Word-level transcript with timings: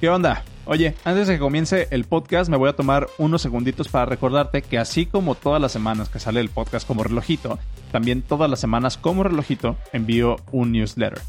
¿Qué 0.00 0.08
onda? 0.08 0.44
Oye, 0.66 0.94
antes 1.04 1.28
de 1.28 1.34
que 1.34 1.40
comience 1.40 1.88
el 1.90 2.04
podcast 2.04 2.50
me 2.50 2.56
voy 2.56 2.68
a 2.68 2.76
tomar 2.76 3.06
unos 3.18 3.42
segunditos 3.42 3.88
para 3.88 4.06
recordarte 4.06 4.62
que 4.62 4.78
así 4.78 5.06
como 5.06 5.34
todas 5.34 5.60
las 5.60 5.72
semanas 5.72 6.08
que 6.08 6.18
sale 6.18 6.40
el 6.40 6.48
podcast 6.48 6.86
como 6.86 7.04
relojito, 7.04 7.58
también 7.92 8.22
todas 8.22 8.50
las 8.50 8.60
semanas 8.60 8.96
como 8.96 9.22
relojito 9.22 9.76
envío 9.92 10.36
un 10.52 10.72
newsletter. 10.72 11.20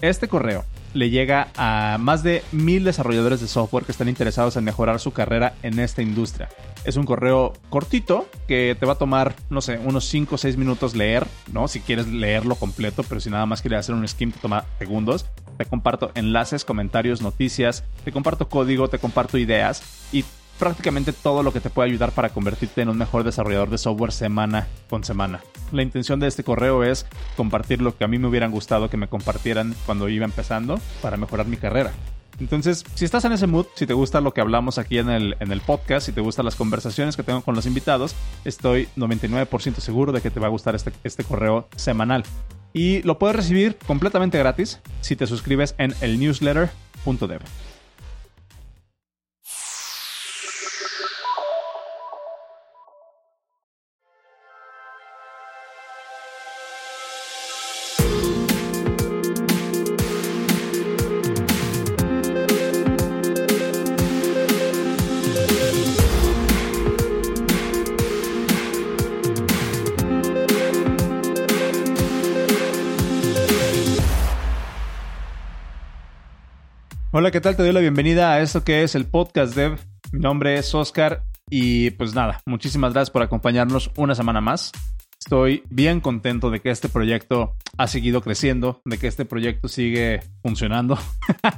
Este 0.00 0.28
correo 0.28 0.64
le 0.94 1.10
llega 1.10 1.48
a 1.56 1.98
más 2.00 2.22
de 2.22 2.42
mil 2.52 2.84
desarrolladores 2.84 3.40
de 3.40 3.48
software 3.48 3.84
que 3.84 3.92
están 3.92 4.08
interesados 4.08 4.56
en 4.56 4.64
mejorar 4.64 5.00
su 5.00 5.12
carrera 5.12 5.54
en 5.62 5.78
esta 5.78 6.00
industria. 6.00 6.48
Es 6.84 6.96
un 6.96 7.04
correo 7.04 7.52
cortito 7.68 8.28
que 8.46 8.76
te 8.78 8.86
va 8.86 8.92
a 8.92 8.98
tomar, 8.98 9.34
no 9.50 9.60
sé, 9.60 9.78
unos 9.78 10.06
5 10.06 10.34
o 10.34 10.38
6 10.38 10.56
minutos 10.56 10.94
leer, 10.94 11.26
¿no? 11.52 11.68
Si 11.68 11.80
quieres 11.80 12.06
leerlo 12.06 12.54
completo, 12.56 13.02
pero 13.02 13.20
si 13.20 13.30
nada 13.30 13.46
más 13.46 13.60
quieres 13.60 13.80
hacer 13.80 13.94
un 13.94 14.06
skim 14.06 14.32
te 14.32 14.38
toma 14.38 14.64
segundos. 14.78 15.26
Te 15.58 15.64
comparto 15.64 16.10
enlaces, 16.14 16.64
comentarios, 16.64 17.22
noticias, 17.22 17.84
te 18.04 18.12
comparto 18.12 18.48
código, 18.48 18.88
te 18.88 18.98
comparto 18.98 19.38
ideas 19.38 19.82
y 20.12 20.24
prácticamente 20.58 21.12
todo 21.12 21.42
lo 21.42 21.52
que 21.52 21.60
te 21.60 21.70
puede 21.70 21.90
ayudar 21.90 22.12
para 22.12 22.30
convertirte 22.30 22.82
en 22.82 22.88
un 22.88 22.98
mejor 22.98 23.24
desarrollador 23.24 23.70
de 23.70 23.78
software 23.78 24.12
semana 24.12 24.66
con 24.88 25.04
semana. 25.04 25.40
La 25.72 25.82
intención 25.82 26.20
de 26.20 26.28
este 26.28 26.44
correo 26.44 26.84
es 26.84 27.06
compartir 27.36 27.80
lo 27.82 27.96
que 27.96 28.04
a 28.04 28.08
mí 28.08 28.18
me 28.18 28.28
hubieran 28.28 28.50
gustado 28.50 28.90
que 28.90 28.96
me 28.96 29.08
compartieran 29.08 29.74
cuando 29.86 30.08
iba 30.08 30.24
empezando 30.24 30.80
para 31.02 31.16
mejorar 31.16 31.46
mi 31.46 31.56
carrera. 31.56 31.92
Entonces, 32.40 32.84
si 32.94 33.04
estás 33.04 33.24
en 33.24 33.32
ese 33.32 33.46
mood, 33.46 33.66
si 33.74 33.86
te 33.86 33.94
gusta 33.94 34.20
lo 34.20 34.34
que 34.34 34.40
hablamos 34.40 34.78
aquí 34.78 34.98
en 34.98 35.08
el, 35.08 35.36
en 35.40 35.52
el 35.52 35.60
podcast, 35.60 36.06
si 36.06 36.12
te 36.12 36.20
gustan 36.20 36.44
las 36.44 36.56
conversaciones 36.56 37.16
que 37.16 37.22
tengo 37.22 37.42
con 37.42 37.54
los 37.54 37.66
invitados, 37.66 38.14
estoy 38.44 38.88
99% 38.96 39.76
seguro 39.76 40.12
de 40.12 40.20
que 40.20 40.30
te 40.30 40.40
va 40.40 40.48
a 40.48 40.50
gustar 40.50 40.74
este, 40.74 40.92
este 41.04 41.24
correo 41.24 41.68
semanal. 41.76 42.24
Y 42.72 43.02
lo 43.02 43.18
puedes 43.18 43.36
recibir 43.36 43.76
completamente 43.86 44.38
gratis 44.38 44.80
si 45.00 45.14
te 45.14 45.28
suscribes 45.28 45.76
en 45.78 45.94
el 46.00 46.18
newsletter.dev. 46.18 47.40
Hola, 77.24 77.30
¿qué 77.30 77.40
tal? 77.40 77.56
Te 77.56 77.62
doy 77.62 77.72
la 77.72 77.80
bienvenida 77.80 78.34
a 78.34 78.42
esto 78.42 78.64
que 78.64 78.82
es 78.82 78.94
el 78.94 79.06
podcast 79.06 79.54
Dev. 79.54 79.78
Mi 80.12 80.20
nombre 80.20 80.58
es 80.58 80.74
Oscar 80.74 81.24
y 81.48 81.88
pues 81.92 82.14
nada, 82.14 82.42
muchísimas 82.44 82.92
gracias 82.92 83.10
por 83.10 83.22
acompañarnos 83.22 83.90
una 83.96 84.14
semana 84.14 84.42
más. 84.42 84.72
Estoy 85.18 85.62
bien 85.70 86.02
contento 86.02 86.50
de 86.50 86.60
que 86.60 86.68
este 86.68 86.90
proyecto 86.90 87.56
ha 87.78 87.86
seguido 87.86 88.20
creciendo, 88.20 88.82
de 88.84 88.98
que 88.98 89.06
este 89.06 89.24
proyecto 89.24 89.68
sigue 89.68 90.20
funcionando. 90.42 90.98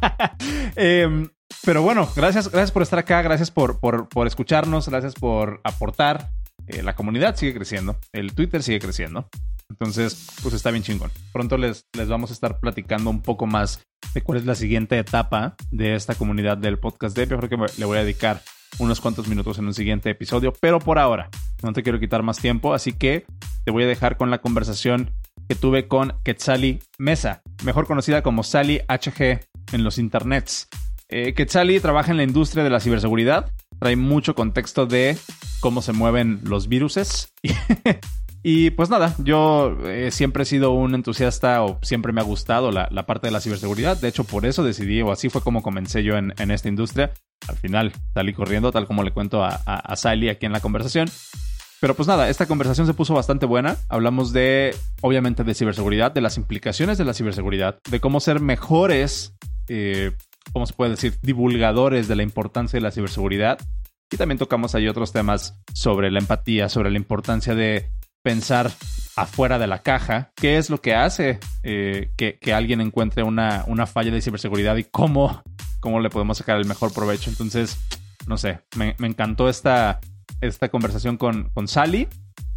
Em, 0.77 1.31
pero 1.65 1.83
bueno, 1.83 2.09
gracias, 2.15 2.49
gracias 2.49 2.71
por 2.71 2.83
estar 2.83 3.01
acá, 3.01 3.21
gracias 3.23 3.51
por, 3.51 3.81
por, 3.81 4.27
escucharnos, 4.29 4.89
gracias 4.89 5.15
por 5.17 5.61
aportar. 5.65 6.31
Eh, 6.69 6.85
la 6.85 6.95
comunidad 6.95 7.35
sigue 7.35 7.55
creciendo, 7.55 7.99
el 8.13 8.35
Twitter 8.35 8.63
sigue 8.63 8.79
creciendo. 8.79 9.29
Entonces, 9.71 10.27
pues 10.43 10.55
está 10.55 10.71
bien 10.71 10.83
chingón. 10.83 11.11
Pronto 11.33 11.57
les, 11.57 11.85
les 11.97 12.09
vamos 12.09 12.31
a 12.31 12.33
estar 12.33 12.61
platicando 12.61 13.11
un 13.11 13.23
poco 13.23 13.47
más 13.47 13.81
de 14.15 14.23
cuál 14.23 14.39
es 14.39 14.47
la 14.47 14.55
siguiente 14.55 14.99
etapa 14.99 15.57
de 15.71 15.95
esta 15.95 16.15
comunidad 16.15 16.57
del 16.57 16.79
podcast 16.79 17.17
de 17.17 17.27
Yo 17.27 17.39
creo 17.39 17.49
que 17.49 17.79
le 17.79 17.85
voy 17.85 17.99
a 17.99 18.05
dedicar 18.05 18.43
unos 18.79 19.01
cuantos 19.01 19.29
minutos 19.29 19.59
en 19.59 19.67
un 19.67 19.75
siguiente 19.75 20.11
episodio, 20.11 20.53
pero 20.61 20.79
por 20.79 20.99
ahora 20.99 21.31
no 21.63 21.73
te 21.73 21.83
quiero 21.83 22.01
quitar 22.01 22.23
más 22.23 22.39
tiempo, 22.39 22.75
así 22.75 22.93
que 22.93 23.27
te 23.65 23.71
voy 23.71 23.85
a 23.85 23.87
dejar 23.87 24.17
con 24.17 24.31
la 24.31 24.39
conversación 24.39 25.13
que 25.49 25.55
tuve 25.55 25.89
con 25.89 26.15
Quetzali 26.25 26.81
Mesa, 26.99 27.43
mejor 27.65 27.87
conocida 27.87 28.23
como 28.23 28.43
Sally 28.43 28.81
HG 28.89 29.41
en 29.73 29.85
los 29.85 29.99
internets. 29.99 30.69
Eh, 31.09 31.35
trabaja 31.81 32.11
en 32.11 32.17
la 32.17 32.25
industria 32.25 32.65
de 32.65 32.71
la 32.71 32.81
ciberseguridad, 32.81 33.53
trae 33.79 33.97
mucho 33.97 34.35
contexto 34.35 34.87
de 34.87 35.17
cómo 35.61 35.81
se 35.81 35.93
mueven 35.93 36.41
los 36.43 36.69
viruses 36.69 37.33
pues 38.71 38.91
nada, 38.91 39.13
yo 39.19 39.77
eh, 39.87 40.13
siempre 40.13 40.45
he 40.45 40.47
sido 40.47 40.71
un 40.71 40.95
entusiasta 40.95 41.65
o 41.65 41.81
siempre 41.83 42.13
me 42.13 42.21
ha 42.21 42.25
gustado 42.25 42.71
la, 42.71 42.89
parte 43.05 43.27
de 43.27 43.33
la 43.33 43.41
ciberseguridad. 43.41 43.97
De 43.97 44.07
hecho, 44.07 44.23
por 44.23 44.47
eso 44.47 44.63
decidí, 44.63 45.03
o 45.03 45.11
así 45.11 45.31
fue 45.31 45.41
como 45.41 45.63
comencé 45.63 46.05
yo 46.05 46.17
en, 46.17 46.33
esta 46.53 46.69
industria. 46.69 47.11
Al 47.49 47.57
final 47.57 47.93
salí 48.15 48.33
corriendo, 48.33 48.71
tal 48.71 48.87
como 48.87 49.03
le 49.03 49.11
cuento 49.11 49.43
a, 49.43 49.49
a, 49.49 49.97
Sally 49.97 50.29
aquí 50.29 50.47
en 50.47 50.53
la 50.53 50.61
conversación. 50.61 51.09
Pero 51.81 51.97
pues 51.97 52.07
nada, 52.07 52.29
esta 52.29 52.47
conversación 52.47 52.87
se 52.87 52.95
puso 52.95 53.15
bastante 53.15 53.47
buena. 53.47 53.79
Hablamos 53.89 54.33
de, 54.33 54.77
obviamente, 55.03 55.43
de 55.43 55.53
ciberseguridad, 55.53 56.13
de 56.13 56.21
las 56.21 56.37
implicaciones 56.37 56.99
de 56.99 57.05
la 57.05 57.15
ciberseguridad, 57.15 57.81
de 57.91 57.99
cómo 57.99 58.21
ser 58.21 58.39
mejores, 58.39 59.35
eh, 59.67 60.13
¿cómo 60.53 60.67
se 60.67 60.73
puede 60.73 60.93
decir?, 60.93 61.19
divulgadores 61.21 62.07
de 62.07 62.15
la 62.15 62.23
importancia 62.23 62.77
de 62.77 62.83
la 62.83 62.93
ciberseguridad. 62.93 63.59
Y 64.09 64.17
también 64.19 64.39
tocamos 64.39 64.77
ahí 64.77 64.87
otros 64.87 65.13
temas 65.13 65.61
sobre 65.75 66.13
la 66.13 66.21
empatía, 66.21 66.69
sobre 66.69 66.93
la 66.93 66.97
importancia 66.97 67.57
de 67.57 67.91
pensar 68.27 68.73
afuera 69.15 69.57
de 69.57 69.69
la 69.69 69.83
caja, 69.83 70.33
qué 70.35 70.59
es 70.59 70.69
lo 70.69 70.81
que 70.81 70.97
hace 70.97 71.39
eh, 71.63 72.11
que, 72.17 72.53
alguien 72.53 72.81
encuentre 72.81 73.23
una, 73.23 73.63
una, 73.69 73.87
falla 73.87 74.11
de 74.11 74.21
ciberseguridad 74.21 74.75
y 74.79 74.83
cómo, 74.83 75.45
cómo 75.79 76.01
le 76.01 76.11
podemos 76.11 76.37
sacar 76.37 76.57
el 76.57 76.65
mejor 76.65 76.93
provecho. 76.93 77.31
Entonces, 77.31 77.79
no 78.27 78.37
sé, 78.37 78.59
me, 78.75 78.97
encantó 78.99 79.49
esta, 79.49 80.01
esta 80.41 80.71
conversación 80.71 81.19
con, 81.19 81.51
con 81.51 81.69
Sally. 81.69 82.09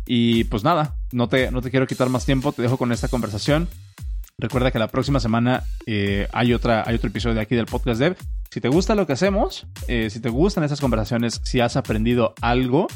Y 0.07 0.45
pues 0.45 0.63
nada, 0.63 0.95
no 1.11 1.29
te, 1.29 1.51
no 1.51 1.61
te 1.61 1.69
quiero 1.69 1.85
quitar 1.85 2.09
más 2.09 2.25
tiempo, 2.25 2.51
te 2.51 2.63
dejo 2.63 2.77
con 2.77 2.91
esta 2.91 3.07
conversación. 3.07 3.69
Recuerda 4.39 4.71
que 4.71 4.79
la 4.79 4.87
próxima 4.87 5.19
semana 5.19 5.65
eh, 5.85 6.27
hay, 6.33 6.55
otra, 6.55 6.83
hay 6.83 6.95
otro 6.95 7.09
episodio 7.09 7.35
de 7.35 7.41
aquí 7.41 7.55
del 7.55 7.67
podcast 7.67 7.99
Dev. 7.99 8.17
Si 8.49 8.59
te 8.59 8.69
gusta 8.69 8.95
lo 8.95 9.05
que 9.05 9.13
hacemos, 9.13 9.67
eh, 9.87 10.09
si 10.09 10.19
te 10.19 10.29
gustan 10.29 10.63
estas 10.63 10.81
conversaciones, 10.81 11.41
si 11.43 11.59
has 11.59 11.77
aprendido 11.77 12.33
algo, 12.41 12.87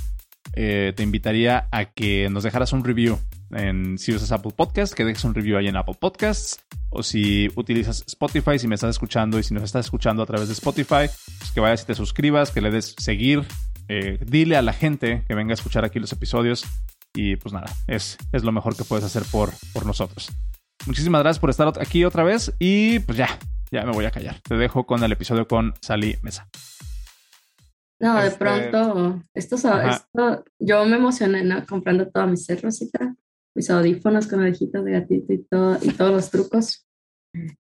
eh, 0.54 0.94
te 0.96 1.04
invitaría 1.04 1.68
a 1.72 1.86
que 1.86 2.30
nos 2.30 2.44
dejaras 2.44 2.74
un 2.74 2.84
review 2.84 3.20
en 3.52 3.98
si 3.98 4.14
usas 4.14 4.32
Apple 4.32 4.52
Podcasts, 4.56 4.96
que 4.96 5.06
dejes 5.06 5.24
un 5.24 5.34
review 5.34 5.58
ahí 5.58 5.68
en 5.68 5.76
Apple 5.76 5.96
Podcasts. 6.00 6.60
O 6.90 7.02
si 7.02 7.50
utilizas 7.56 8.04
Spotify, 8.08 8.60
si 8.60 8.68
me 8.68 8.76
estás 8.76 8.92
escuchando 8.92 9.40
y 9.40 9.44
si 9.44 9.54
nos 9.54 9.64
estás 9.64 9.86
escuchando 9.86 10.22
a 10.22 10.26
través 10.26 10.48
de 10.48 10.54
Spotify, 10.54 11.10
pues 11.40 11.52
que 11.54 11.60
vayas 11.60 11.84
y 11.84 11.86
te 11.86 11.96
suscribas, 11.96 12.52
que 12.52 12.62
le 12.62 12.72
des 12.72 12.96
seguir. 12.98 13.44
Eh, 13.88 14.20
dile 14.26 14.58
a 14.58 14.62
la 14.62 14.74
gente 14.74 15.24
que 15.28 15.36
venga 15.36 15.52
a 15.52 15.56
escuchar 15.56 15.86
aquí 15.86 16.00
los 16.00 16.12
episodios. 16.12 16.66
Y 17.16 17.36
pues 17.36 17.54
nada, 17.54 17.72
es, 17.88 18.18
es 18.32 18.44
lo 18.44 18.52
mejor 18.52 18.76
que 18.76 18.84
puedes 18.84 19.06
hacer 19.06 19.24
por, 19.32 19.52
por 19.72 19.86
nosotros. 19.86 20.32
Muchísimas 20.86 21.22
gracias 21.22 21.40
por 21.40 21.50
estar 21.50 21.72
aquí 21.80 22.06
otra 22.06 22.24
vez. 22.24 22.54
Y 22.60 23.00
pues 23.00 23.18
ya, 23.18 23.40
ya 23.72 23.84
me 23.84 23.92
voy 23.92 24.06
a 24.06 24.12
callar. 24.12 24.40
Te 24.42 24.56
dejo 24.56 24.86
con 24.86 25.04
el 25.04 25.12
episodio 25.12 25.48
con 25.48 25.74
Sally 25.82 26.18
Mesa. 26.22 26.48
No, 28.04 28.20
de 28.20 28.28
este, 28.28 28.40
pronto, 28.40 29.22
esto, 29.34 29.56
esto, 29.56 30.44
yo 30.60 30.84
me 30.84 30.98
emocioné 30.98 31.42
¿no? 31.42 31.66
comprando 31.66 32.10
toda 32.10 32.28
mi 32.28 32.36
set 32.36 32.62
rosita, 32.62 33.16
mis 33.56 33.70
audífonos 33.70 34.28
con 34.28 34.42
orejitas 34.42 34.84
de 34.84 34.92
gatito 34.92 35.32
y, 35.32 35.38
todo, 35.46 35.78
y 35.82 35.88
todos 35.92 36.12
los 36.12 36.30
trucos. 36.30 36.86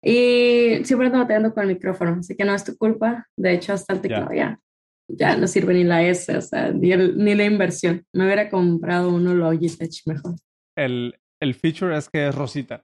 Y 0.04 0.84
siempre 0.84 1.08
ando 1.08 1.20
batallando 1.20 1.54
con 1.54 1.64
el 1.64 1.76
micrófono, 1.76 2.18
así 2.20 2.36
que 2.36 2.44
no 2.44 2.54
es 2.54 2.66
tu 2.66 2.76
culpa. 2.76 3.26
De 3.38 3.54
hecho, 3.54 3.72
hasta 3.72 3.94
el 3.94 4.02
teclado 4.02 4.34
ya, 4.34 4.60
ya 5.08 5.38
no 5.38 5.48
sirve 5.48 5.76
ni 5.76 5.86
la 5.86 6.04
S, 6.04 6.36
o 6.36 6.42
sea, 6.42 6.74
ni, 6.74 6.90
ni 6.94 7.36
la 7.36 7.46
inversión. 7.46 8.06
Me 8.12 8.26
hubiera 8.26 8.50
comprado 8.50 9.16
uno 9.16 9.34
Logitech 9.34 10.02
mejor. 10.08 10.36
El, 10.78 11.16
el 11.42 11.54
feature 11.56 11.98
es 11.98 12.10
que 12.10 12.28
es 12.28 12.36
rosita. 12.36 12.84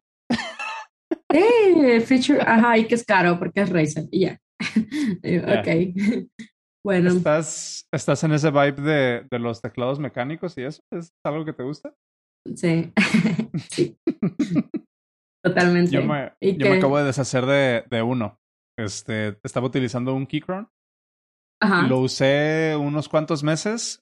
Sí, 1.30 1.44
el 1.76 2.02
feature, 2.04 2.40
ajá, 2.42 2.78
y 2.78 2.86
que 2.86 2.96
es 2.96 3.04
caro 3.04 3.38
porque 3.38 3.62
es 3.62 3.70
Razer, 3.70 4.06
y 4.12 4.22
ya. 4.22 4.40
ok. 5.60 6.26
Bueno. 6.86 7.10
¿Estás, 7.10 7.88
¿Estás 7.92 8.24
en 8.24 8.32
ese 8.32 8.52
vibe 8.52 8.82
de, 8.82 9.28
de 9.30 9.40
los 9.40 9.62
teclados 9.62 10.00
mecánicos 10.00 10.58
y 10.58 10.64
eso? 10.64 10.82
¿Es 10.92 11.12
algo 11.26 11.46
que 11.46 11.54
te 11.54 11.64
gusta? 11.64 11.94
Sí. 12.56 12.94
sí. 13.70 13.98
Totalmente. 15.44 15.92
Yo, 15.92 16.04
me, 16.04 16.34
yo 16.42 16.70
me, 16.70 16.78
acabo 16.78 16.98
de 16.98 17.06
deshacer 17.06 17.46
de, 17.46 17.86
de, 17.90 18.02
uno. 18.02 18.40
Este, 18.78 19.38
estaba 19.44 19.68
utilizando 19.68 20.14
un 20.14 20.26
Keychron. 20.26 20.70
Ajá. 21.62 21.88
Lo 21.88 22.00
usé 22.00 22.76
unos 22.80 23.10
cuantos 23.10 23.44
meses, 23.44 24.02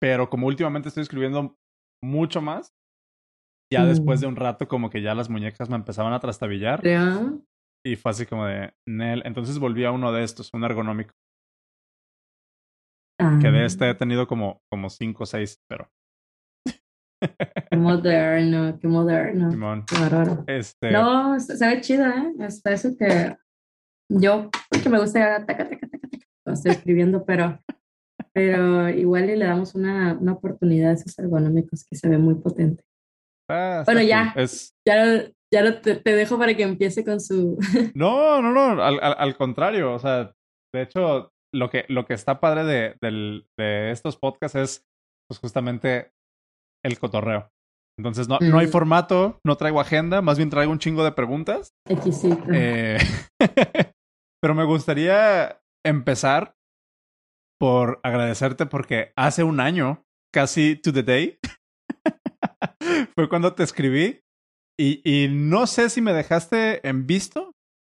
pero 0.00 0.30
como 0.30 0.46
últimamente 0.46 0.88
estoy 0.88 1.02
escribiendo 1.02 1.56
mucho 2.02 2.40
más, 2.40 2.72
ya 3.72 3.84
después 3.84 4.20
de 4.20 4.26
mm. 4.26 4.30
un 4.30 4.36
rato 4.36 4.68
como 4.68 4.88
que 4.88 5.02
ya 5.02 5.14
las 5.14 5.28
muñecas 5.28 5.68
me 5.68 5.76
empezaban 5.76 6.12
a 6.12 6.20
trastabillar. 6.20 6.82
¿Ya? 6.82 7.20
Y 7.84 7.96
fue 7.96 8.10
así 8.10 8.26
como 8.26 8.46
de, 8.46 8.72
Nel. 8.86 9.22
Entonces 9.26 9.58
volví 9.58 9.84
a 9.84 9.90
uno 9.90 10.12
de 10.12 10.24
estos, 10.24 10.52
un 10.54 10.64
ergonómico. 10.64 11.12
Que 13.18 13.50
de 13.50 13.64
este 13.64 13.90
he 13.90 13.94
tenido 13.94 14.26
como, 14.26 14.62
como 14.70 14.88
cinco 14.90 15.24
o 15.24 15.26
seis, 15.26 15.60
pero 15.68 15.90
Qué 17.70 17.76
moderno, 17.76 18.78
qué 18.80 18.88
moderno. 18.88 19.50
Qué 19.50 19.56
Este... 20.58 20.90
No, 20.90 21.38
se 21.40 21.66
ve 21.66 21.80
chido, 21.80 22.06
¿eh? 22.06 22.34
Hasta 22.40 22.72
eso 22.72 22.90
que 22.96 23.36
yo, 24.10 24.50
que 24.82 24.88
me 24.88 25.00
gusta 25.00 25.44
taca, 25.44 25.68
taca, 25.68 25.88
taca, 25.88 26.08
taca, 26.08 26.26
estoy 26.46 26.72
escribiendo, 26.72 27.24
pero, 27.24 27.60
pero 28.32 28.88
igual 28.88 29.26
le 29.26 29.44
damos 29.44 29.74
una, 29.74 30.14
una 30.14 30.32
oportunidad 30.32 30.90
a 30.90 30.94
esos 30.94 31.18
ergonómicos 31.18 31.84
que 31.84 31.96
se 31.96 32.08
ve 32.08 32.18
muy 32.18 32.36
potente. 32.36 32.84
Ah, 33.50 33.82
bueno, 33.84 34.02
ya, 34.02 34.34
ya, 34.86 35.30
ya 35.52 35.80
te, 35.80 35.96
te, 35.96 36.12
dejo 36.12 36.38
para 36.38 36.54
que 36.54 36.62
empiece 36.62 37.04
con 37.04 37.20
su... 37.20 37.58
no, 37.94 38.40
no, 38.42 38.52
no, 38.52 38.82
al, 38.82 39.00
al, 39.00 39.36
contrario, 39.36 39.94
o 39.94 39.98
sea, 39.98 40.32
de 40.72 40.82
hecho, 40.82 41.32
lo 41.52 41.70
que, 41.70 41.84
lo 41.88 42.06
que 42.06 42.14
está 42.14 42.40
padre 42.40 42.64
de, 42.64 42.96
de, 43.00 43.44
de 43.56 43.90
estos 43.90 44.16
podcasts 44.16 44.56
es 44.56 44.86
pues 45.28 45.40
justamente 45.40 46.12
el 46.84 46.98
cotorreo. 46.98 47.50
Entonces 47.98 48.28
no, 48.28 48.38
no 48.40 48.58
hay 48.58 48.68
formato, 48.68 49.40
no 49.44 49.56
traigo 49.56 49.80
agenda, 49.80 50.22
más 50.22 50.38
bien 50.38 50.50
traigo 50.50 50.70
un 50.70 50.78
chingo 50.78 51.02
de 51.02 51.12
preguntas. 51.12 51.74
Eh, 52.52 52.98
pero 54.40 54.54
me 54.54 54.64
gustaría 54.64 55.60
empezar 55.84 56.54
por 57.58 57.98
agradecerte 58.04 58.66
porque 58.66 59.12
hace 59.16 59.42
un 59.42 59.58
año, 59.58 60.04
casi 60.32 60.76
to 60.76 60.92
the 60.92 61.02
day, 61.02 61.38
fue 63.16 63.28
cuando 63.28 63.54
te 63.54 63.64
escribí 63.64 64.20
y, 64.78 65.02
y 65.04 65.26
no 65.28 65.66
sé 65.66 65.90
si 65.90 66.00
me 66.00 66.12
dejaste 66.12 66.86
en 66.88 67.08
visto 67.08 67.47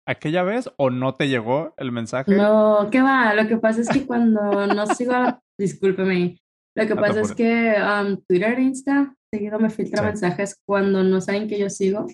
aquella 0.09 0.43
vez 0.43 0.71
o 0.79 0.89
no 0.89 1.15
te 1.15 1.29
llegó 1.29 1.75
el 1.77 1.93
mensaje. 1.93 2.35
No, 2.35 2.89
¿qué 2.91 3.03
va? 3.03 3.35
Lo 3.35 3.47
que 3.47 3.59
pasa 3.59 3.83
es 3.83 3.89
que 3.91 4.07
cuando 4.07 4.67
no 4.67 4.87
sigo, 4.95 5.13
discúlpeme, 5.59 6.39
lo 6.75 6.87
que 6.87 6.97
pasa 6.97 7.21
es 7.21 7.35
que 7.35 7.75
um, 7.77 8.17
Twitter 8.27 8.59
e 8.59 8.63
Insta 8.63 9.15
seguido 9.33 9.59
me 9.59 9.69
filtra 9.69 10.03
mensajes 10.03 10.57
cuando 10.67 11.05
no 11.05 11.21
saben 11.21 11.47
que 11.47 11.59
yo 11.59 11.69
sigo. 11.69 12.07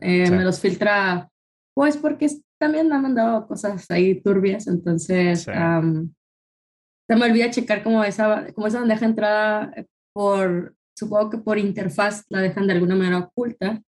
Eh, 0.00 0.30
me 0.30 0.44
los 0.44 0.60
filtra, 0.60 1.28
pues 1.74 1.96
porque 1.96 2.28
también 2.60 2.88
me 2.88 2.94
han 2.94 3.02
mandado 3.02 3.46
cosas 3.46 3.90
ahí 3.90 4.20
turbias, 4.22 4.68
entonces 4.68 5.46
um, 5.48 6.10
se 7.10 7.16
me 7.16 7.26
olvida 7.26 7.50
checar 7.50 7.82
como 7.82 8.04
esa, 8.04 8.52
como 8.54 8.68
esa 8.68 8.80
bandeja 8.80 9.04
entrada 9.04 9.74
por, 10.14 10.74
supongo 10.96 11.28
que 11.28 11.38
por 11.38 11.58
interfaz 11.58 12.24
la 12.30 12.40
dejan 12.40 12.66
de 12.66 12.74
alguna 12.74 12.94
manera 12.94 13.18
oculta. 13.18 13.82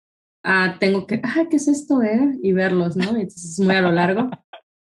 Ah, 0.44 0.78
tengo 0.80 1.06
que, 1.06 1.22
ah, 1.24 1.46
¿qué 1.50 1.58
es 1.58 1.68
esto? 1.68 2.02
Eh? 2.02 2.40
Y 2.42 2.54
verlos, 2.54 2.96
¿no? 2.96 3.10
Entonces 3.10 3.52
es 3.52 3.60
muy 3.60 3.76
a 3.76 3.82
lo 3.82 3.92
largo. 3.92 4.30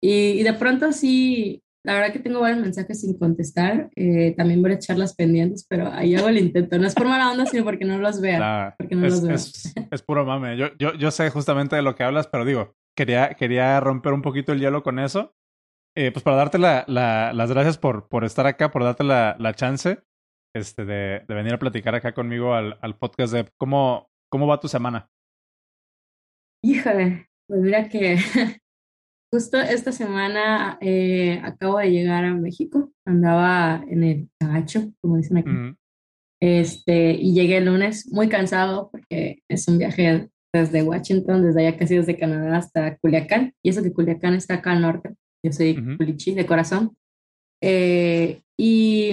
Y, 0.02 0.40
y 0.40 0.42
de 0.42 0.52
pronto 0.52 0.92
sí, 0.92 1.62
la 1.86 1.94
verdad 1.94 2.12
que 2.12 2.18
tengo 2.18 2.40
varios 2.40 2.60
mensajes 2.60 3.00
sin 3.00 3.16
contestar. 3.16 3.90
Eh, 3.94 4.34
también 4.36 4.60
voy 4.60 4.72
a 4.72 4.78
charlas 4.80 5.14
pendientes, 5.14 5.64
pero 5.68 5.88
ahí 5.92 6.16
hago 6.16 6.28
el 6.28 6.38
intento. 6.38 6.78
No 6.78 6.86
es 6.88 6.96
por 6.96 7.06
mala 7.06 7.30
onda, 7.30 7.46
sino 7.46 7.62
porque 7.62 7.84
no 7.84 7.96
los 7.98 8.20
vea. 8.20 8.74
porque 8.76 8.96
no 8.96 9.06
es, 9.06 9.22
los 9.22 9.72
Es, 9.92 10.02
puro 10.02 10.26
mame. 10.26 10.56
Yo, 10.56 10.76
yo, 10.80 10.94
yo 10.94 11.12
sé 11.12 11.30
justamente 11.30 11.76
de 11.76 11.82
lo 11.82 11.94
que 11.94 12.02
hablas, 12.02 12.26
pero 12.26 12.44
digo, 12.44 12.74
quería, 12.96 13.34
quería 13.34 13.78
romper 13.78 14.14
un 14.14 14.22
poquito 14.22 14.52
el 14.52 14.58
hielo 14.58 14.82
con 14.82 14.98
eso. 14.98 15.36
Eh, 15.96 16.10
pues 16.10 16.24
para 16.24 16.36
darte 16.36 16.58
la, 16.58 16.84
la, 16.88 17.32
las 17.32 17.52
gracias 17.52 17.78
por, 17.78 18.08
por 18.08 18.24
estar 18.24 18.48
acá, 18.48 18.72
por 18.72 18.82
darte 18.82 19.04
la, 19.04 19.36
la 19.38 19.54
chance 19.54 20.00
este, 20.56 20.84
de, 20.84 21.24
de, 21.26 21.34
venir 21.34 21.54
a 21.54 21.58
platicar 21.60 21.94
acá 21.94 22.12
conmigo 22.12 22.52
al, 22.52 22.78
al 22.82 22.98
podcast 22.98 23.32
de 23.32 23.48
cómo, 23.56 24.10
cómo 24.28 24.48
va 24.48 24.58
tu 24.58 24.66
semana. 24.66 25.08
Híjole, 26.66 27.28
pues 27.46 27.60
mira 27.60 27.88
que 27.88 28.16
Justo 29.32 29.58
esta 29.58 29.92
semana 29.92 30.78
eh, 30.80 31.40
acabo 31.42 31.78
de 31.78 31.90
llegar 31.90 32.24
a 32.24 32.34
México, 32.34 32.92
andaba 33.04 33.84
en 33.88 34.04
el 34.04 34.28
gacho, 34.40 34.92
como 35.00 35.16
dicen 35.16 35.38
aquí. 35.38 35.76
este, 36.40 37.12
y 37.12 37.34
llegué 37.34 37.58
el 37.58 37.66
lunes 37.66 38.08
muy 38.12 38.28
cansado 38.28 38.88
porque 38.90 39.42
es 39.50 39.66
un 39.68 39.78
viaje 39.78 40.30
desde 40.54 40.82
Washington, 40.82 41.42
desde 41.42 41.66
allá 41.66 41.76
casi 41.76 41.96
desde 41.96 42.16
Canadá 42.16 42.56
hasta 42.56 42.96
Culiacán. 42.98 43.52
Y 43.64 43.70
eso 43.70 43.82
que 43.82 43.92
Culiacán 43.92 44.34
está 44.34 44.54
acá 44.54 44.72
al 44.72 44.82
norte. 44.82 45.14
Yo 45.44 45.52
soy 45.52 45.74
culichi 45.96 46.34
de 46.34 46.46
corazón. 46.46 46.96
Eh, 47.62 48.40
y, 48.58 49.10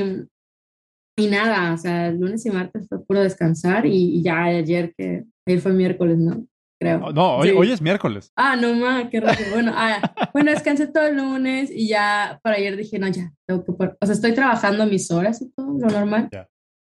y 1.18 1.28
nada, 1.28 1.74
o 1.74 1.78
sea, 1.78 2.08
el 2.08 2.20
lunes 2.20 2.46
y 2.46 2.52
martes 2.52 2.88
fue 2.88 3.04
puro 3.04 3.22
descansar 3.22 3.86
y, 3.86 4.18
y 4.18 4.24
ya 4.24 4.44
ayer 4.44 4.94
que 4.96 5.26
ayer 5.48 5.60
fue 5.60 5.74
miércoles, 5.74 6.18
¿no? 6.18 6.48
No, 6.84 7.38
hoy, 7.38 7.50
hoy 7.50 7.72
es 7.72 7.82
miércoles. 7.82 8.32
Ah, 8.36 8.56
no 8.56 8.74
más, 8.74 9.10
qué 9.10 9.20
raro. 9.20 9.40
Bueno, 9.52 9.72
ah, 9.76 10.00
bueno, 10.34 10.52
descansé 10.52 10.88
todo 10.88 11.08
el 11.08 11.18
lunes 11.18 11.72
y 11.72 11.88
ya 11.88 12.40
para 12.44 12.58
ayer 12.58 12.76
dije, 12.76 13.00
no, 13.00 13.08
ya, 13.08 13.32
tengo 13.48 13.64
que 13.64 13.72
O 13.72 14.06
sea, 14.06 14.14
estoy 14.14 14.34
trabajando 14.34 14.86
mis 14.86 15.10
horas 15.12 15.42
y 15.42 15.50
todo, 15.52 15.78
lo 15.80 15.88
normal. 15.90 16.30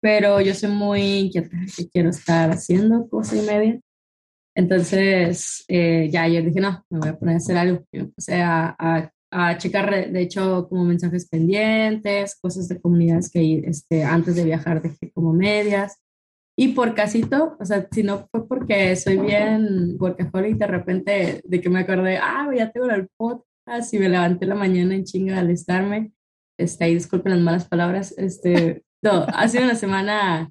Pero 0.01 0.41
yo 0.41 0.53
soy 0.55 0.71
muy 0.71 1.01
inquieta, 1.01 1.57
que 1.77 1.89
quiero 1.89 2.11
estar 2.11 2.51
haciendo 2.51 3.09
cosa 3.09 3.37
y 3.37 3.43
media. 3.43 3.81
Entonces, 4.55 5.65
eh, 5.69 6.09
ya 6.11 6.25
ayer 6.25 6.45
dije, 6.45 6.61
no, 6.61 6.85
me 6.91 6.99
voy 6.99 7.09
a 7.09 7.19
poner 7.19 7.35
a 7.35 7.39
hacer 7.39 7.57
algo. 7.57 7.85
Y 7.93 8.01
empecé 8.01 8.43
a, 8.43 8.75
a, 8.79 9.11
a, 9.31 9.59
checar, 9.59 10.11
de 10.11 10.21
hecho, 10.21 10.67
como 10.69 10.85
mensajes 10.85 11.29
pendientes, 11.29 12.37
cosas 12.41 12.69
de 12.69 12.81
comunidades 12.81 13.31
que 13.31 13.63
este, 13.65 14.05
antes 14.05 14.37
de 14.37 14.45
viajar 14.45 14.83
dejé 14.83 15.11
como 15.13 15.33
medias. 15.33 15.99
Y 16.57 16.69
por 16.69 16.95
casito, 16.95 17.57
o 17.59 17.65
sea, 17.65 17.89
si 17.91 18.03
no 18.03 18.29
fue 18.31 18.47
porque 18.47 18.95
soy 18.97 19.17
bien 19.17 19.97
workaholic, 19.99 20.59
de 20.59 20.67
repente 20.67 21.41
de 21.45 21.61
que 21.61 21.71
me 21.71 21.81
acordé, 21.81 22.19
ah, 22.19 22.49
ya 22.55 22.71
tengo 22.71 22.91
el 22.91 23.09
podcast 23.17 23.95
y 23.95 23.99
me 23.99 24.09
levanté 24.09 24.45
la 24.47 24.55
mañana 24.55 24.95
en 24.95 25.05
chinga 25.05 25.39
al 25.39 25.51
estarme. 25.51 26.13
Este, 26.59 26.85
ahí 26.85 26.95
disculpen 26.95 27.33
las 27.33 27.41
malas 27.41 27.69
palabras. 27.69 28.15
Este, 28.19 28.85
no, 29.03 29.25
ha 29.27 29.49
sido 29.49 29.65
una 29.65 29.75
semana 29.75 30.51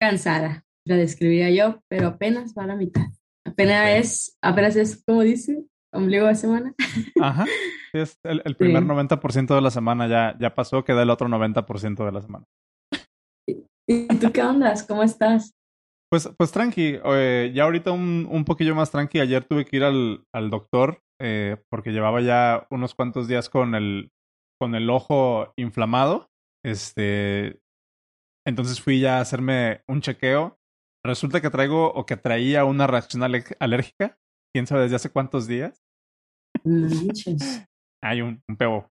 cansada, 0.00 0.64
la 0.86 0.96
describiría 0.96 1.50
yo, 1.50 1.82
pero 1.88 2.08
apenas 2.08 2.54
va 2.56 2.64
a 2.64 2.68
la 2.68 2.76
mitad. 2.76 3.06
Apenas 3.44 3.90
es, 3.90 4.38
apenas 4.40 4.76
es, 4.76 5.04
como 5.04 5.22
dice, 5.22 5.62
ombligo 5.92 6.26
de 6.26 6.34
semana. 6.34 6.74
Ajá. 7.20 7.44
Es 7.92 8.18
el, 8.24 8.42
el 8.44 8.56
primer 8.56 8.82
90% 8.82 9.54
de 9.54 9.60
la 9.60 9.70
semana 9.70 10.08
ya, 10.08 10.36
ya 10.40 10.54
pasó, 10.54 10.84
queda 10.84 11.02
el 11.02 11.10
otro 11.10 11.28
90% 11.28 12.04
de 12.04 12.12
la 12.12 12.22
semana. 12.22 12.46
¿Y 13.88 14.06
tú 14.18 14.32
qué 14.32 14.42
ondas? 14.42 14.84
¿Cómo 14.84 15.02
estás? 15.02 15.54
Pues, 16.10 16.28
pues 16.38 16.52
tranqui, 16.52 16.98
eh, 17.04 17.52
ya 17.54 17.64
ahorita 17.64 17.90
un, 17.90 18.26
un 18.30 18.44
poquillo 18.44 18.74
más 18.74 18.90
tranqui. 18.90 19.20
Ayer 19.20 19.44
tuve 19.44 19.64
que 19.64 19.76
ir 19.76 19.84
al, 19.84 20.24
al 20.34 20.50
doctor 20.50 21.02
eh, 21.20 21.56
porque 21.70 21.92
llevaba 21.92 22.20
ya 22.20 22.66
unos 22.70 22.94
cuantos 22.94 23.28
días 23.28 23.48
con 23.48 23.74
el, 23.74 24.10
con 24.60 24.74
el 24.74 24.88
ojo 24.90 25.52
inflamado. 25.56 26.28
Este, 26.64 27.60
entonces 28.46 28.80
fui 28.80 29.00
ya 29.00 29.18
a 29.18 29.20
hacerme 29.20 29.82
un 29.88 30.00
chequeo. 30.00 30.58
Resulta 31.04 31.40
que 31.40 31.50
traigo 31.50 31.92
o 31.92 32.06
que 32.06 32.16
traía 32.16 32.64
una 32.64 32.86
reacción 32.86 33.22
alérgica. 33.22 34.18
¿Quién 34.52 34.66
sabe 34.66 34.82
desde 34.82 34.96
hace 34.96 35.10
cuántos 35.10 35.46
días? 35.46 35.84
Hay 38.02 38.22
un, 38.22 38.42
un 38.48 38.56
pebo. 38.56 38.90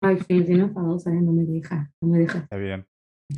Ay, 0.00 0.18
sí, 0.28 0.40
no, 0.54 0.68
no 0.68 1.32
me 1.32 1.44
deja, 1.44 1.90
no 2.02 2.08
me 2.08 2.18
deja. 2.18 2.38
Está 2.38 2.56
bien. 2.56 2.86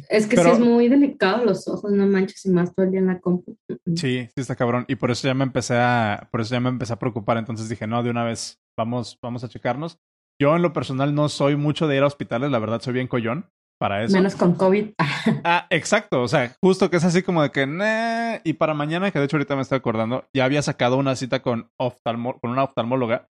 Es 0.09 0.27
que 0.27 0.37
sí 0.37 0.49
es 0.49 0.61
muy 0.61 0.89
delicado 0.89 1.45
los 1.45 1.67
ojos, 1.67 1.93
no 1.93 2.07
manches, 2.07 2.45
y 2.45 2.51
más 2.51 2.75
todo 2.75 2.87
el 2.87 2.93
día 2.93 3.01
en 3.01 3.07
la 3.07 3.21
compu. 3.21 3.57
Sí, 3.97 4.29
sí 4.29 4.33
está 4.37 4.55
cabrón. 4.55 4.85
Y 4.89 4.97
por 4.97 5.11
eso 5.11 5.27
ya 5.27 5.35
me 5.35 5.45
empecé 5.45 5.77
a, 5.77 6.29
por 6.31 6.41
eso 6.41 6.55
ya 6.55 6.61
me 6.61 6.69
empecé 6.69 6.93
a 6.93 6.99
preocupar. 6.99 7.39
Entonces 7.39 7.69
dije, 7.69 7.87
no, 7.87 8.03
de 8.03 8.11
una 8.11 8.25
vez, 8.25 8.61
vamos, 8.77 9.19
vamos 9.23 9.45
a 9.45 9.49
checarnos. 9.49 9.99
Yo 10.41 10.55
en 10.55 10.63
lo 10.63 10.73
personal 10.73 11.15
no 11.15 11.29
soy 11.29 11.57
mucho 11.57 11.87
de 11.87 11.97
ir 11.97 12.03
a 12.03 12.07
hospitales, 12.07 12.51
la 12.51 12.59
verdad 12.59 12.81
soy 12.81 12.93
bien 12.93 13.09
collón 13.09 13.51
para 13.79 14.05
eso. 14.05 14.15
Menos 14.15 14.37
con 14.37 14.55
COVID. 14.55 14.91
ah, 15.45 15.67
exacto. 15.71 16.23
O 16.23 16.29
sea, 16.29 16.55
justo 16.61 16.91
que 16.91 16.99
es 16.99 17.05
así 17.05 17.23
como 17.23 17.43
de 17.43 17.51
que, 17.51 17.67
nah. 17.67 18.39
y 18.45 18.53
para 18.55 18.75
mañana, 18.75 19.11
que 19.11 19.19
de 19.19 19.25
hecho 19.25 19.37
ahorita 19.37 19.57
me 19.57 19.63
estoy 19.63 19.79
acordando, 19.79 20.27
ya 20.35 20.45
había 20.45 20.63
sacado 20.63 20.97
una 20.97 21.17
cita 21.17 21.41
con, 21.41 21.71
oftalmo 21.77 22.39
con 22.41 22.51
una 22.51 22.65
oftalmóloga 22.65 23.29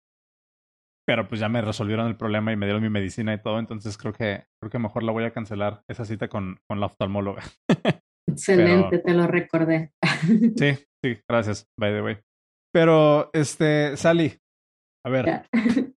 pero 1.06 1.28
pues 1.28 1.40
ya 1.40 1.48
me 1.48 1.62
resolvieron 1.62 2.08
el 2.08 2.16
problema 2.16 2.52
y 2.52 2.56
me 2.56 2.66
dieron 2.66 2.82
mi 2.82 2.90
medicina 2.90 3.32
y 3.32 3.40
todo, 3.40 3.58
entonces 3.58 3.96
creo 3.96 4.12
que 4.12 4.44
creo 4.60 4.70
que 4.70 4.78
mejor 4.78 5.04
la 5.04 5.12
voy 5.12 5.24
a 5.24 5.32
cancelar 5.32 5.82
esa 5.88 6.04
cita 6.04 6.28
con, 6.28 6.58
con 6.68 6.80
la 6.80 6.86
oftalmóloga. 6.86 7.42
Excelente, 8.28 8.98
te 8.98 9.14
lo 9.14 9.26
recordé. 9.26 9.92
sí, 10.56 10.74
sí, 11.02 11.18
gracias, 11.28 11.68
by 11.78 11.92
the 11.92 12.02
way. 12.02 12.18
Pero, 12.74 13.30
este, 13.32 13.96
Sally, 13.96 14.38
a 15.06 15.10
ver. 15.10 15.48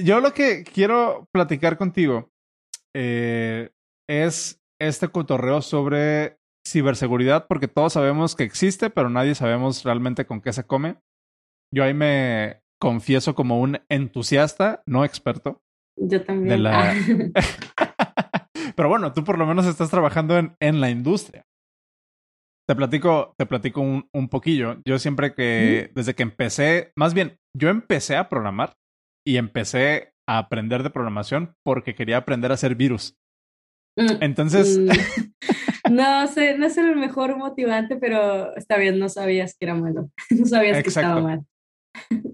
Yo 0.00 0.20
lo 0.20 0.32
que 0.32 0.62
quiero 0.62 1.26
platicar 1.34 1.76
contigo 1.76 2.30
eh, 2.94 3.70
es 4.08 4.60
este 4.80 5.08
cotorreo 5.08 5.62
sobre 5.62 6.38
ciberseguridad, 6.66 7.46
porque 7.48 7.66
todos 7.66 7.94
sabemos 7.94 8.36
que 8.36 8.44
existe, 8.44 8.90
pero 8.90 9.10
nadie 9.10 9.34
sabemos 9.34 9.84
realmente 9.84 10.26
con 10.26 10.40
qué 10.40 10.52
se 10.52 10.64
come. 10.64 10.96
Yo 11.74 11.82
ahí 11.82 11.94
me, 11.94 12.62
confieso 12.80 13.34
como 13.34 13.60
un 13.60 13.78
entusiasta, 13.88 14.82
no 14.86 15.04
experto. 15.04 15.62
Yo 15.96 16.22
también. 16.22 16.62
Pero 18.76 18.88
bueno, 18.88 19.12
tú 19.12 19.24
por 19.24 19.38
lo 19.38 19.46
menos 19.46 19.66
estás 19.66 19.90
trabajando 19.90 20.38
en, 20.38 20.54
en 20.60 20.80
la 20.80 20.90
industria. 20.90 21.44
Te 22.68 22.74
platico, 22.74 23.34
te 23.38 23.46
platico 23.46 23.80
un, 23.80 24.08
un 24.12 24.28
poquillo. 24.28 24.78
Yo 24.84 24.98
siempre 24.98 25.34
que, 25.34 25.90
desde 25.94 26.14
que 26.14 26.24
empecé, 26.24 26.92
más 26.96 27.14
bien, 27.14 27.38
yo 27.56 27.68
empecé 27.68 28.16
a 28.16 28.28
programar 28.28 28.74
y 29.24 29.36
empecé 29.36 30.12
a 30.28 30.38
aprender 30.38 30.82
de 30.82 30.90
programación 30.90 31.54
porque 31.64 31.94
quería 31.94 32.18
aprender 32.18 32.50
a 32.50 32.54
hacer 32.54 32.74
virus. 32.74 33.16
Mm, 33.96 34.22
Entonces... 34.22 34.78
Mm. 34.78 34.88
no 35.94 36.26
sé, 36.26 36.58
no 36.58 36.66
es 36.66 36.76
el 36.76 36.96
mejor 36.96 37.36
motivante, 37.38 37.96
pero 37.96 38.54
está 38.56 38.76
bien, 38.76 38.98
no 38.98 39.08
sabías 39.08 39.56
que 39.56 39.66
era 39.66 39.74
malo. 39.74 40.10
No 40.30 40.44
sabías 40.44 40.82
que 40.82 40.88
estaba 40.88 41.20
mal. 41.20 41.46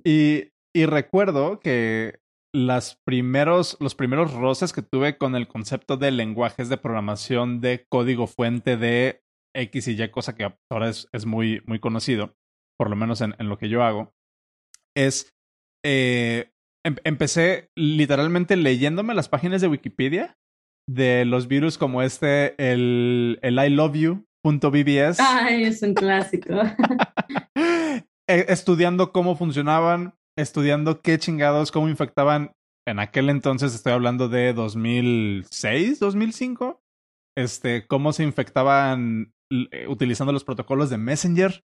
Y, 0.05 0.51
y 0.75 0.87
recuerdo 0.87 1.61
que 1.61 2.21
las 2.55 2.99
primeros, 3.07 3.77
los 3.81 3.95
primeros 3.95 4.33
roces 4.33 4.73
que 4.73 4.83
tuve 4.83 5.17
con 5.17 5.35
el 5.37 5.49
concepto 5.49 5.97
de 5.97 6.11
lenguajes 6.11 6.69
de 6.69 6.77
programación 6.77 7.61
de 7.61 7.87
código 7.89 8.27
fuente 8.27 8.77
de 8.77 9.23
X 9.55 9.89
y 9.89 10.03
Y, 10.03 10.09
cosa 10.11 10.35
que 10.35 10.53
ahora 10.71 10.89
es, 10.89 11.09
es 11.13 11.27
muy, 11.27 11.63
muy 11.67 11.79
conocido, 11.79 12.35
por 12.79 12.91
lo 12.91 12.97
menos 12.97 13.21
en, 13.21 13.35
en 13.39 13.49
lo 13.49 13.59
que 13.59 13.69
yo 13.69 13.83
hago, 13.83 14.13
es 14.97 15.33
eh, 15.85 16.51
em, 16.85 16.97
empecé 17.05 17.71
literalmente 17.77 18.57
leyéndome 18.57 19.15
las 19.15 19.29
páginas 19.29 19.61
de 19.61 19.69
Wikipedia 19.69 20.37
de 20.89 21.25
los 21.25 21.49
virus 21.49 21.79
como 21.79 22.03
este, 22.03 22.55
el, 22.59 23.39
el 23.43 23.55
I 23.55 23.71
love 23.71 23.95
you.bbs. 23.95 25.21
Ay, 25.21 25.65
es 25.65 25.83
un 25.83 25.95
clásico. 25.95 26.55
E, 28.29 28.47
estudiando 28.49 29.13
cómo 29.13 29.37
funcionaban, 29.37 30.15
estudiando 30.37 31.01
qué 31.03 31.19
chingados, 31.19 31.73
cómo 31.73 31.89
infectaban. 31.89 32.53
En 32.87 32.99
aquel 32.99 33.31
entonces 33.31 33.75
estoy 33.75 33.93
hablando 33.93 34.29
de 34.29 34.53
2006, 34.53 36.01
2005. 36.01 36.83
Este, 37.37 37.87
cómo 37.87 38.13
se 38.13 38.25
infectaban 38.25 39.33
eh, 39.51 39.87
utilizando 39.89 40.33
los 40.33 40.45
protocolos 40.45 40.91
de 40.91 40.99
Messenger 40.99 41.65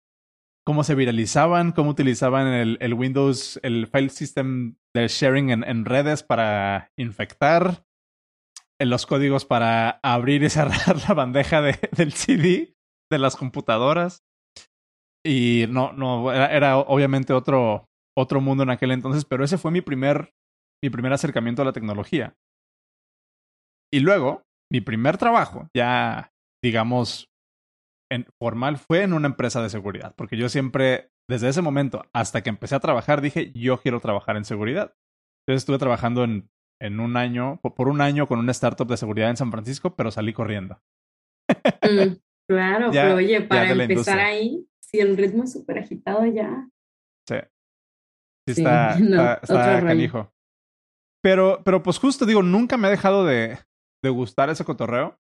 cómo 0.65 0.83
se 0.83 0.95
viralizaban, 0.95 1.71
cómo 1.71 1.89
utilizaban 1.89 2.47
el, 2.47 2.93
Windows, 2.93 3.59
el 3.63 3.87
file 3.87 4.09
system 4.09 4.75
de 4.95 5.07
sharing 5.07 5.49
en, 5.49 5.63
en 5.63 5.85
redes 5.85 6.23
para 6.23 6.91
infectar, 6.97 7.85
los 8.79 9.05
códigos 9.05 9.45
para 9.45 9.99
abrir 10.03 10.43
y 10.43 10.49
cerrar 10.49 10.97
la 11.07 11.13
bandeja 11.13 11.61
de, 11.61 11.77
del 11.95 12.13
CD 12.13 12.75
de 13.11 13.19
las 13.19 13.35
computadoras. 13.35 14.23
Y 15.25 15.65
no, 15.69 15.93
no, 15.93 16.31
era, 16.31 16.47
era, 16.47 16.77
obviamente 16.77 17.33
otro, 17.33 17.85
otro 18.17 18.41
mundo 18.41 18.63
en 18.63 18.69
aquel 18.69 18.91
entonces, 18.91 19.25
pero 19.25 19.43
ese 19.43 19.57
fue 19.57 19.71
mi 19.71 19.81
primer, 19.81 20.33
mi 20.83 20.89
primer 20.89 21.13
acercamiento 21.13 21.61
a 21.61 21.65
la 21.65 21.73
tecnología. 21.73 22.35
Y 23.91 23.99
luego, 23.99 24.43
mi 24.71 24.81
primer 24.81 25.17
trabajo, 25.17 25.67
ya 25.75 26.31
digamos 26.63 27.27
formal 28.39 28.77
fue 28.77 29.01
en 29.01 29.13
una 29.13 29.27
empresa 29.27 29.61
de 29.61 29.69
seguridad, 29.69 30.13
porque 30.15 30.37
yo 30.37 30.49
siempre, 30.49 31.09
desde 31.27 31.49
ese 31.49 31.61
momento 31.61 32.05
hasta 32.13 32.43
que 32.43 32.49
empecé 32.49 32.75
a 32.75 32.79
trabajar, 32.79 33.21
dije, 33.21 33.51
yo 33.53 33.79
quiero 33.81 33.99
trabajar 33.99 34.37
en 34.37 34.45
seguridad. 34.45 34.93
Entonces 35.41 35.63
estuve 35.63 35.77
trabajando 35.77 36.23
en, 36.23 36.49
en 36.81 36.99
un 36.99 37.17
año, 37.17 37.59
por 37.61 37.87
un 37.87 38.01
año 38.01 38.27
con 38.27 38.39
una 38.39 38.51
startup 38.51 38.87
de 38.87 38.97
seguridad 38.97 39.29
en 39.29 39.37
San 39.37 39.51
Francisco, 39.51 39.95
pero 39.95 40.11
salí 40.11 40.33
corriendo. 40.33 40.79
Mm, 41.81 42.17
claro, 42.47 42.89
pero 42.91 43.15
oye, 43.15 43.41
para 43.41 43.71
empezar 43.71 44.19
ahí, 44.19 44.67
si 44.93 45.01
el 45.01 45.17
ritmo 45.17 45.43
es 45.43 45.53
súper 45.53 45.79
agitado 45.79 46.25
ya. 46.25 46.69
Sí. 47.27 47.37
Sí, 48.47 48.61
está, 48.61 49.39
está, 49.41 49.81
canijo. 49.81 50.31
Pero, 51.23 51.61
pero 51.63 51.81
pues 51.81 51.97
justo 51.97 52.25
digo, 52.25 52.43
nunca 52.43 52.77
me 52.77 52.87
ha 52.87 52.91
dejado 52.91 53.25
de, 53.25 53.57
de 54.03 54.09
gustar 54.09 54.49
ese 54.49 54.65
cotorreo. 54.65 55.17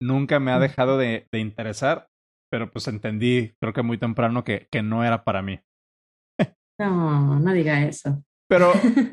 Nunca 0.00 0.40
me 0.40 0.52
ha 0.52 0.58
dejado 0.58 0.96
de, 0.96 1.26
de 1.30 1.40
interesar 1.40 2.10
pero 2.50 2.70
pues 2.70 2.88
entendí, 2.88 3.54
creo 3.60 3.72
que 3.72 3.82
muy 3.82 3.96
temprano, 3.96 4.44
que, 4.44 4.66
que 4.70 4.82
no 4.82 5.04
era 5.04 5.24
para 5.24 5.40
mí. 5.40 5.60
No, 6.78 7.38
no 7.38 7.52
diga 7.52 7.84
eso. 7.84 8.22
Pero, 8.48 8.72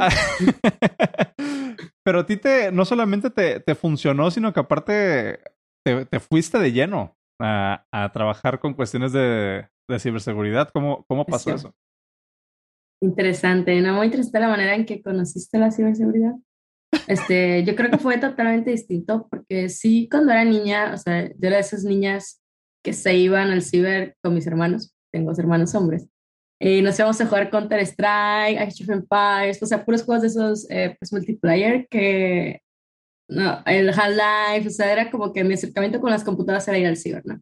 pero 2.03 2.19
a 2.19 2.25
ti 2.25 2.37
te, 2.37 2.71
no 2.71 2.85
solamente 2.85 3.29
te, 3.29 3.59
te 3.59 3.75
funcionó, 3.75 4.31
sino 4.31 4.51
que 4.51 4.59
aparte 4.59 5.39
te, 5.85 6.05
te 6.05 6.19
fuiste 6.19 6.57
de 6.57 6.71
lleno 6.71 7.15
a, 7.39 7.85
a, 7.91 8.11
trabajar 8.11 8.59
con 8.59 8.73
cuestiones 8.73 9.11
de, 9.11 9.69
de 9.87 9.99
ciberseguridad. 9.99 10.69
¿Cómo, 10.73 11.05
cómo 11.07 11.25
pasó 11.25 11.53
eso? 11.53 11.75
Interesante, 13.01 13.79
¿no? 13.81 13.93
Muy 13.93 14.07
interesante 14.07 14.39
la 14.39 14.49
manera 14.49 14.75
en 14.75 14.85
que 14.85 15.01
conociste 15.01 15.59
la 15.59 15.71
ciberseguridad. 15.71 16.33
Este, 17.07 17.63
yo 17.63 17.75
creo 17.75 17.91
que 17.91 17.97
fue 17.97 18.17
totalmente 18.17 18.71
distinto 18.71 19.27
porque 19.29 19.69
sí, 19.69 20.07
cuando 20.09 20.31
era 20.31 20.43
niña, 20.45 20.93
o 20.93 20.97
sea, 20.97 21.27
yo 21.27 21.35
era 21.47 21.57
de 21.57 21.61
esas 21.61 21.83
niñas 21.83 22.41
que 22.83 22.93
se 22.93 23.15
iban 23.15 23.51
al 23.51 23.61
ciber 23.61 24.15
con 24.21 24.33
mis 24.33 24.47
hermanos, 24.47 24.95
tengo 25.11 25.29
dos 25.29 25.39
hermanos 25.39 25.75
hombres, 25.75 26.07
y 26.59 26.81
nos 26.81 26.97
íbamos 26.97 27.19
a 27.21 27.25
jugar 27.25 27.49
Counter-Strike, 27.49 28.57
Age 28.57 28.83
of 28.83 28.89
Empires, 28.89 29.61
o 29.61 29.65
sea, 29.65 29.85
puros 29.85 30.03
juegos 30.03 30.21
de 30.21 30.27
esos 30.29 30.67
eh, 30.71 30.95
pues, 30.97 31.11
multiplayer 31.11 31.87
que, 31.87 32.61
no, 33.29 33.61
el 33.65 33.89
Half-Life, 33.89 34.67
o 34.67 34.71
sea, 34.71 34.91
era 34.91 35.11
como 35.11 35.33
que 35.33 35.43
mi 35.43 35.53
acercamiento 35.53 35.99
con 35.99 36.11
las 36.11 36.23
computadoras 36.23 36.67
era 36.67 36.77
ir 36.77 36.87
al 36.87 36.97
ciber, 36.97 37.25
¿no? 37.25 37.41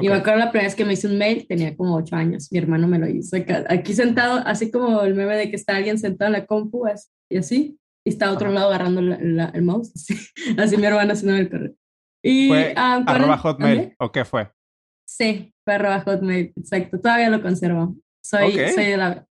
Y 0.00 0.08
me 0.08 0.14
acuerdo 0.14 0.38
la 0.38 0.50
primera 0.50 0.68
vez 0.68 0.74
que 0.74 0.84
me 0.84 0.94
hice 0.94 1.06
un 1.06 1.18
mail, 1.18 1.46
tenía 1.46 1.76
como 1.76 1.96
ocho 1.96 2.16
años, 2.16 2.50
mi 2.50 2.58
hermano 2.58 2.88
me 2.88 2.98
lo 2.98 3.06
hizo, 3.08 3.36
aquí 3.68 3.92
sentado, 3.92 4.42
así 4.46 4.70
como 4.70 5.02
el 5.02 5.14
meme 5.14 5.36
de 5.36 5.50
que 5.50 5.56
está 5.56 5.76
alguien 5.76 5.98
sentado 5.98 6.28
en 6.28 6.40
la 6.40 6.46
compu, 6.46 6.86
y 7.28 7.36
así, 7.36 7.78
y 8.04 8.10
está 8.10 8.28
a 8.28 8.32
otro 8.32 8.50
lado 8.50 8.68
agarrando 8.68 9.00
el 9.00 9.62
mouse, 9.62 9.92
así, 9.94 10.14
así 10.56 10.76
mi 10.78 10.86
hermano 10.86 11.12
haciendo 11.12 11.36
el 11.36 11.50
correo. 11.50 11.74
Y, 12.24 12.48
¿Fue 12.48 12.74
um, 12.76 13.04
arroba 13.06 13.36
hotmail 13.36 13.94
o 13.98 14.12
qué 14.12 14.24
fue? 14.24 14.50
Sí, 15.04 15.52
perro 15.64 16.00
hotmail, 16.00 16.52
exacto. 16.56 16.98
Todavía 17.00 17.28
lo 17.28 17.42
conservo. 17.42 17.96
Soy, 18.24 18.56
soy, 18.74 18.96
la, 18.96 19.26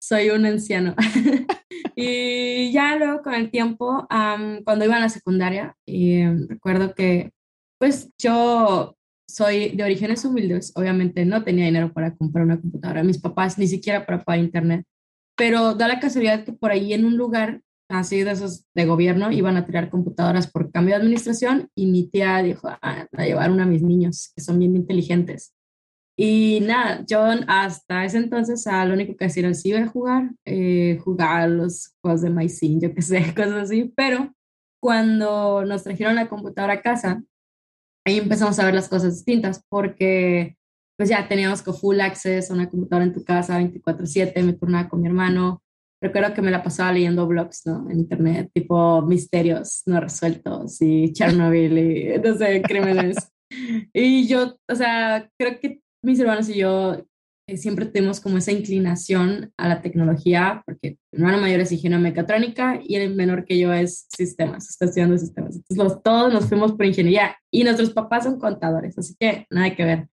soy 0.00 0.30
un 0.30 0.44
anciano. 0.44 0.94
y 1.96 2.70
ya 2.70 2.96
luego 2.96 3.22
con 3.22 3.34
el 3.34 3.50
tiempo, 3.50 4.06
cuando 4.08 4.84
iba 4.84 4.96
a 4.96 5.00
la 5.00 5.08
secundaria, 5.08 5.74
y, 5.86 6.24
recuerdo 6.46 6.94
que 6.94 7.32
pues 7.78 8.10
yo 8.18 8.96
soy 9.28 9.70
de 9.70 9.84
orígenes 9.84 10.24
humildes, 10.24 10.72
obviamente 10.74 11.24
no 11.24 11.44
tenía 11.44 11.66
dinero 11.66 11.92
para 11.92 12.14
comprar 12.16 12.44
una 12.44 12.60
computadora, 12.60 13.02
mis 13.02 13.18
papás 13.18 13.58
ni 13.58 13.66
siquiera 13.66 14.06
para 14.06 14.24
pagar 14.24 14.44
internet, 14.44 14.86
pero 15.36 15.74
da 15.74 15.88
la 15.88 16.00
casualidad 16.00 16.44
que 16.44 16.52
por 16.52 16.70
ahí 16.70 16.92
en 16.92 17.04
un 17.04 17.16
lugar 17.16 17.60
así 17.88 18.22
de 18.22 18.30
esos 18.30 18.64
de 18.74 18.86
gobierno, 18.86 19.30
iban 19.30 19.56
a 19.56 19.66
tirar 19.66 19.90
computadoras 19.90 20.50
por 20.50 20.70
cambio 20.70 20.94
de 20.94 21.02
administración 21.02 21.70
y 21.74 21.86
mi 21.86 22.08
tía 22.08 22.42
dijo, 22.42 22.68
ah, 22.68 23.06
a 23.12 23.24
llevar 23.24 23.50
una 23.50 23.64
a 23.64 23.66
mis 23.66 23.82
niños, 23.82 24.32
que 24.34 24.42
son 24.42 24.58
bien 24.58 24.76
inteligentes. 24.76 25.54
Y 26.16 26.60
nada, 26.60 27.04
yo 27.06 27.24
hasta 27.48 28.04
ese 28.04 28.18
entonces 28.18 28.66
a 28.66 28.84
lo 28.84 28.94
único 28.94 29.16
que 29.16 29.24
hacía 29.24 29.42
era 29.42 29.48
el 29.48 29.56
ciber 29.56 29.86
jugar, 29.86 30.30
eh, 30.44 30.98
jugar 31.02 31.50
los 31.50 31.94
juegos 32.00 32.22
de 32.22 32.30
MySim, 32.30 32.80
yo 32.80 32.94
qué 32.94 33.02
sé, 33.02 33.18
cosas 33.36 33.64
así, 33.64 33.92
pero 33.96 34.32
cuando 34.80 35.64
nos 35.64 35.82
trajeron 35.82 36.14
la 36.14 36.28
computadora 36.28 36.74
a 36.74 36.82
casa, 36.82 37.22
ahí 38.06 38.18
empezamos 38.18 38.58
a 38.58 38.64
ver 38.64 38.74
las 38.74 38.88
cosas 38.88 39.14
distintas, 39.14 39.62
porque 39.68 40.56
pues 40.96 41.08
ya 41.08 41.26
teníamos 41.26 41.62
con 41.62 41.74
full 41.74 42.00
access 42.00 42.50
a 42.50 42.54
una 42.54 42.70
computadora 42.70 43.04
en 43.04 43.12
tu 43.12 43.24
casa 43.24 43.58
24/7, 43.58 44.42
me 44.42 44.52
turnaba 44.52 44.88
con 44.88 45.00
mi 45.00 45.08
hermano, 45.08 45.62
recuerdo 46.00 46.34
que 46.34 46.42
me 46.42 46.50
la 46.50 46.62
pasaba 46.62 46.92
leyendo 46.92 47.26
blogs, 47.26 47.66
¿no? 47.66 47.90
En 47.90 48.00
internet, 48.00 48.50
tipo 48.52 49.02
misterios 49.02 49.82
no 49.86 50.00
resueltos 50.00 50.80
y 50.80 51.12
Chernobyl 51.14 51.78
y, 51.78 52.18
no 52.18 52.36
sé, 52.36 52.62
crímenes. 52.62 53.16
y 53.92 54.26
yo, 54.26 54.56
o 54.68 54.74
sea, 54.74 55.28
creo 55.38 55.58
que 55.60 55.80
mis 56.02 56.20
hermanos 56.20 56.48
y 56.48 56.58
yo 56.58 57.04
siempre 57.48 57.86
tenemos 57.86 58.20
como 58.20 58.38
esa 58.38 58.52
inclinación 58.52 59.52
a 59.56 59.68
la 59.68 59.82
tecnología, 59.82 60.62
porque 60.64 60.98
mi 61.12 61.18
hermano 61.18 61.40
mayor 61.40 61.60
es 61.60 61.72
ingeniero 61.72 62.02
mecatrónica 62.02 62.80
y 62.82 62.96
el 62.96 63.14
menor 63.14 63.44
que 63.44 63.58
yo 63.58 63.72
es 63.72 64.06
sistemas, 64.08 64.68
está 64.70 64.86
estudiando 64.86 65.18
sistemas. 65.18 65.60
Entonces, 65.68 65.98
todos 66.02 66.32
nos 66.32 66.46
fuimos 66.46 66.72
por 66.72 66.86
ingeniería 66.86 67.36
y 67.50 67.64
nuestros 67.64 67.90
papás 67.90 68.24
son 68.24 68.38
contadores, 68.38 68.98
así 68.98 69.14
que 69.18 69.46
nada 69.50 69.74
que 69.74 69.84
ver. 69.84 70.08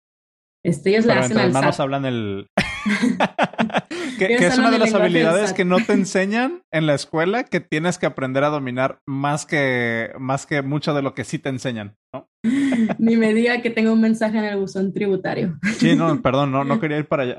Este, 0.65 0.91
ellos 0.91 1.07
le 1.07 1.15
hacen 1.15 1.39
al 1.39 1.47
hermanos 1.47 1.81
hablan 1.81 2.05
el... 2.05 2.49
que, 4.19 4.35
es 4.35 4.59
una 4.59 4.71
de 4.71 4.79
las 4.79 4.95
habilidades 4.95 5.53
que 5.53 5.65
no 5.65 5.79
te 5.85 5.93
enseñan 5.93 6.63
en 6.71 6.87
la 6.87 6.95
escuela 6.95 7.45
que 7.45 7.61
tienes 7.61 7.99
que 7.99 8.07
aprender 8.07 8.45
a 8.45 8.49
dominar 8.49 9.01
más 9.07 9.47
que, 9.47 10.13
más 10.19 10.47
que 10.47 10.63
mucho 10.63 10.95
de 10.95 11.03
lo 11.03 11.15
que 11.15 11.25
sí 11.25 11.39
te 11.39 11.49
enseñan, 11.49 11.97
¿no? 12.13 12.29
Ni 12.99 13.17
me 13.17 13.35
diga 13.35 13.61
que 13.63 13.71
tengo 13.71 13.93
un 13.93 14.01
mensaje 14.01 14.39
en 14.39 14.45
el 14.45 14.59
buzón 14.59 14.93
tributario. 14.93 15.59
Sí, 15.79 15.97
no, 15.97 16.21
perdón, 16.23 16.53
no, 16.53 16.65
no 16.65 16.81
quería 16.81 16.99
ir 16.99 17.07
para 17.07 17.25
allá. 17.25 17.39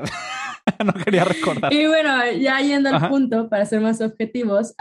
no 0.86 0.94
quería 0.94 1.24
recordar. 1.24 1.74
Y 1.74 1.88
bueno, 1.88 2.32
ya 2.40 2.60
yendo 2.60 2.90
al 2.90 3.10
punto, 3.10 3.50
para 3.50 3.66
ser 3.66 3.82
más 3.82 4.02
objetivos, 4.02 4.74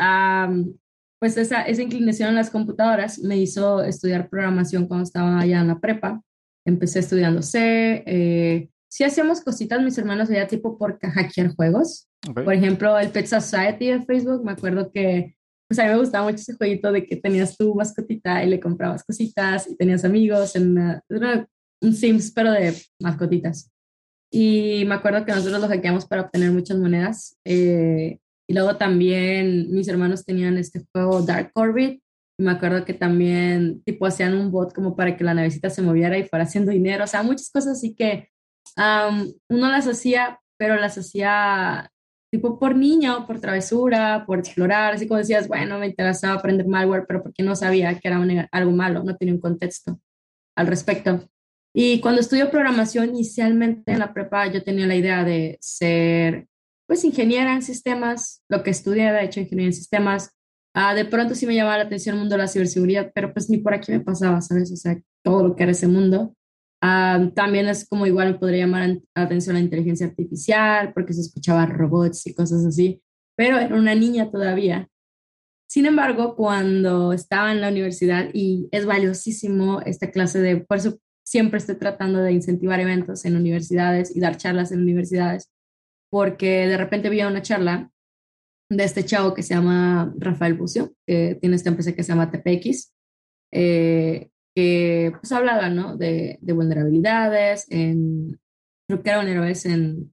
pues 1.18 1.36
esa, 1.36 1.62
esa 1.62 1.82
inclinación 1.82 2.30
en 2.30 2.34
las 2.36 2.50
computadoras 2.50 3.18
me 3.18 3.36
hizo 3.36 3.82
estudiar 3.82 4.28
programación 4.28 4.86
cuando 4.86 5.04
estaba 5.04 5.38
allá 5.38 5.60
en 5.60 5.68
la 5.68 5.78
prepa. 5.78 6.22
Empecé 6.66 6.98
estudiando 6.98 7.42
C, 7.42 8.02
eh, 8.06 8.68
sí 8.90 9.04
hacíamos 9.04 9.40
cositas 9.40 9.80
mis 9.82 9.96
hermanos 9.96 10.28
allá 10.30 10.46
tipo 10.46 10.76
por 10.76 10.98
hackear 10.98 11.54
juegos. 11.54 12.08
Por 12.34 12.52
ejemplo, 12.52 12.98
el 12.98 13.10
Pet 13.10 13.26
Society 13.26 13.86
de 13.86 14.02
Facebook, 14.02 14.44
me 14.44 14.52
acuerdo 14.52 14.90
que 14.92 15.36
pues 15.68 15.78
a 15.78 15.84
mí 15.84 15.90
me 15.90 15.98
gustaba 15.98 16.24
mucho 16.24 16.40
ese 16.40 16.56
jueguito 16.56 16.90
de 16.90 17.06
que 17.06 17.14
tenías 17.14 17.56
tu 17.56 17.72
mascotita 17.76 18.42
y 18.42 18.50
le 18.50 18.58
comprabas 18.58 19.04
cositas 19.04 19.70
y 19.70 19.76
tenías 19.76 20.04
amigos 20.04 20.56
en 20.56 20.76
un 21.80 21.94
Sims, 21.94 22.32
pero 22.32 22.50
de 22.50 22.74
mascotitas. 23.00 23.70
Y 24.32 24.84
me 24.86 24.96
acuerdo 24.96 25.24
que 25.24 25.32
nosotros 25.32 25.60
lo 25.60 25.68
hackeamos 25.68 26.06
para 26.06 26.22
obtener 26.22 26.50
muchas 26.50 26.76
monedas. 26.76 27.38
Eh, 27.44 28.18
y 28.48 28.52
luego 28.52 28.76
también 28.76 29.72
mis 29.72 29.86
hermanos 29.86 30.24
tenían 30.24 30.58
este 30.58 30.84
juego 30.92 31.22
Dark 31.22 31.52
Orbit, 31.54 32.02
Me 32.36 32.50
acuerdo 32.50 32.84
que 32.84 32.94
también, 32.94 33.80
tipo, 33.84 34.06
hacían 34.06 34.34
un 34.34 34.50
bot 34.50 34.74
como 34.74 34.96
para 34.96 35.16
que 35.16 35.22
la 35.22 35.34
navecita 35.34 35.70
se 35.70 35.82
moviera 35.82 36.18
y 36.18 36.24
fuera 36.24 36.46
haciendo 36.46 36.72
dinero. 36.72 37.04
O 37.04 37.06
sea, 37.06 37.22
muchas 37.22 37.50
cosas 37.50 37.76
así 37.78 37.94
que 37.94 38.28
uno 39.48 39.68
las 39.70 39.86
hacía, 39.86 40.40
pero 40.56 40.76
las 40.76 40.96
hacía 40.98 41.90
tipo 42.30 42.58
por 42.58 42.76
niño, 42.76 43.26
por 43.26 43.40
travesura, 43.40 44.24
por 44.26 44.38
explorar. 44.38 44.94
Así 44.94 45.08
como 45.08 45.18
decías, 45.18 45.48
bueno, 45.48 45.78
me 45.78 45.88
interesaba 45.88 46.34
aprender 46.34 46.66
malware, 46.66 47.04
pero 47.06 47.22
porque 47.22 47.42
no 47.42 47.56
sabía 47.56 47.98
que 47.98 48.08
era 48.08 48.48
algo 48.52 48.70
malo, 48.72 49.02
no 49.02 49.16
tenía 49.16 49.34
un 49.34 49.40
contexto 49.40 50.00
al 50.56 50.66
respecto. 50.66 51.28
Y 51.74 52.00
cuando 52.00 52.20
estudio 52.20 52.50
programación, 52.50 53.10
inicialmente 53.10 53.92
en 53.92 54.00
la 54.00 54.12
prepa 54.12 54.46
yo 54.48 54.62
tenía 54.62 54.86
la 54.86 54.96
idea 54.96 55.24
de 55.24 55.58
ser, 55.60 56.48
pues, 56.86 57.04
ingeniera 57.04 57.52
en 57.54 57.62
sistemas, 57.62 58.42
lo 58.48 58.62
que 58.62 58.70
estudié, 58.70 59.12
de 59.12 59.24
hecho, 59.24 59.40
ingeniería 59.40 59.68
en 59.68 59.74
sistemas. 59.74 60.32
Ah, 60.74 60.94
de 60.94 61.04
pronto 61.04 61.34
sí 61.34 61.46
me 61.46 61.54
llamaba 61.54 61.78
la 61.78 61.84
atención 61.84 62.14
el 62.14 62.20
mundo 62.20 62.36
de 62.36 62.42
la 62.42 62.48
ciberseguridad, 62.48 63.12
pero 63.14 63.32
pues 63.32 63.50
ni 63.50 63.58
por 63.58 63.74
aquí 63.74 63.92
me 63.92 64.00
pasaba, 64.00 64.40
¿sabes? 64.40 64.72
O 64.72 64.76
sea, 64.76 65.00
todo 65.24 65.48
lo 65.48 65.56
que 65.56 65.64
era 65.64 65.72
ese 65.72 65.88
mundo. 65.88 66.34
Ah, 66.82 67.30
también 67.34 67.68
es 67.68 67.86
como 67.86 68.06
igual 68.06 68.38
podría 68.38 68.64
llamar 68.64 68.88
la 69.14 69.22
atención 69.22 69.54
la 69.54 69.60
inteligencia 69.60 70.06
artificial, 70.06 70.92
porque 70.94 71.12
se 71.12 71.20
escuchaba 71.20 71.66
robots 71.66 72.26
y 72.26 72.34
cosas 72.34 72.64
así, 72.64 73.02
pero 73.36 73.58
era 73.58 73.74
una 73.74 73.94
niña 73.94 74.30
todavía. 74.30 74.88
Sin 75.68 75.86
embargo, 75.86 76.34
cuando 76.36 77.12
estaba 77.12 77.52
en 77.52 77.60
la 77.60 77.68
universidad, 77.68 78.30
y 78.32 78.68
es 78.72 78.86
valiosísimo 78.86 79.80
esta 79.82 80.10
clase 80.10 80.40
de, 80.40 80.56
por 80.56 80.78
eso 80.78 80.98
siempre 81.24 81.58
estoy 81.58 81.76
tratando 81.76 82.20
de 82.20 82.32
incentivar 82.32 82.80
eventos 82.80 83.24
en 83.24 83.36
universidades 83.36 84.14
y 84.16 84.20
dar 84.20 84.36
charlas 84.36 84.72
en 84.72 84.80
universidades, 84.80 85.52
porque 86.10 86.66
de 86.66 86.76
repente 86.76 87.08
vi 87.08 87.22
una 87.22 87.42
charla 87.42 87.90
de 88.70 88.84
este 88.84 89.04
chavo 89.04 89.34
que 89.34 89.42
se 89.42 89.54
llama 89.54 90.12
Rafael 90.18 90.54
Bucio, 90.54 90.94
que 91.06 91.36
tiene 91.40 91.56
esta 91.56 91.70
empresa 91.70 91.92
que 91.92 92.02
se 92.02 92.12
llama 92.12 92.30
TPX, 92.30 92.92
eh, 93.52 94.30
que 94.60 95.12
pues 95.18 95.32
hablaba 95.32 95.70
¿no? 95.70 95.96
de, 95.96 96.38
de, 96.42 96.52
vulnerabilidades, 96.52 97.66
en, 97.70 98.38
creo 98.86 99.02
que 99.02 99.08
era 99.08 99.18
vulnerabilidades 99.18 99.64
en, 99.66 100.12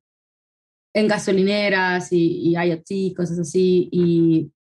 en 0.96 1.08
gasolineras 1.08 2.14
y, 2.14 2.50
y 2.50 2.56
IoT, 2.56 3.16
cosas 3.16 3.40
así, 3.40 3.90
y 3.92 4.52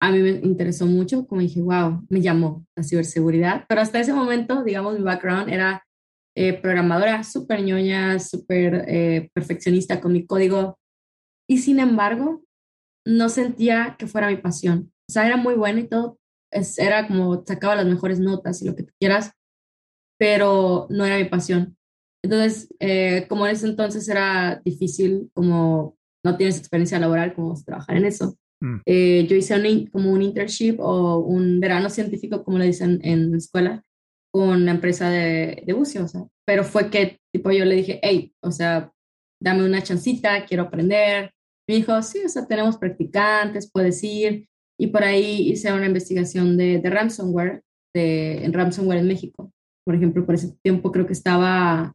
a 0.00 0.10
mí 0.10 0.20
me 0.20 0.30
interesó 0.30 0.86
mucho, 0.86 1.26
como 1.26 1.42
dije, 1.42 1.60
wow, 1.60 2.06
me 2.08 2.22
llamó 2.22 2.66
la 2.74 2.82
ciberseguridad, 2.82 3.66
pero 3.68 3.80
hasta 3.80 4.00
ese 4.00 4.14
momento, 4.14 4.64
digamos, 4.64 4.96
mi 4.96 5.02
background 5.04 5.52
era 5.52 5.84
eh, 6.36 6.54
programadora 6.54 7.22
súper 7.24 7.62
ñoña, 7.62 8.18
súper 8.20 8.84
eh, 8.86 9.28
perfeccionista 9.34 10.00
con 10.00 10.12
mi 10.12 10.24
código. 10.24 10.78
Y 11.48 11.58
sin 11.58 11.80
embargo, 11.80 12.42
no 13.04 13.28
sentía 13.28 13.96
que 13.98 14.06
fuera 14.06 14.28
mi 14.28 14.36
pasión. 14.36 14.92
O 15.08 15.12
sea, 15.12 15.26
era 15.26 15.36
muy 15.36 15.54
buena 15.54 15.80
y 15.80 15.88
todo. 15.88 16.18
Es, 16.50 16.78
era 16.78 17.06
como 17.06 17.44
sacaba 17.46 17.76
las 17.76 17.86
mejores 17.86 18.20
notas 18.20 18.62
y 18.62 18.66
lo 18.66 18.74
que 18.74 18.84
tú 18.84 18.92
quieras, 18.98 19.32
pero 20.18 20.86
no 20.90 21.04
era 21.04 21.18
mi 21.18 21.24
pasión. 21.24 21.76
Entonces, 22.24 22.68
eh, 22.80 23.26
como 23.28 23.46
en 23.46 23.52
ese 23.52 23.66
entonces 23.66 24.08
era 24.08 24.60
difícil, 24.64 25.30
como 25.34 25.96
no 26.24 26.36
tienes 26.36 26.58
experiencia 26.58 26.98
laboral, 26.98 27.34
como 27.34 27.54
trabajar 27.62 27.96
en 27.96 28.04
eso. 28.04 28.36
Mm. 28.60 28.80
yo 28.84 29.36
hice 29.36 29.88
como 29.92 30.10
un 30.10 30.20
internship 30.20 30.80
o 30.80 31.18
un 31.18 31.60
verano 31.60 31.88
científico, 31.90 32.42
como 32.42 32.58
le 32.58 32.66
dicen 32.66 32.98
en 33.04 33.30
la 33.30 33.36
escuela, 33.36 33.84
con 34.32 34.64
la 34.64 34.72
empresa 34.72 35.08
de, 35.10 35.62
de 35.64 35.72
bucio, 35.72 36.04
o 36.04 36.08
sea, 36.08 36.24
pero 36.44 36.64
fue 36.64 36.90
que 36.90 37.20
tipo 37.32 37.50
yo 37.52 37.64
le 37.64 37.76
dije, 37.76 38.00
hey, 38.02 38.32
o 38.40 38.50
sea, 38.50 38.92
dame 39.40 39.64
una 39.64 39.82
chancita, 39.82 40.44
quiero 40.44 40.64
aprender. 40.64 41.32
Me 41.68 41.76
dijo, 41.76 42.00
sí, 42.02 42.20
o 42.24 42.28
sea, 42.28 42.46
tenemos 42.46 42.78
practicantes, 42.78 43.70
puedes 43.70 44.02
ir. 44.02 44.48
Y 44.78 44.88
por 44.88 45.02
ahí 45.02 45.50
hice 45.50 45.72
una 45.72 45.86
investigación 45.86 46.56
de, 46.56 46.78
de 46.78 46.90
ransomware, 46.90 47.62
de, 47.94 48.44
en 48.44 48.52
ransomware 48.52 49.00
en 49.00 49.08
México. 49.08 49.52
Por 49.84 49.94
ejemplo, 49.94 50.24
por 50.24 50.34
ese 50.34 50.56
tiempo 50.62 50.92
creo 50.92 51.06
que 51.06 51.12
estaba, 51.12 51.94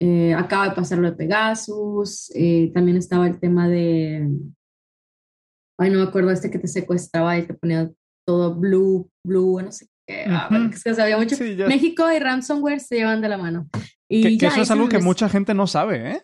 eh, 0.00 0.34
acaba 0.34 0.68
de 0.68 0.74
pasar 0.74 0.98
lo 0.98 1.10
de 1.10 1.16
Pegasus, 1.16 2.30
eh, 2.34 2.70
también 2.72 2.96
estaba 2.96 3.26
el 3.26 3.40
tema 3.40 3.68
de, 3.68 4.28
ay, 5.78 5.90
no 5.90 5.98
me 5.98 6.04
acuerdo, 6.04 6.30
este 6.30 6.50
que 6.50 6.58
te 6.58 6.68
secuestraba 6.68 7.36
y 7.38 7.46
te 7.46 7.54
ponía 7.54 7.90
todo 8.26 8.54
blue, 8.54 9.10
blue, 9.26 9.60
no 9.60 9.72
sé 9.72 9.86
que, 10.06 10.94
sabía 10.94 11.16
mucho. 11.18 11.36
México 11.66 12.10
y 12.12 12.18
ransomware 12.18 12.80
se 12.80 12.96
llevan 12.96 13.20
de 13.20 13.28
la 13.28 13.38
mano. 13.38 13.68
Y 14.08 14.38
que, 14.38 14.46
eso 14.46 14.62
es 14.62 14.70
algo 14.70 14.88
que 14.88 14.98
mucha 14.98 15.28
gente 15.28 15.54
no 15.54 15.66
sabe, 15.66 16.12
¿eh? 16.12 16.22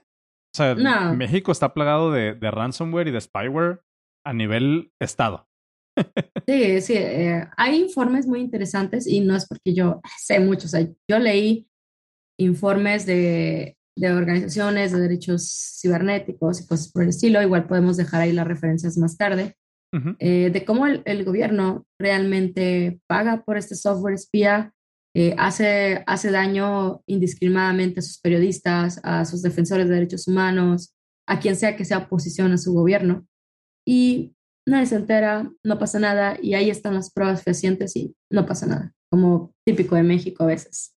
O 0.53 0.57
sea, 0.57 0.75
México 1.15 1.53
está 1.53 1.73
plagado 1.73 2.11
de, 2.11 2.35
de, 2.35 2.51
ransomware 2.51 3.09
y 3.09 3.11
de 3.13 3.21
spyware 3.21 3.83
a 4.25 4.33
nivel 4.33 4.93
estado. 5.01 5.49
Sí, 6.47 6.81
sí. 6.81 6.95
Eh, 6.97 7.47
hay 7.57 7.81
informes 7.81 8.27
muy 8.27 8.41
interesantes 8.41 9.07
y 9.07 9.21
no 9.21 9.37
es 9.37 9.47
porque 9.47 9.75
yo 9.75 10.01
sé 10.19 10.41
mucho. 10.41 10.67
O 10.67 10.71
sea, 10.71 10.87
yo 11.09 11.19
leí 11.19 11.69
informes 12.39 13.07
de, 13.07 13.77
de 13.97 14.13
organizaciones 14.13 14.93
de 14.93 15.01
derechos 15.01 15.79
cibernéticos 15.81 16.61
y 16.61 16.67
cosas 16.67 16.91
por 16.91 17.03
el 17.03 17.11
estilo. 17.11 17.43
Igual 17.43 17.67
podemos 17.67 17.97
dejar 17.97 18.23
ahí 18.23 18.33
las 18.33 18.47
referencias 18.47 18.97
más 18.97 19.17
tarde. 19.17 19.57
Eh, 20.21 20.51
de 20.53 20.65
cómo 20.65 20.87
el, 20.87 21.25
gobierno 21.25 21.85
realmente 21.99 23.01
paga 23.09 23.45
por 23.45 23.57
este 23.57 23.75
software 23.75 24.15
espía, 24.15 24.73
eh, 25.17 25.35
hace, 25.37 26.05
hace 26.07 26.31
daño 26.31 27.03
indiscriminadamente 27.07 27.99
a 27.99 28.03
sus 28.03 28.21
periodistas, 28.21 29.01
a 29.03 29.25
sus 29.25 29.43
defensores 29.43 29.89
de 29.89 29.95
derechos 29.95 30.29
humanos, 30.29 30.95
a 31.27 31.41
quien 31.41 31.57
sea 31.57 31.77
que 31.77 31.85
sea 31.85 31.99
oposición 31.99 32.53
a 32.53 32.59
su 32.59 32.73
gobierno. 32.73 33.27
Y 33.85 34.37
nadie 34.71 34.87
se 34.87 34.97
entera, 34.97 35.51
no 35.65 35.79
pasa 35.79 35.99
nada, 35.99 36.37
y 36.41 36.55
ahí 36.55 36.71
están 36.71 36.95
las 36.95 37.13
pruebas 37.13 37.43
fehacientes 37.43 37.97
y 37.97 38.15
no 38.31 38.47
pasa 38.47 38.67
nada, 38.67 38.93
como 39.11 39.53
típico 39.67 39.97
de 39.97 40.03
México 40.03 40.45
a 40.45 40.47
veces. 40.47 40.95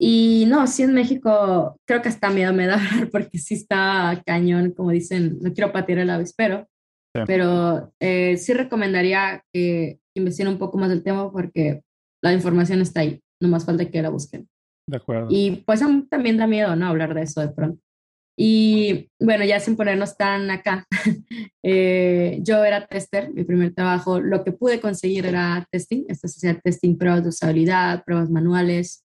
Y 0.00 0.44
no, 0.48 0.66
sí 0.66 0.82
en 0.82 0.94
México 0.94 1.76
creo 1.86 2.02
que 2.02 2.08
hasta 2.08 2.30
miedo 2.30 2.52
me 2.52 2.66
da 2.66 2.78
porque 3.12 3.38
sí 3.38 3.54
está 3.54 4.22
cañón, 4.26 4.72
como 4.72 4.90
dicen, 4.90 5.38
no 5.40 5.52
quiero 5.52 5.72
patear 5.72 5.98
el 6.00 6.10
avispero, 6.10 6.68
pero 7.26 7.92
eh, 8.00 8.36
sí 8.36 8.52
recomendaría 8.54 9.44
que 9.52 10.00
investiguen 10.16 10.52
un 10.52 10.58
poco 10.58 10.78
más 10.78 10.88
del 10.88 11.04
tema 11.04 11.30
porque 11.30 11.82
la 12.22 12.32
información 12.32 12.80
está 12.80 13.00
ahí, 13.00 13.22
no 13.40 13.48
más 13.48 13.64
falta 13.64 13.88
que 13.88 14.02
la 14.02 14.08
busquen. 14.08 14.48
De 14.88 14.96
acuerdo. 14.96 15.28
Y 15.30 15.62
pues 15.64 15.80
también 16.10 16.36
da 16.36 16.46
miedo, 16.46 16.74
¿no? 16.74 16.88
Hablar 16.88 17.14
de 17.14 17.22
eso 17.22 17.40
de 17.40 17.48
pronto. 17.48 17.80
Y 18.36 19.10
bueno, 19.20 19.44
ya 19.44 19.60
sin 19.60 19.76
ponernos 19.76 20.16
tan 20.16 20.50
acá, 20.50 20.86
eh, 21.62 22.40
yo 22.42 22.64
era 22.64 22.86
tester, 22.86 23.32
mi 23.32 23.44
primer 23.44 23.72
trabajo, 23.74 24.20
lo 24.20 24.42
que 24.42 24.52
pude 24.52 24.80
conseguir 24.80 25.26
era 25.26 25.66
testing, 25.70 26.04
esto 26.08 26.26
es 26.26 26.36
hacer 26.36 26.60
testing, 26.60 26.96
pruebas 26.98 27.22
de 27.22 27.28
usabilidad, 27.28 28.04
pruebas 28.04 28.30
manuales, 28.30 29.04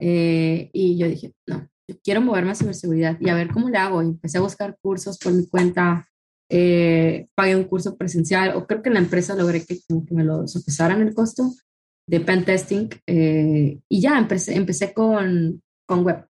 eh, 0.00 0.70
y 0.72 0.98
yo 0.98 1.08
dije, 1.08 1.32
no, 1.46 1.68
yo 1.88 1.96
quiero 2.02 2.20
moverme 2.20 2.52
a 2.52 2.54
ciberseguridad 2.54 3.18
y 3.20 3.28
a 3.28 3.34
ver 3.34 3.48
cómo 3.48 3.68
le 3.68 3.78
hago. 3.78 4.02
Y 4.02 4.06
empecé 4.06 4.38
a 4.38 4.42
buscar 4.42 4.76
cursos 4.80 5.18
por 5.18 5.32
mi 5.32 5.46
cuenta, 5.46 6.08
eh, 6.50 7.28
pagué 7.34 7.56
un 7.56 7.64
curso 7.64 7.96
presencial 7.96 8.56
o 8.56 8.66
creo 8.66 8.82
que 8.82 8.88
en 8.90 8.94
la 8.94 9.00
empresa 9.00 9.34
logré 9.34 9.64
que, 9.64 9.78
que 9.78 10.14
me 10.14 10.24
lo 10.24 10.46
sopesaran 10.46 11.00
el 11.02 11.14
costo 11.14 11.50
de 12.06 12.20
pen 12.20 12.44
testing 12.44 12.88
eh, 13.06 13.78
y 13.88 14.00
ya 14.00 14.18
empecé, 14.18 14.54
empecé 14.54 14.92
con, 14.92 15.62
con 15.86 16.04
web. 16.04 16.26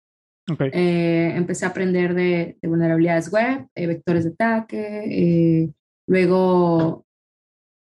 Eh, 0.73 1.33
empecé 1.37 1.65
a 1.65 1.69
aprender 1.69 2.15
de, 2.15 2.59
de 2.61 2.69
vulnerabilidades 2.69 3.31
web, 3.31 3.67
eh, 3.75 3.87
vectores 3.87 4.25
de 4.25 4.31
ataque, 4.31 5.71
luego 6.07 7.05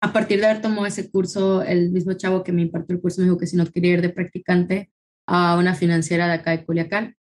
a 0.02 0.12
partir 0.12 0.40
de 0.40 0.48
haber 0.48 0.62
tomado 0.62 0.86
ese 0.86 1.10
curso, 1.12 1.62
el 1.62 1.92
mismo 1.92 2.14
chavo 2.14 2.44
que 2.44 2.52
me 2.52 2.64
impartió 2.64 2.96
el 2.96 3.02
curso 3.02 3.22
me 3.22 3.26
dijo 3.26 3.38
que 3.38 3.46
si 3.46 3.56
no 3.56 3.66
quería 3.68 3.94
ir 3.94 4.02
de 4.02 4.10
practicante 4.10 4.92
a 5.28 5.58
una 5.58 5.76
financiera 5.76 6.28
de 6.28 6.34
acá 6.34 6.52
de 6.52 6.66
Culiacán. 6.66 7.16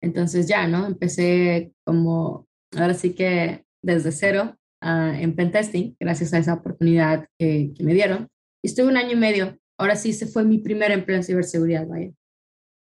Entonces 0.00 0.46
ya, 0.46 0.66
¿no? 0.68 0.86
Empecé 0.86 1.72
como, 1.84 2.46
ahora 2.76 2.94
sí 2.94 3.14
que 3.14 3.64
desde 3.82 4.12
cero 4.12 4.56
uh, 4.82 5.14
en 5.14 5.34
pentesting, 5.34 5.96
gracias 5.98 6.32
a 6.32 6.38
esa 6.38 6.54
oportunidad 6.54 7.26
que, 7.38 7.72
que, 7.74 7.84
me 7.84 7.92
dieron. 7.92 8.28
Y 8.62 8.68
estuve 8.68 8.86
un 8.86 8.96
año 8.96 9.12
y 9.12 9.16
medio. 9.16 9.58
Ahora 9.76 9.96
sí, 9.96 10.10
ese 10.10 10.26
fue 10.26 10.44
mi 10.44 10.58
primer 10.58 10.92
empleo 10.92 11.16
en 11.16 11.24
ciberseguridad, 11.24 11.86
vaya. 11.88 12.12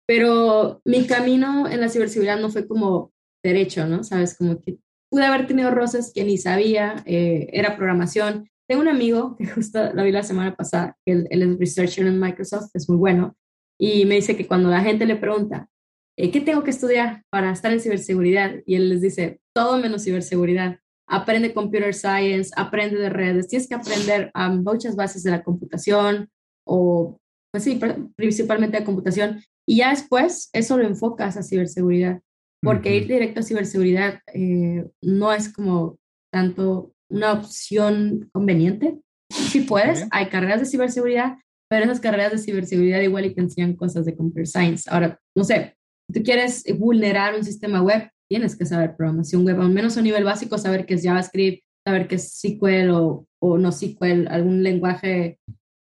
Pero 0.07 0.81
mi 0.85 1.05
camino 1.05 1.67
en 1.67 1.81
la 1.81 1.89
ciberseguridad 1.89 2.39
no 2.39 2.49
fue 2.49 2.67
como 2.67 3.11
derecho, 3.43 3.85
¿no? 3.85 4.03
Sabes, 4.03 4.37
como 4.37 4.59
que 4.61 4.79
pude 5.09 5.25
haber 5.25 5.47
tenido 5.47 5.71
roces 5.71 6.11
que 6.13 6.23
ni 6.23 6.37
sabía, 6.37 7.03
eh, 7.05 7.49
era 7.51 7.75
programación. 7.75 8.49
Tengo 8.67 8.81
un 8.81 8.87
amigo 8.87 9.35
que 9.37 9.45
justo 9.47 9.93
lo 9.93 10.03
vi 10.03 10.11
la 10.11 10.23
semana 10.23 10.55
pasada, 10.55 10.97
él, 11.05 11.27
él 11.29 11.41
es 11.43 11.59
researcher 11.59 12.07
en 12.07 12.19
Microsoft, 12.19 12.71
es 12.73 12.89
muy 12.89 12.97
bueno, 12.97 13.35
y 13.79 14.05
me 14.05 14.15
dice 14.15 14.35
que 14.35 14.47
cuando 14.47 14.69
la 14.69 14.81
gente 14.81 15.05
le 15.05 15.15
pregunta, 15.15 15.69
eh, 16.17 16.31
¿qué 16.31 16.41
tengo 16.41 16.63
que 16.63 16.71
estudiar 16.71 17.23
para 17.29 17.51
estar 17.51 17.71
en 17.71 17.79
ciberseguridad? 17.79 18.55
Y 18.65 18.75
él 18.75 18.89
les 18.89 19.01
dice, 19.01 19.39
todo 19.53 19.77
menos 19.77 20.03
ciberseguridad 20.03 20.79
aprende 21.07 21.53
computer 21.53 21.93
science, 21.93 22.51
aprende 22.55 22.97
de 22.97 23.09
redes, 23.09 23.47
tienes 23.47 23.67
que 23.67 23.75
aprender 23.75 24.31
muchas 24.61 24.95
bases 24.95 25.23
de 25.23 25.31
la 25.31 25.43
computación 25.43 26.29
o, 26.65 27.17
pues 27.51 27.63
sí, 27.63 27.79
principalmente 28.15 28.77
de 28.77 28.83
computación. 28.83 29.41
Y 29.67 29.77
ya 29.77 29.89
después 29.89 30.49
eso 30.53 30.77
lo 30.77 30.87
enfocas 30.87 31.37
a 31.37 31.43
ciberseguridad, 31.43 32.21
porque 32.61 32.95
ir 32.95 33.07
directo 33.07 33.41
a 33.41 33.43
ciberseguridad 33.43 34.21
eh, 34.33 34.85
no 35.01 35.33
es 35.33 35.51
como 35.51 35.99
tanto 36.31 36.93
una 37.09 37.33
opción 37.33 38.29
conveniente. 38.31 38.99
Si 39.29 39.61
puedes, 39.61 40.07
hay 40.11 40.27
carreras 40.27 40.61
de 40.61 40.65
ciberseguridad, 40.65 41.37
pero 41.69 41.83
esas 41.83 41.99
carreras 41.99 42.31
de 42.31 42.37
ciberseguridad 42.37 43.01
igual 43.01 43.25
y 43.25 43.33
te 43.33 43.41
enseñan 43.41 43.75
cosas 43.75 44.05
de 44.05 44.15
computer 44.15 44.47
science. 44.47 44.89
Ahora, 44.89 45.19
no 45.35 45.43
sé, 45.43 45.75
si 46.07 46.19
tú 46.19 46.23
quieres 46.23 46.63
vulnerar 46.77 47.35
un 47.35 47.43
sistema 47.43 47.81
web, 47.81 48.09
tienes 48.29 48.55
que 48.55 48.65
saber 48.65 48.95
programación 48.95 49.45
web, 49.45 49.59
al 49.59 49.69
menos 49.69 49.97
a 49.97 50.01
nivel 50.01 50.23
básico, 50.23 50.57
saber 50.57 50.85
qué 50.85 50.93
es 50.93 51.03
JavaScript, 51.03 51.63
saber 51.85 52.07
qué 52.07 52.15
es 52.15 52.39
SQL 52.39 52.89
o, 52.91 53.27
o 53.41 53.57
no 53.57 53.71
SQL, 53.71 54.27
algún 54.29 54.63
lenguaje, 54.63 55.39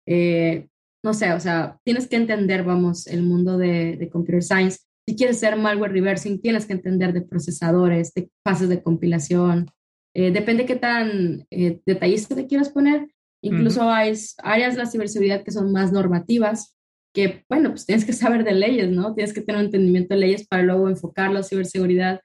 eh, 0.07 0.67
no 1.03 1.13
sé, 1.13 1.33
o 1.33 1.39
sea, 1.39 1.79
tienes 1.83 2.07
que 2.07 2.15
entender, 2.15 2.63
vamos, 2.63 3.07
el 3.07 3.23
mundo 3.23 3.57
de, 3.57 3.97
de 3.97 4.09
computer 4.09 4.43
science. 4.43 4.79
Si 5.07 5.15
quieres 5.15 5.39
ser 5.39 5.55
malware 5.55 5.91
reversing, 5.91 6.39
tienes 6.39 6.65
que 6.65 6.73
entender 6.73 7.11
de 7.11 7.21
procesadores, 7.21 8.13
de 8.13 8.29
fases 8.45 8.69
de 8.69 8.83
compilación. 8.83 9.67
Eh, 10.15 10.31
depende 10.31 10.65
qué 10.65 10.75
tan 10.75 11.45
eh, 11.49 11.81
detallista 11.85 12.35
te 12.35 12.45
quieras 12.45 12.69
poner. 12.69 13.09
Incluso 13.43 13.89
hay 13.89 14.13
áreas 14.43 14.75
de 14.75 14.83
la 14.83 14.85
ciberseguridad 14.85 15.43
que 15.43 15.49
son 15.49 15.71
más 15.71 15.91
normativas, 15.91 16.77
que, 17.13 17.43
bueno, 17.49 17.71
pues 17.71 17.87
tienes 17.87 18.05
que 18.05 18.13
saber 18.13 18.43
de 18.43 18.53
leyes, 18.53 18.91
¿no? 18.91 19.15
Tienes 19.15 19.33
que 19.33 19.41
tener 19.41 19.59
un 19.59 19.65
entendimiento 19.65 20.13
de 20.13 20.19
leyes 20.19 20.47
para 20.47 20.61
luego 20.61 20.87
enfocar 20.87 21.31
la 21.31 21.41
ciberseguridad. 21.41 22.21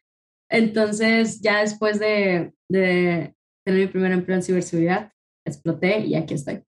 Entonces, 0.50 1.40
ya 1.40 1.60
después 1.62 1.98
de, 1.98 2.52
de 2.68 3.34
tener 3.64 3.80
mi 3.80 3.86
primer 3.86 4.12
empleo 4.12 4.36
en 4.36 4.42
ciberseguridad, 4.42 5.10
exploté 5.46 6.00
y 6.00 6.14
aquí 6.16 6.34
estoy. 6.34 6.65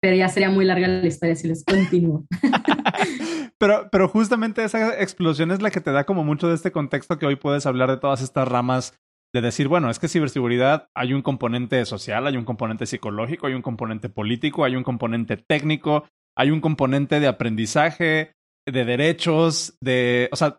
Pero 0.00 0.16
ya 0.16 0.28
sería 0.28 0.50
muy 0.50 0.64
larga 0.64 0.88
la 0.88 1.06
historia 1.06 1.34
si 1.34 1.48
les 1.48 1.64
continúo. 1.64 2.24
pero, 3.58 3.88
pero 3.90 4.08
justamente 4.08 4.64
esa 4.64 5.00
explosión 5.00 5.50
es 5.50 5.60
la 5.60 5.70
que 5.70 5.80
te 5.80 5.90
da 5.90 6.04
como 6.04 6.24
mucho 6.24 6.48
de 6.48 6.54
este 6.54 6.72
contexto 6.72 7.18
que 7.18 7.26
hoy 7.26 7.36
puedes 7.36 7.66
hablar 7.66 7.90
de 7.90 7.96
todas 7.96 8.22
estas 8.22 8.46
ramas 8.46 8.94
de 9.34 9.40
decir, 9.40 9.68
bueno, 9.68 9.90
es 9.90 9.98
que 9.98 10.08
ciberseguridad 10.08 10.88
hay 10.96 11.12
un 11.12 11.22
componente 11.22 11.84
social, 11.84 12.26
hay 12.26 12.36
un 12.36 12.44
componente 12.44 12.86
psicológico, 12.86 13.46
hay 13.46 13.54
un 13.54 13.62
componente 13.62 14.08
político, 14.08 14.64
hay 14.64 14.76
un 14.76 14.84
componente 14.84 15.36
técnico, 15.36 16.06
hay 16.36 16.50
un 16.50 16.60
componente 16.60 17.20
de 17.20 17.26
aprendizaje, 17.26 18.32
de 18.66 18.84
derechos, 18.84 19.76
de, 19.82 20.28
o 20.32 20.36
sea, 20.36 20.58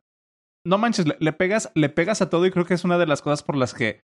no 0.65 0.78
manches, 0.78 1.06
le, 1.19 1.34
pegas, 1.34 1.71
le 1.73 1.89
pegas 1.89 2.21
a 2.21 2.30
todo 2.30 2.45
y 2.45 2.52
creo 2.52 2.65
que 2.65 2.73
es 2.73 2.84
una 2.84 2.97
de 2.97 3.08
las 3.08 3.21
cosas 3.21 3.43
por 3.43 3.56
las 3.56 3.73
que 3.73 4.02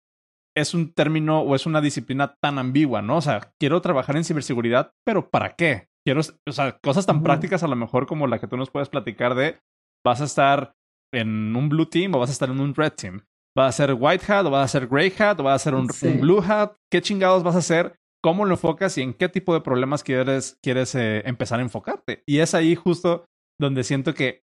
es 0.59 0.75
un 0.75 0.93
término 0.93 1.41
o 1.41 1.55
es 1.55 1.67
una 1.67 1.81
disciplina 1.81 2.35
tan 2.41 2.59
ambigua, 2.59 3.03
¿no? 3.03 3.17
O 3.17 3.21
sea, 3.21 3.53
quiero 3.59 3.81
trabajar 3.81 4.17
en 4.17 4.25
ciberseguridad, 4.25 4.93
pero 5.05 5.31
¿para 5.31 5.55
qué? 5.55 5.89
Quiero, 6.07 6.21
o 6.21 6.53
sea, 6.53 6.79
cosas 6.83 7.07
tan 7.07 7.23
prácticas 7.23 7.63
a 7.63 7.69
lo 7.69 7.77
mejor 7.77 8.07
como 8.07 8.27
la 8.27 8.39
que 8.39 8.49
tú 8.49 8.57
nos 8.57 8.71
puedes 8.71 8.89
platicar 8.89 9.35
de, 9.35 9.59
vas 10.05 10.21
a 10.21 10.25
estar 10.25 10.75
en 11.13 11.55
un 11.55 11.69
blue 11.69 11.87
team 11.87 12.15
o 12.15 12.19
vas 12.19 12.31
a 12.31 12.33
estar 12.33 12.51
en 12.51 12.61
un 12.61 12.75
red 12.75 12.93
team. 12.93 13.25
¿Va 13.59 13.67
a 13.67 13.73
ser 13.73 13.95
white 13.99 14.31
hat 14.31 14.47
o 14.47 14.51
va 14.51 14.63
a 14.63 14.69
ser 14.69 14.87
gray 14.87 15.13
hat 15.19 15.41
o 15.41 15.45
va 15.45 15.55
a 15.55 15.59
ser 15.59 15.75
un, 15.75 15.89
blue 16.21 16.43
hat? 16.43 16.73
¿Qué 16.91 17.03
chingados 17.03 17.43
vas 17.43 17.57
a 17.57 17.59
hacer? 17.59 17.97
¿Cómo 18.23 18.45
lo 18.45 18.55
enfocas 18.55 18.97
y 18.99 19.03
en 19.03 19.15
qué 19.15 19.29
tipo 19.29 19.55
de 19.55 19.61
problemas 19.61 20.03
quieres, 20.03 20.59
quieres 20.63 20.95
eh, 20.95 21.23
empezar 21.27 21.59
a 21.59 21.63
enfocarte? 21.63 22.23
Y 22.27 22.39
es 22.39 22.55
ahí 22.55 22.75
justo 22.75 23.27
donde 23.61 23.85
siento 23.85 24.15
que 24.15 24.43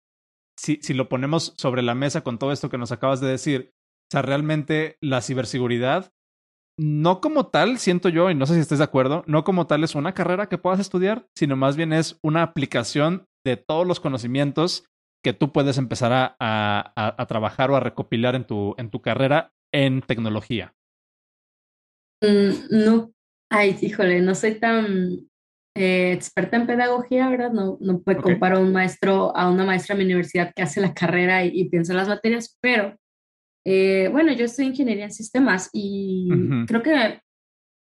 si, 0.58 0.78
si 0.82 0.94
lo 0.94 1.08
ponemos 1.08 1.54
sobre 1.56 1.82
la 1.82 1.94
mesa 1.94 2.22
con 2.22 2.38
todo 2.38 2.52
esto 2.52 2.68
que 2.68 2.78
nos 2.78 2.92
acabas 2.92 3.20
de 3.20 3.28
decir, 3.28 3.72
o 4.08 4.10
sea, 4.10 4.22
realmente 4.22 4.96
la 5.00 5.20
ciberseguridad, 5.20 6.12
no 6.78 7.20
como 7.20 7.48
tal, 7.48 7.78
siento 7.78 8.08
yo, 8.08 8.30
y 8.30 8.34
no 8.34 8.46
sé 8.46 8.54
si 8.54 8.60
estés 8.60 8.78
de 8.78 8.84
acuerdo, 8.84 9.24
no 9.26 9.44
como 9.44 9.66
tal 9.66 9.84
es 9.84 9.94
una 9.94 10.14
carrera 10.14 10.48
que 10.48 10.58
puedas 10.58 10.80
estudiar, 10.80 11.26
sino 11.36 11.56
más 11.56 11.76
bien 11.76 11.92
es 11.92 12.18
una 12.22 12.42
aplicación 12.42 13.26
de 13.44 13.56
todos 13.56 13.86
los 13.86 14.00
conocimientos 14.00 14.84
que 15.24 15.32
tú 15.32 15.52
puedes 15.52 15.78
empezar 15.78 16.12
a, 16.12 16.92
a, 16.96 17.26
trabajar 17.26 17.70
o 17.70 17.76
a 17.76 17.80
recopilar 17.80 18.34
en 18.34 18.44
tu, 18.44 18.74
en 18.78 18.90
tu 18.90 19.02
carrera 19.02 19.52
en 19.72 20.00
tecnología? 20.02 20.74
Mm, 22.22 22.84
no, 22.84 23.12
ay, 23.50 23.76
híjole, 23.80 24.20
no 24.20 24.34
soy 24.34 24.58
tan 24.58 25.28
eh, 25.76 26.12
experta 26.12 26.56
en 26.56 26.66
pedagogía, 26.66 27.28
¿verdad? 27.28 27.52
No, 27.52 27.78
no 27.80 28.00
puedo 28.00 28.22
comparar 28.22 28.58
a 28.58 28.60
un 28.60 28.72
maestro, 28.72 29.36
a 29.36 29.50
una 29.50 29.64
maestra 29.64 29.94
en 29.94 29.98
mi 29.98 30.04
universidad 30.04 30.52
que 30.54 30.62
hace 30.62 30.80
la 30.80 30.94
carrera 30.94 31.44
y, 31.44 31.68
piensa 31.68 31.92
en 31.92 31.98
las 31.98 32.08
materias, 32.08 32.56
pero 32.60 32.96
eh, 33.64 34.08
bueno, 34.10 34.32
yo 34.32 34.44
estoy 34.44 34.66
en 34.66 34.72
ingeniería 34.72 35.04
en 35.04 35.12
sistemas 35.12 35.70
y 35.72 36.28
creo 36.66 36.82
que 36.82 37.20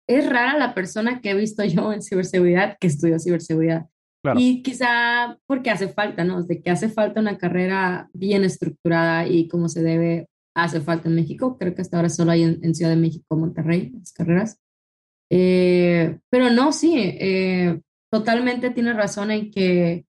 es 0.08 0.30
rara 0.30 0.58
la 0.58 0.74
persona 0.74 1.22
que 1.22 1.32
he 1.32 1.36
visto 1.36 1.64
yo 1.66 1.94
en 1.94 2.02
ciberseguridad 2.02 2.78
que 2.80 2.88
estudió 2.88 3.20
ciberseguridad. 3.20 3.88
Y 4.36 4.62
quizá 4.62 5.40
porque 5.48 5.72
hace 5.72 5.88
falta, 5.88 6.24
¿no? 6.24 6.44
De 6.44 6.62
que 6.62 6.70
hace 6.70 6.90
falta 6.90 7.20
una 7.20 7.40
carrera 7.40 8.08
bien 8.14 8.44
estructurada 8.44 9.28
y 9.28 9.48
como 9.48 9.68
se 9.68 9.82
debe, 9.82 10.28
hace 10.56 10.80
falta 10.80 11.10
en 11.10 11.16
México. 11.16 11.58
Creo 11.58 11.74
que 11.74 11.82
hasta 11.82 11.98
ahora 11.98 12.10
solo 12.10 12.32
hay 12.32 12.44
en, 12.44 12.76
Ciudad 12.76 12.92
de 12.92 12.98
México, 12.98 13.36
Monterrey, 13.36 13.92
las 13.98 14.14
carreras. 14.14 14.60
Eh, 15.32 16.20
pero 16.30 16.52
no, 16.52 16.72
sí, 16.72 16.94
eh, 16.98 17.82
totalmente 18.12 18.70
tiene 18.70 18.94
razón 18.94 19.32
en 19.32 19.50
que 19.50 20.06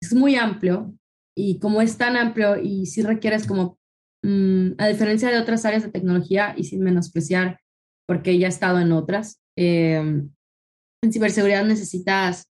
es 0.00 0.14
muy 0.14 0.36
amplio 0.36 0.94
y 1.36 1.58
como 1.58 1.82
es 1.82 1.98
tan 1.98 2.16
amplio 2.16 2.56
y 2.62 2.86
si 2.86 3.02
requieres 3.02 3.48
como, 3.48 3.79
mm, 4.22 4.72
a 4.78 4.88
diferencia 4.88 5.30
de 5.30 5.38
otras 5.38 5.64
áreas 5.64 5.82
de 5.82 5.90
tecnología 5.90 6.54
y 6.56 6.64
sin 6.64 6.82
menospreciar, 6.82 7.60
porque 8.06 8.38
ya 8.38 8.46
he 8.46 8.50
estado 8.50 8.80
en 8.80 8.92
otras, 8.92 9.40
eh, 9.56 9.96
en 11.02 11.12
ciberseguridad 11.12 11.64
necesitas 11.64 12.46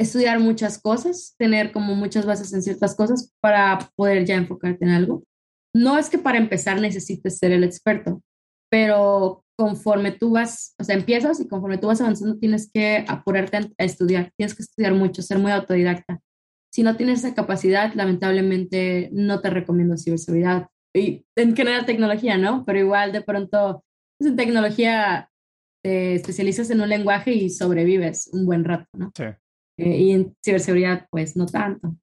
estudiar 0.00 0.40
muchas 0.40 0.78
cosas, 0.78 1.34
tener 1.38 1.72
como 1.72 1.94
muchas 1.94 2.24
bases 2.24 2.52
en 2.52 2.62
ciertas 2.62 2.94
cosas 2.94 3.34
para 3.40 3.90
poder 3.96 4.24
ya 4.24 4.36
enfocarte 4.36 4.84
en 4.84 4.92
algo. 4.92 5.24
No 5.74 5.98
es 5.98 6.08
que 6.08 6.18
para 6.18 6.38
empezar 6.38 6.80
necesites 6.80 7.38
ser 7.38 7.52
el 7.52 7.64
experto, 7.64 8.22
pero 8.70 9.44
conforme 9.58 10.12
tú 10.12 10.30
vas, 10.30 10.74
o 10.78 10.84
sea, 10.84 10.96
empiezas 10.96 11.38
y 11.40 11.46
conforme 11.46 11.76
tú 11.76 11.88
vas 11.88 12.00
avanzando 12.00 12.38
tienes 12.38 12.70
que 12.72 13.04
apurarte 13.06 13.58
a 13.58 13.84
estudiar, 13.84 14.32
tienes 14.38 14.54
que 14.54 14.62
estudiar 14.62 14.94
mucho, 14.94 15.20
ser 15.20 15.38
muy 15.38 15.52
autodidacta. 15.52 16.20
Si 16.72 16.82
no 16.82 16.96
tienes 16.96 17.18
esa 17.18 17.34
capacidad, 17.34 17.92
lamentablemente 17.94 19.10
no 19.12 19.40
te 19.40 19.50
recomiendo 19.50 19.98
ciberseguridad. 19.98 20.68
Y 20.94 21.24
en 21.36 21.56
general 21.56 21.86
tecnología, 21.86 22.36
¿no? 22.36 22.64
Pero 22.64 22.78
igual 22.78 23.12
de 23.12 23.22
pronto, 23.22 23.84
pues 24.18 24.30
en 24.30 24.36
tecnología 24.36 25.30
te 25.82 26.14
especializas 26.14 26.70
en 26.70 26.80
un 26.80 26.88
lenguaje 26.88 27.32
y 27.32 27.48
sobrevives 27.50 28.28
un 28.32 28.46
buen 28.46 28.64
rato, 28.64 28.86
¿no? 28.96 29.10
Sí. 29.16 29.24
Eh, 29.78 29.96
y 29.96 30.12
en 30.12 30.36
ciberseguridad, 30.44 31.06
pues 31.10 31.36
no 31.36 31.46
tanto. 31.46 31.96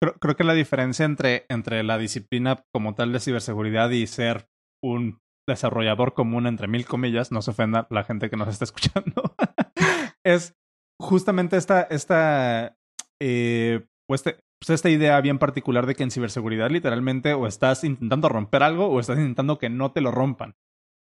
Creo, 0.00 0.14
creo, 0.14 0.36
que 0.36 0.44
la 0.44 0.54
diferencia 0.54 1.04
entre, 1.04 1.46
entre 1.48 1.82
la 1.82 1.98
disciplina 1.98 2.62
como 2.72 2.94
tal 2.94 3.12
de 3.12 3.20
ciberseguridad 3.20 3.90
y 3.90 4.06
ser 4.06 4.46
un 4.82 5.18
desarrollador 5.48 6.14
común, 6.14 6.46
entre 6.46 6.68
mil 6.68 6.86
comillas, 6.86 7.32
no 7.32 7.42
se 7.42 7.50
ofenda 7.50 7.86
la 7.90 8.04
gente 8.04 8.30
que 8.30 8.36
nos 8.36 8.48
está 8.48 8.64
escuchando, 8.64 9.34
es 10.24 10.54
justamente 11.00 11.56
esta, 11.56 11.82
esta, 11.82 12.76
eh, 13.20 13.84
pues, 14.08 14.24
este, 14.24 14.40
pues, 14.66 14.76
esta 14.76 14.90
idea 14.90 15.20
bien 15.20 15.38
particular 15.38 15.86
de 15.86 15.94
que 15.94 16.02
en 16.02 16.10
ciberseguridad 16.10 16.70
literalmente 16.70 17.34
o 17.34 17.46
estás 17.46 17.84
intentando 17.84 18.28
romper 18.28 18.62
algo 18.62 18.86
o 18.86 19.00
estás 19.00 19.18
intentando 19.18 19.58
que 19.58 19.70
no 19.70 19.92
te 19.92 20.00
lo 20.00 20.10
rompan, 20.10 20.56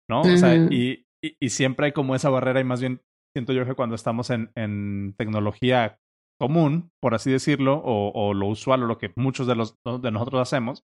¿no? 0.09 0.21
O 0.21 0.37
sea, 0.37 0.55
y, 0.55 1.05
y, 1.21 1.37
y, 1.39 1.49
siempre 1.49 1.87
hay 1.87 1.91
como 1.91 2.15
esa 2.15 2.29
barrera 2.29 2.59
y 2.59 2.63
más 2.63 2.81
bien 2.81 3.01
siento 3.35 3.53
yo 3.53 3.65
que 3.65 3.75
cuando 3.75 3.95
estamos 3.95 4.29
en, 4.29 4.51
en 4.55 5.15
tecnología 5.17 5.99
común, 6.39 6.91
por 7.01 7.13
así 7.13 7.31
decirlo, 7.31 7.81
o, 7.83 8.33
lo 8.33 8.47
usual 8.47 8.83
o 8.83 8.85
lo 8.85 8.97
que 8.97 9.11
muchos 9.15 9.47
de, 9.47 9.55
los, 9.55 9.77
de 10.01 10.11
nosotros 10.11 10.41
hacemos, 10.41 10.83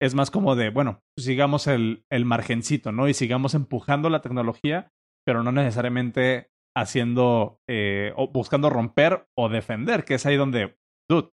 es 0.00 0.14
más 0.14 0.30
como 0.30 0.56
de, 0.56 0.70
bueno, 0.70 1.02
sigamos 1.18 1.66
el, 1.66 2.04
el 2.10 2.24
margencito, 2.24 2.92
¿no? 2.92 3.08
Y 3.08 3.14
sigamos 3.14 3.54
empujando 3.54 4.10
la 4.10 4.20
tecnología, 4.20 4.92
pero 5.24 5.42
no 5.42 5.52
necesariamente 5.52 6.50
haciendo 6.76 7.60
eh, 7.68 8.12
o 8.16 8.28
buscando 8.28 8.68
romper 8.68 9.26
o 9.36 9.48
defender, 9.48 10.04
que 10.04 10.14
es 10.14 10.26
ahí 10.26 10.36
donde, 10.36 10.76
dude, 11.08 11.30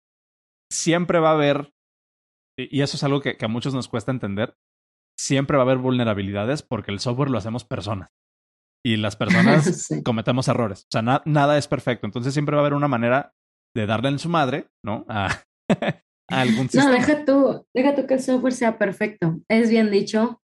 siempre 0.72 1.20
va 1.20 1.30
a 1.30 1.34
haber, 1.34 1.74
y 2.58 2.82
eso 2.82 2.98
es 2.98 3.04
algo 3.04 3.22
que, 3.22 3.38
a 3.40 3.48
muchos 3.48 3.74
nos 3.74 3.88
cuesta 3.88 4.12
entender, 4.12 4.56
siempre 5.18 5.58
va 5.58 5.64
a 5.64 5.66
haber 5.66 5.78
vulnerabilidades 5.78 6.64
porque 6.64 6.92
el 6.92 7.00
software 7.00 7.30
lo 7.30 7.38
hacemos 7.38 7.66
personas. 7.66 8.10
Y 8.86 8.98
las 8.98 9.16
personas 9.16 9.88
cometemos 10.04 10.48
errores. 10.48 10.84
O 10.84 10.88
sea, 10.92 11.22
nada 11.26 11.58
es 11.58 11.68
perfecto. 11.68 12.06
Entonces 12.06 12.34
siempre 12.34 12.56
va 12.56 12.62
a 12.62 12.66
haber 12.66 12.74
una 12.74 12.90
manera 12.90 13.34
de 13.76 13.86
darle 13.86 14.10
en 14.10 14.20
su 14.20 14.28
madre, 14.28 14.70
¿no? 14.84 15.06
A, 15.08 15.30
algún 16.30 16.70
sistema. 16.70 16.86
No, 16.86 16.92
deja 16.92 17.26
tú, 17.26 17.66
deja 17.74 17.96
tú 17.96 18.06
que 18.06 18.16
el 18.16 18.22
software 18.22 18.54
sea 18.54 18.78
perfecto. 18.78 19.40
Es 19.50 19.70
bien 19.70 19.90
dicho. 19.90 20.42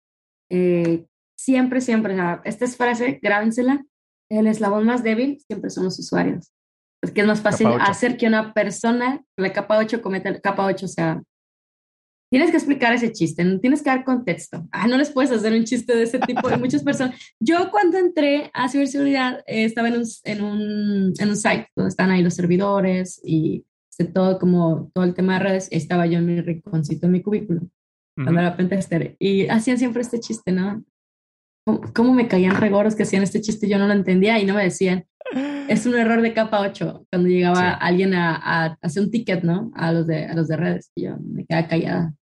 Eh, 0.51 1.07
siempre, 1.39 1.81
siempre, 1.81 2.17
esta 2.45 2.65
es 2.65 2.77
frase, 2.77 3.21
grábensela. 3.23 3.85
El 4.31 4.47
eslabón 4.47 4.85
más 4.85 5.05
débil 5.05 5.41
siempre 5.47 5.71
son 5.71 5.85
los 5.85 5.99
usuarios. 5.99 6.54
Porque 7.05 7.21
es 7.21 7.27
más 7.27 7.41
fácil 7.41 7.69
hacer 7.81 8.17
que 8.17 8.27
una 8.27 8.53
persona, 8.55 9.23
la 9.37 9.53
capa 9.53 9.79
8 9.79 10.03
cometa 10.03 10.29
el 10.29 10.41
capa 10.41 10.67
8, 10.67 10.87
o 10.87 10.89
sea, 10.89 11.23
tienes 12.31 12.51
que 12.51 12.57
explicar 12.57 12.93
ese 12.93 13.13
chiste, 13.13 13.45
tienes 13.59 13.83
que 13.83 13.91
dar 13.91 14.05
contexto. 14.05 14.67
Ah, 14.73 14.89
no 14.89 14.97
les 14.97 15.11
puedes 15.11 15.31
hacer 15.31 15.53
un 15.53 15.65
chiste 15.65 15.95
de 15.95 16.03
ese 16.03 16.19
tipo 16.19 16.49
de 16.49 16.57
muchas 16.57 16.83
personas. 16.83 17.21
Yo 17.41 17.71
cuando 17.71 17.99
entré 17.99 18.51
a 18.55 18.69
ciberseguridad 18.69 19.41
eh, 19.47 19.65
estaba 19.65 19.89
en 19.89 19.99
un, 19.99 20.05
en, 20.25 20.43
un, 20.43 21.13
en 21.19 21.29
un 21.29 21.37
site 21.37 21.69
donde 21.77 21.91
están 21.91 22.11
ahí 22.11 22.23
los 22.23 22.35
servidores 22.35 23.21
y 23.25 23.65
este, 23.97 24.13
todo 24.13 24.41
como 24.41 24.91
todo 24.93 25.05
el 25.05 25.15
tema 25.15 25.35
de 25.35 25.45
redes. 25.45 25.69
Estaba 25.71 26.07
yo 26.07 26.19
en 26.19 26.27
mi 26.27 26.41
rinconcito, 26.41 27.07
en 27.07 27.13
mi 27.13 27.23
cubículo, 27.23 27.61
cuando 28.17 28.41
era 28.41 28.57
pentester. 28.57 29.15
Y 29.21 29.47
hacían 29.47 29.79
siempre 29.79 30.03
este 30.03 30.19
chiste, 30.19 30.51
¿no? 30.51 30.85
¿Cómo, 31.95 32.13
me 32.13 32.27
caían 32.27 32.57
regoros 32.57 32.97
que 32.97 33.05
hacían 33.05 33.23
este 33.23 33.41
chiste? 33.41 33.69
Yo 33.69 33.79
no 33.79 33.87
lo 33.87 33.93
entendía 33.93 34.39
y 34.41 34.47
no 34.47 34.55
me 34.55 34.65
decían, 34.65 35.07
es 35.69 35.87
un 35.87 35.95
error 35.95 36.23
de 36.23 36.35
capa 36.35 36.61
8 36.61 37.07
cuando 37.11 37.29
llegaba 37.29 37.71
alguien 37.73 38.15
a, 38.15 38.77
hacer 38.83 39.03
un 39.03 39.11
ticket, 39.11 39.43
¿no? 39.43 39.73
A 39.75 39.93
los 39.93 40.07
de, 40.07 40.27
a 40.27 40.35
los 40.35 40.49
de 40.49 40.57
redes. 40.57 40.91
Y 40.95 41.05
yo 41.05 41.17
me 41.19 41.45
quedaba 41.47 41.69
callada. 41.69 42.15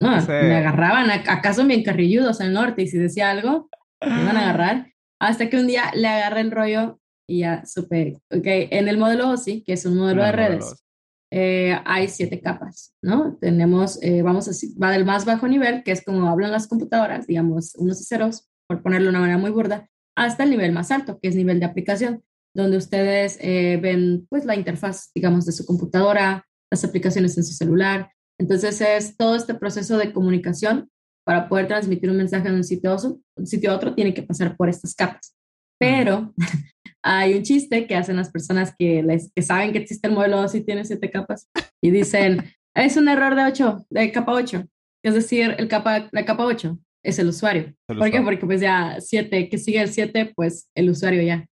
No, 0.00 0.10
me 0.10 0.56
agarraban. 0.56 1.10
¿Acaso 1.10 1.64
bien 1.66 1.82
carrilludos 1.82 2.40
al 2.40 2.52
norte? 2.52 2.82
Y 2.82 2.86
si 2.86 2.98
decía 2.98 3.30
algo, 3.30 3.68
me 4.00 4.22
iban 4.22 4.36
a 4.36 4.50
agarrar. 4.50 4.92
Hasta 5.18 5.48
que 5.48 5.58
un 5.58 5.66
día 5.66 5.90
le 5.94 6.08
agarré 6.08 6.42
el 6.42 6.50
rollo 6.50 7.00
y 7.26 7.40
ya 7.40 7.64
supe, 7.64 8.18
ok, 8.30 8.44
en 8.44 8.88
el 8.88 8.98
modelo 8.98 9.30
OSI, 9.30 9.62
que 9.62 9.72
es 9.72 9.84
un 9.84 9.96
modelo 9.96 10.22
de 10.22 10.32
redes, 10.32 10.84
eh, 11.32 11.76
hay 11.84 12.08
siete 12.08 12.40
capas, 12.40 12.94
¿no? 13.02 13.36
Tenemos, 13.40 14.00
eh, 14.02 14.22
vamos 14.22 14.48
a 14.48 14.52
va 14.80 14.92
del 14.92 15.04
más 15.04 15.24
bajo 15.24 15.48
nivel, 15.48 15.82
que 15.82 15.90
es 15.92 16.04
como 16.04 16.28
hablan 16.28 16.52
las 16.52 16.68
computadoras, 16.68 17.26
digamos, 17.26 17.74
unos 17.76 18.00
y 18.00 18.04
ceros, 18.04 18.48
por 18.68 18.82
ponerlo 18.82 19.06
de 19.06 19.10
una 19.10 19.20
manera 19.20 19.38
muy 19.38 19.50
burda, 19.50 19.88
hasta 20.16 20.44
el 20.44 20.50
nivel 20.50 20.72
más 20.72 20.90
alto, 20.90 21.18
que 21.20 21.28
es 21.28 21.34
nivel 21.34 21.58
de 21.58 21.66
aplicación, 21.66 22.22
donde 22.56 22.76
ustedes 22.76 23.38
eh, 23.40 23.78
ven, 23.80 24.26
pues, 24.28 24.44
la 24.44 24.56
interfaz, 24.56 25.10
digamos, 25.14 25.46
de 25.46 25.52
su 25.52 25.64
computadora, 25.64 26.46
las 26.70 26.84
aplicaciones 26.84 27.36
en 27.36 27.44
su 27.44 27.52
celular. 27.52 28.10
Entonces, 28.38 28.80
es 28.80 29.16
todo 29.16 29.36
este 29.36 29.54
proceso 29.54 29.98
de 29.98 30.12
comunicación 30.12 30.90
para 31.26 31.48
poder 31.48 31.66
transmitir 31.66 32.08
un 32.10 32.16
mensaje 32.16 32.48
de 32.48 32.54
un 32.54 32.64
sitio 32.64 32.90
a 32.90 32.94
otro, 32.94 33.18
un 33.36 33.46
sitio 33.46 33.72
a 33.72 33.76
otro 33.76 33.94
tiene 33.94 34.14
que 34.14 34.22
pasar 34.22 34.56
por 34.56 34.68
estas 34.68 34.94
capas. 34.94 35.34
Pero 35.78 36.34
hay 37.02 37.34
un 37.34 37.42
chiste 37.42 37.86
que 37.86 37.96
hacen 37.96 38.16
las 38.16 38.30
personas 38.30 38.74
que, 38.78 39.02
les, 39.02 39.32
que 39.34 39.42
saben 39.42 39.72
que 39.72 39.78
existe 39.78 40.08
el 40.08 40.14
modelo 40.14 40.38
así 40.38 40.62
tiene 40.62 40.84
siete 40.84 41.10
capas 41.10 41.48
y 41.82 41.90
dicen, 41.90 42.44
es 42.74 42.96
un 42.96 43.08
error 43.08 43.34
de 43.34 43.44
8, 43.44 43.86
de 43.90 44.12
capa 44.12 44.32
8. 44.32 44.64
Es 45.04 45.14
decir, 45.14 45.54
el 45.58 45.68
capa, 45.68 46.08
la 46.12 46.24
capa 46.24 46.44
8 46.44 46.78
es 47.04 47.18
el 47.18 47.28
usuario. 47.28 47.74
¿Por 47.86 48.10
qué? 48.10 48.20
Porque 48.22 48.46
pues 48.46 48.60
ya 48.60 48.96
7, 49.00 49.48
que 49.48 49.58
sigue 49.58 49.80
el 49.80 49.88
7, 49.88 50.32
pues 50.34 50.68
el 50.74 50.90
usuario 50.90 51.22
ya. 51.22 51.46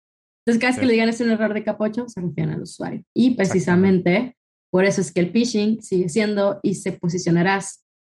Entonces, 0.45 0.59
cada 0.59 0.71
vez 0.71 0.79
que 0.79 0.85
le 0.85 0.93
digan 0.93 1.09
es 1.09 1.21
un 1.21 1.29
error 1.29 1.53
de 1.53 1.63
8, 1.77 2.05
se 2.07 2.21
refieren 2.21 2.53
al 2.53 2.61
usuario. 2.61 3.03
Y 3.15 3.35
precisamente 3.35 4.35
por 4.71 4.85
eso 4.85 5.01
es 5.01 5.11
que 5.11 5.19
el 5.19 5.31
phishing 5.31 5.81
sigue 5.81 6.09
siendo 6.09 6.59
y 6.63 6.75
se 6.75 6.93
posicionará 6.93 7.59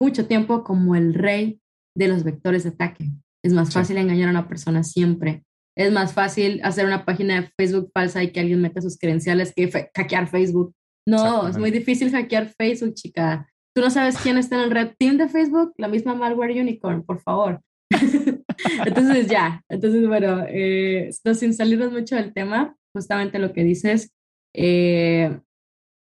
mucho 0.01 0.27
tiempo 0.27 0.63
como 0.63 0.95
el 0.95 1.13
rey 1.13 1.59
de 1.95 2.07
los 2.07 2.23
vectores 2.23 2.63
de 2.63 2.69
ataque. 2.69 3.09
Es 3.43 3.53
más 3.53 3.73
fácil 3.73 3.97
engañar 3.97 4.29
a 4.29 4.31
una 4.31 4.47
persona 4.47 4.83
siempre 4.83 5.43
es 5.75 5.91
más 5.91 6.13
fácil 6.13 6.61
hacer 6.63 6.85
una 6.85 7.05
página 7.05 7.41
de 7.41 7.47
Facebook 7.57 7.91
falsa 7.93 8.23
y 8.23 8.31
que 8.31 8.39
alguien 8.39 8.61
meta 8.61 8.81
sus 8.81 8.97
credenciales 8.97 9.53
que 9.55 9.69
hackear 9.95 10.27
Facebook. 10.27 10.73
No, 11.05 11.47
es 11.47 11.57
muy 11.57 11.71
difícil 11.71 12.11
hackear 12.11 12.49
Facebook, 12.49 12.93
chica. 12.93 13.49
Tú 13.75 13.81
no 13.81 13.89
sabes 13.89 14.17
quién 14.17 14.37
está 14.37 14.55
en 14.55 14.61
el 14.61 14.71
red 14.71 14.91
team 14.97 15.17
de 15.17 15.27
Facebook, 15.27 15.73
la 15.77 15.87
misma 15.87 16.13
malware 16.13 16.61
unicorn, 16.61 17.03
por 17.03 17.19
favor. 17.19 17.59
Entonces 18.85 19.27
ya, 19.27 19.63
entonces 19.69 20.07
bueno, 20.07 20.45
eh, 20.47 21.09
sin 21.33 21.53
salirnos 21.53 21.91
mucho 21.91 22.15
del 22.15 22.33
tema, 22.33 22.75
justamente 22.93 23.39
lo 23.39 23.53
que 23.53 23.63
dices, 23.63 24.13
eh, 24.53 25.39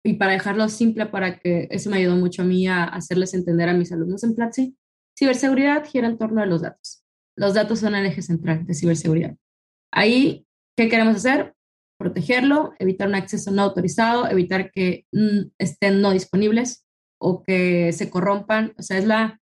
y 0.04 0.14
para 0.14 0.32
dejarlo 0.32 0.68
simple, 0.68 1.06
para 1.06 1.38
que 1.38 1.66
eso 1.70 1.90
me 1.90 1.96
ayudó 1.96 2.16
mucho 2.16 2.42
a 2.42 2.44
mí 2.44 2.66
a 2.68 2.84
hacerles 2.84 3.34
entender 3.34 3.68
a 3.68 3.74
mis 3.74 3.90
alumnos 3.90 4.22
en 4.22 4.34
Platzi, 4.34 4.76
ciberseguridad 5.18 5.84
gira 5.84 6.06
en 6.06 6.18
torno 6.18 6.42
a 6.42 6.46
los 6.46 6.62
datos. 6.62 7.02
Los 7.36 7.54
datos 7.54 7.80
son 7.80 7.94
el 7.94 8.06
eje 8.06 8.22
central 8.22 8.64
de 8.66 8.74
ciberseguridad. 8.74 9.36
Ahí, 9.92 10.46
¿qué 10.76 10.88
queremos 10.88 11.16
hacer? 11.16 11.54
Protegerlo, 11.98 12.74
evitar 12.78 13.08
un 13.08 13.14
acceso 13.14 13.50
no 13.50 13.62
autorizado, 13.62 14.28
evitar 14.28 14.70
que 14.70 15.06
mm, 15.12 15.50
estén 15.58 16.00
no 16.00 16.12
disponibles 16.12 16.86
o 17.18 17.42
que 17.42 17.92
se 17.92 18.10
corrompan. 18.10 18.74
O 18.78 18.82
sea, 18.82 18.98
es 18.98 19.06
la... 19.06 19.40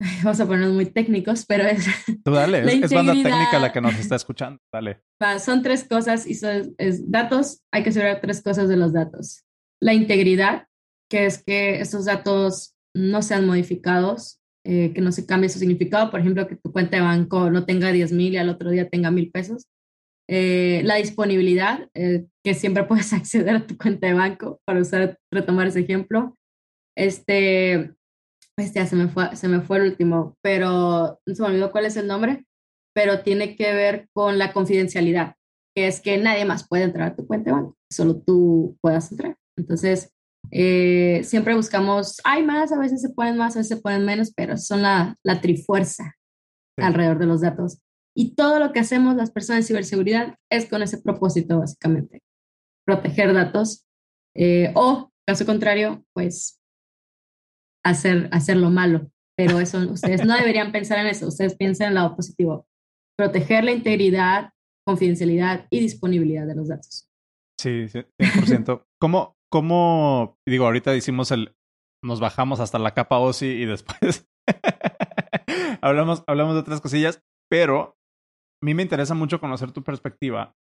Vamos 0.22 0.40
a 0.40 0.46
ponernos 0.46 0.74
muy 0.74 0.86
técnicos, 0.86 1.44
pero 1.46 1.64
es... 1.64 1.86
Tú 2.24 2.32
dale, 2.32 2.58
es, 2.84 2.92
banda 2.92 3.12
técnica 3.12 3.58
la 3.58 3.72
que 3.72 3.80
nos 3.80 3.98
está 3.98 4.16
escuchando, 4.16 4.60
dale. 4.72 5.02
Son 5.38 5.62
tres 5.62 5.84
cosas 5.84 6.26
y 6.26 6.34
son 6.34 6.74
es, 6.78 7.10
datos, 7.10 7.62
hay 7.72 7.82
que 7.82 7.92
saber 7.92 8.20
tres 8.20 8.42
cosas 8.42 8.68
de 8.68 8.76
los 8.76 8.92
datos. 8.92 9.44
La 9.80 9.94
integridad, 9.94 10.66
que 11.10 11.26
es 11.26 11.42
que 11.42 11.80
estos 11.80 12.04
datos 12.04 12.74
no 12.94 13.22
sean 13.22 13.46
modificados, 13.46 14.40
eh, 14.64 14.92
que 14.92 15.00
no 15.00 15.12
se 15.12 15.26
cambie 15.26 15.48
su 15.48 15.58
significado, 15.58 16.10
por 16.10 16.20
ejemplo, 16.20 16.46
que 16.48 16.56
tu 16.56 16.72
cuenta 16.72 16.96
de 16.96 17.02
banco 17.02 17.50
no 17.50 17.64
tenga 17.64 17.92
10 17.92 18.12
mil 18.12 18.32
y 18.32 18.36
al 18.36 18.48
otro 18.48 18.70
día 18.70 18.88
tenga 18.88 19.10
mil 19.10 19.30
pesos. 19.30 19.66
Eh, 20.28 20.82
la 20.84 20.96
disponibilidad, 20.96 21.88
eh, 21.94 22.26
que 22.44 22.54
siempre 22.54 22.84
puedes 22.84 23.12
acceder 23.12 23.56
a 23.56 23.66
tu 23.66 23.76
cuenta 23.76 24.08
de 24.08 24.14
banco, 24.14 24.60
para 24.66 24.80
usar, 24.80 25.18
retomar 25.32 25.68
ese 25.68 25.80
ejemplo. 25.80 26.36
Este, 26.96 27.94
este 28.56 28.86
se 28.86 28.96
me 28.96 29.08
fue, 29.08 29.34
se 29.36 29.48
me 29.48 29.60
fue 29.60 29.78
el 29.78 29.84
último, 29.84 30.36
pero 30.42 31.20
no 31.26 31.34
se 31.34 31.42
me 31.42 31.48
olvidó 31.48 31.72
cuál 31.72 31.86
es 31.86 31.96
el 31.96 32.06
nombre, 32.06 32.46
pero 32.94 33.20
tiene 33.20 33.56
que 33.56 33.72
ver 33.74 34.08
con 34.12 34.38
la 34.38 34.52
confidencialidad, 34.52 35.34
que 35.74 35.86
es 35.86 36.00
que 36.00 36.16
nadie 36.18 36.44
más 36.44 36.66
puede 36.66 36.84
entrar 36.84 37.12
a 37.12 37.16
tu 37.16 37.26
cuenta 37.26 37.50
de 37.50 37.56
banco, 37.56 37.76
solo 37.90 38.20
tú 38.20 38.76
puedas 38.80 39.10
entrar. 39.12 39.36
Entonces, 39.58 40.12
eh, 40.50 41.22
siempre 41.24 41.54
buscamos, 41.54 42.20
hay 42.24 42.42
más, 42.44 42.72
a 42.72 42.78
veces 42.78 43.02
se 43.02 43.10
pueden 43.10 43.36
más, 43.36 43.56
a 43.56 43.60
veces 43.60 43.76
se 43.76 43.82
pueden 43.82 44.04
menos, 44.04 44.32
pero 44.34 44.56
son 44.56 44.82
la, 44.82 45.16
la 45.22 45.40
trifuerza 45.40 46.14
alrededor 46.78 47.18
de 47.18 47.26
los 47.26 47.40
datos. 47.40 47.78
Y 48.14 48.34
todo 48.34 48.58
lo 48.58 48.72
que 48.72 48.80
hacemos 48.80 49.16
las 49.16 49.30
personas 49.30 49.64
de 49.64 49.68
ciberseguridad 49.68 50.36
es 50.50 50.66
con 50.66 50.82
ese 50.82 50.98
propósito, 50.98 51.58
básicamente, 51.58 52.22
proteger 52.86 53.34
datos 53.34 53.86
eh, 54.34 54.72
o, 54.74 55.10
caso 55.26 55.46
contrario, 55.46 56.04
pues 56.12 56.60
hacer, 57.88 58.28
hacer 58.32 58.56
lo 58.56 58.70
malo. 58.70 59.10
Pero 59.36 59.60
eso, 59.60 59.78
ustedes 59.90 60.24
no 60.24 60.34
deberían 60.34 60.72
pensar 60.72 60.98
en 60.98 61.06
eso, 61.06 61.28
ustedes 61.28 61.56
piensen 61.56 61.86
en 61.86 61.88
el 61.90 61.94
lado 61.96 62.16
positivo. 62.16 62.66
Proteger 63.18 63.64
la 63.64 63.72
integridad, 63.72 64.50
confidencialidad 64.86 65.66
y 65.70 65.80
disponibilidad 65.80 66.46
de 66.46 66.54
los 66.54 66.68
datos. 66.68 67.08
Sí, 67.60 67.86
100%. 68.18 68.84
¿Cómo, 69.00 69.36
cómo, 69.50 70.38
digo, 70.46 70.64
ahorita 70.64 70.96
hicimos 70.96 71.30
el, 71.32 71.54
nos 72.02 72.20
bajamos 72.20 72.60
hasta 72.60 72.78
la 72.78 72.94
capa 72.94 73.18
OSI 73.18 73.46
y 73.46 73.66
después 73.66 74.26
hablamos, 75.80 76.24
hablamos 76.26 76.54
de 76.54 76.60
otras 76.60 76.80
cosillas, 76.80 77.22
pero 77.50 77.96
a 78.62 78.64
mí 78.64 78.74
me 78.74 78.82
interesa 78.82 79.14
mucho 79.14 79.40
conocer 79.40 79.72
tu 79.72 79.82
perspectiva 79.82 80.54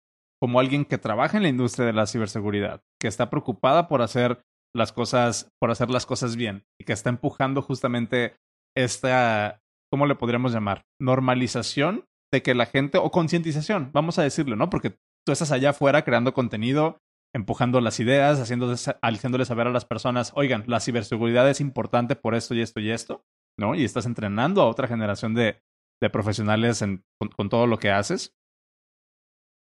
como 0.41 0.59
alguien 0.59 0.83
que 0.83 0.97
trabaja 0.97 1.37
en 1.37 1.43
la 1.43 1.49
industria 1.49 1.85
de 1.85 1.93
la 1.93 2.07
ciberseguridad, 2.07 2.81
que 2.99 3.07
está 3.07 3.29
preocupada 3.29 3.87
por 3.87 4.01
hacer 4.01 4.43
las 4.75 4.91
cosas, 4.91 5.49
por 5.59 5.71
hacer 5.71 5.89
las 5.89 6.05
cosas 6.05 6.35
bien 6.35 6.65
y 6.79 6.85
que 6.85 6.93
está 6.93 7.09
empujando 7.09 7.61
justamente 7.61 8.35
esta, 8.75 9.61
¿cómo 9.91 10.07
le 10.07 10.15
podríamos 10.15 10.53
llamar? 10.53 10.83
Normalización 10.99 12.05
de 12.31 12.41
que 12.41 12.55
la 12.55 12.65
gente, 12.65 12.97
o 12.97 13.11
concientización, 13.11 13.91
vamos 13.93 14.17
a 14.17 14.23
decirlo, 14.23 14.55
¿no? 14.55 14.69
Porque 14.69 14.97
tú 15.25 15.31
estás 15.31 15.51
allá 15.51 15.71
afuera 15.71 16.03
creando 16.03 16.33
contenido, 16.33 16.97
empujando 17.35 17.81
las 17.81 17.99
ideas, 17.99 18.39
haciéndole 18.39 19.45
saber 19.45 19.67
a 19.67 19.71
las 19.71 19.85
personas, 19.85 20.31
oigan, 20.35 20.63
la 20.67 20.79
ciberseguridad 20.79 21.49
es 21.49 21.61
importante 21.61 22.15
por 22.15 22.35
esto 22.35 22.53
y 22.55 22.61
esto 22.61 22.79
y 22.79 22.91
esto, 22.91 23.23
¿no? 23.59 23.75
Y 23.75 23.83
estás 23.83 24.05
entrenando 24.05 24.61
a 24.61 24.67
otra 24.67 24.87
generación 24.87 25.33
de, 25.33 25.61
de 26.01 26.09
profesionales 26.09 26.81
en, 26.81 27.03
con, 27.35 27.49
todo 27.49 27.65
lo 27.65 27.77
que 27.77 27.91
haces. 27.91 28.35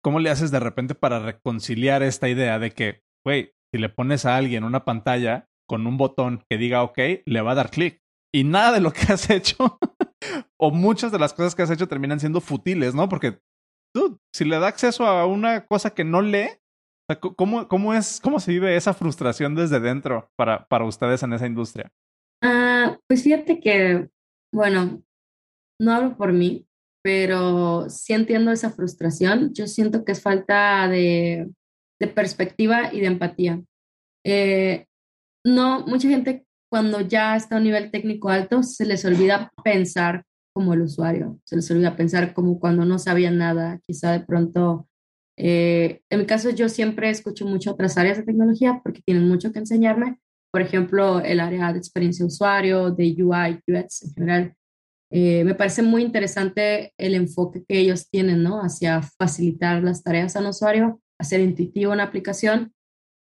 ¿Cómo 0.04 0.20
le 0.20 0.30
haces 0.30 0.52
de 0.52 0.60
repente 0.60 0.96
para 0.96 1.20
reconciliar 1.20 2.04
esta 2.04 2.30
idea 2.30 2.60
de 2.60 2.72
que, 2.72 3.04
güey, 3.26 3.54
si 3.74 3.80
le 3.80 3.90
pones 3.90 4.26
a 4.26 4.36
alguien 4.38 4.64
una 4.64 4.86
pantalla 4.86 5.50
con 5.68 5.88
un 5.88 5.98
botón 5.98 6.44
que 6.48 6.58
diga 6.58 6.84
OK, 6.84 7.00
le 7.26 7.42
va 7.42 7.54
a 7.54 7.56
dar 7.56 7.72
clic? 7.72 8.02
Y 8.32 8.44
nada 8.44 8.72
de 8.72 8.82
lo 8.82 8.94
que 8.94 9.02
has 9.12 9.30
hecho, 9.32 9.80
o 10.60 10.72
muchas 10.72 11.12
de 11.12 11.18
las 11.18 11.34
cosas 11.34 11.56
que 11.56 11.64
has 11.64 11.72
hecho 11.72 11.88
terminan 11.88 12.20
siendo 12.20 12.40
futiles, 12.40 12.94
¿no? 12.94 13.10
Porque 13.10 13.40
tú, 13.94 14.20
si 14.32 14.46
le 14.46 14.60
da 14.60 14.68
acceso 14.68 15.08
a 15.08 15.26
una 15.26 15.66
cosa 15.66 15.90
que 15.90 16.04
no 16.04 16.22
lee, 16.22 16.50
¿cómo, 17.36 17.68
cómo, 17.68 17.96
es, 17.96 18.20
¿Cómo 18.22 18.40
se 18.40 18.52
vive 18.52 18.76
esa 18.76 18.94
frustración 18.94 19.56
desde 19.56 19.80
dentro 19.80 20.30
para, 20.36 20.68
para 20.68 20.86
ustedes 20.86 21.24
en 21.24 21.34
esa 21.34 21.48
industria? 21.48 21.92
Ah, 22.44 23.00
pues 23.08 23.24
fíjate 23.24 23.60
que, 23.60 24.08
bueno, 24.54 25.02
no 25.82 25.92
hablo 25.92 26.16
por 26.16 26.32
mí, 26.32 26.68
pero 27.04 27.90
sí 27.90 28.14
entiendo 28.14 28.52
esa 28.52 28.70
frustración. 28.70 29.52
Yo 29.54 29.66
siento 29.66 30.06
que 30.06 30.12
es 30.12 30.22
falta 30.22 30.88
de, 30.88 31.50
de 32.00 32.08
perspectiva 32.08 32.94
y 32.94 33.00
de 33.00 33.08
empatía. 33.08 33.62
Eh, 34.26 34.86
no, 35.46 35.86
mucha 35.86 36.08
gente 36.10 36.46
cuando 36.70 37.02
ya 37.02 37.36
está 37.36 37.56
a 37.56 37.58
un 37.60 37.66
nivel 37.66 37.92
técnico 37.92 38.30
alto 38.30 38.64
se 38.64 38.86
les 38.86 39.06
olvida 39.06 39.52
pensar 39.64 40.24
como 40.54 40.74
el 40.74 40.82
usuario, 40.82 41.40
se 41.46 41.56
les 41.56 41.70
olvida 41.72 41.96
pensar 41.96 42.34
como 42.34 42.60
cuando 42.60 42.86
no 42.86 43.00
sabía 43.00 43.32
nada, 43.32 43.80
quizá 43.86 44.12
de 44.12 44.22
pronto 44.22 44.88
eh, 45.38 46.02
en 46.10 46.20
mi 46.20 46.26
caso, 46.26 46.50
yo 46.52 46.70
siempre 46.70 47.10
escucho 47.10 47.46
mucho 47.46 47.72
otras 47.72 47.98
áreas 47.98 48.18
de 48.18 48.24
tecnología 48.24 48.82
porque 48.84 49.02
tienen 49.02 49.28
mucho 49.28 49.52
que 49.52 49.60
enseñarme. 49.60 50.20
Por 50.52 50.62
ejemplo, 50.62 51.20
el 51.20 51.40
área 51.40 51.74
de 51.74 51.80
experiencia 51.80 52.24
de 52.24 52.28
usuario, 52.28 52.92
de 52.92 53.16
UI, 53.24 53.60
UX 53.68 54.04
en 54.04 54.14
general. 54.14 54.56
Eh, 55.12 55.44
me 55.44 55.56
parece 55.56 55.82
muy 55.82 56.04
interesante 56.04 56.94
el 56.98 57.16
enfoque 57.16 57.64
que 57.68 57.80
ellos 57.80 58.10
tienen, 58.10 58.44
¿no? 58.44 58.62
Hacia 58.62 59.02
facilitar 59.02 59.84
las 59.84 60.04
tareas 60.04 60.36
al 60.36 60.48
usuario, 60.48 61.02
hacer 61.24 61.42
intuitivo 61.42 61.92
una 61.92 62.04
aplicación. 62.04 62.74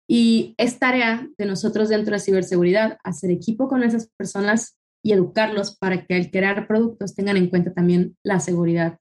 Y 0.09 0.53
es 0.57 0.79
tarea 0.79 1.29
de 1.37 1.45
nosotros 1.45 1.89
dentro 1.89 2.13
de 2.13 2.19
ciberseguridad 2.19 2.97
hacer 3.03 3.31
equipo 3.31 3.69
con 3.69 3.83
esas 3.83 4.09
personas 4.17 4.77
y 5.01 5.13
educarlos 5.13 5.77
para 5.77 6.05
que 6.05 6.15
al 6.15 6.29
crear 6.29 6.67
productos 6.67 7.15
tengan 7.15 7.37
en 7.37 7.49
cuenta 7.49 7.73
también 7.73 8.17
la 8.23 8.39
seguridad 8.39 8.99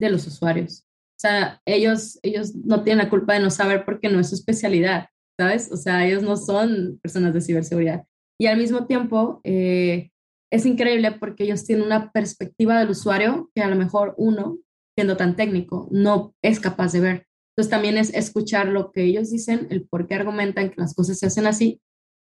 de 0.00 0.10
los 0.10 0.26
usuarios. 0.26 0.84
O 1.18 1.20
sea, 1.20 1.60
ellos, 1.66 2.18
ellos 2.22 2.54
no 2.54 2.82
tienen 2.84 3.04
la 3.04 3.10
culpa 3.10 3.34
de 3.34 3.40
no 3.40 3.50
saber 3.50 3.84
porque 3.84 4.08
no 4.08 4.20
es 4.20 4.28
su 4.28 4.36
especialidad, 4.36 5.08
¿sabes? 5.38 5.70
O 5.72 5.76
sea, 5.76 6.06
ellos 6.06 6.22
no 6.22 6.36
son 6.36 6.98
personas 7.02 7.34
de 7.34 7.40
ciberseguridad. 7.40 8.04
Y 8.40 8.46
al 8.46 8.56
mismo 8.56 8.86
tiempo, 8.86 9.40
eh, 9.44 10.10
es 10.50 10.64
increíble 10.64 11.12
porque 11.12 11.44
ellos 11.44 11.64
tienen 11.64 11.84
una 11.84 12.10
perspectiva 12.12 12.78
del 12.78 12.90
usuario 12.90 13.50
que 13.54 13.62
a 13.62 13.68
lo 13.68 13.76
mejor 13.76 14.14
uno, 14.16 14.58
siendo 14.96 15.16
tan 15.16 15.36
técnico, 15.36 15.88
no 15.90 16.34
es 16.42 16.60
capaz 16.60 16.92
de 16.92 17.00
ver. 17.00 17.27
Entonces 17.58 17.70
también 17.72 17.98
es 17.98 18.14
escuchar 18.14 18.68
lo 18.68 18.92
que 18.92 19.02
ellos 19.02 19.32
dicen, 19.32 19.66
el 19.70 19.82
por 19.84 20.06
qué 20.06 20.14
argumentan 20.14 20.70
que 20.70 20.80
las 20.80 20.94
cosas 20.94 21.18
se 21.18 21.26
hacen 21.26 21.44
así, 21.44 21.82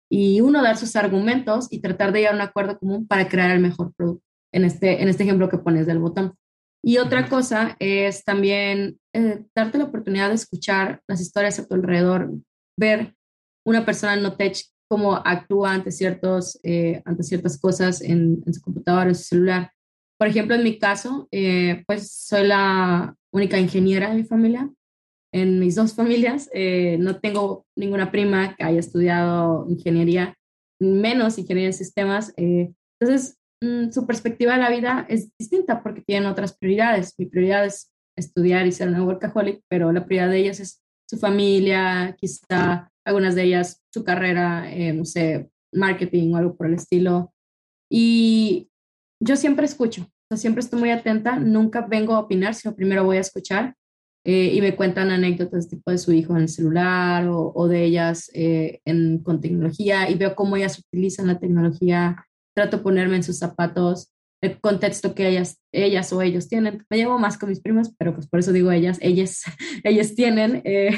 y 0.10 0.40
uno 0.40 0.64
dar 0.64 0.78
sus 0.78 0.96
argumentos 0.96 1.68
y 1.70 1.82
tratar 1.82 2.14
de 2.14 2.20
llegar 2.20 2.32
a 2.32 2.38
un 2.38 2.42
acuerdo 2.42 2.80
común 2.80 3.06
para 3.06 3.28
crear 3.28 3.52
el 3.52 3.60
mejor 3.60 3.94
producto, 3.94 4.24
en 4.54 4.64
este, 4.64 5.02
en 5.02 5.10
este 5.10 5.24
ejemplo 5.24 5.50
que 5.50 5.58
pones 5.58 5.86
del 5.86 6.00
botón. 6.00 6.34
Y 6.82 7.00
otra 7.00 7.28
cosa 7.28 7.76
es 7.80 8.24
también 8.24 9.02
eh, 9.14 9.44
darte 9.54 9.78
la 9.78 9.84
oportunidad 9.84 10.30
de 10.30 10.36
escuchar 10.36 11.02
las 11.10 11.20
historias 11.20 11.60
a 11.60 11.68
tu 11.68 11.76
alrededor, 11.76 12.32
ver 12.80 13.14
una 13.66 13.84
persona 13.86 14.16
no 14.16 14.38
tech 14.38 14.56
cómo 14.90 15.14
actúa 15.14 15.74
ante, 15.74 15.92
ciertos, 15.92 16.58
eh, 16.64 17.02
ante 17.04 17.24
ciertas 17.24 17.60
cosas 17.60 18.02
en, 18.02 18.46
su 18.50 18.62
computadora, 18.62 19.10
en 19.10 19.16
su 19.16 19.24
celular. 19.24 19.74
Por 20.18 20.30
ejemplo, 20.30 20.56
en 20.56 20.64
mi 20.64 20.80
caso, 20.80 21.28
eh, 21.32 21.84
pues 21.86 22.14
soy 22.14 22.48
la 22.48 23.14
única 23.34 23.60
ingeniera 23.60 24.10
de 24.10 24.16
mi 24.16 24.24
familia. 24.24 24.72
En 25.42 25.60
mis 25.60 25.76
dos 25.76 25.94
familias 25.94 26.50
no 27.00 27.20
tengo 27.20 27.66
ninguna 27.78 28.12
prima 28.12 28.56
que 28.56 28.64
haya 28.64 28.80
estudiado 28.80 29.66
ingeniería, 29.70 30.36
menos 30.80 31.38
ingeniería 31.38 31.70
en 31.70 31.74
sistemas. 31.74 32.34
entonces, 32.38 33.38
Mm, 33.62 33.92
su 33.92 34.06
perspectiva 34.06 34.54
de 34.54 34.60
la 34.60 34.70
vida 34.70 35.06
es 35.10 35.36
distinta 35.38 35.82
porque 35.82 36.02
tienen 36.02 36.30
otras 36.30 36.56
prioridades. 36.56 37.16
Mi 37.18 37.26
prioridad 37.26 37.66
es 37.66 37.92
estudiar 38.16 38.68
y 38.68 38.72
ser 38.72 38.90
una 38.90 39.04
workaholic, 39.04 39.62
pero 39.68 39.92
la 39.92 40.06
prioridad 40.06 40.30
de 40.30 40.40
ellas 40.40 40.60
es 40.60 40.82
su 41.10 41.18
familia, 41.18 42.16
quizá 42.20 42.92
algunas 43.06 43.36
de 43.36 43.44
ellas 43.44 43.82
su 43.94 44.04
carrera, 44.04 44.72
eh, 44.72 44.94
no 44.94 45.06
sé, 45.06 45.50
marketing 45.74 46.34
o 46.34 46.38
algo 46.38 46.56
por 46.56 46.68
el 46.68 46.76
estilo. 46.76 47.34
Y 47.90 48.70
yo 49.24 49.36
siempre 49.36 49.66
escucho, 49.66 50.08
siempre 50.36 50.60
estoy 50.60 50.80
muy 50.80 50.92
atenta, 50.92 51.40
nunca 51.40 51.82
vengo 51.82 52.14
a 52.14 52.20
opinar, 52.20 52.54
sino 52.54 52.76
primero 52.76 53.06
voy 53.06 53.18
a 53.18 53.22
escuchar 53.22 53.76
eh, 54.30 54.52
y 54.54 54.60
me 54.60 54.76
cuentan 54.76 55.10
anécdotas 55.10 55.70
tipo 55.70 55.90
de 55.90 55.98
su 55.98 56.12
hijo 56.12 56.36
en 56.36 56.42
el 56.42 56.50
celular 56.50 57.30
o, 57.30 57.68
de 57.70 57.86
ellas 57.86 58.30
eh, 58.34 58.82
en, 58.84 59.20
con 59.20 59.40
tecnología 59.40 60.10
y 60.10 60.16
veo 60.16 60.36
cómo 60.36 60.58
ellas 60.58 60.78
utilizan 60.80 61.28
la 61.28 61.40
tecnología 61.40 62.28
trato 62.54 62.76
de 62.76 62.84
ponerme 62.84 63.16
en 63.16 63.24
sus 63.24 63.38
zapatos, 63.38 64.12
el 64.44 64.60
contexto 64.60 65.16
que 65.16 65.30
ellas, 65.30 65.62
ellas 65.72 66.12
o 66.12 66.22
ellos 66.22 66.50
tienen. 66.50 66.86
Me 66.90 66.98
llevo 66.98 67.18
más 67.18 67.38
con 67.38 67.48
mis 67.48 67.62
primas, 67.62 67.96
pero 67.98 68.14
pues 68.14 68.28
por 68.28 68.42
eso 68.42 68.52
digo 68.52 68.70
ellas, 68.70 68.98
ellas, 69.02 69.44
ellas 69.86 70.14
tienen. 70.14 70.62
Eh, 70.66 70.92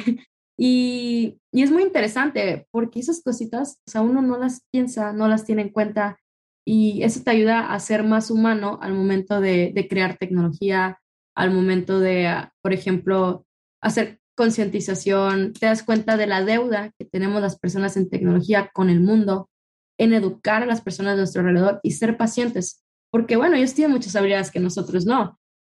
y, 0.57 1.37
y, 1.51 1.61
es 1.61 1.69
muy 1.69 1.83
interesante 1.83 2.65
porque 2.71 2.99
esas 2.99 3.21
cositas, 3.21 3.79
o 3.85 3.91
sea, 3.91 4.01
uno 4.01 4.23
no 4.23 4.39
las 4.39 4.65
piensa, 4.71 5.13
no 5.13 5.27
las 5.27 5.45
tiene 5.45 5.61
en 5.61 5.69
cuenta 5.69 6.17
y 6.65 7.03
eso 7.03 7.21
te 7.23 7.29
ayuda 7.29 7.71
a 7.71 7.79
ser 7.79 8.03
más 8.03 8.31
humano 8.31 8.79
al 8.81 8.95
momento 8.95 9.39
de, 9.39 9.71
de 9.71 9.87
crear 9.87 10.17
tecnología, 10.17 10.99
al 11.39 11.51
momento 11.51 12.01
de, 12.01 12.29
por 12.61 12.73
ejemplo, 12.73 13.45
hacer 13.81 14.19
concientización, 14.35 15.53
te 15.53 15.67
das 15.67 15.83
cuenta 15.83 16.17
de 16.17 16.27
la 16.27 16.43
deuda 16.43 16.91
que 16.99 17.05
tenemos 17.05 17.41
las 17.41 17.57
personas 17.57 17.95
en 17.95 18.09
tecnología 18.09 18.69
con 18.73 18.89
el 18.89 18.99
mundo 18.99 19.49
en 19.97 20.13
educar 20.13 20.63
a 20.63 20.65
las 20.65 20.81
personas 20.81 21.13
de 21.13 21.19
nuestro 21.19 21.41
alrededor 21.41 21.79
y 21.81 21.91
ser 21.91 22.17
pacientes, 22.17 22.83
porque 23.09 23.37
bueno, 23.37 23.55
ellos 23.55 23.73
tienen 23.73 23.93
muchas 23.93 24.17
habilidades 24.17 24.51
que 24.51 24.59
nosotros 24.59 25.05
no. 25.05 25.39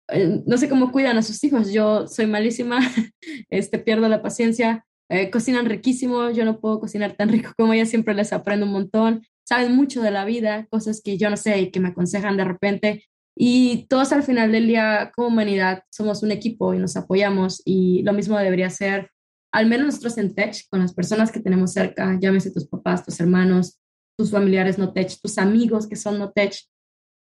Eh, 0.10 0.42
no 0.46 0.58
sé 0.58 0.70
cómo 0.70 0.94
cuidan 0.94 1.18
a 1.18 1.24
sus 1.24 1.44
hijos, 1.44 1.74
yo 1.74 2.08
soy 2.08 2.26
malísima, 2.26 2.80
este, 3.50 3.80
pierdo 3.80 4.08
la 4.08 4.22
paciencia, 4.22 4.86
eh, 5.10 5.30
cocinan 5.30 5.66
riquísimo, 5.66 6.30
yo 6.30 6.46
no 6.46 6.62
puedo 6.62 6.80
cocinar 6.80 7.18
tan 7.18 7.28
rico 7.28 7.52
como 7.58 7.74
ellas, 7.74 7.90
siempre 7.90 8.14
les 8.14 8.32
aprendo 8.32 8.66
un 8.66 8.72
montón, 8.72 9.24
saben 9.46 9.76
mucho 9.76 10.02
de 10.02 10.12
la 10.12 10.24
vida, 10.24 10.68
cosas 10.68 11.02
que 11.04 11.18
yo 11.18 11.30
no 11.30 11.36
sé 11.36 11.60
y 11.60 11.72
que 11.72 11.82
me 11.82 11.90
aconsejan 11.90 12.38
de 12.38 12.46
repente. 12.46 13.09
Y 13.42 13.86
todos 13.88 14.12
al 14.12 14.24
final 14.24 14.52
del 14.52 14.68
día, 14.68 15.14
como 15.16 15.30
humanidad, 15.30 15.84
somos 15.90 16.24
un 16.24 16.32
equipo 16.32 16.74
y 16.74 16.78
nos 16.78 16.98
apoyamos 16.98 17.62
y 17.64 18.04
lo 18.04 18.12
mismo 18.12 18.38
debería 18.38 18.70
ser, 18.70 19.12
al 19.54 19.66
menos 19.66 19.86
nosotros 19.86 20.18
en 20.18 20.36
Tech, 20.36 20.68
con 20.70 20.82
las 20.82 20.94
personas 20.94 21.32
que 21.32 21.40
tenemos 21.40 21.72
cerca, 21.72 22.18
llámese 22.20 22.52
tus 22.52 22.68
papás, 22.68 23.06
tus 23.06 23.18
hermanos, 23.22 23.80
tus 24.18 24.32
familiares 24.32 24.78
no 24.78 24.92
tech, 24.92 25.10
tus 25.22 25.38
amigos 25.38 25.88
que 25.88 25.96
son 25.96 26.20
no 26.20 26.34
tech. 26.34 26.54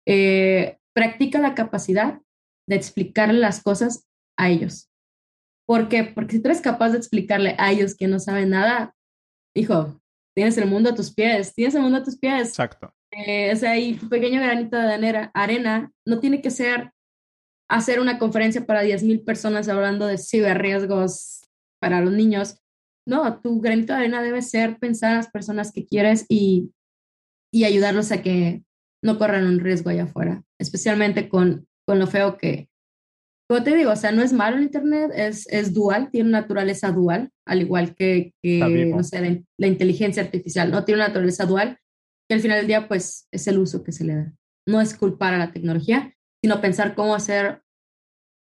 Eh, 0.05 0.79
practica 0.93 1.39
la 1.39 1.55
capacidad 1.55 2.21
de 2.67 2.75
explicarle 2.75 3.39
las 3.39 3.63
cosas 3.63 4.09
a 4.37 4.51
ellos. 4.51 4.91
¿Por 5.69 5.89
qué? 5.89 6.03
Porque 6.03 6.33
si 6.33 6.43
tú 6.43 6.49
eres 6.49 6.61
capaz 6.61 6.91
de 6.91 6.99
explicarle 6.99 7.55
a 7.59 7.71
ellos 7.71 7.95
que 7.95 8.09
no 8.09 8.19
saben 8.19 8.51
nada, 8.51 8.97
hijo, 9.55 10.03
tienes 10.35 10.59
el 10.59 10.67
mundo 10.67 10.91
a 10.91 10.95
tus 10.97 11.15
pies, 11.15 11.55
tienes 11.55 11.77
el 11.77 11.83
mundo 11.83 11.99
a 11.99 12.03
tus 12.03 12.19
pies. 12.19 12.49
Exacto. 12.49 12.93
Eh, 13.11 13.53
o 13.53 13.57
sea, 13.57 13.79
y 13.79 13.95
tu 13.95 14.09
pequeño 14.09 14.41
granito 14.41 14.77
de 14.77 15.31
arena 15.35 15.93
no 16.07 16.21
tiene 16.21 16.43
que 16.43 16.51
ser 16.51 16.93
hacer 17.71 18.01
una 18.01 18.19
conferencia 18.19 18.65
para 18.67 18.83
10.000 18.83 19.25
personas 19.25 19.69
hablando 19.69 20.07
de 20.07 20.19
ciberriesgos 20.19 21.43
para 21.81 22.01
los 22.01 22.13
niños. 22.13 22.59
No, 23.07 23.41
tu 23.41 23.61
granito 23.61 23.93
de 23.93 24.01
arena 24.01 24.23
debe 24.23 24.43
ser 24.43 24.79
pensar 24.79 25.13
a 25.13 25.17
las 25.17 25.31
personas 25.31 25.73
que 25.73 25.87
quieres 25.87 26.27
y 26.29 26.71
y 27.51 27.65
ayudarlos 27.65 28.13
a 28.13 28.23
que 28.23 28.63
no 29.03 29.19
corran 29.19 29.47
un 29.47 29.61
riesgo 29.61 29.91
allá 29.91 30.05
afuera, 30.05 30.43
especialmente 30.59 31.29
con, 31.29 31.67
con 31.87 31.99
lo 31.99 32.07
feo 32.07 32.37
que, 32.37 32.69
como 33.49 33.63
te 33.63 33.75
digo, 33.75 33.93
o 33.93 33.97
sea, 33.97 34.13
no 34.13 34.23
es 34.23 34.33
malo 34.33 34.57
el 34.57 34.65
Internet, 34.65 35.13
es, 35.15 35.47
es 35.49 35.73
dual, 35.73 36.11
tiene 36.11 36.29
una 36.29 36.43
naturaleza 36.43 36.91
dual, 36.91 37.31
al 37.47 37.63
igual 37.63 37.95
que, 37.95 38.35
que 38.43 38.59
no 38.87 39.03
sé, 39.03 39.45
la, 39.57 39.67
inteligencia 39.67 40.23
artificial, 40.23 40.71
¿no? 40.71 40.85
Tiene 40.85 41.01
una 41.01 41.09
naturaleza 41.09 41.47
dual, 41.47 41.79
que 42.29 42.35
al 42.35 42.41
final 42.41 42.59
del 42.59 42.67
día, 42.67 42.89
pues, 42.89 43.27
es 43.33 43.47
el 43.49 43.59
uso 43.59 43.83
que 43.83 43.93
se 43.93 44.05
le 44.05 44.15
da. 44.15 44.33
No 44.67 44.81
es 44.81 44.97
culpar 44.97 45.35
a 45.35 45.39
la 45.39 45.53
tecnología, 45.53 46.15
sino 46.43 46.61
pensar 46.61 46.95
cómo 46.95 47.15
hacer 47.15 47.63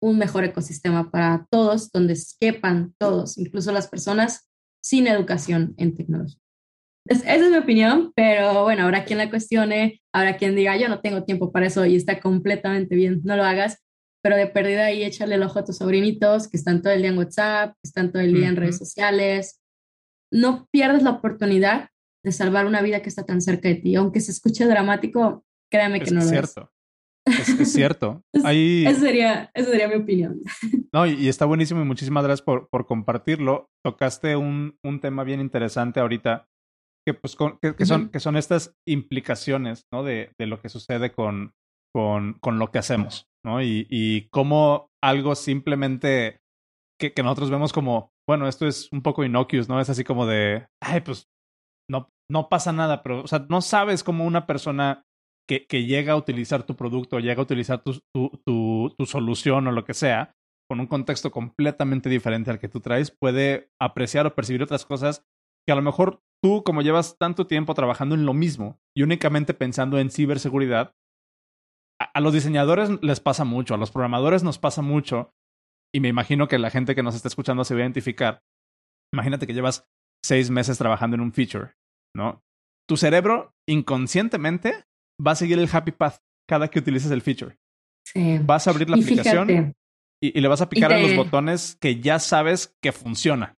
un 0.01 0.19
mejor 0.19 0.45
ecosistema 0.45 1.11
para 1.11 1.47
todos, 1.51 1.91
donde 1.93 2.17
quepan 2.41 2.95
todos, 2.99 3.37
incluso 3.37 3.73
las 3.73 3.89
personas 3.89 4.49
sin 4.83 5.07
educación 5.07 5.75
en 5.77 5.95
tecnología 5.95 6.41
esa 7.09 7.35
es 7.35 7.51
mi 7.51 7.57
opinión, 7.57 8.13
pero 8.15 8.65
bueno, 8.65 8.85
habrá 8.85 9.05
quien 9.05 9.19
la 9.19 9.31
cuestione, 9.31 10.03
habrá 10.13 10.37
quien 10.37 10.55
diga, 10.55 10.77
yo 10.77 10.89
no 10.89 11.01
tengo 11.01 11.25
tiempo 11.25 11.51
para 11.51 11.67
eso 11.67 11.87
y 11.87 11.97
está 11.97 12.21
completamente 12.21 12.95
bien, 12.95 13.23
no 13.25 13.37
lo 13.37 13.45
hagas, 13.45 13.83
pero 14.23 14.37
de 14.37 14.47
perdida 14.47 14.87
ahí 14.87 15.05
échale 15.05 15.37
el 15.37 15.43
ojo 15.43 15.59
a 15.59 15.65
tus 15.65 15.79
sobrinitos 15.79 16.49
que 16.49 16.59
están 16.59 16.83
todo 16.83 16.93
el 16.93 17.01
día 17.01 17.11
en 17.11 17.19
WhatsApp, 17.19 17.73
que 17.75 17.89
están 17.89 18.13
todo 18.13 18.21
el 18.23 18.35
día 18.35 18.49
en 18.49 18.57
redes 18.57 18.77
sociales. 18.77 19.63
No 20.31 20.69
pierdas 20.71 21.03
la 21.03 21.11
oportunidad 21.11 21.89
de 22.25 22.33
salvar 22.33 22.67
una 22.67 22.83
vida 22.83 23.03
que 23.03 23.09
está 23.09 23.25
tan 23.25 23.41
cerca 23.41 23.69
de 23.69 23.77
ti, 23.77 23.95
aunque 23.95 24.21
se 24.21 24.33
escuche 24.33 24.67
dramático, 24.67 25.45
créame 25.71 26.01
que 26.01 26.11
no 26.11 26.21
lo 26.21 26.27
cierto. 26.27 26.71
es. 27.25 27.49
Es, 27.61 27.73
cierto. 27.73 28.23
Ahí... 28.45 28.85
Esa 28.87 29.01
sería, 29.01 29.51
sería 29.55 29.89
mi 29.89 29.97
opinión. 29.97 30.41
No, 30.91 31.07
y, 31.07 31.29
está 31.29 31.45
buenísimo 31.45 31.83
y 31.83 31.85
muchísimas 31.85 32.25
gracias 32.25 32.43
por, 32.43 32.71
por 32.71 32.87
compartirlo. 32.87 33.69
Tocaste 33.85 34.37
un, 34.37 34.79
un 34.83 35.01
tema 35.01 35.23
bien 35.23 35.39
interesante 35.39 36.01
ahorita 36.01 36.47
que, 37.07 37.13
pues, 37.13 37.37
que, 37.77 37.85
son, 37.85 38.09
que 38.09 38.21
son 38.21 38.37
estas 38.37 38.75
implicaciones 38.87 39.85
¿no? 39.93 40.03
de, 40.03 40.33
de 40.39 40.47
lo 40.47 40.63
que 40.63 40.71
sucede 40.71 41.13
con, 41.13 41.53
con, 41.95 42.39
con, 42.41 42.59
lo 42.59 42.71
que 42.71 42.79
hacemos, 42.79 43.27
¿no? 43.45 43.63
Y, 43.63 43.87
y 43.91 44.29
cómo 44.31 44.89
algo 45.03 45.35
simplemente 45.35 46.41
que, 46.99 47.13
que, 47.13 47.23
nosotros 47.23 47.51
vemos 47.51 47.73
como, 47.73 48.13
bueno, 48.27 48.49
esto 48.49 48.67
es 48.67 48.89
un 48.91 49.03
poco 49.03 49.25
innocuous, 49.25 49.69
¿no? 49.69 49.81
Es 49.81 49.91
así 49.91 50.05
como 50.05 50.27
de, 50.27 50.67
ay, 50.83 51.01
pues 51.01 51.29
no, 52.31 52.49
pasa 52.49 52.73
nada, 52.73 53.03
pero, 53.03 53.23
o 53.23 53.27
sea, 53.27 53.47
no 53.49 53.61
sabes 53.61 54.05
cómo 54.05 54.25
una 54.25 54.47
persona 54.47 55.07
que, 55.49 55.67
que 55.67 55.85
llega 55.85 56.13
a 56.13 56.17
utilizar 56.17 56.65
tu 56.65 56.77
producto, 56.77 57.19
llega 57.21 57.41
a 57.41 57.45
utilizar 57.45 57.83
tu, 57.83 58.01
tu, 58.15 58.41
tu, 58.45 58.95
tu 58.99 59.07
solución 59.07 59.67
o 59.67 59.73
lo 59.73 59.85
que 59.85 59.95
sea, 59.95 60.35
con 60.69 60.81
un 60.81 60.87
contexto 60.87 61.31
completamente 61.31 62.11
diferente 62.11 62.51
al 62.51 62.59
que 62.59 62.69
tú 62.69 62.81
traes, 62.81 63.11
puede 63.11 63.71
apreciar 63.81 64.27
o 64.27 64.35
percibir 64.35 64.63
otras 64.63 64.85
cosas 64.85 65.25
que 65.67 65.73
a 65.73 65.77
lo 65.77 65.83
mejor 65.83 66.23
tú, 66.43 66.63
como 66.65 66.83
llevas 66.83 67.17
tanto 67.19 67.47
tiempo 67.47 67.75
trabajando 67.75 68.15
en 68.15 68.27
lo 68.27 68.35
mismo 68.35 68.79
y 68.97 69.03
únicamente 69.03 69.55
pensando 69.55 69.99
en 69.99 70.11
ciberseguridad, 70.11 70.95
a, 72.01 72.21
los 72.21 72.33
diseñadores 72.33 72.91
les 73.03 73.21
pasa 73.21 73.45
mucho, 73.45 73.75
a 73.75 73.79
los 73.79 73.91
programadores 73.91 74.45
nos 74.45 74.59
pasa 74.59 74.83
mucho, 74.83 75.35
y 75.93 76.01
me 76.01 76.09
imagino 76.09 76.49
que 76.49 76.59
la 76.59 76.71
gente 76.71 76.95
que 76.95 77.03
nos 77.03 77.15
está 77.15 77.29
escuchando 77.29 77.65
se 77.65 77.75
va 77.75 77.81
a 77.81 77.85
identificar. 77.85 78.43
Imagínate 79.13 79.47
que 79.47 79.55
llevas 79.55 79.89
seis 80.25 80.51
meses 80.51 80.79
trabajando 80.79 81.17
en 81.17 81.23
un 81.23 81.33
feature, 81.33 81.73
¿no? 82.15 82.43
Tu 82.89 82.97
cerebro 82.97 83.55
inconscientemente 83.67 84.85
va 85.25 85.33
a 85.33 85.37
seguir 85.37 85.59
el 85.59 85.69
happy 85.71 85.93
path 85.93 86.19
cada 86.49 86.69
que 86.69 86.79
utilices 86.79 87.11
el 87.11 87.23
feature. 87.23 87.57
Sí. 88.07 88.39
Vas 88.43 88.67
a 88.67 88.71
abrir 88.71 88.89
la 88.89 88.97
aplicación 88.97 89.75
y, 90.21 90.41
le 90.41 90.49
vas 90.49 90.63
a 90.63 90.69
picar 90.69 90.93
a 90.93 90.99
los 90.99 91.15
botones 91.15 91.77
que 91.81 92.01
ya 92.01 92.19
sabes 92.19 92.75
que 92.83 92.93
funciona. 92.93 93.55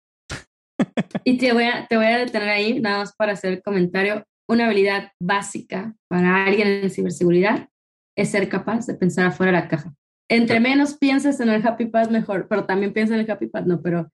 Y 1.24 1.38
te 1.38 1.54
voy, 1.54 1.66
a, 1.66 1.88
te 1.88 1.98
voy 1.98 2.06
a 2.06 2.20
detener 2.20 2.50
ahí, 2.50 2.80
nada 2.80 3.00
más 3.00 3.14
para 3.16 3.34
hacer 3.34 3.54
el 3.54 3.62
comentario. 3.62 4.24
Una 4.50 4.66
habilidad 4.66 5.12
básica 5.22 5.94
para 6.10 6.46
alguien 6.46 6.68
en 6.68 6.90
ciberseguridad 6.90 7.70
es 8.18 8.32
ser 8.32 8.50
capaz 8.50 8.88
de 8.88 8.96
pensar 8.96 9.28
afuera 9.28 9.52
de 9.52 9.60
la 9.60 9.68
caja. 9.68 9.94
entre 10.30 10.60
menos 10.60 10.98
pienses 10.98 11.40
en 11.40 11.50
el 11.50 11.66
Happy 11.66 11.86
Path, 11.86 12.10
mejor, 12.10 12.48
pero 12.48 12.66
también 12.66 12.94
piensa 12.94 13.14
en 13.14 13.22
el 13.22 13.32
Happy 13.32 13.48
Path, 13.48 13.66
no, 13.66 13.82
pero 13.82 14.12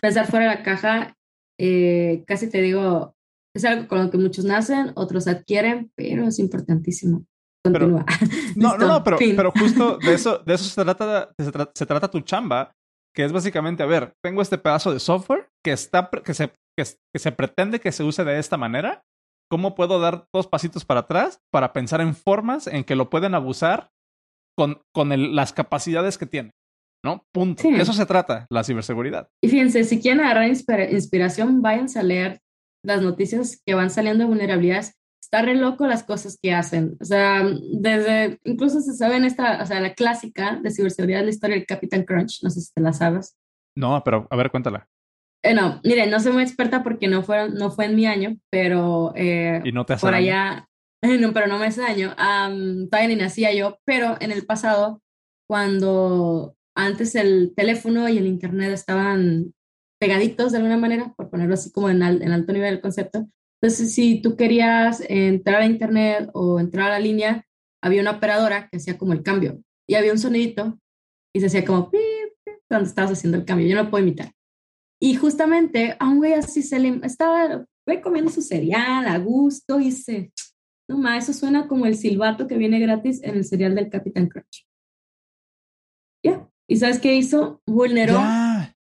pensar 0.00 0.26
fuera 0.26 0.48
de 0.48 0.56
la 0.56 0.62
caja, 0.62 1.16
eh, 1.58 2.24
casi 2.26 2.50
te 2.50 2.60
digo, 2.60 3.13
es 3.54 3.64
algo 3.64 3.86
con 3.88 4.04
lo 4.04 4.10
que 4.10 4.18
muchos 4.18 4.44
nacen, 4.44 4.92
otros 4.96 5.28
adquieren, 5.28 5.90
pero 5.94 6.26
es 6.26 6.38
importantísimo. 6.38 7.24
Continúa. 7.64 8.04
no, 8.56 8.76
no, 8.76 8.86
no, 8.86 9.04
pero, 9.04 9.16
pero 9.18 9.50
justo 9.52 9.96
de 10.04 10.14
eso, 10.14 10.38
de 10.38 10.54
eso 10.54 10.64
se 10.64 10.82
trata, 10.84 11.32
se 11.74 11.86
trata, 11.86 12.10
tu 12.10 12.20
chamba, 12.20 12.72
que 13.14 13.24
es 13.24 13.32
básicamente, 13.32 13.82
a 13.82 13.86
ver, 13.86 14.12
tengo 14.22 14.42
este 14.42 14.58
pedazo 14.58 14.92
de 14.92 14.98
software 14.98 15.48
que, 15.64 15.72
está, 15.72 16.10
que, 16.10 16.34
se, 16.34 16.52
que, 16.76 17.18
se 17.18 17.32
pretende 17.32 17.80
que 17.80 17.92
se 17.92 18.02
use 18.02 18.24
de 18.24 18.38
esta 18.38 18.56
manera, 18.56 19.02
¿cómo 19.50 19.74
puedo 19.74 20.00
dar 20.00 20.26
dos 20.34 20.46
pasitos 20.46 20.84
para 20.84 21.00
atrás 21.00 21.38
para 21.50 21.72
pensar 21.72 22.00
en 22.00 22.14
formas 22.14 22.66
en 22.66 22.84
que 22.84 22.96
lo 22.96 23.08
pueden 23.08 23.34
abusar 23.34 23.88
con, 24.58 24.82
con 24.92 25.34
las 25.34 25.52
capacidades 25.52 26.18
que 26.18 26.26
tiene? 26.26 26.50
¿No? 27.04 27.22
Punto. 27.32 27.68
Eso 27.68 27.92
se 27.92 28.06
trata, 28.06 28.46
la 28.50 28.64
ciberseguridad. 28.64 29.28
Y 29.42 29.48
fíjense, 29.48 29.84
si 29.84 30.00
quieren 30.00 30.24
agarrar 30.24 30.48
inspiración, 30.48 31.60
váyanse 31.60 31.98
a 31.98 32.02
leer 32.02 32.40
las 32.84 33.02
noticias 33.02 33.60
que 33.64 33.74
van 33.74 33.90
saliendo 33.90 34.24
de 34.24 34.28
vulnerabilidades 34.28 34.94
está 35.20 35.42
re 35.42 35.54
loco 35.54 35.86
las 35.86 36.04
cosas 36.04 36.38
que 36.40 36.52
hacen. 36.52 36.96
O 37.00 37.04
sea, 37.04 37.42
desde, 37.72 38.38
incluso 38.44 38.80
se 38.80 38.94
sabe 38.94 39.16
en 39.16 39.24
esta, 39.24 39.62
o 39.62 39.66
sea, 39.66 39.80
la 39.80 39.94
clásica 39.94 40.60
de 40.62 40.70
ciberseguridad, 40.70 41.24
la 41.24 41.30
historia 41.30 41.56
del 41.56 41.66
Capitán 41.66 42.04
Crunch, 42.04 42.42
no 42.42 42.50
sé 42.50 42.60
si 42.60 42.72
te 42.72 42.82
la 42.82 42.92
sabes. 42.92 43.36
No, 43.76 44.02
pero 44.04 44.26
a 44.30 44.36
ver, 44.36 44.50
cuéntala. 44.50 44.86
Eh, 45.42 45.54
no, 45.54 45.80
miren, 45.84 46.10
no 46.10 46.20
soy 46.20 46.32
muy 46.32 46.42
experta 46.42 46.82
porque 46.82 47.08
no 47.08 47.22
fue, 47.22 47.50
no 47.50 47.70
fue 47.70 47.86
en 47.86 47.96
mi 47.96 48.06
año, 48.06 48.36
pero 48.50 49.12
eh, 49.14 49.60
¿Y 49.64 49.72
no 49.72 49.84
te 49.84 49.96
por 49.96 50.14
allá, 50.14 50.68
no, 51.20 51.32
pero 51.32 51.46
no 51.46 51.58
me 51.58 51.66
hace 51.66 51.82
daño. 51.82 52.14
todavía 52.14 53.08
ni 53.08 53.16
nacía 53.16 53.52
yo, 53.52 53.78
pero 53.84 54.16
en 54.20 54.30
el 54.30 54.46
pasado, 54.46 55.02
cuando 55.46 56.56
antes 56.74 57.14
el 57.14 57.52
teléfono 57.54 58.08
y 58.08 58.18
el 58.18 58.26
internet 58.26 58.72
estaban 58.72 59.52
pegaditos 59.98 60.52
de 60.52 60.58
alguna 60.58 60.76
manera, 60.76 61.12
por 61.16 61.30
ponerlo 61.30 61.54
así 61.54 61.70
como 61.72 61.90
en, 61.90 62.02
en 62.02 62.32
alto 62.32 62.52
nivel 62.52 62.74
el 62.74 62.80
concepto, 62.80 63.28
entonces, 63.64 63.94
si 63.94 64.20
tú 64.20 64.36
querías 64.36 65.02
entrar 65.08 65.62
a 65.62 65.64
internet 65.64 66.28
o 66.34 66.60
entrar 66.60 66.88
a 66.88 66.90
la 66.90 66.98
línea, 66.98 67.46
había 67.82 68.02
una 68.02 68.10
operadora 68.10 68.68
que 68.68 68.76
hacía 68.76 68.98
como 68.98 69.14
el 69.14 69.22
cambio 69.22 69.62
y 69.88 69.94
había 69.94 70.12
un 70.12 70.18
sonidito 70.18 70.78
y 71.34 71.40
se 71.40 71.46
hacía 71.46 71.64
como 71.64 71.90
pip, 71.90 72.02
cuando 72.68 72.86
estabas 72.86 73.12
haciendo 73.12 73.38
el 73.38 73.46
cambio. 73.46 73.66
Yo 73.66 73.76
no 73.76 73.84
lo 73.84 73.90
puedo 73.90 74.04
imitar. 74.04 74.32
Y 75.00 75.14
justamente 75.14 75.96
a 75.98 76.06
un 76.06 76.18
güey 76.18 76.34
así 76.34 76.60
se 76.60 76.78
le 76.78 77.00
estaba 77.04 77.64
comiendo 78.02 78.30
su 78.30 78.42
cereal 78.42 79.06
a 79.06 79.18
gusto 79.18 79.80
y 79.80 79.92
se, 79.92 80.30
no 80.86 80.98
más, 80.98 81.24
eso 81.24 81.32
suena 81.32 81.66
como 81.66 81.86
el 81.86 81.96
silbato 81.96 82.46
que 82.46 82.58
viene 82.58 82.78
gratis 82.80 83.22
en 83.22 83.36
el 83.36 83.46
cereal 83.46 83.74
del 83.74 83.88
Capitán 83.88 84.28
Crunch. 84.28 84.66
Ya. 86.22 86.46
¿Y 86.68 86.76
sabes 86.76 86.98
qué 86.98 87.14
hizo? 87.14 87.62
Vulneró 87.64 88.20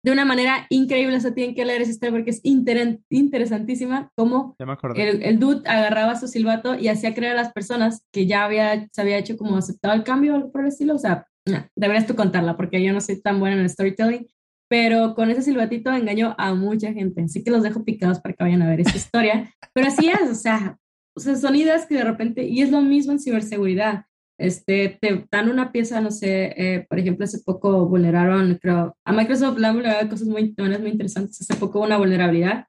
de 0.08 0.14
una 0.14 0.24
manera 0.24 0.66
increíble. 0.70 1.18
Eso 1.18 1.34
tienen 1.34 1.54
que 1.54 1.66
leer 1.66 1.82
esa 1.82 1.92
historia 1.92 2.14
porque 2.14 2.30
es 2.30 2.40
interesantísima. 2.44 4.10
Cómo 4.16 4.56
el, 4.96 5.22
el, 5.22 5.38
dude 5.38 5.68
agarraba 5.68 6.16
su 6.16 6.30
silbato 6.30 6.76
y 6.76 6.88
hacía 6.88 7.14
creer 7.14 7.34
a 7.34 7.42
las 7.42 7.52
personas 7.52 8.06
que 8.14 8.26
ya 8.26 8.46
había, 8.46 8.88
se 8.90 9.02
había 9.02 9.18
hecho 9.18 9.36
como 9.36 9.58
aceptado 9.58 9.94
el 9.96 10.06
cambio 10.06 10.32
o 10.32 10.36
algo 10.38 10.52
por 10.54 10.62
el 10.62 10.68
estilo. 10.68 10.96
O 10.96 10.98
sea, 10.98 11.28
deberías 11.76 12.08
tú 12.08 12.16
contarla 12.16 12.56
porque 12.56 12.82
yo 12.82 12.94
no 12.94 13.02
soy 13.02 13.22
tan 13.22 13.42
buena 13.42 13.58
en 13.58 13.64
el 13.64 13.70
storytelling. 13.70 14.28
Pero 14.70 15.14
con 15.14 15.30
ese 15.30 15.42
silbatito 15.42 15.92
engañó 15.92 16.36
a 16.38 16.54
mucha 16.54 16.94
gente. 16.94 17.24
Así 17.24 17.44
que 17.44 17.52
los 17.52 17.64
dejo 17.64 17.84
picados 17.84 18.22
para 18.22 18.34
que 18.34 18.46
vayan 18.46 18.62
a 18.62 18.70
ver 18.70 18.80
esta 18.80 18.96
historia. 18.96 19.54
Pero 19.74 19.88
así 19.88 20.08
es, 20.08 20.30
o 20.30 20.36
sea, 20.36 20.78
o 21.16 21.20
sea, 21.20 21.36
son 21.36 21.56
ideas 21.56 21.86
que 21.86 21.96
de 21.96 22.04
repente, 22.06 22.46
y 22.46 22.62
es 22.62 22.72
lo 22.72 22.82
mismo 22.82 23.12
en 23.12 23.20
ciberseguridad 23.20 24.06
este, 24.40 24.98
te 25.02 25.26
dan 25.32 25.50
una 25.50 25.72
pieza, 25.72 26.00
no 26.00 26.12
sé, 26.12 26.54
eh, 26.58 26.86
por 26.88 27.00
ejemplo, 27.00 27.26
hace 27.26 27.40
poco 27.40 27.88
vulneraron, 27.88 28.60
creo, 28.62 28.96
a 29.06 29.12
Microsoft 29.12 29.58
le 29.58 29.68
han 29.68 30.10
cosas 30.10 30.28
muy, 30.28 30.56
muy 30.58 30.90
interesantes. 30.92 31.42
Hace 31.42 31.60
poco 31.60 31.80
una 31.80 31.98
vulnerabilidad 31.98 32.68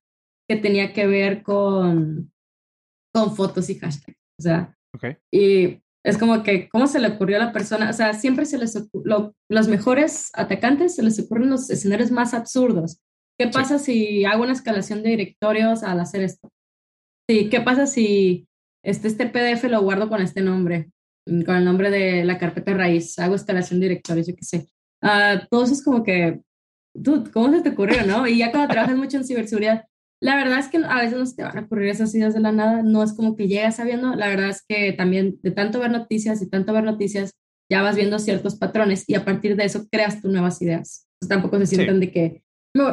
que 0.48 0.56
tenía 0.56 0.92
que 0.92 1.06
ver 1.06 1.42
con, 1.42 2.32
con 3.14 3.36
fotos 3.36 3.68
y 3.68 3.78
hashtags. 3.78 4.18
O 4.38 4.42
sea, 4.42 4.74
y 5.32 5.82
es 6.04 6.16
como 6.16 6.42
que, 6.42 6.68
¿cómo 6.70 6.86
se 6.86 7.00
le 7.00 7.08
ocurrió 7.08 7.36
a 7.36 7.44
la 7.44 7.52
persona? 7.52 7.90
O 7.90 7.92
sea, 7.92 8.14
siempre 8.14 8.46
se 8.46 8.56
les 8.56 8.74
ocurre, 8.76 9.32
los 9.50 9.68
mejores 9.68 10.30
atacantes 10.32 10.94
se 10.94 11.02
les 11.02 11.18
ocurren 11.20 11.50
los 11.50 11.68
escenarios 11.68 12.10
más 12.10 12.32
absurdos. 12.32 13.00
¿Qué 13.38 13.48
pasa 13.48 13.78
si 13.78 14.24
hago 14.24 14.42
una 14.42 14.52
escalación 14.52 15.02
de 15.02 15.10
directorios 15.10 15.82
al 15.82 16.00
hacer 16.00 16.22
esto? 16.22 16.50
Sí, 17.28 17.50
¿qué 17.50 17.60
pasa 17.60 17.86
si 17.86 18.48
este, 18.82 19.08
este 19.08 19.26
PDF 19.26 19.64
lo 19.64 19.82
guardo 19.82 20.08
con 20.08 20.22
este 20.22 20.40
nombre? 20.40 20.90
Con 21.45 21.57
el 21.57 21.64
nombre 21.64 21.91
de 21.91 22.24
la 22.24 22.39
carpeta 22.39 22.74
raíz, 22.74 23.18
hago 23.18 23.35
instalación 23.35 23.81
de 23.81 23.89
directorios, 23.89 24.26
yo 24.26 24.35
qué 24.35 24.45
sé. 24.45 24.68
Uh, 25.03 25.47
todo 25.51 25.64
eso 25.64 25.74
es 25.74 25.85
como 25.85 26.03
que, 26.03 26.41
dude, 26.95 27.31
¿cómo 27.31 27.55
se 27.55 27.62
te 27.62 27.70
ocurrió, 27.70 28.05
no? 28.07 28.26
Y 28.26 28.39
ya 28.39 28.51
cuando 28.51 28.72
trabajas 28.72 28.97
mucho 28.97 29.16
en 29.18 29.24
ciberseguridad, 29.24 29.85
la 30.20 30.37
verdad 30.37 30.59
es 30.59 30.68
que 30.68 30.79
a 30.79 30.97
veces 30.97 31.18
no 31.18 31.26
se 31.26 31.37
te 31.37 31.43
van 31.45 31.59
a 31.59 31.61
ocurrir 31.62 31.89
esas 31.89 32.14
ideas 32.14 32.35
de 32.35 32.41
la 32.41 32.51
nada, 32.51 32.83
no 32.83 33.03
es 33.03 33.12
como 33.12 33.37
que 33.37 33.47
llegas 33.47 33.76
sabiendo, 33.76 34.14
la 34.16 34.29
verdad 34.29 34.49
es 34.49 34.64
que 34.66 34.93
también 34.93 35.39
de 35.43 35.53
tanto 35.53 35.79
ver 35.79 35.91
noticias 35.91 36.43
y 36.43 36.51
tanto 36.51 36.72
ver 36.72 36.85
noticias, 36.85 37.33
ya 37.70 37.83
vas 37.83 37.97
viendo 37.97 38.18
ciertos 38.18 38.57
patrones 38.57 39.05
y 39.09 39.14
a 39.14 39.24
partir 39.24 39.55
de 39.55 39.64
eso 39.64 39.87
creas 39.91 40.20
tus 40.20 40.33
nuevas 40.33 40.61
ideas. 40.62 41.07
Entonces, 41.20 41.29
tampoco 41.29 41.59
se 41.59 41.66
sientan 41.66 42.01
de 42.01 42.11
que 42.11 42.43
me, 42.74 42.85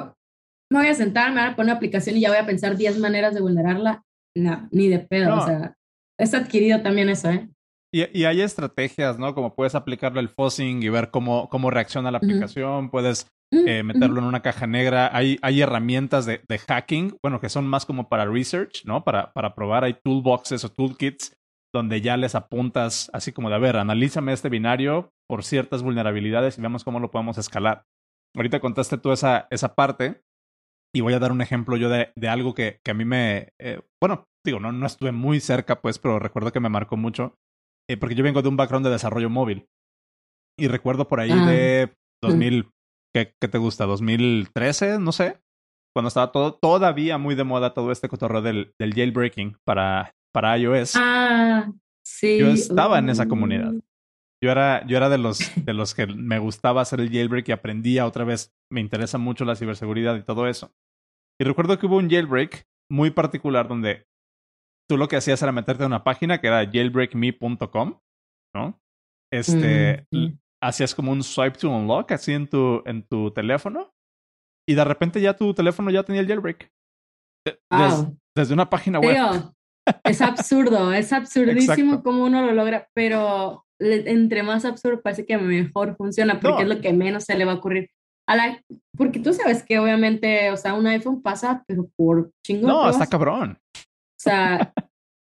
me, 0.69 0.79
voy 0.79 0.87
a 0.87 0.93
sentar, 0.93 1.31
me 1.31 1.41
voy 1.41 1.51
a 1.51 1.55
poner 1.55 1.71
una 1.71 1.77
aplicación 1.77 2.17
y 2.17 2.21
ya 2.21 2.29
voy 2.29 2.37
a 2.37 2.45
pensar 2.45 2.75
10 2.75 2.99
maneras 2.99 3.33
de 3.33 3.41
vulnerarla. 3.41 4.03
No, 4.35 4.67
ni 4.71 4.89
de 4.89 4.99
pedo, 4.99 5.37
o 5.37 5.45
sea, 5.45 5.77
es 6.19 6.33
adquirido 6.33 6.81
también 6.81 7.07
eso, 7.07 7.29
¿eh? 7.29 7.49
Y, 7.95 8.25
hay 8.25 8.41
estrategias, 8.41 9.17
¿no? 9.17 9.33
Como 9.33 9.55
puedes 9.55 9.73
aplicarlo 9.73 10.19
el 10.19 10.27
fuzzing 10.27 10.83
y 10.83 10.89
ver 10.89 11.11
cómo, 11.11 11.47
cómo 11.47 11.71
reacciona 11.71 12.11
la 12.11 12.17
aplicación, 12.17 12.89
puedes 12.89 13.31
eh, 13.53 13.83
meterlo 13.83 14.19
en 14.19 14.25
una 14.25 14.41
caja 14.41 14.67
negra. 14.67 15.09
Hay, 15.15 15.39
hay 15.41 15.61
herramientas 15.61 16.25
de, 16.25 16.41
de, 16.45 16.57
hacking, 16.57 17.17
bueno, 17.23 17.39
que 17.39 17.47
son 17.47 17.65
más 17.65 17.85
como 17.85 18.09
para 18.09 18.25
research, 18.25 18.83
¿no? 18.83 19.05
Para, 19.05 19.31
para 19.31 19.55
probar. 19.55 19.85
Hay 19.85 19.95
toolboxes 20.03 20.65
o 20.65 20.69
toolkits 20.73 21.37
donde 21.73 22.01
ya 22.01 22.17
les 22.17 22.35
apuntas 22.35 23.09
así 23.13 23.31
como 23.31 23.47
de, 23.47 23.55
a 23.55 23.59
ver, 23.59 23.77
analízame 23.77 24.33
este 24.33 24.49
binario 24.49 25.13
por 25.29 25.45
ciertas 25.45 25.81
vulnerabilidades 25.81 26.57
y 26.57 26.61
veamos 26.61 26.83
cómo 26.83 26.99
lo 26.99 27.11
podemos 27.11 27.37
escalar. 27.37 27.85
Ahorita 28.35 28.59
contaste 28.59 28.97
tú 28.97 29.13
esa, 29.13 29.47
esa 29.51 29.73
parte 29.73 30.21
y 30.93 30.99
voy 30.99 31.13
a 31.13 31.19
dar 31.19 31.31
un 31.31 31.41
ejemplo 31.41 31.77
yo 31.77 31.87
de, 31.87 32.11
de 32.17 32.27
algo 32.27 32.53
que, 32.53 32.81
que 32.83 32.91
a 32.91 32.93
mí 32.93 33.05
me, 33.05 33.53
eh, 33.57 33.79
bueno, 34.01 34.25
digo, 34.45 34.59
no, 34.59 34.73
no 34.73 34.85
estuve 34.85 35.13
muy 35.13 35.39
cerca, 35.39 35.81
pues, 35.81 35.97
pero 35.97 36.19
recuerdo 36.19 36.51
que 36.51 36.59
me 36.59 36.67
marcó 36.67 36.97
mucho. 36.97 37.37
Eh, 37.89 37.97
porque 37.97 38.15
yo 38.15 38.23
vengo 38.23 38.41
de 38.41 38.49
un 38.49 38.57
background 38.57 38.85
de 38.85 38.91
desarrollo 38.91 39.29
móvil. 39.29 39.67
Y 40.57 40.67
recuerdo 40.67 41.07
por 41.07 41.19
ahí 41.19 41.31
ah, 41.31 41.45
de 41.45 41.93
2000, 42.21 42.69
¿qué, 43.13 43.33
¿qué, 43.39 43.47
te 43.47 43.57
gusta? 43.57 43.85
2013, 43.85 44.99
no 44.99 45.11
sé. 45.11 45.41
Cuando 45.93 46.07
estaba 46.07 46.31
todo, 46.31 46.53
todavía 46.55 47.17
muy 47.17 47.35
de 47.35 47.43
moda 47.43 47.73
todo 47.73 47.91
este 47.91 48.09
cotorreo 48.09 48.41
del, 48.41 48.73
del 48.79 48.93
jailbreaking 48.93 49.57
para, 49.65 50.13
para 50.33 50.57
iOS. 50.57 50.93
Ah, 50.95 51.71
sí. 52.05 52.39
Yo 52.39 52.47
estaba 52.47 52.99
en 52.99 53.09
esa 53.09 53.27
comunidad. 53.27 53.73
Uh. 53.73 53.81
Yo 54.43 54.51
era, 54.51 54.85
yo 54.85 54.97
era 54.97 55.09
de, 55.09 55.17
los, 55.17 55.39
de 55.65 55.73
los 55.73 55.93
que 55.93 56.07
me 56.07 56.39
gustaba 56.39 56.81
hacer 56.81 56.99
el 56.99 57.09
jailbreak 57.09 57.49
y 57.49 57.51
aprendía 57.51 58.05
otra 58.05 58.25
vez. 58.25 58.53
Me 58.71 58.81
interesa 58.81 59.17
mucho 59.17 59.45
la 59.45 59.55
ciberseguridad 59.55 60.15
y 60.17 60.23
todo 60.23 60.47
eso. 60.47 60.71
Y 61.39 61.45
recuerdo 61.45 61.77
que 61.79 61.85
hubo 61.85 61.97
un 61.97 62.09
jailbreak 62.09 62.65
muy 62.89 63.11
particular 63.11 63.67
donde 63.67 64.05
tú 64.89 64.97
lo 64.97 65.07
que 65.07 65.17
hacías 65.17 65.41
era 65.41 65.51
meterte 65.51 65.83
a 65.83 65.87
una 65.87 66.03
página 66.03 66.39
que 66.39 66.47
era 66.47 66.65
jailbreakme.com, 66.65 67.99
¿no? 68.55 68.81
Este, 69.33 70.07
hacías 70.61 70.95
como 70.95 71.11
un 71.11 71.23
swipe 71.23 71.57
to 71.57 71.69
unlock 71.69 72.11
así 72.11 72.33
en 72.33 72.47
tu, 72.47 72.83
en 72.85 73.03
tu 73.03 73.31
teléfono 73.31 73.93
y 74.67 74.75
de 74.75 74.83
repente 74.83 75.21
ya 75.21 75.35
tu 75.35 75.53
teléfono 75.53 75.91
ya 75.91 76.03
tenía 76.03 76.21
el 76.21 76.27
jailbreak. 76.27 76.71
desde 78.35 78.53
una 78.53 78.69
página 78.69 78.99
web. 78.99 79.17
es 80.03 80.21
absurdo, 80.21 80.91
es 80.93 81.13
absurdísimo 81.13 82.01
cómo 82.01 82.23
uno 82.23 82.45
lo 82.45 82.53
logra, 82.53 82.87
pero 82.93 83.65
entre 83.79 84.41
más 84.41 84.65
absurdo 84.65 85.01
parece 85.01 85.25
que 85.25 85.37
mejor 85.37 85.95
funciona 85.97 86.39
porque 86.39 86.63
es 86.63 86.67
lo 86.67 86.81
que 86.81 86.93
menos 86.93 87.25
se 87.25 87.35
le 87.35 87.45
va 87.45 87.53
a 87.53 87.55
ocurrir. 87.55 87.89
A 88.27 88.35
la, 88.35 88.59
porque 88.97 89.19
tú 89.19 89.33
sabes 89.33 89.63
que 89.63 89.77
obviamente, 89.77 90.49
o 90.49 90.57
sea, 90.57 90.73
un 90.73 90.87
iPhone 90.87 91.21
pasa, 91.21 91.63
pero 91.67 91.87
por 91.95 92.31
chingón. 92.43 92.69
No, 92.69 92.89
está 92.89 93.05
cabrón. 93.05 93.59
O 94.25 94.29
sea, 94.29 94.73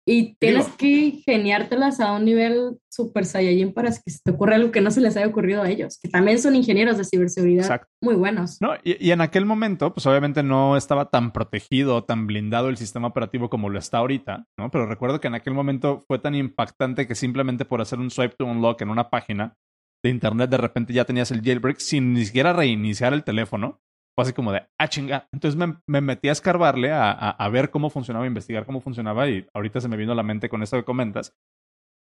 y 0.05 0.35
tienes 0.41 0.67
que 0.71 1.23
geniártelas 1.25 2.01
a 2.01 2.13
un 2.13 2.25
nivel 2.25 2.79
super 2.91 3.25
saiyajin 3.25 3.73
para 3.73 3.91
que 3.91 4.11
se 4.11 4.19
te 4.25 4.33
ocurra 4.33 4.57
algo 4.57 4.73
que 4.73 4.81
no 4.81 4.91
se 4.91 5.01
les 5.01 5.17
haya 5.17 5.29
ocurrido 5.29 5.63
a 5.63 5.71
ellos, 5.71 6.01
que 6.03 6.09
también 6.09 6.41
son 6.41 6.57
ingenieros 6.57 6.99
de 6.99 7.05
ciberseguridad 7.05 7.83
muy 8.03 8.17
buenos. 8.17 8.61
No, 8.61 8.73
y, 8.83 9.13
en 9.13 9.21
aquel 9.21 9.47
momento, 9.47 9.95
pues 9.95 10.07
obviamente 10.07 10.43
no 10.43 10.77
estaba 10.77 11.11
tan 11.11 11.33
protegido, 11.33 12.03
tan 12.03 12.27
blindado 12.27 12.69
el 12.69 12.79
sistema 12.79 13.07
operativo 13.07 13.49
como 13.49 13.69
lo 13.69 13.79
está 13.79 13.99
ahorita, 13.99 14.47
¿no? 14.59 14.73
Pero 14.73 14.87
recuerdo 14.87 15.21
que 15.21 15.29
en 15.29 15.37
aquel 15.37 15.55
momento 15.55 16.03
fue 16.09 16.19
tan 16.19 16.35
impactante 16.35 17.07
que 17.07 17.15
simplemente 17.15 17.65
por 17.65 17.81
hacer 17.81 18.01
un 18.01 18.11
swipe 18.11 18.35
to 18.37 18.47
unlock 18.47 18.83
en 18.83 18.91
una 18.91 19.09
página 19.11 19.55
de 20.03 20.11
internet, 20.11 20.51
de 20.51 20.57
repente 20.57 20.93
ya 20.93 21.05
tenías 21.05 21.31
el 21.31 21.43
jailbreak 21.43 21.79
sin 21.79 22.15
ni 22.15 22.25
siquiera 22.25 22.53
reiniciar 22.53 23.13
el 23.13 23.23
teléfono 23.23 23.81
así 24.17 24.33
como 24.33 24.53
de, 24.53 24.67
ah, 24.79 24.89
chinga. 24.89 25.29
Entonces 25.33 25.59
me, 25.87 26.01
metí 26.01 26.29
a 26.29 26.33
escarbarle, 26.33 26.93
a, 26.93 27.11
a, 27.13 27.49
ver 27.49 27.71
cómo 27.71 27.91
funcionaba, 27.91 28.25
a 28.25 28.29
investigar 28.29 28.67
cómo 28.67 28.81
funcionaba 28.81 29.29
y 29.29 29.47
ahorita 29.55 29.81
se 29.81 29.89
me 29.89 29.97
vino 29.97 30.13
a 30.13 30.17
la 30.17 30.23
mente 30.23 30.49
con 30.49 30.63
esto 30.63 30.77
que 30.77 30.85
comentas. 30.85 31.35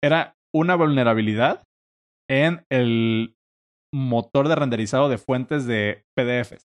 Era 0.03 0.37
una 0.55 0.75
vulnerabilidad 0.75 1.63
en 2.29 2.65
el 2.71 3.37
motor 3.95 4.49
de 4.49 4.55
renderizado 4.55 5.09
de 5.09 5.19
fuentes 5.19 5.67
de 5.67 6.05
PDFs. 6.17 6.69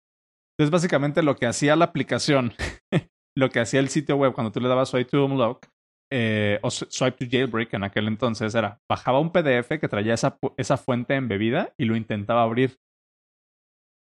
Entonces, 0.58 0.72
básicamente 0.72 1.24
lo 1.24 1.36
que 1.36 1.48
hacía 1.48 1.76
la 1.76 1.86
aplicación, 1.86 2.54
lo 3.38 3.50
que 3.50 3.60
hacía 3.60 3.80
el 3.80 3.90
sitio 3.90 4.18
web 4.18 4.34
cuando 4.34 4.52
tú 4.52 4.60
le 4.60 4.70
dabas 4.70 4.90
swipe 4.90 5.10
to 5.10 5.26
unlock 5.26 5.68
eh, 6.12 6.60
o 6.62 6.70
swipe 6.70 7.18
to 7.18 7.26
jailbreak 7.30 7.74
en 7.74 7.84
aquel 7.84 8.08
entonces 8.08 8.54
era, 8.54 8.80
bajaba 8.90 9.20
un 9.20 9.32
PDF 9.32 9.80
que 9.80 9.88
traía 9.88 10.14
esa, 10.14 10.38
esa 10.58 10.78
fuente 10.78 11.16
embebida 11.16 11.74
y 11.78 11.86
lo 11.86 11.96
intentaba 11.96 12.44
abrir. 12.44 12.78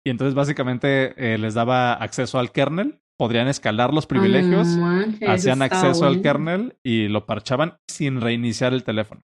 Y 0.05 0.11
entonces 0.11 0.35
básicamente 0.35 1.15
eh, 1.17 1.39
les 1.39 1.55
daba 1.55 1.95
acceso 1.95 2.39
al 2.39 2.51
kernel, 2.53 3.01
podrían 3.17 3.49
escalar 3.49 3.95
los 3.95 4.07
privilegios, 4.07 4.67
hacían 5.27 5.63
acceso 5.63 6.07
al 6.07 6.23
kernel 6.23 6.77
y 6.83 7.09
lo 7.09 7.25
parchaban 7.25 7.77
sin 7.89 8.21
reiniciar 8.21 8.73
el 8.73 8.83
teléfono. 8.83 9.23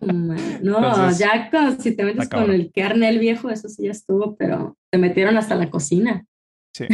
No, 0.00 1.10
ya 1.12 1.50
si 1.78 1.94
te 1.94 2.04
metes 2.04 2.28
con 2.28 2.50
el 2.50 2.72
kernel 2.72 3.18
viejo, 3.18 3.50
eso 3.50 3.68
sí 3.68 3.84
ya 3.84 3.90
estuvo, 3.90 4.36
pero 4.36 4.76
te 4.92 4.98
metieron 4.98 5.36
hasta 5.36 5.54
la 5.54 5.70
cocina. 5.70 6.24
Sí. 6.76 6.86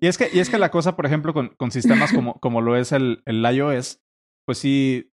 Y 0.00 0.06
es 0.06 0.16
que, 0.16 0.28
y 0.32 0.38
es 0.38 0.48
que 0.48 0.58
la 0.58 0.70
cosa, 0.70 0.96
por 0.96 1.06
ejemplo, 1.06 1.34
con, 1.34 1.48
con 1.56 1.70
sistemas 1.70 2.12
como, 2.12 2.40
como 2.40 2.60
lo 2.60 2.76
es 2.76 2.92
el, 2.92 3.22
el 3.26 3.44
iOS, 3.44 4.00
pues 4.46 4.58
sí, 4.58 5.10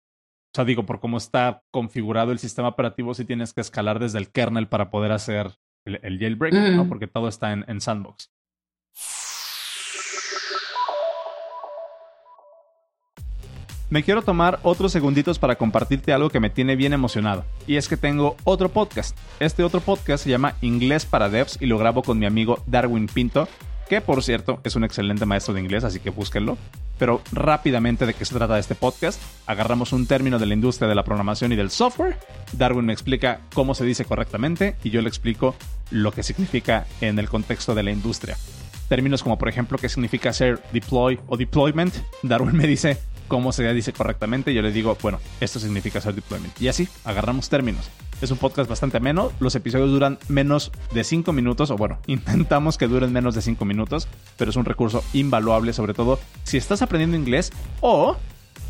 o 0.53 0.55
sea, 0.55 0.65
digo, 0.65 0.85
por 0.85 0.99
cómo 0.99 1.17
está 1.17 1.63
configurado 1.71 2.31
el 2.31 2.39
sistema 2.39 2.69
operativo, 2.69 3.13
sí 3.13 3.25
tienes 3.25 3.53
que 3.53 3.61
escalar 3.61 3.99
desde 3.99 4.19
el 4.19 4.31
kernel 4.31 4.67
para 4.67 4.89
poder 4.89 5.11
hacer 5.11 5.55
el, 5.85 6.19
jailbreak, 6.19 6.53
¿no? 6.75 6.87
Porque 6.87 7.07
todo 7.07 7.27
está 7.27 7.53
en, 7.53 7.63
en 7.67 7.79
Sandbox. 7.79 8.31
Me 13.87 14.01
quiero 14.01 14.23
tomar 14.23 14.59
otros 14.63 14.91
segunditos 14.91 15.37
para 15.37 15.55
compartirte 15.55 16.11
algo 16.11 16.29
que 16.29 16.39
me 16.39 16.49
tiene 16.49 16.75
bien 16.75 16.91
emocionado. 16.91 17.45
Y 17.67 17.75
es 17.75 17.87
que 17.87 17.97
tengo 17.97 18.35
otro 18.43 18.69
podcast. 18.69 19.15
Este 19.39 19.63
otro 19.63 19.79
podcast 19.79 20.23
se 20.23 20.31
llama 20.31 20.55
Inglés 20.61 21.05
para 21.05 21.29
Devs 21.29 21.59
y 21.61 21.67
lo 21.67 21.77
grabo 21.77 22.01
con 22.01 22.17
mi 22.17 22.25
amigo 22.25 22.63
Darwin 22.65 23.05
Pinto, 23.05 23.47
que 23.89 24.01
por 24.01 24.23
cierto 24.23 24.59
es 24.63 24.75
un 24.75 24.83
excelente 24.83 25.25
maestro 25.25 25.53
de 25.53 25.61
inglés, 25.61 25.83
así 25.83 25.99
que 25.99 26.09
búsquenlo. 26.09 26.57
Pero 26.97 27.21
rápidamente 27.31 28.05
de 28.05 28.13
qué 28.13 28.23
se 28.23 28.35
trata 28.35 28.57
este 28.57 28.75
podcast, 28.75 29.21
agarramos 29.47 29.91
un 29.91 30.07
término 30.07 30.39
de 30.39 30.45
la 30.45 30.53
industria 30.53 30.87
de 30.87 30.95
la 30.95 31.03
programación 31.03 31.51
y 31.51 31.55
del 31.55 31.69
software, 31.69 32.17
Darwin 32.53 32.85
me 32.85 32.93
explica 32.93 33.41
cómo 33.53 33.75
se 33.75 33.83
dice 33.83 34.05
correctamente 34.05 34.75
y 34.83 34.91
yo 34.91 35.01
le 35.01 35.09
explico 35.09 35.55
lo 35.91 36.11
que 36.11 36.23
significa 36.23 36.85
en 37.01 37.19
el 37.19 37.27
contexto 37.27 37.75
de 37.75 37.83
la 37.83 37.91
industria. 37.91 38.37
Términos 38.87 39.23
como 39.23 39.37
por 39.37 39.49
ejemplo 39.49 39.77
qué 39.77 39.89
significa 39.89 40.31
ser 40.31 40.61
deploy 40.71 41.19
o 41.27 41.37
deployment, 41.37 41.93
Darwin 42.23 42.55
me 42.55 42.67
dice 42.67 42.97
cómo 43.27 43.51
se 43.51 43.71
dice 43.73 43.93
correctamente, 43.93 44.53
yo 44.53 44.61
le 44.61 44.71
digo, 44.71 44.97
bueno, 45.01 45.19
esto 45.39 45.59
significa 45.59 46.01
ser 46.01 46.15
deployment. 46.15 46.61
Y 46.61 46.67
así, 46.67 46.87
agarramos 47.03 47.49
términos. 47.49 47.89
Es 48.21 48.31
un 48.31 48.37
podcast 48.37 48.69
bastante 48.69 48.97
ameno, 48.97 49.31
los 49.39 49.55
episodios 49.55 49.89
duran 49.89 50.17
menos 50.29 50.71
de 50.93 51.03
5 51.03 51.33
minutos, 51.33 51.69
o 51.71 51.77
bueno, 51.77 51.99
intentamos 52.07 52.77
que 52.77 52.87
duren 52.87 53.11
menos 53.11 53.35
de 53.35 53.41
5 53.41 53.65
minutos, 53.65 54.07
pero 54.37 54.51
es 54.51 54.55
un 54.55 54.65
recurso 54.65 55.03
invaluable, 55.13 55.73
sobre 55.73 55.93
todo 55.93 56.19
si 56.43 56.57
estás 56.57 56.81
aprendiendo 56.81 57.17
inglés 57.17 57.51
o 57.81 58.15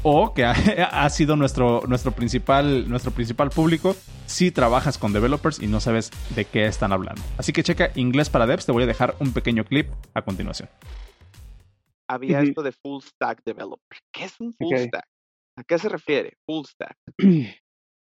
o 0.07 0.35
que 0.35 0.45
ha, 0.45 1.09
sido 1.09 1.35
nuestro, 1.35 1.81
nuestro, 1.87 2.11
principal, 2.11 2.87
nuestro 2.87 3.11
principal 3.11 3.49
público 3.49 3.95
si 4.27 4.51
trabajas 4.51 4.99
con 4.99 5.13
developers 5.13 5.59
y 5.59 5.65
no 5.65 5.79
sabes 5.79 6.11
de 6.35 6.45
qué 6.45 6.67
están 6.67 6.93
hablando. 6.93 7.21
Así 7.39 7.53
que 7.53 7.63
checa 7.63 7.89
Inglés 7.95 8.29
para 8.29 8.45
Devs, 8.45 8.67
te 8.67 8.71
voy 8.71 8.83
a 8.83 8.87
dejar 8.87 9.15
un 9.19 9.33
pequeño 9.33 9.63
clip 9.65 9.89
a 10.13 10.21
continuación 10.21 10.69
había 12.07 12.41
esto 12.41 12.63
de 12.63 12.71
full 12.71 13.01
stack 13.01 13.43
developer. 13.45 13.99
¿Qué 14.11 14.25
es 14.25 14.39
un 14.39 14.53
full 14.53 14.75
stack? 14.75 15.05
¿A 15.57 15.63
qué 15.63 15.77
se 15.79 15.89
refiere? 15.89 16.37
Full 16.45 16.65
stack. 16.65 16.97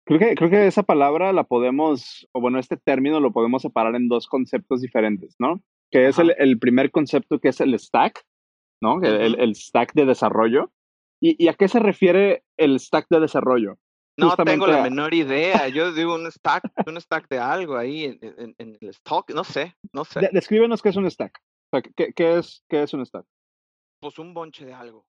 Creo 0.06 0.20
que, 0.20 0.36
creo 0.36 0.50
que 0.50 0.68
esa 0.68 0.84
palabra 0.84 1.32
la 1.32 1.46
podemos, 1.46 2.28
o 2.34 2.42
bueno, 2.42 2.60
este 2.60 2.76
término 2.76 3.22
lo 3.22 3.32
podemos 3.32 3.62
separar 3.62 3.96
en 3.96 4.10
dos 4.10 4.28
conceptos 4.28 4.82
diferentes, 4.82 5.34
¿no? 5.40 5.64
Que 5.92 6.10
es 6.10 6.20
el, 6.20 6.36
el, 6.40 6.60
primer 6.60 6.92
concepto 6.92 7.40
que 7.40 7.48
es 7.48 7.62
el 7.62 7.80
stack, 7.80 8.22
¿no? 8.82 9.02
El, 9.02 9.40
el 9.40 9.56
stack 9.56 9.94
de 9.94 10.06
desarrollo. 10.06 10.74
¿Y, 11.22 11.42
¿Y, 11.42 11.48
a 11.48 11.54
qué 11.54 11.70
se 11.70 11.80
refiere 11.80 12.44
el 12.58 12.82
stack 12.82 13.08
de 13.10 13.22
desarrollo? 13.22 13.78
No 14.18 14.36
tengo 14.36 14.68
la 14.68 14.84
menor 14.84 15.14
idea. 15.14 15.68
Yo 15.70 15.94
digo 15.94 16.16
un 16.16 16.30
stack, 16.30 16.64
un 16.86 17.00
stack 17.00 17.28
de 17.30 17.40
algo 17.40 17.78
ahí 17.78 18.04
en, 18.06 18.56
en, 18.58 18.78
el 18.82 18.90
stock, 18.90 19.32
no 19.32 19.44
sé, 19.44 19.76
no 19.94 20.04
sé. 20.06 20.30
descríbenos 20.32 20.82
qué 20.82 20.90
es 20.90 20.98
un 20.98 21.10
stack. 21.10 21.40
O 21.72 21.78
sea, 21.78 21.82
¿qué, 21.96 22.14
qué, 22.14 22.38
es, 22.38 22.64
¿Qué 22.70 22.84
es 22.84 22.94
un 22.94 23.06
stack? 23.06 23.26
Pues 24.04 24.20
un 24.20 24.34
bonche 24.34 24.66
de 24.66 24.74
algo. 24.74 25.06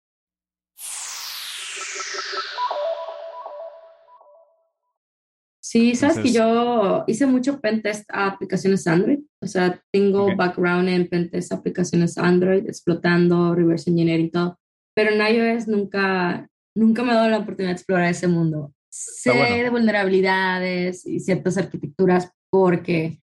Sí, 5.61 5.95
sabes 5.95 6.19
que 6.19 6.31
yo 6.31 7.05
hice 7.07 7.25
mucho 7.25 7.59
pentest 7.59 8.05
a 8.13 8.27
aplicaciones 8.27 8.87
Android. 8.87 9.21
O 9.41 9.47
sea, 9.47 9.83
tengo 9.91 10.37
background 10.37 10.91
en 10.91 11.09
pentest 11.09 11.51
aplicaciones 11.53 12.19
Android, 12.19 12.67
explotando, 12.67 13.55
reverse 13.55 13.89
engineering 13.89 14.27
y 14.27 14.31
todo. 14.31 14.59
Pero 14.95 15.13
en 15.13 15.35
iOS 15.35 15.69
nunca, 15.69 16.47
nunca 16.77 17.03
me 17.03 17.13
he 17.13 17.15
dado 17.15 17.31
la 17.31 17.39
oportunidad 17.39 17.71
de 17.71 17.77
explorar 17.77 18.11
ese 18.11 18.29
mundo. 18.29 18.75
Sé 18.91 19.33
de 19.33 19.71
vulnerabilidades 19.71 21.07
y 21.07 21.19
ciertas 21.21 21.57
arquitecturas 21.57 22.31
porque 22.51 23.23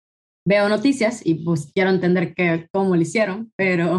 veo 0.45 0.67
noticias 0.67 1.25
y 1.25 1.35
pues 1.35 1.71
quiero 1.73 1.89
entender 1.91 2.33
qué, 2.35 2.67
cómo 2.73 2.97
lo 2.97 3.01
hicieron, 3.01 3.53
pero 3.55 3.97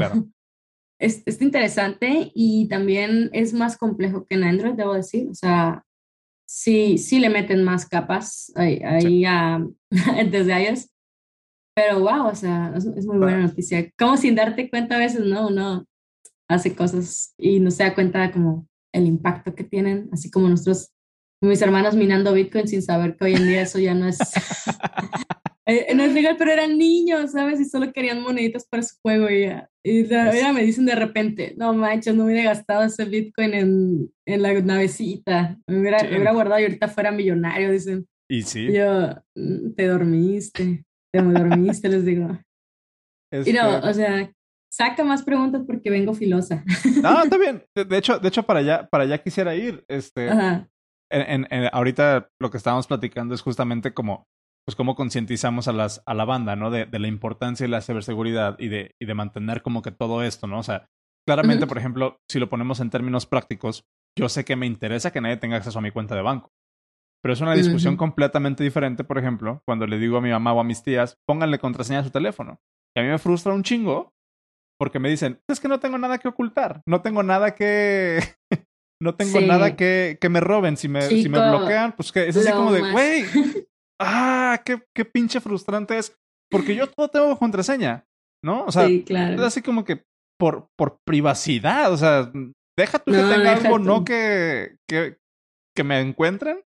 es, 0.98 1.22
es, 1.26 1.40
interesante 1.42 2.30
y 2.34 2.68
también 2.68 3.30
es 3.32 3.52
más 3.52 3.76
complejo 3.76 4.24
que 4.26 4.36
en 4.36 4.44
Android, 4.44 4.74
debo 4.74 4.94
decir. 4.94 5.28
O 5.28 5.34
sea, 5.34 5.84
sí, 6.46 6.98
sí 6.98 7.18
le 7.18 7.30
meten 7.30 7.64
más 7.64 7.86
capas 7.86 8.52
ahí, 8.54 8.80
ahí 8.84 9.24
desde 10.30 10.62
iOS. 10.62 10.90
Pero 11.74 12.00
wow, 12.00 12.28
o 12.28 12.34
sea, 12.34 12.72
es, 12.76 13.06
muy 13.06 13.18
buena 13.18 13.40
noticia. 13.40 13.90
Como 13.98 14.16
sin 14.16 14.36
darte 14.36 14.70
cuenta 14.70 14.96
a 14.96 15.00
veces, 15.00 15.24
¿no? 15.24 15.48
Uno 15.48 15.84
hace 16.48 16.74
cosas 16.76 17.34
y 17.36 17.58
no 17.58 17.70
se 17.70 17.82
da 17.82 17.94
cuenta 17.94 18.30
como 18.30 18.68
el 18.92 19.06
impacto 19.06 19.54
que 19.54 19.64
tienen, 19.64 20.08
así 20.12 20.30
como 20.30 20.48
nosotros, 20.48 20.93
mis 21.44 21.62
hermanos 21.62 21.94
minando 21.94 22.32
Bitcoin 22.32 22.68
sin 22.68 22.82
saber 22.82 23.16
que 23.16 23.24
hoy 23.24 23.34
en 23.34 23.46
día 23.46 23.62
eso 23.62 23.78
ya 23.78 23.94
no 23.94 24.08
es 24.08 24.18
Eh, 25.66 25.94
no 25.94 26.02
es 26.02 26.12
legal, 26.12 26.36
pero 26.38 26.52
eran 26.52 26.76
niños, 26.76 27.32
¿sabes? 27.32 27.58
Y 27.58 27.64
solo 27.64 27.90
querían 27.90 28.22
moneditas 28.22 28.66
para 28.66 28.82
su 28.82 28.96
juego 29.00 29.30
y 29.30 29.46
ya. 29.46 29.70
Y 29.82 30.06
ya 30.06 30.52
me 30.52 30.62
dicen 30.62 30.84
de 30.84 30.94
repente, 30.94 31.54
no 31.56 31.72
manches, 31.72 32.14
no 32.14 32.24
hubiera 32.24 32.42
gastado 32.42 32.84
ese 32.84 33.06
Bitcoin 33.06 33.54
en, 33.54 34.10
en 34.26 34.42
la 34.42 34.52
navecita. 34.60 35.58
Me 35.66 35.80
hubiera, 35.80 36.06
hubiera, 36.06 36.32
guardado 36.32 36.60
y 36.60 36.64
ahorita 36.64 36.88
fuera 36.88 37.10
millonario, 37.10 37.72
dicen. 37.72 38.06
Y 38.28 38.42
sí. 38.42 38.72
yo, 38.72 39.14
mm, 39.34 39.74
te 39.74 39.86
dormiste, 39.86 40.84
te 41.12 41.22
dormiste, 41.22 41.88
les 41.88 42.04
digo. 42.04 42.38
Y 43.32 43.52
no, 43.52 43.78
o 43.78 43.94
sea, 43.94 44.30
saca 44.70 45.02
más 45.02 45.22
preguntas 45.22 45.62
porque 45.66 45.90
vengo 45.90 46.12
filosa. 46.12 46.62
No, 47.02 47.24
está 47.24 47.38
bien. 47.38 47.64
De, 47.74 47.96
hecho, 47.96 48.18
de 48.18 48.28
hecho 48.28 48.42
para 48.42 48.60
allá, 48.60 48.86
para 48.86 49.04
allá 49.04 49.18
quisiera 49.18 49.54
ir. 49.54 49.82
Este, 49.88 50.28
Ajá. 50.28 50.68
En, 51.14 51.46
en, 51.50 51.70
ahorita 51.72 52.28
lo 52.40 52.50
que 52.50 52.56
estábamos 52.56 52.86
platicando 52.86 53.34
es 53.34 53.42
justamente 53.42 53.94
como 53.94 54.26
pues 54.66 54.76
cómo 54.76 54.94
concientizamos 54.94 55.68
a 55.68 55.72
las 55.72 56.02
a 56.06 56.14
la 56.14 56.24
banda, 56.24 56.56
¿no? 56.56 56.70
De, 56.70 56.86
de, 56.86 56.98
la 56.98 57.06
importancia 57.06 57.64
de 57.64 57.70
la 57.70 57.82
ciberseguridad 57.82 58.56
y 58.58 58.68
de, 58.68 58.94
y 59.00 59.06
de 59.06 59.14
mantener 59.14 59.62
como 59.62 59.82
que 59.82 59.92
todo 59.92 60.22
esto, 60.22 60.46
¿no? 60.46 60.58
O 60.58 60.62
sea, 60.62 60.86
claramente, 61.26 61.66
por 61.66 61.78
ejemplo, 61.78 62.18
si 62.30 62.38
lo 62.38 62.48
ponemos 62.48 62.80
en 62.80 62.90
términos 62.90 63.26
prácticos, 63.26 63.84
yo 64.18 64.28
sé 64.28 64.44
que 64.44 64.56
me 64.56 64.66
interesa 64.66 65.12
que 65.12 65.20
nadie 65.20 65.36
tenga 65.36 65.56
acceso 65.56 65.78
a 65.78 65.82
mi 65.82 65.90
cuenta 65.90 66.14
de 66.14 66.22
banco. 66.22 66.50
Pero 67.22 67.32
es 67.32 67.40
una 67.40 67.54
discusión 67.54 67.96
completamente 67.96 68.64
diferente, 68.64 69.02
por 69.02 69.16
ejemplo, 69.16 69.62
cuando 69.66 69.86
le 69.86 69.98
digo 69.98 70.18
a 70.18 70.20
mi 70.20 70.30
mamá 70.30 70.52
o 70.52 70.60
a 70.60 70.64
mis 70.64 70.82
tías, 70.82 71.16
pónganle 71.26 71.58
contraseña 71.58 72.00
a 72.00 72.04
su 72.04 72.10
teléfono. 72.10 72.60
Y 72.94 73.00
a 73.00 73.02
mí 73.02 73.08
me 73.08 73.18
frustra 73.18 73.54
un 73.54 73.62
chingo 73.62 74.12
porque 74.78 74.98
me 74.98 75.08
dicen, 75.08 75.40
es 75.48 75.60
que 75.60 75.68
no 75.68 75.80
tengo 75.80 75.96
nada 75.96 76.18
que 76.18 76.28
ocultar, 76.28 76.82
no 76.86 77.00
tengo 77.00 77.22
nada 77.22 77.54
que... 77.54 78.20
no 79.04 79.14
tengo 79.14 79.40
nada 79.42 79.76
que, 79.76 80.16
que 80.20 80.28
me 80.30 80.40
roben. 80.40 80.76
Si 80.76 80.88
me, 80.88 81.02
si 81.02 81.28
me 81.28 81.38
bloquean, 81.38 81.94
pues 81.94 82.10
que 82.10 82.26
es 82.26 82.36
así 82.36 82.50
como 82.50 82.72
de, 82.72 82.90
güey, 82.90 83.24
ah, 84.00 84.62
qué, 84.64 84.82
qué 84.94 85.04
pinche 85.04 85.40
frustrante 85.40 85.98
es, 85.98 86.16
porque 86.50 86.74
yo 86.74 86.88
todo 86.88 87.08
tengo 87.08 87.38
contraseña, 87.38 88.06
¿no? 88.42 88.64
O 88.64 88.72
sea, 88.72 88.88
es 88.88 89.40
así 89.40 89.60
como 89.60 89.84
que 89.84 90.02
por, 90.40 90.68
por 90.76 90.98
privacidad, 91.04 91.92
o 91.92 91.96
sea, 91.98 92.32
deja 92.78 92.98
tú 92.98 93.12
que 93.12 93.18
tenga 93.18 93.52
algo, 93.52 93.78
no 93.78 94.04
que, 94.04 94.76
que, 94.88 95.18
que 95.76 95.84
me 95.84 96.00
encuentren. 96.00 96.62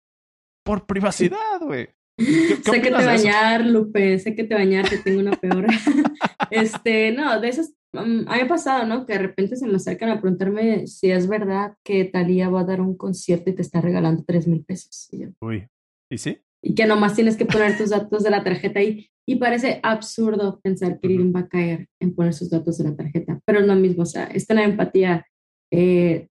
Por 0.65 0.85
privacidad, 0.85 1.61
güey. 1.61 1.89
sé 2.19 2.83
que 2.83 2.91
te 2.91 2.91
bañar, 2.91 3.65
Lupe, 3.65 4.19
sé 4.19 4.35
que 4.35 4.43
te 4.45 4.55
bañar, 4.55 4.89
que 4.89 4.99
tengo 4.99 5.21
una 5.21 5.37
peor. 5.37 5.67
este, 6.51 7.13
no, 7.13 7.41
de 7.41 7.49
esas, 7.49 7.73
um, 7.99 8.25
a 8.29 8.37
mí 8.37 8.41
ha 8.43 8.49
pasado, 8.49 8.87
¿no? 8.87 9.07
Que 9.07 9.15
de 9.15 9.21
repente 9.21 9.57
se 9.57 9.67
me 9.67 9.77
acercan 9.77 10.11
a 10.11 10.21
preguntarme 10.21 10.87
si 10.87 11.11
es 11.11 11.29
verdad 11.29 11.75
que 11.85 12.05
Talía 12.05 12.49
va 12.49 12.61
a 12.61 12.65
dar 12.65 12.81
un 12.81 12.97
concierto 12.97 13.51
y 13.51 13.55
te 13.55 13.63
está 13.63 13.81
regalando 13.81 14.25
tres 14.27 14.47
mil 14.47 14.65
pesos. 14.65 15.09
Uy, 15.41 15.69
¿y 16.11 16.19
sí? 16.19 16.39
y 16.67 16.75
que 16.75 16.87
nomás 16.87 17.15
tienes 17.15 17.37
que 17.37 17.47
poner 17.47 17.79
tus 17.79 17.91
datos 17.91 18.25
de 18.25 18.31
la 18.31 18.43
tarjeta 18.43 18.81
ahí. 18.81 19.09
Y 19.25 19.37
parece 19.37 19.79
absurdo 19.85 20.61
pensar 20.61 20.99
que 20.99 21.07
alguien 21.07 21.33
va 21.35 21.41
a 21.41 21.49
caer 21.49 21.89
en 22.01 22.15
poner 22.15 22.35
sus 22.35 22.51
datos 22.51 22.79
de 22.79 22.85
la 22.85 22.97
tarjeta, 22.97 23.41
pero 23.45 23.61
es 23.61 23.67
lo 23.67 23.75
mismo, 23.77 24.03
o 24.03 24.07
sea, 24.07 24.25
esta 24.27 24.55
la 24.55 24.65
empatía. 24.65 25.27
Eh, 25.73 26.29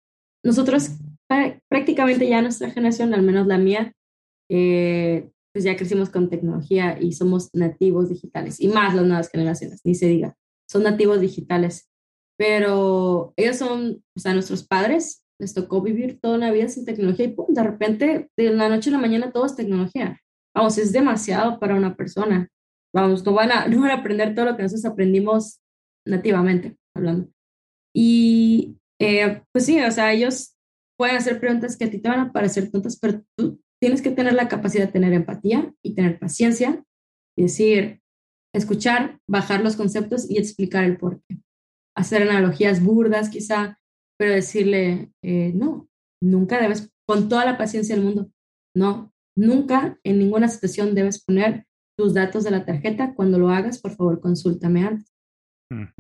nosotros 0.44 0.92
prácticamente 1.68 2.28
ya 2.28 2.42
nuestra 2.42 2.70
generación, 2.70 3.12
al 3.12 3.22
menos 3.22 3.46
la 3.46 3.58
mía, 3.58 3.92
eh, 4.50 5.28
pues 5.52 5.64
ya 5.64 5.76
crecimos 5.76 6.08
con 6.10 6.30
tecnología 6.30 6.98
y 7.00 7.12
somos 7.12 7.50
nativos 7.54 8.08
digitales, 8.08 8.60
y 8.60 8.68
más 8.68 8.94
las 8.94 9.06
nuevas 9.06 9.30
generaciones, 9.30 9.80
ni 9.84 9.94
se 9.94 10.06
diga, 10.06 10.36
son 10.68 10.82
nativos 10.82 11.20
digitales. 11.20 11.90
Pero 12.38 13.32
ellos 13.36 13.56
son, 13.56 14.04
o 14.16 14.20
sea, 14.20 14.32
nuestros 14.32 14.66
padres 14.66 15.24
les 15.40 15.54
tocó 15.54 15.82
vivir 15.82 16.20
toda 16.20 16.36
una 16.36 16.50
vida 16.50 16.68
sin 16.68 16.84
tecnología 16.84 17.26
y 17.26 17.34
de 17.48 17.62
repente, 17.62 18.30
de 18.36 18.50
la 18.50 18.68
noche 18.68 18.90
a 18.90 18.92
la 18.92 18.98
mañana, 18.98 19.32
todo 19.32 19.46
es 19.46 19.56
tecnología. 19.56 20.20
Vamos, 20.54 20.78
es 20.78 20.92
demasiado 20.92 21.58
para 21.60 21.76
una 21.76 21.96
persona. 21.96 22.48
Vamos, 22.94 23.24
no 23.24 23.32
van 23.32 23.52
a, 23.52 23.66
no 23.68 23.80
van 23.80 23.90
a 23.90 23.94
aprender 23.94 24.34
todo 24.34 24.46
lo 24.46 24.56
que 24.56 24.62
nosotros 24.62 24.84
aprendimos 24.84 25.60
nativamente, 26.06 26.76
hablando. 26.94 27.28
Y 27.94 28.76
eh, 29.00 29.42
pues 29.52 29.66
sí, 29.66 29.80
o 29.80 29.90
sea, 29.90 30.12
ellos 30.12 30.56
pueden 30.98 31.16
hacer 31.16 31.38
preguntas 31.38 31.76
que 31.76 31.84
a 31.84 31.90
ti 31.90 31.98
te 31.98 32.08
van 32.08 32.20
a 32.20 32.32
parecer 32.32 32.70
tontas, 32.70 32.98
pero 32.98 33.22
tú 33.36 33.60
tienes 33.80 34.02
que 34.02 34.10
tener 34.10 34.34
la 34.34 34.48
capacidad 34.48 34.86
de 34.86 34.92
tener 34.92 35.12
empatía 35.12 35.72
y 35.82 35.94
tener 35.94 36.18
paciencia 36.18 36.82
y 37.36 37.42
decir, 37.42 38.00
escuchar, 38.54 39.18
bajar 39.28 39.62
los 39.62 39.76
conceptos 39.76 40.30
y 40.30 40.38
explicar 40.38 40.84
el 40.84 40.96
por 40.96 41.22
qué. 41.22 41.38
Hacer 41.96 42.22
analogías 42.22 42.82
burdas 42.82 43.28
quizá, 43.28 43.78
pero 44.18 44.32
decirle, 44.32 45.12
eh, 45.22 45.52
no, 45.54 45.88
nunca 46.22 46.60
debes, 46.60 46.90
con 47.06 47.28
toda 47.28 47.44
la 47.44 47.58
paciencia 47.58 47.94
del 47.94 48.04
mundo, 48.04 48.30
no, 48.76 49.12
nunca 49.36 49.98
en 50.04 50.18
ninguna 50.18 50.48
situación 50.48 50.94
debes 50.94 51.24
poner 51.24 51.66
tus 51.96 52.14
datos 52.14 52.44
de 52.44 52.50
la 52.50 52.64
tarjeta. 52.64 53.14
Cuando 53.14 53.38
lo 53.38 53.48
hagas, 53.48 53.80
por 53.80 53.96
favor, 53.96 54.20
consúltame 54.20 54.84
antes. 54.84 55.12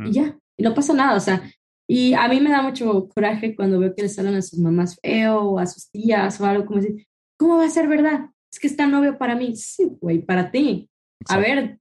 Y 0.04 0.12
ya, 0.12 0.38
y 0.56 0.62
no 0.62 0.74
pasa 0.74 0.94
nada, 0.94 1.16
o 1.16 1.20
sea, 1.20 1.42
y 1.90 2.12
a 2.14 2.28
mí 2.28 2.40
me 2.40 2.50
da 2.50 2.62
mucho 2.62 3.08
coraje 3.08 3.56
cuando 3.56 3.78
veo 3.78 3.94
que 3.94 4.02
le 4.02 4.08
salen 4.08 4.34
a 4.34 4.42
sus 4.42 4.58
mamás 4.58 4.98
feo 5.00 5.40
o 5.40 5.58
a 5.58 5.66
sus 5.66 5.90
tías 5.90 6.38
o 6.40 6.46
algo 6.46 6.66
como 6.66 6.80
decir, 6.80 7.06
¿cómo 7.38 7.56
va 7.56 7.64
a 7.64 7.70
ser 7.70 7.88
verdad? 7.88 8.30
Es 8.52 8.58
que 8.60 8.66
está 8.66 8.86
novio 8.86 9.16
para 9.16 9.34
mí. 9.34 9.56
Sí, 9.56 9.96
güey, 10.00 10.20
para 10.20 10.50
ti. 10.50 10.90
A 11.28 11.38
ver, 11.38 11.78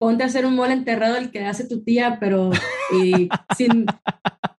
ponte 0.00 0.22
a 0.22 0.26
hacer 0.26 0.46
un 0.46 0.56
mole 0.56 0.72
enterrado 0.72 1.16
el 1.16 1.30
que 1.30 1.44
hace 1.44 1.68
tu 1.68 1.84
tía, 1.84 2.16
pero 2.18 2.50
sin, 3.56 3.84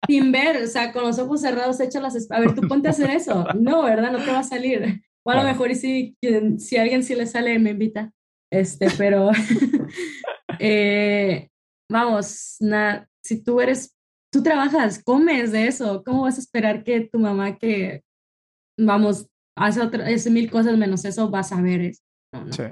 sin 0.08 0.32
ver, 0.32 0.64
o 0.64 0.68
sea, 0.68 0.94
con 0.94 1.04
los 1.04 1.18
ojos 1.18 1.42
cerrados, 1.42 1.80
echa 1.80 2.00
las... 2.00 2.30
A 2.30 2.40
ver, 2.40 2.54
tú 2.54 2.68
ponte 2.68 2.88
a 2.88 2.92
hacer 2.92 3.10
eso. 3.10 3.46
No, 3.60 3.84
¿verdad? 3.84 4.12
No 4.12 4.24
te 4.24 4.32
va 4.32 4.40
a 4.40 4.44
salir. 4.44 5.02
O 5.24 5.32
a 5.32 5.36
lo 5.36 5.44
mejor 5.44 5.72
y 5.72 5.76
si, 5.76 6.18
si 6.60 6.78
a 6.78 6.84
alguien 6.84 7.04
sí 7.04 7.16
le 7.16 7.26
sale, 7.26 7.58
me 7.58 7.72
invita. 7.72 8.12
Este, 8.52 8.88
pero... 8.98 9.32
eh, 10.60 11.50
vamos, 11.90 12.60
si 13.24 13.44
tú 13.44 13.62
eres 13.62 13.96
tú 14.32 14.42
trabajas, 14.42 15.04
comes 15.04 15.52
de 15.52 15.68
eso, 15.68 16.04
¿cómo 16.06 16.22
vas 16.22 16.38
a 16.38 16.42
esperar 16.42 16.84
que 16.84 17.02
tu 17.02 17.20
mamá 17.20 17.58
que, 17.58 18.04
vamos, 18.80 19.28
hace, 19.58 19.82
otra, 19.82 20.08
hace 20.08 20.30
mil 20.30 20.50
cosas 20.50 20.78
menos 20.78 21.04
eso, 21.04 21.30
vas 21.30 21.52
a 21.52 21.62
ver 21.62 21.82
eso? 21.82 22.02
Sí. 22.52 22.64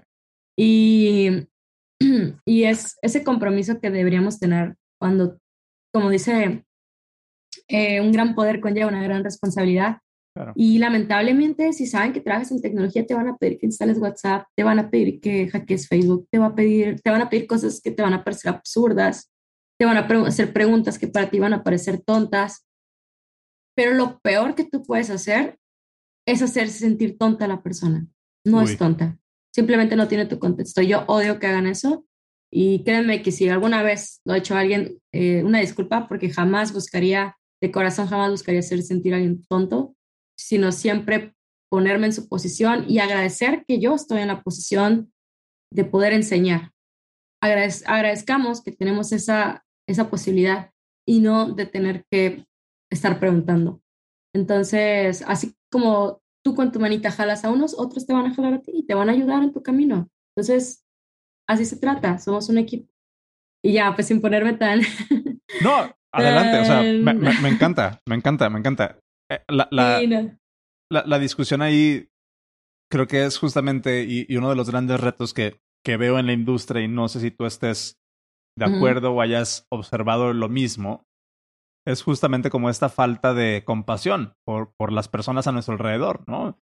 Y, 0.58 1.48
y 2.46 2.64
es 2.64 2.98
ese 3.02 3.24
compromiso 3.24 3.80
que 3.80 3.90
deberíamos 3.90 4.40
tener 4.40 4.76
cuando, 5.00 5.40
como 5.94 6.10
dice, 6.10 6.66
eh, 7.68 8.02
un 8.02 8.12
gran 8.12 8.36
poder 8.36 8.60
conlleva 8.60 8.90
una 8.90 9.04
gran 9.04 9.24
responsabilidad. 9.24 9.98
Y 10.56 10.78
lamentablemente, 10.78 11.74
si 11.74 11.86
saben 11.86 12.14
que 12.14 12.22
trabajas 12.22 12.52
en 12.52 12.62
tecnología, 12.62 13.06
te 13.06 13.14
van 13.14 13.28
a 13.28 13.36
pedir 13.36 13.58
que 13.60 13.66
instales 13.66 13.98
WhatsApp, 13.98 14.46
te 14.56 14.64
van 14.64 14.80
a 14.80 14.90
pedir 14.90 15.20
que 15.20 15.50
hackees 15.50 15.90
Facebook, 15.90 16.30
te, 16.32 16.38
va 16.38 16.46
a 16.46 16.56
pedir, 16.56 17.02
te 17.02 17.10
van 17.10 17.22
a 17.22 17.30
pedir 17.30 17.46
cosas 17.46 17.82
que 17.82 17.92
te 17.92 18.02
van 18.02 18.14
a 18.14 18.24
parecer 18.24 18.52
absurdas 18.52 19.30
te 19.80 19.86
van 19.86 19.98
a 19.98 20.28
hacer 20.28 20.52
preguntas 20.52 21.00
que 21.00 21.08
para 21.08 21.30
ti 21.30 21.40
van 21.40 21.54
a 21.54 21.64
parecer 21.64 22.02
tontas, 22.02 22.68
pero 23.76 23.94
lo 23.94 24.20
peor 24.20 24.54
que 24.54 24.66
tú 24.66 24.84
puedes 24.84 25.10
hacer 25.10 25.58
es 26.28 26.42
hacerse 26.42 26.80
sentir 26.80 27.18
tonta 27.18 27.46
a 27.46 27.48
la 27.48 27.64
persona. 27.64 28.06
No 28.46 28.62
es 28.62 28.78
tonta, 28.78 29.18
simplemente 29.54 29.96
no 29.96 30.08
tiene 30.08 30.26
tu 30.26 30.40
contexto. 30.40 30.82
Yo 30.82 31.04
odio 31.08 31.40
que 31.40 31.48
hagan 31.48 31.68
eso 31.68 32.06
y 32.52 32.84
créanme 32.84 33.22
que 33.22 33.32
si 33.32 33.48
alguna 33.50 33.84
vez 33.84 34.22
lo 34.26 34.34
ha 34.34 34.38
hecho 34.38 34.56
alguien, 34.56 35.00
eh, 35.14 35.44
una 35.44 35.60
disculpa, 35.60 36.08
porque 36.08 36.30
jamás 36.30 36.74
buscaría, 36.74 37.38
de 37.62 37.72
corazón 37.72 38.08
jamás 38.08 38.32
buscaría 38.32 38.60
hacer 38.60 38.82
sentir 38.82 39.14
a 39.14 39.18
alguien 39.18 39.44
tonto, 39.48 39.96
sino 40.38 40.72
siempre 40.72 41.36
ponerme 41.70 42.08
en 42.08 42.14
su 42.14 42.28
posición 42.28 42.86
y 42.88 43.00
agradecer 43.00 43.64
que 43.68 43.80
yo 43.80 43.96
estoy 43.96 44.22
en 44.22 44.30
la 44.30 44.42
posición 44.42 45.14
de 45.72 45.86
poder 45.86 46.14
enseñar. 46.14 46.72
agradezcamos 47.42 48.62
que 48.62 48.72
tenemos 48.72 49.12
esa, 49.12 49.64
esa 49.88 50.10
posibilidad 50.10 50.72
y 51.08 51.20
no 51.20 51.54
de 51.54 51.66
tener 51.66 52.06
que 52.12 52.46
estar 52.92 53.20
preguntando. 53.20 53.82
Entonces, 54.34 55.24
así 55.28 55.56
como 55.72 56.22
tú 56.50 56.56
con 56.56 56.72
tu 56.72 56.80
manita 56.80 57.12
jalas 57.12 57.46
a 57.46 57.52
unos, 57.52 57.76
otros 57.78 58.08
te 58.08 58.14
van 58.14 58.26
a 58.26 58.34
jalar 58.34 58.56
a 58.56 58.62
ti 58.62 58.72
y 58.74 58.86
te 58.86 58.96
van 58.96 59.10
a 59.10 59.12
ayudar 59.12 59.44
en 59.44 59.54
tu 59.54 59.62
camino. 59.62 60.10
Entonces, 60.36 60.84
así 61.48 61.64
se 61.66 61.78
trata, 61.78 62.18
somos 62.18 62.50
un 62.50 62.58
equipo. 62.58 62.92
Y 63.64 63.74
ya, 63.74 63.94
pues 63.94 64.08
sin 64.08 64.20
ponerme 64.22 64.54
tan... 64.54 64.82
No, 65.64 65.92
adelante, 66.14 66.60
o 66.60 66.66
sea, 66.66 66.82
me, 66.82 67.50
encanta, 67.50 68.00
me 68.08 68.16
encanta, 68.16 68.50
me 68.52 68.60
encanta. 68.60 69.00
Eh, 69.32 69.40
la, 69.48 69.68
la, 70.92 71.20
discusión 71.20 71.64
ahí 71.64 72.08
creo 72.92 73.08
que 73.08 73.26
es 73.26 73.40
justamente 73.40 74.06
y, 74.08 74.38
uno 74.38 74.52
de 74.52 74.56
los 74.56 74.70
grandes 74.70 75.00
retos 75.00 75.34
que, 75.34 75.60
que 75.84 75.98
veo 75.98 76.20
en 76.20 76.28
la 76.28 76.34
industria 76.34 76.84
y 76.84 76.88
no 76.88 77.08
sé 77.08 77.20
si 77.20 77.32
tú 77.32 77.48
estés 77.48 78.00
de 78.56 78.66
acuerdo 78.66 79.12
o 79.12 79.22
hayas 79.22 79.66
observado 79.72 80.34
lo 80.34 80.50
mismo, 80.50 81.08
es 81.90 82.04
justamente 82.04 82.50
como 82.50 82.70
esta 82.70 82.90
falta 82.90 83.34
de 83.34 83.64
compasión 83.66 84.36
por, 84.46 84.74
por 84.78 84.92
las 84.92 85.08
personas 85.08 85.48
a 85.48 85.52
nuestro 85.52 85.74
alrededor, 85.74 86.24
¿no? 86.28 86.60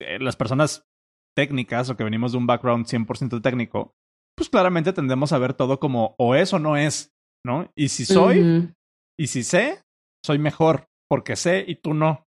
Eh, 0.00 0.18
las 0.20 0.36
personas 0.36 0.88
técnicas 1.36 1.90
o 1.90 1.96
que 1.96 2.04
venimos 2.04 2.32
de 2.32 2.38
un 2.38 2.46
background 2.46 2.86
100% 2.86 3.42
técnico, 3.42 3.94
pues 4.36 4.48
claramente 4.48 4.92
tendemos 4.92 5.32
a 5.32 5.38
ver 5.38 5.52
todo 5.52 5.78
como 5.78 6.14
o 6.18 6.34
es 6.34 6.52
o 6.52 6.58
no 6.58 6.76
es, 6.76 7.12
¿no? 7.44 7.70
Y 7.76 7.88
si 7.88 8.06
soy, 8.06 8.72
y 9.18 9.26
si 9.26 9.42
sé, 9.42 9.82
soy 10.24 10.38
mejor 10.38 10.88
porque 11.10 11.36
sé 11.36 11.64
y 11.66 11.76
tú 11.76 11.92
no. 11.92 12.26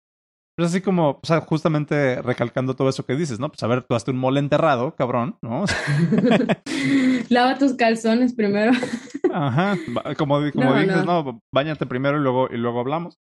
Es 0.57 0.67
así 0.67 0.79
como, 0.79 1.19
o 1.21 1.25
sea, 1.25 1.41
justamente 1.41 2.21
recalcando 2.21 2.75
todo 2.75 2.87
eso 2.87 3.05
que 3.05 3.15
dices, 3.15 3.39
¿no? 3.41 3.49
Pues 3.49 3.61
a 3.61 3.67
ver, 3.67 3.83
tú 3.83 3.93
haste 3.93 4.11
un 4.11 4.17
mole 4.17 4.39
enterrado, 4.39 4.95
cabrón, 4.95 5.37
¿no? 5.41 5.65
Lava 7.29 7.57
tus 7.57 7.73
calzones 7.73 8.33
primero. 8.33 8.71
Ajá, 9.33 9.75
como, 10.17 10.39
como 10.53 10.75
dices, 10.75 11.03
no. 11.05 11.41
bañate 11.53 11.85
primero 11.85 12.17
y 12.17 12.21
luego, 12.21 12.47
y 12.49 12.55
luego 12.55 12.79
hablamos. 12.79 13.17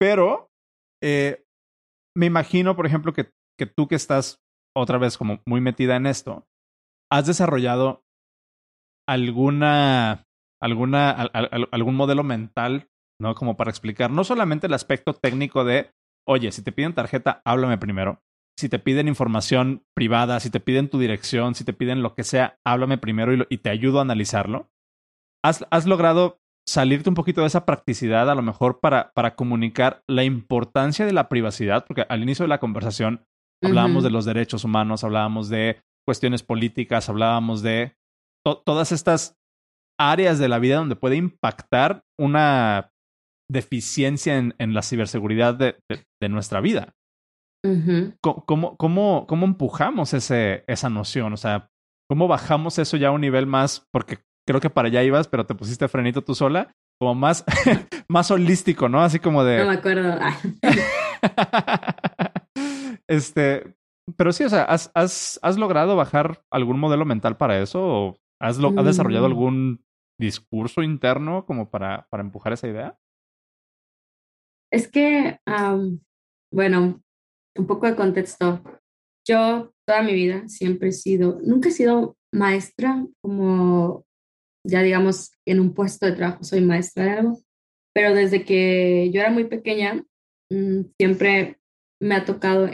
Pero 0.00 0.50
eh, 1.00 1.44
me 2.16 2.26
imagino, 2.26 2.74
por 2.74 2.86
ejemplo, 2.86 3.12
que, 3.12 3.30
que 3.56 3.66
tú 3.66 3.86
que 3.86 3.94
estás 3.94 4.40
otra 4.76 4.98
vez 4.98 5.16
como 5.16 5.40
muy 5.46 5.60
metida 5.60 5.94
en 5.94 6.06
esto, 6.06 6.48
has 7.12 7.28
desarrollado 7.28 8.02
alguna, 9.08 10.24
alguna, 10.60 11.10
algún 11.10 11.94
modelo 11.94 12.24
mental, 12.24 12.88
¿no? 13.20 13.36
Como 13.36 13.56
para 13.56 13.70
explicar 13.70 14.10
no 14.10 14.24
solamente 14.24 14.66
el 14.66 14.74
aspecto 14.74 15.12
técnico 15.12 15.64
de 15.64 15.92
oye, 16.26 16.52
si 16.52 16.62
te 16.62 16.72
piden 16.72 16.94
tarjeta, 16.94 17.42
háblame 17.44 17.78
primero. 17.78 18.22
Si 18.58 18.68
te 18.68 18.78
piden 18.78 19.08
información 19.08 19.84
privada, 19.94 20.38
si 20.40 20.50
te 20.50 20.60
piden 20.60 20.88
tu 20.88 20.98
dirección, 20.98 21.54
si 21.54 21.64
te 21.64 21.72
piden 21.72 22.02
lo 22.02 22.14
que 22.14 22.24
sea, 22.24 22.58
háblame 22.64 22.98
primero 22.98 23.46
y, 23.48 23.58
te 23.58 23.70
ayudo 23.70 23.98
a 23.98 24.02
analizarlo. 24.02 24.70
¿Has, 25.42 25.66
¿Has, 25.70 25.86
logrado 25.86 26.40
salirte 26.68 27.08
un 27.08 27.14
poquito 27.14 27.40
de 27.40 27.46
esa 27.48 27.64
practicidad 27.64 28.30
a 28.30 28.34
lo 28.34 28.42
mejor 28.42 28.78
para, 28.78 29.10
para 29.14 29.34
comunicar 29.34 30.02
la 30.06 30.22
importancia 30.22 31.06
de 31.06 31.12
la 31.12 31.28
privacidad? 31.28 31.84
Porque 31.86 32.04
al 32.08 32.22
inicio 32.22 32.44
de 32.44 32.50
la 32.50 32.60
conversación 32.60 33.24
hablábamos 33.64 34.04
de 34.04 34.10
los 34.10 34.24
derechos 34.24 34.64
humanos, 34.64 35.02
hablábamos 35.02 35.48
de 35.48 35.82
cuestiones 36.04 36.42
políticas, 36.42 37.08
hablábamos 37.08 37.62
de 37.62 37.96
todas 38.44 38.92
estas 38.92 39.38
áreas 39.98 40.38
de 40.38 40.48
la 40.48 40.58
vida 40.58 40.76
donde 40.76 40.96
puede 40.96 41.16
impactar 41.16 42.04
una 42.18 42.91
deficiencia 43.52 44.38
en, 44.38 44.54
en 44.58 44.74
la 44.74 44.82
ciberseguridad 44.82 45.54
de, 45.54 45.76
de, 45.88 46.28
nuestra 46.28 46.60
vida. 46.60 46.94
¿Cómo, 48.20 48.76
cómo, 48.76 49.26
cómo, 49.28 49.44
empujamos 49.44 50.14
ese, 50.14 50.64
esa 50.66 50.90
noción? 50.90 51.32
O 51.32 51.36
sea, 51.36 51.70
¿cómo 52.08 52.26
bajamos 52.26 52.78
eso 52.78 52.96
ya 52.96 53.08
a 53.08 53.12
un 53.12 53.20
nivel 53.20 53.46
más? 53.46 53.86
Porque 53.92 54.18
creo 54.48 54.60
que 54.60 54.70
para 54.70 54.88
allá 54.88 55.04
ibas, 55.04 55.28
pero 55.28 55.46
te 55.46 55.54
pusiste 55.54 55.86
frenito 55.86 56.22
tú 56.22 56.34
sola, 56.34 56.74
como 56.98 57.14
más, 57.14 57.44
más 58.08 58.30
holístico, 58.30 58.88
¿no? 58.88 59.02
Así 59.02 59.20
como 59.20 59.44
de... 59.44 59.58
No 59.58 59.66
me 59.66 59.74
acuerdo. 59.74 60.18
este, 63.06 63.76
pero 64.16 64.32
sí, 64.32 64.44
o 64.44 64.48
sea, 64.48 64.64
¿has, 64.64 64.90
has, 64.94 65.38
has 65.42 65.56
logrado 65.56 65.94
bajar 65.94 66.42
algún 66.50 66.80
modelo 66.80 67.04
mental 67.04 67.36
para 67.36 67.60
eso? 67.60 67.80
¿O 67.80 68.16
has, 68.40 68.58
has 68.58 68.84
desarrollado 68.84 69.28
mm. 69.28 69.30
algún 69.30 69.84
discurso 70.18 70.82
interno 70.82 71.46
como 71.46 71.70
para, 71.70 72.08
para 72.10 72.22
empujar 72.22 72.54
esa 72.54 72.66
idea? 72.66 72.98
Es 74.72 74.88
que, 74.88 75.38
bueno, 76.52 77.02
un 77.56 77.66
poco 77.66 77.86
de 77.86 77.94
contexto. 77.94 78.62
Yo 79.28 79.72
toda 79.86 80.02
mi 80.02 80.14
vida 80.14 80.48
siempre 80.48 80.88
he 80.88 80.92
sido, 80.92 81.40
nunca 81.44 81.68
he 81.68 81.72
sido 81.72 82.16
maestra 82.32 83.06
como, 83.20 84.04
ya 84.66 84.82
digamos, 84.82 85.32
en 85.46 85.60
un 85.60 85.74
puesto 85.74 86.06
de 86.06 86.12
trabajo 86.12 86.42
soy 86.42 86.60
maestra 86.62 87.04
de 87.04 87.10
algo, 87.10 87.38
pero 87.94 88.14
desde 88.14 88.44
que 88.44 89.10
yo 89.12 89.20
era 89.20 89.30
muy 89.30 89.44
pequeña, 89.44 90.04
mm, 90.50 90.80
siempre 90.98 91.60
me 92.00 92.16
ha 92.16 92.24
tocado 92.24 92.68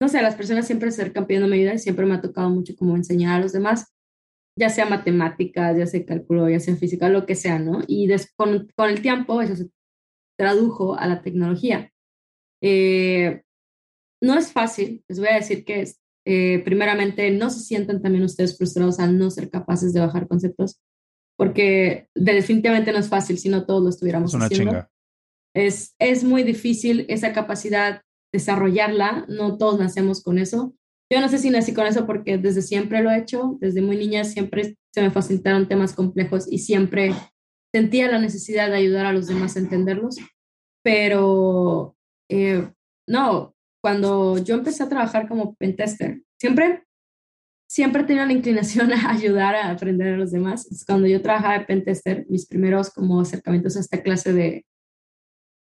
no 0.00 0.08
sé, 0.08 0.20
las 0.22 0.34
personas 0.34 0.66
siempre 0.66 0.90
se 0.90 1.00
acercan 1.00 1.26
pidiéndome 1.26 1.56
ayuda 1.56 1.74
y 1.74 1.78
siempre 1.78 2.06
me 2.06 2.14
ha 2.14 2.20
tocado 2.20 2.50
mucho 2.50 2.76
como 2.76 2.96
enseñar 2.96 3.40
a 3.40 3.42
los 3.42 3.52
demás, 3.52 3.94
ya 4.58 4.68
sea 4.68 4.86
matemáticas, 4.86 5.76
ya 5.76 5.86
sea 5.86 6.04
cálculo, 6.04 6.48
ya 6.48 6.60
sea 6.60 6.76
física, 6.76 7.08
lo 7.08 7.26
que 7.26 7.34
sea, 7.34 7.58
¿no? 7.58 7.80
Y 7.86 8.08
con, 8.36 8.68
con, 8.76 8.90
el 8.90 9.00
tiempo 9.00 9.40
eso 9.40 9.56
se 9.56 9.70
tradujo 10.36 10.98
a 10.98 11.06
la 11.06 11.22
tecnología. 11.22 11.92
Eh, 12.62 13.42
no 14.22 14.38
es 14.38 14.52
fácil, 14.52 15.04
les 15.08 15.18
voy 15.18 15.28
a 15.28 15.36
decir 15.36 15.64
que 15.64 15.82
es, 15.82 16.00
eh, 16.24 16.62
primeramente 16.64 17.30
no 17.30 17.50
se 17.50 17.60
sientan 17.60 18.02
también 18.02 18.24
ustedes 18.24 18.56
frustrados 18.56 18.98
al 18.98 19.18
no 19.18 19.30
ser 19.30 19.50
capaces 19.50 19.92
de 19.92 20.00
bajar 20.00 20.26
conceptos, 20.26 20.80
porque 21.36 22.08
definitivamente 22.14 22.92
no 22.92 22.98
es 22.98 23.08
fácil 23.08 23.38
si 23.38 23.48
no 23.48 23.66
todos 23.66 23.82
lo 23.82 23.90
estuviéramos 23.90 24.30
es 24.30 24.34
una 24.34 24.46
haciendo. 24.46 24.70
Chinga. 24.70 24.90
Es, 25.54 25.94
es 25.98 26.24
muy 26.24 26.42
difícil 26.42 27.06
esa 27.08 27.32
capacidad 27.32 28.02
desarrollarla, 28.32 29.24
no 29.28 29.56
todos 29.56 29.78
nacemos 29.78 30.22
con 30.22 30.38
eso. 30.38 30.74
Yo 31.10 31.20
no 31.20 31.28
sé 31.28 31.38
si 31.38 31.50
nací 31.50 31.72
con 31.72 31.86
eso 31.86 32.06
porque 32.06 32.36
desde 32.36 32.62
siempre 32.62 33.02
lo 33.02 33.10
he 33.10 33.18
hecho, 33.18 33.56
desde 33.60 33.80
muy 33.80 33.96
niña 33.96 34.24
siempre 34.24 34.76
se 34.92 35.02
me 35.02 35.10
facilitaron 35.10 35.68
temas 35.68 35.94
complejos 35.94 36.50
y 36.50 36.58
siempre 36.58 37.14
sentía 37.76 38.10
la 38.10 38.18
necesidad 38.18 38.70
de 38.70 38.76
ayudar 38.76 39.04
a 39.04 39.12
los 39.12 39.26
demás 39.26 39.54
a 39.54 39.58
entenderlos, 39.58 40.16
pero 40.82 41.94
eh, 42.30 42.66
no, 43.06 43.54
cuando 43.82 44.38
yo 44.38 44.54
empecé 44.54 44.82
a 44.82 44.88
trabajar 44.88 45.28
como 45.28 45.54
pentester, 45.56 46.22
siempre, 46.40 46.84
siempre 47.68 48.04
tenía 48.04 48.24
la 48.24 48.32
inclinación 48.32 48.92
a 48.94 49.10
ayudar 49.12 49.54
a 49.56 49.70
aprender 49.70 50.14
a 50.14 50.16
los 50.16 50.32
demás. 50.32 50.84
Cuando 50.86 51.06
yo 51.06 51.20
trabajaba 51.20 51.58
de 51.58 51.66
pentester, 51.66 52.24
mis 52.30 52.46
primeros 52.46 52.88
como 52.88 53.20
acercamientos 53.20 53.76
a 53.76 53.80
esta 53.80 54.02
clase 54.02 54.32
de, 54.32 54.64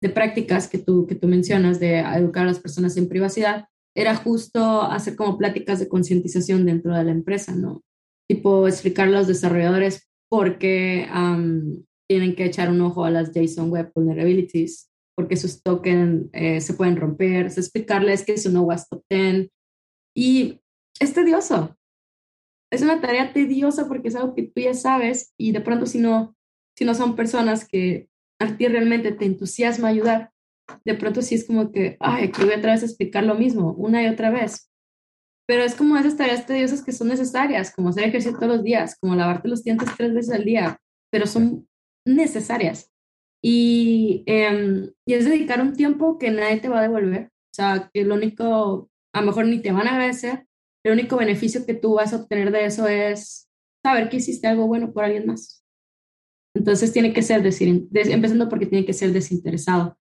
de 0.02 0.08
prácticas 0.08 0.66
que 0.66 0.78
tú, 0.78 1.06
que 1.06 1.14
tú 1.14 1.28
mencionas, 1.28 1.78
de 1.78 2.00
educar 2.00 2.42
a 2.42 2.46
las 2.46 2.58
personas 2.58 2.96
en 2.96 3.08
privacidad, 3.08 3.66
era 3.94 4.16
justo 4.16 4.82
hacer 4.82 5.14
como 5.14 5.38
pláticas 5.38 5.78
de 5.78 5.88
concientización 5.88 6.66
dentro 6.66 6.96
de 6.96 7.04
la 7.04 7.12
empresa, 7.12 7.54
¿no? 7.54 7.84
Tipo 8.28 8.66
explicar 8.66 9.06
a 9.06 9.12
los 9.12 9.28
desarrolladores 9.28 10.08
por 10.28 10.58
qué 10.58 11.06
tienen 12.12 12.36
que 12.36 12.44
echar 12.44 12.68
un 12.68 12.82
ojo 12.82 13.06
a 13.06 13.10
las 13.10 13.32
JSON 13.32 13.70
Web 13.70 13.90
Vulnerabilities, 13.94 14.90
porque 15.16 15.34
sus 15.34 15.62
tokens 15.62 16.28
eh, 16.34 16.60
se 16.60 16.74
pueden 16.74 16.96
romper, 16.96 17.46
explicarles 17.46 18.22
que 18.22 18.34
es 18.34 18.44
un 18.44 18.54
OWASP 18.56 18.90
Top 18.90 19.04
10. 19.08 19.48
Y 20.14 20.60
es 21.00 21.14
tedioso. 21.14 21.74
Es 22.70 22.82
una 22.82 23.00
tarea 23.00 23.32
tediosa 23.32 23.88
porque 23.88 24.08
es 24.08 24.14
algo 24.14 24.34
que 24.34 24.42
tú 24.42 24.60
ya 24.60 24.74
sabes 24.74 25.32
y 25.38 25.52
de 25.52 25.62
pronto 25.62 25.86
si 25.86 26.00
no, 26.00 26.36
si 26.76 26.84
no 26.84 26.94
son 26.94 27.16
personas 27.16 27.66
que 27.66 28.10
a 28.38 28.58
ti 28.58 28.68
realmente 28.68 29.12
te 29.12 29.24
entusiasma 29.24 29.88
ayudar, 29.88 30.32
de 30.84 30.94
pronto 30.94 31.22
sí 31.22 31.36
es 31.36 31.46
como 31.46 31.72
que, 31.72 31.96
ay, 31.98 32.24
aquí 32.24 32.44
voy 32.44 32.52
otra 32.52 32.72
vez 32.72 32.82
a 32.82 32.86
explicar 32.86 33.24
lo 33.24 33.36
mismo, 33.36 33.72
una 33.72 34.02
y 34.02 34.08
otra 34.08 34.28
vez. 34.28 34.70
Pero 35.48 35.62
es 35.62 35.74
como 35.74 35.96
esas 35.96 36.18
tareas 36.18 36.44
tediosas 36.44 36.84
que 36.84 36.92
son 36.92 37.08
necesarias, 37.08 37.72
como 37.74 37.88
hacer 37.88 38.04
ejercicio 38.04 38.36
todos 38.36 38.56
los 38.56 38.62
días, 38.62 38.98
como 39.00 39.14
lavarte 39.14 39.48
los 39.48 39.64
dientes 39.64 39.88
tres 39.96 40.12
veces 40.12 40.34
al 40.34 40.44
día, 40.44 40.78
pero 41.10 41.26
son 41.26 41.66
necesarias. 42.06 42.90
Y, 43.42 44.22
em, 44.26 44.92
y 45.06 45.14
es 45.14 45.24
dedicar 45.24 45.60
un 45.60 45.74
tiempo 45.74 46.18
que 46.18 46.30
nadie 46.30 46.60
te 46.60 46.68
va 46.68 46.78
a 46.78 46.82
devolver. 46.82 47.26
O 47.26 47.54
sea, 47.54 47.90
que 47.92 48.04
lo 48.04 48.14
único, 48.14 48.90
a 49.12 49.20
lo 49.20 49.26
mejor 49.26 49.46
ni 49.46 49.60
te 49.60 49.72
van 49.72 49.86
a 49.88 49.92
agradecer, 49.92 50.46
el 50.84 50.92
único 50.92 51.16
beneficio 51.16 51.66
que 51.66 51.74
tú 51.74 51.94
vas 51.94 52.12
a 52.12 52.16
obtener 52.16 52.50
de 52.50 52.64
eso 52.64 52.86
es 52.88 53.48
saber 53.84 54.08
que 54.08 54.16
hiciste 54.16 54.46
algo 54.46 54.66
bueno 54.66 54.92
por 54.92 55.04
alguien 55.04 55.26
más. 55.26 55.64
Entonces 56.54 56.92
tiene 56.92 57.12
que 57.12 57.22
ser, 57.22 57.42
decir, 57.42 57.88
empezando 57.92 58.48
porque 58.48 58.66
tiene 58.66 58.84
que 58.84 58.92
ser 58.92 59.12
desinteresado. 59.12 59.96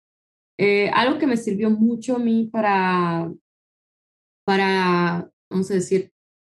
Eh, 0.58 0.90
algo 0.90 1.18
que 1.18 1.26
me 1.26 1.36
sirvió 1.36 1.70
mucho 1.70 2.16
a 2.16 2.18
mí 2.18 2.48
para, 2.52 3.32
para, 4.44 5.30
vamos 5.50 5.70
a 5.70 5.74
decir, 5.74 6.12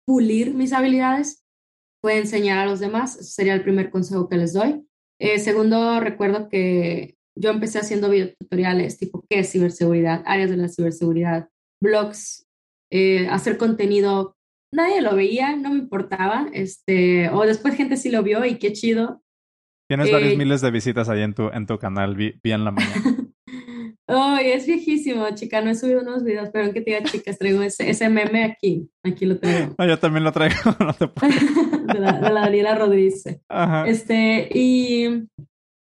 pulir 0.05 0.53
mis 0.53 0.73
habilidades 0.73 1.45
fue 2.01 2.17
enseñar 2.17 2.59
a 2.59 2.65
los 2.65 2.79
demás. 2.79 3.15
Ese 3.15 3.31
sería 3.31 3.53
el 3.53 3.63
primer 3.63 3.89
consejo 3.91 4.27
que 4.27 4.37
les 4.37 4.53
doy. 4.53 4.85
Eh, 5.19 5.39
segundo, 5.39 5.99
recuerdo 5.99 6.49
que 6.49 7.15
yo 7.35 7.49
empecé 7.49 7.79
haciendo 7.79 8.09
videotutoriales 8.09 8.97
tipo 8.97 9.25
qué 9.29 9.39
es 9.39 9.51
ciberseguridad, 9.51 10.23
áreas 10.25 10.49
de 10.49 10.57
la 10.57 10.69
ciberseguridad, 10.69 11.49
blogs, 11.81 12.47
eh, 12.91 13.27
hacer 13.27 13.57
contenido. 13.57 14.35
Nadie 14.71 15.01
lo 15.01 15.15
veía, 15.15 15.55
no 15.55 15.69
me 15.71 15.77
importaba. 15.77 16.47
Este, 16.53 17.29
o 17.29 17.45
después 17.45 17.75
gente 17.75 17.97
sí 17.97 18.09
lo 18.09 18.23
vio 18.23 18.45
y 18.45 18.59
qué 18.59 18.73
chido. 18.73 19.23
Tienes 19.89 20.11
varios 20.11 20.37
miles 20.37 20.61
de 20.61 20.71
visitas 20.71 21.09
ahí 21.09 21.21
en 21.21 21.33
tu, 21.33 21.49
en 21.49 21.65
tu 21.65 21.77
canal, 21.77 22.15
vi, 22.15 22.39
en 22.43 22.63
la 22.63 22.71
mañana. 22.71 22.93
Ay, 24.07 24.51
es 24.51 24.67
viejísimo, 24.67 25.25
chica. 25.33 25.61
No 25.61 25.69
he 25.69 25.75
subido 25.75 26.01
unos 26.01 26.23
videos, 26.23 26.49
pero 26.51 26.73
que 26.73 26.81
te 26.81 26.91
diga, 26.91 27.03
chicas, 27.03 27.37
traigo 27.37 27.61
ese, 27.61 27.89
ese 27.89 28.09
meme 28.09 28.43
aquí. 28.43 28.89
Aquí 29.03 29.25
lo 29.25 29.39
traigo. 29.39 29.75
yo 29.77 29.99
también 29.99 30.23
lo 30.23 30.31
traigo. 30.31 30.55
No 30.79 30.93
te 30.93 31.05
de, 31.93 31.99
la, 31.99 32.13
de, 32.13 32.29
la, 32.29 32.41
Daniela 32.41 32.75
Rodríguez. 32.75 33.23
Ajá. 33.47 33.87
Este, 33.87 34.49
y, 34.53 35.25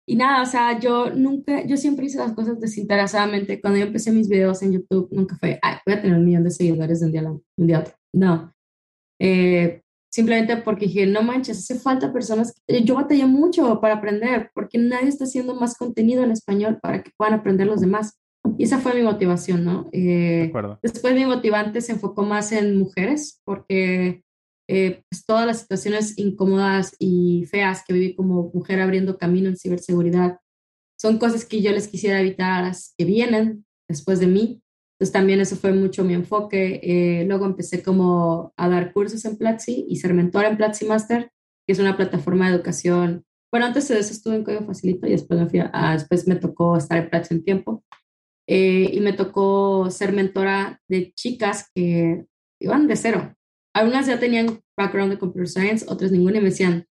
y 0.07 0.17
nada, 0.17 0.43
o 0.43 0.47
sea, 0.47 0.79
yo 0.79 1.11
nunca, 1.11 1.65
yo 1.67 1.77
siempre 1.77 2.07
hice 2.07 2.19
las 2.19 2.33
cosas 2.33 2.61
desinteresadamente. 2.61 3.61
Cuando 3.61 3.81
yo 3.81 3.87
empecé 3.87 4.13
mis 4.13 4.29
videos 4.29 4.63
en 4.63 4.73
YouTube, 4.73 5.09
nunca 5.11 5.37
fue, 5.37 5.59
ay, 5.61 5.79
voy 5.85 5.95
a 5.97 6.01
tener 6.01 6.17
un 6.17 6.25
millón 6.25 6.45
de 6.45 6.51
seguidores 6.51 7.01
de 7.01 7.07
un 7.07 7.13
día, 7.13 7.23
un 7.23 7.67
día 7.67 7.79
a 7.79 7.81
otro. 7.81 7.95
No. 8.15 8.53
Eh, 9.21 9.83
simplemente 10.13 10.59
porque 10.59 10.87
dije, 10.87 11.07
no 11.07 11.23
manches, 11.23 11.59
hace 11.59 11.79
falta 11.79 12.13
personas. 12.13 12.55
Yo 12.69 12.95
batallé 12.95 13.27
mucho 13.27 13.81
para 13.81 13.95
aprender, 13.95 14.51
porque 14.55 14.79
nadie 14.79 15.09
está 15.09 15.25
haciendo 15.25 15.55
más 15.55 15.77
contenido 15.77 16.23
en 16.23 16.31
español 16.31 16.79
para 16.81 17.03
que 17.03 17.11
puedan 17.17 17.35
aprender 17.35 17.67
los 17.67 17.81
demás. 17.81 18.19
Y 18.59 18.65
esa 18.65 18.79
fue 18.79 18.95
mi 18.95 19.03
motivación, 19.03 19.65
¿no? 19.65 19.89
Eh, 19.93 20.53
después 20.83 21.15
mi 21.15 21.25
motivante 21.25 21.81
se 21.81 21.93
enfocó 21.93 22.25
más 22.25 22.53
en 22.53 22.79
mujeres, 22.79 23.41
porque 23.45 24.23
eh, 24.69 25.03
pues, 25.09 25.25
todas 25.25 25.47
las 25.47 25.61
situaciones 25.61 26.19
incómodas 26.19 26.95
y 26.99 27.47
feas 27.47 27.83
que 27.87 27.95
viví 27.95 28.15
como 28.15 28.51
mujer 28.53 28.81
abriendo 28.81 29.17
camino 29.17 29.49
en 29.49 29.57
ciberseguridad 29.57 30.39
son 31.01 31.19
cosas 31.19 31.45
que 31.45 31.63
yo 31.63 31.73
les 31.73 31.89
quisiera 31.89 32.21
evitar 32.21 32.63
las 32.63 32.95
que 32.97 33.05
vienen 33.05 33.65
después 33.89 34.21
de 34.21 34.29
mí 34.29 34.63
entonces 35.03 35.15
también 35.15 35.41
eso 35.41 35.57
fue 35.57 35.73
mucho 35.73 36.05
mi 36.05 36.15
enfoque. 36.15 36.79
Eh, 36.81 37.25
luego 37.27 37.45
empecé 37.45 37.83
como 37.83 38.53
a 38.57 38.69
dar 38.69 38.93
cursos 38.93 39.25
en 39.25 39.37
Platzi 39.37 39.85
y 39.89 39.97
ser 39.97 40.15
mentora 40.15 40.49
en 40.49 40.57
Platzi 40.57 40.87
Master, 40.87 41.33
que 41.67 41.73
es 41.73 41.81
una 41.81 41.97
plataforma 41.97 42.49
de 42.49 42.55
educación. 42.55 43.25
Bueno, 43.51 43.67
antes 43.67 43.89
de 43.89 43.99
eso 43.99 44.13
estuve 44.13 44.37
en 44.37 44.45
Código 44.45 44.65
Facilito 44.65 45.09
y 45.09 45.11
después 45.11 45.41
me, 45.41 45.51
fui 45.51 45.61
después 45.93 46.29
me 46.29 46.37
tocó 46.37 46.77
estar 46.77 46.99
en 46.99 47.11
Platzi 47.11 47.35
un 47.35 47.43
tiempo. 47.43 47.83
Eh, 48.47 48.91
y 48.93 49.01
me 49.01 49.13
tocó 49.13 49.91
ser 49.91 50.13
mentora 50.13 50.81
de 50.87 51.13
chicas 51.15 51.69
que 51.75 52.25
iban 52.61 52.87
de 52.87 52.95
cero. 52.95 53.35
Algunas 53.75 54.07
ya 54.07 54.21
tenían 54.21 54.61
background 54.79 55.11
de 55.11 55.19
computer 55.19 55.49
science, 55.49 55.85
otras 55.89 56.13
ninguna 56.13 56.39
y 56.39 56.43
me 56.43 56.51
decían, 56.51 56.87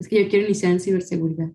es 0.00 0.08
que 0.08 0.24
yo 0.24 0.28
quiero 0.28 0.46
iniciar 0.46 0.72
en 0.72 0.80
ciberseguridad. 0.80 1.52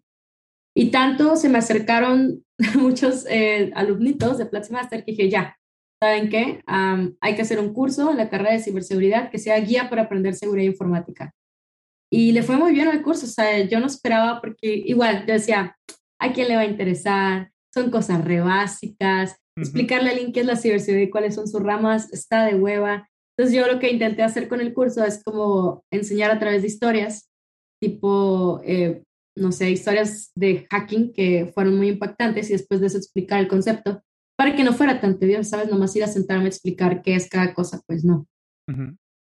Y 0.74 0.90
tanto 0.90 1.36
se 1.36 1.50
me 1.50 1.58
acercaron 1.58 2.46
muchos 2.76 3.26
eh, 3.30 3.74
alumnitos 3.76 4.38
de 4.38 4.46
Platzi 4.46 4.72
Master 4.72 5.04
que 5.04 5.12
dije, 5.12 5.30
ya, 5.30 5.57
¿saben 6.02 6.30
qué? 6.30 6.62
hay 6.68 7.36
que 7.36 7.42
hacer 7.42 7.60
un 7.60 7.74
curso 7.74 8.12
en 8.12 8.18
la 8.18 8.30
carrera 8.30 8.54
de 8.54 8.60
ciberseguridad 8.60 9.30
que 9.30 9.40
sea 9.40 9.60
guía 9.60 9.90
para 9.90 10.04
aprender 10.04 10.36
seguridad 10.36 10.68
informática. 10.68 11.34
Y 12.12 12.32
le 12.32 12.44
fue 12.44 12.58
muy 12.58 12.72
bien 12.72 12.88
al 12.88 13.02
curso, 13.02 13.26
o 13.26 13.30
sea, 13.30 13.60
yo 13.66 13.80
no 13.80 13.88
esperaba 13.88 14.40
porque 14.40 14.74
igual 14.86 15.26
yo 15.28 15.34
decía, 15.34 15.76
¿a 16.20 16.34
quién 16.34 16.48
le 16.48 16.56
va 16.56 16.62
a 16.62 16.66
interesar? 16.66 17.52
Son 17.74 17.92
cosas 17.92 18.24
re 18.24 18.40
básicas. 18.40 19.36
Explicarle 19.58 20.10
a 20.10 20.12
alguien 20.12 20.32
qué 20.32 20.42
es 20.42 20.46
la 20.46 20.56
ciberseguridad 20.56 21.08
y 21.08 21.12
cuáles 21.12 21.36
son 21.36 21.48
sus 21.48 21.62
ramas 21.62 22.14
está 22.14 22.46
de 22.46 22.56
hueva. 22.56 23.10
Entonces 23.36 23.58
yo 23.58 23.68
lo 23.68 23.80
que 23.80 23.92
intenté 23.92 24.24
hacer 24.24 24.48
con 24.48 24.62
el 24.62 24.74
curso 24.74 25.04
es 25.04 25.22
como 25.24 25.84
enseñar 25.92 26.32
a 26.32 26.40
través 26.40 26.62
de 26.62 26.68
historias, 26.70 27.30
tipo, 27.82 28.62
eh, 28.64 29.04
no 29.36 29.52
sé, 29.52 29.70
historias 29.70 30.32
de 30.36 30.66
hacking 30.72 31.12
que 31.12 31.52
fueron 31.54 31.78
muy 31.78 31.90
impactantes 31.90 32.50
y 32.50 32.54
después 32.54 32.80
de 32.80 32.88
eso 32.88 32.98
explicar 32.98 33.40
el 33.40 33.48
concepto 33.48 34.02
para 34.38 34.56
que 34.56 34.64
no 34.64 34.74
fuera 34.74 35.02
tan 35.02 35.20
tedioso, 35.20 35.50
¿sabes? 35.50 35.70
Nomás 35.70 35.96
ir 35.96 36.04
a 36.04 36.08
sentarme 36.08 36.46
a 36.46 36.50
explicar 36.50 37.02
qué 37.02 37.16
es 37.16 37.28
cada 37.28 37.54
cosa, 37.54 37.82
pues 37.88 38.06
no. 38.06 38.28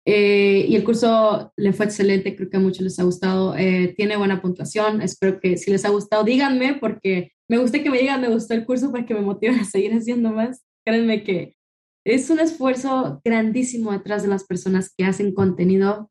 Eh, 0.05 0.67
y 0.69 0.75
el 0.75 0.85
curso 0.85 1.53
le 1.57 1.73
fue 1.73 1.87
excelente, 1.87 2.35
creo 2.35 2.51
que 2.51 2.57
a 2.57 2.61
muchos 2.61 2.83
les 2.83 2.99
ha 2.99 3.05
gustado, 3.05 3.55
eh, 3.57 3.95
tiene 3.97 4.17
buena 4.17 4.41
puntuación, 4.41 5.03
espero 5.03 5.39
que 5.39 5.57
si 5.57 5.71
les 5.71 5.85
ha 5.85 5.91
gustado, 5.91 6.25
díganme, 6.25 6.79
porque 6.81 7.33
me 7.49 7.59
gusta 7.59 7.83
que 7.83 7.91
me 7.91 7.99
digan, 7.99 8.21
me 8.21 8.29
gustó 8.29 8.55
el 8.55 8.65
curso 8.67 8.91
para 8.91 9.07
que 9.07 9.15
me 9.15 9.21
motiven 9.21 9.61
a 9.61 9.65
seguir 9.65 9.93
haciendo 9.93 10.31
más. 10.31 10.65
Créanme 10.85 11.23
que 11.25 11.57
es 12.05 12.31
un 12.31 12.41
esfuerzo 12.41 13.21
grandísimo 13.25 13.93
detrás 13.93 14.23
de 14.23 14.29
las 14.29 14.45
personas 14.45 14.93
que 14.97 15.05
hacen 15.05 15.35
contenido 15.35 16.11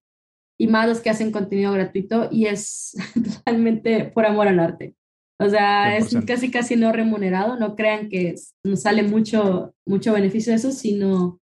y 0.59 0.67
más 0.67 0.87
los 0.87 0.99
que 0.99 1.09
hacen 1.09 1.31
contenido 1.31 1.71
gratuito 1.73 2.29
y 2.31 2.45
es 2.45 2.95
totalmente 3.13 4.05
por 4.05 4.25
amor 4.25 4.47
al 4.47 4.59
arte. 4.59 4.95
O 5.39 5.49
sea, 5.49 5.97
es 5.97 6.15
casi 6.25 6.49
casi 6.49 6.75
no 6.75 6.91
remunerado, 6.91 7.57
no 7.57 7.75
crean 7.75 8.09
que 8.09 8.35
nos 8.63 8.81
sale 8.81 9.03
mucho, 9.03 9.75
mucho 9.85 10.13
beneficio 10.13 10.51
de 10.51 10.57
eso, 10.57 10.71
sino 10.71 11.39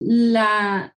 la, 0.00 0.94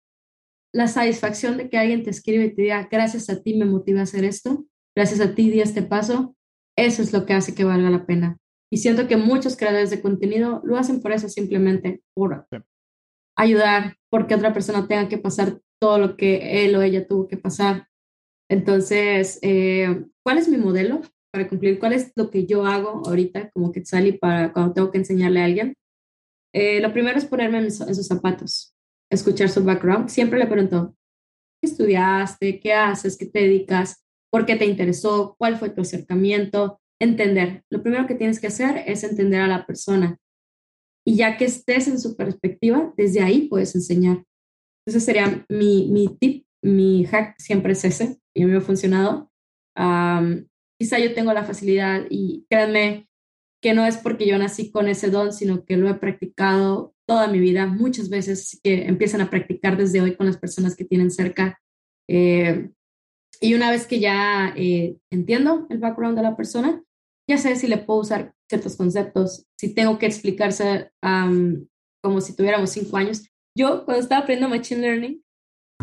la 0.74 0.88
satisfacción 0.88 1.58
de 1.58 1.70
que 1.70 1.78
alguien 1.78 2.04
te 2.04 2.10
escribe 2.10 2.46
y 2.46 2.56
te 2.56 2.62
diga, 2.64 2.88
gracias 2.92 3.30
a 3.30 3.42
ti 3.42 3.56
me 3.56 3.66
motiva 3.66 4.02
a 4.02 4.04
hacer 4.04 4.26
esto, 4.26 4.66
gracias 4.96 5.22
a 5.22 5.36
ti 5.36 5.50
di 5.50 5.62
este 5.62 5.84
paso, 5.84 6.36
eso 6.78 7.02
es 7.02 7.14
lo 7.14 7.26
que 7.26 7.34
hace 7.34 7.56
que 7.56 7.64
valga 7.64 7.90
la 7.90 8.06
pena. 8.06 8.38
Y 8.72 8.78
siento 8.78 9.08
que 9.08 9.16
muchos 9.18 9.56
creadores 9.56 9.90
de 9.90 10.02
contenido 10.02 10.62
lo 10.66 10.78
hacen 10.78 11.02
por 11.02 11.12
eso, 11.14 11.30
simplemente 11.30 12.02
por 12.14 12.46
ayudar, 13.38 13.96
porque 14.10 14.36
otra 14.36 14.54
persona 14.54 14.88
tenga 14.88 15.08
que 15.08 15.18
pasar 15.18 15.62
todo 15.80 16.00
lo 16.00 16.18
que 16.18 16.66
él 16.66 16.76
o 16.76 16.82
ella 16.82 17.08
tuvo 17.08 17.28
que 17.28 17.38
pasar. 17.38 17.88
Entonces, 18.50 19.40
eh, 19.42 20.06
¿cuál 20.24 20.38
es 20.38 20.48
mi 20.48 20.58
modelo 20.58 21.02
para 21.32 21.48
cumplir? 21.48 21.80
¿Cuál 21.80 21.94
es 21.94 22.12
lo 22.16 22.30
que 22.30 22.46
yo 22.46 22.66
hago 22.66 23.02
ahorita 23.06 23.52
como 23.52 23.72
que 23.72 23.86
salí 23.86 24.14
para 24.14 24.54
cuando 24.54 24.74
tengo 24.74 24.92
que 24.92 25.00
enseñarle 25.00 25.42
a 25.42 25.46
alguien? 25.46 25.74
Eh, 26.54 26.80
lo 26.80 26.94
primero 26.94 27.18
es 27.18 27.26
ponerme 27.26 27.60
en, 27.60 27.72
sus 27.72 28.08
zapatos, 28.08 28.74
escuchar 29.12 29.50
su 29.50 29.64
background. 29.64 30.10
Siempre 30.10 30.40
le 30.40 30.48
pregunto, 30.48 30.96
¿qué 31.62 31.70
estudiaste? 31.70 32.60
¿Qué 32.60 32.74
haces? 32.74 33.18
¿Qué 33.18 33.26
te 33.26 33.42
dedicas? 33.42 34.04
¿Por 34.32 34.46
qué 34.46 34.56
te 34.56 34.66
interesó? 34.66 35.36
¿Cuál 35.38 35.58
fue 35.58 35.70
tu 35.70 35.82
acercamiento? 35.82 36.80
Entender. 37.00 37.64
Lo 37.70 37.84
primero 37.84 38.08
que 38.08 38.16
tienes 38.16 38.40
que 38.40 38.48
hacer 38.48 38.84
es 38.88 39.04
entender 39.04 39.42
a 39.42 39.48
la 39.48 39.66
persona. 39.66 40.18
Y 41.06 41.16
ya 41.16 41.38
que 41.38 41.46
estés 41.46 41.88
en 41.88 42.00
su 42.00 42.16
perspectiva, 42.16 42.94
desde 42.98 43.22
ahí 43.22 43.48
puedes 43.48 43.76
enseñar. 43.76 44.24
Ese 44.86 45.00
sería 45.00 45.46
mi, 45.50 45.88
mi 45.90 46.08
tip, 46.18 46.46
mi 46.64 47.06
hack 47.06 47.36
siempre 47.40 47.74
es 47.74 47.86
ese, 47.86 48.18
y 48.38 48.46
me 48.46 48.58
ha 48.58 48.62
funcionado. 48.62 49.32
quizá 50.80 51.00
yo 51.00 51.14
tengo 51.14 51.34
la 51.34 51.44
facilidad 51.44 52.06
y 52.10 52.46
créanme 52.50 53.08
que 53.62 53.74
no 53.74 53.86
es 53.86 53.98
porque 53.98 54.28
yo 54.28 54.38
nací 54.38 54.72
con 54.72 54.88
ese 54.88 55.10
don, 55.10 55.34
sino 55.34 55.66
que 55.66 55.78
lo 55.78 55.90
he 55.90 55.96
practicado 55.96 56.94
toda 57.08 57.28
mi 57.28 57.40
vida, 57.40 57.66
muchas 57.66 58.10
veces 58.10 58.60
que 58.64 58.86
empiezan 58.86 59.22
a 59.22 59.30
practicar 59.30 59.78
desde 59.78 60.02
hoy 60.02 60.16
con 60.16 60.28
las 60.28 60.38
personas 60.38 60.76
que 60.76 60.86
tienen 60.86 61.10
cerca. 61.10 61.60
Eh, 62.08 62.70
y 63.42 63.54
una 63.56 63.72
vez 63.72 63.88
que 63.88 64.00
ya 64.00 64.54
eh, 64.56 64.98
entiendo 65.12 65.66
el 65.70 65.80
background 65.80 66.18
de 66.18 66.24
la 66.24 66.36
persona, 66.36 66.84
ya 67.28 67.38
sé 67.38 67.56
si 67.56 67.68
le 67.68 67.78
puedo 67.78 68.02
usar 68.02 68.34
ciertos 68.48 68.78
conceptos, 68.78 69.48
si 69.58 69.74
tengo 69.74 69.98
que 69.98 70.06
explicarse 70.06 70.92
como 72.02 72.22
si 72.22 72.36
tuviéramos 72.36 72.70
cinco 72.70 72.98
años, 72.98 73.28
yo 73.58 73.84
cuando 73.86 74.04
estaba 74.04 74.22
aprendiendo 74.22 74.56
Machine 74.56 74.82
Learning, 74.82 75.24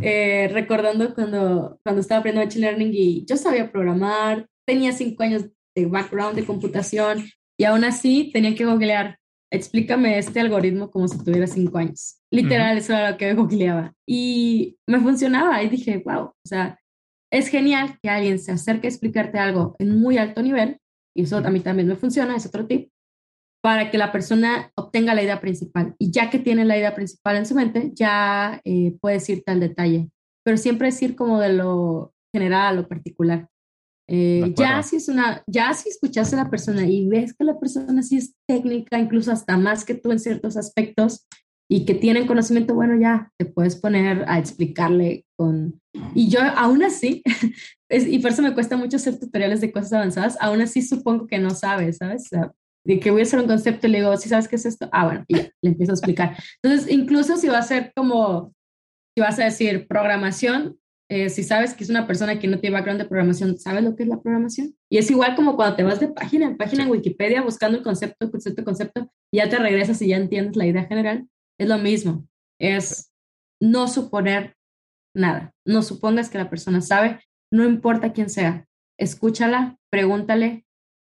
eh, 0.01 0.49
recordando 0.53 1.15
cuando, 1.15 1.79
cuando 1.83 2.01
estaba 2.01 2.21
aprendiendo 2.21 2.47
Machine 2.47 2.67
Learning 2.67 2.91
y 2.93 3.25
yo 3.25 3.37
sabía 3.37 3.71
programar, 3.71 4.47
tenía 4.67 4.93
cinco 4.93 5.23
años 5.23 5.45
de 5.75 5.87
background 5.87 6.37
de 6.37 6.45
computación 6.45 7.25
y 7.59 7.65
aún 7.65 7.85
así 7.85 8.31
tenía 8.33 8.55
que 8.55 8.65
googlear, 8.65 9.19
explícame 9.53 10.19
este 10.19 10.41
algoritmo 10.41 10.91
como 10.91 11.09
si 11.09 11.23
tuviera 11.23 11.47
cinco 11.47 11.79
años. 11.79 12.19
Literal, 12.31 12.77
eso 12.77 12.93
era 12.93 13.13
lo 13.13 13.17
que 13.17 13.35
googleaba. 13.35 13.93
Y 14.07 14.77
me 14.87 15.01
funcionaba 15.01 15.63
y 15.63 15.69
dije, 15.69 16.03
wow, 16.05 16.25
o 16.25 16.35
sea, 16.45 16.79
es 17.33 17.49
genial 17.49 17.99
que 18.03 18.09
alguien 18.09 18.39
se 18.39 18.53
acerque 18.53 18.87
a 18.87 18.91
explicarte 18.91 19.39
algo 19.39 19.77
en 19.79 19.99
muy 19.99 20.19
alto 20.19 20.43
nivel, 20.43 20.79
y 21.17 21.23
eso 21.23 21.39
a 21.39 21.51
mí 21.51 21.61
también 21.61 21.89
me 21.89 21.97
funciona, 21.97 22.37
es 22.37 22.47
otro 22.47 22.67
tip, 22.67 22.91
para 23.65 23.91
que 23.91 23.97
la 23.97 24.12
persona 24.12 24.71
obtenga 24.75 25.15
la 25.15 25.23
idea 25.23 25.41
principal. 25.41 25.95
Y 25.99 26.11
ya 26.11 26.29
que 26.29 26.39
tiene 26.39 26.67
la 26.67 26.77
idea 26.77 26.95
principal 26.95 27.37
en 27.37 27.47
su 27.47 27.55
mente, 27.55 27.93
ya 27.95 28.61
eh, 28.62 28.95
puedes 29.01 29.27
irte 29.31 29.53
al 29.53 29.61
detalle. 29.61 30.11
Pero 30.45 30.59
siempre 30.59 30.89
es 30.89 31.01
ir 31.01 31.17
como 31.17 31.41
de 31.41 31.55
lo 31.55 32.12
general 32.31 32.67
a 32.67 32.73
lo 32.79 32.87
particular. 32.87 33.49
Eh, 34.07 34.53
ya 34.55 34.83
si 34.83 34.97
es 34.97 35.09
una, 35.09 35.43
ya 35.47 35.73
si 35.73 35.89
escuchas 35.89 36.35
a 36.35 36.37
la 36.37 36.51
persona 36.51 36.85
y 36.87 37.09
ves 37.09 37.33
que 37.33 37.43
la 37.43 37.59
persona 37.59 38.03
sí 38.03 38.19
es 38.19 38.35
técnica, 38.47 38.99
incluso 38.99 39.33
hasta 39.33 39.57
más 39.57 39.87
que 39.87 39.95
tú 39.95 40.12
en 40.12 40.19
ciertos 40.19 40.59
aspectos 40.59 41.27
y 41.67 41.87
que 41.87 41.95
tienen 41.95 42.27
conocimiento, 42.27 42.75
bueno, 42.75 43.01
ya 43.01 43.33
te 43.39 43.47
puedes 43.47 43.77
poner 43.77 44.27
a 44.29 44.39
explicarle 44.39 45.25
con... 45.39 45.81
Y 46.15 46.29
yo 46.29 46.41
aún 46.43 46.83
así, 46.83 47.23
y 47.89 48.19
por 48.19 48.33
eso 48.33 48.43
me 48.43 48.53
cuesta 48.53 48.77
mucho 48.77 48.99
hacer 48.99 49.19
tutoriales 49.19 49.62
de 49.62 49.73
cosas 49.73 49.95
avanzadas, 49.95 50.37
aún 50.39 50.61
así 50.61 50.83
supongo 50.83 51.27
que 51.27 51.39
no 51.39 51.49
sabes, 51.49 51.97
¿sabes? 51.97 52.25
O 52.25 52.29
sea, 52.29 52.53
de 52.85 53.01
que 53.01 53.11
voy 53.11 53.20
a 53.20 53.24
hacer 53.24 53.41
un 53.41 53.47
concepto 53.47 53.87
y 53.87 53.91
le 53.91 53.99
digo, 53.99 54.16
¿sí 54.16 54.28
sabes 54.28 54.49
qué 54.49 54.57
es 54.57 54.66
esto? 54.66 54.89
Ah, 54.93 55.07
bueno, 55.07 55.24
y 55.28 55.37
ya, 55.37 55.51
le 55.62 55.70
empiezo 55.70 55.93
a 55.93 55.95
explicar. 55.95 56.37
Entonces, 56.62 56.91
incluso 56.91 57.37
si 57.37 57.49
va 57.49 57.59
a 57.59 57.62
ser 57.62 57.93
como, 57.95 58.53
si 59.16 59.22
vas 59.22 59.39
a 59.39 59.45
decir 59.45 59.87
programación, 59.89 60.78
eh, 61.11 61.28
si 61.28 61.43
sabes 61.43 61.74
que 61.74 61.85
es 61.85 61.91
una 61.91 62.07
persona 62.07 62.39
que 62.39 62.49
no 62.49 62.59
tiene 62.59 62.74
background 62.74 63.01
de 63.01 63.09
programación, 63.09 63.59
¿sabes 63.59 63.85
lo 63.85 63.95
que 63.95 64.05
es 64.05 64.09
la 64.09 64.20
programación? 64.20 64.74
Y 64.91 64.99
es 64.99 65.11
igual 65.11 65.37
como 65.37 65.57
cuando 65.57 65.76
te 65.76 65.82
vas 65.82 66.01
de 66.01 66.09
página 66.09 66.47
en 66.47 66.57
página 66.57 66.85
en 66.85 66.91
Wikipedia 66.91 67.43
buscando 67.43 67.78
el 67.78 67.85
concepto, 67.85 68.30
concepto, 68.30 68.64
concepto, 68.64 69.11
y 69.32 69.39
ya 69.39 69.49
te 69.49 69.59
regresas 69.59 70.01
y 70.03 70.09
ya 70.09 70.16
entiendes 70.16 70.57
la 70.57 70.66
idea 70.66 70.85
general. 70.85 71.28
Es 71.59 71.68
lo 71.68 71.78
mismo, 71.78 72.26
es 72.59 73.12
no 73.61 73.87
suponer 73.89 74.57
nada. 75.14 75.53
No 75.64 75.82
supongas 75.82 76.28
que 76.30 76.39
la 76.39 76.51
persona 76.51 76.80
sabe, 76.80 77.20
no 77.53 77.64
importa 77.64 78.12
quién 78.12 78.28
sea. 78.28 78.66
Escúchala, 78.99 79.78
pregúntale, 79.91 80.64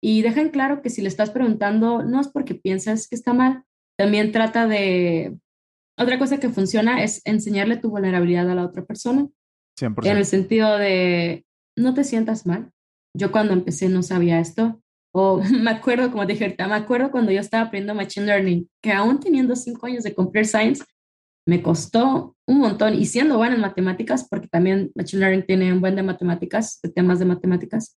y 0.06 0.20
dejen 0.20 0.50
claro 0.50 0.82
que 0.82 0.90
si 0.90 1.00
le 1.00 1.08
estás 1.08 1.30
preguntando, 1.30 2.02
no 2.02 2.20
es 2.20 2.28
porque 2.28 2.54
piensas 2.54 3.08
que 3.08 3.16
está 3.16 3.32
mal, 3.32 3.64
también 3.96 4.32
trata 4.32 4.66
de... 4.66 5.38
Otra 5.98 6.18
cosa 6.18 6.38
que 6.38 6.50
funciona 6.50 7.02
es 7.02 7.22
enseñarle 7.24 7.78
tu 7.78 7.88
vulnerabilidad 7.88 8.50
a 8.50 8.54
la 8.54 8.66
otra 8.66 8.84
persona. 8.84 9.26
100%. 9.80 10.06
En 10.06 10.18
el 10.18 10.26
sentido 10.26 10.76
de, 10.76 11.46
no 11.74 11.94
te 11.94 12.04
sientas 12.04 12.44
mal. 12.44 12.70
Yo 13.16 13.32
cuando 13.32 13.54
empecé 13.54 13.88
no 13.88 14.02
sabía 14.02 14.40
esto. 14.40 14.78
O 15.10 15.40
me 15.62 15.70
acuerdo, 15.70 16.10
como 16.10 16.26
dije 16.26 16.54
me 16.58 16.74
acuerdo 16.74 17.10
cuando 17.10 17.32
yo 17.32 17.40
estaba 17.40 17.68
aprendiendo 17.68 17.94
Machine 17.94 18.26
Learning, 18.26 18.68
que 18.82 18.92
aún 18.92 19.20
teniendo 19.20 19.56
cinco 19.56 19.86
años 19.86 20.04
de 20.04 20.14
Computer 20.14 20.44
Science, 20.44 20.84
me 21.48 21.62
costó 21.62 22.36
un 22.46 22.58
montón. 22.58 22.92
Y 22.92 23.06
siendo 23.06 23.38
buena 23.38 23.54
en 23.54 23.62
matemáticas, 23.62 24.28
porque 24.28 24.48
también 24.48 24.92
Machine 24.94 25.20
Learning 25.20 25.46
tiene 25.46 25.72
un 25.72 25.80
buen 25.80 25.96
de 25.96 26.02
matemáticas, 26.02 26.78
de 26.82 26.90
temas 26.90 27.18
de 27.20 27.24
matemáticas, 27.24 27.96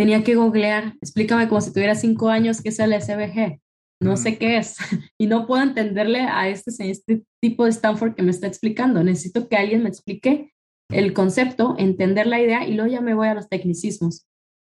tenía 0.00 0.24
que 0.24 0.34
googlear, 0.34 0.94
explícame 1.02 1.46
como 1.46 1.60
si 1.60 1.74
tuviera 1.74 1.94
cinco 1.94 2.30
años 2.30 2.62
qué 2.62 2.70
es 2.70 2.78
el 2.78 2.98
SVG, 2.98 3.60
no 4.00 4.16
sé 4.16 4.38
qué 4.38 4.56
es, 4.56 4.78
y 5.18 5.26
no 5.26 5.46
puedo 5.46 5.62
entenderle 5.62 6.20
a 6.20 6.48
este, 6.48 6.72
este 6.90 7.22
tipo 7.38 7.64
de 7.64 7.70
Stanford 7.70 8.14
que 8.14 8.22
me 8.22 8.30
está 8.30 8.46
explicando, 8.46 9.04
necesito 9.04 9.46
que 9.46 9.56
alguien 9.58 9.82
me 9.82 9.90
explique 9.90 10.54
el 10.90 11.12
concepto, 11.12 11.74
entender 11.76 12.26
la 12.26 12.40
idea 12.40 12.66
y 12.66 12.72
luego 12.76 12.90
ya 12.90 13.02
me 13.02 13.12
voy 13.12 13.28
a 13.28 13.34
los 13.34 13.50
tecnicismos. 13.50 14.26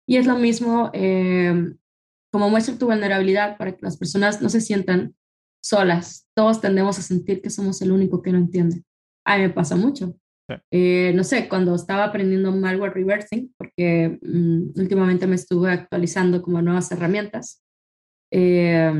Y 0.07 0.17
es 0.17 0.28
lo 0.28 0.38
mismo, 0.38 0.91
em, 0.93 1.76
como 2.32 2.51
muestra 2.51 2.78
tu 2.78 2.86
vulnerabilidad 2.86 3.57
para 3.57 3.71
que 3.71 3.82
las 3.82 3.97
personas 3.97 4.43
no 4.43 4.49
se 4.49 4.61
sientan 4.61 5.15
solas. 5.59 6.28
Todos 6.36 6.61
tendemos 6.61 6.99
a 6.99 7.01
sentir 7.01 7.41
que 7.41 7.49
somos 7.49 7.82
el 7.82 7.91
único 7.91 8.21
que 8.21 8.32
no 8.32 8.38
entiende. 8.38 8.84
A 9.26 9.38
mí 9.38 9.41
me 9.41 9.49
pasa 9.49 9.76
mucho. 9.76 10.15
Eh, 10.71 11.11
no 11.15 11.23
sé, 11.23 11.47
cuando 11.47 11.75
estaba 11.75 12.03
aprendiendo 12.03 12.51
malware 12.51 12.93
reversing, 12.93 13.53
porque 13.57 14.19
mm, 14.21 14.79
últimamente 14.79 15.27
me 15.27 15.35
estuve 15.35 15.71
actualizando 15.71 16.41
como 16.41 16.61
nuevas 16.61 16.91
herramientas, 16.91 17.63
eh, 18.31 18.91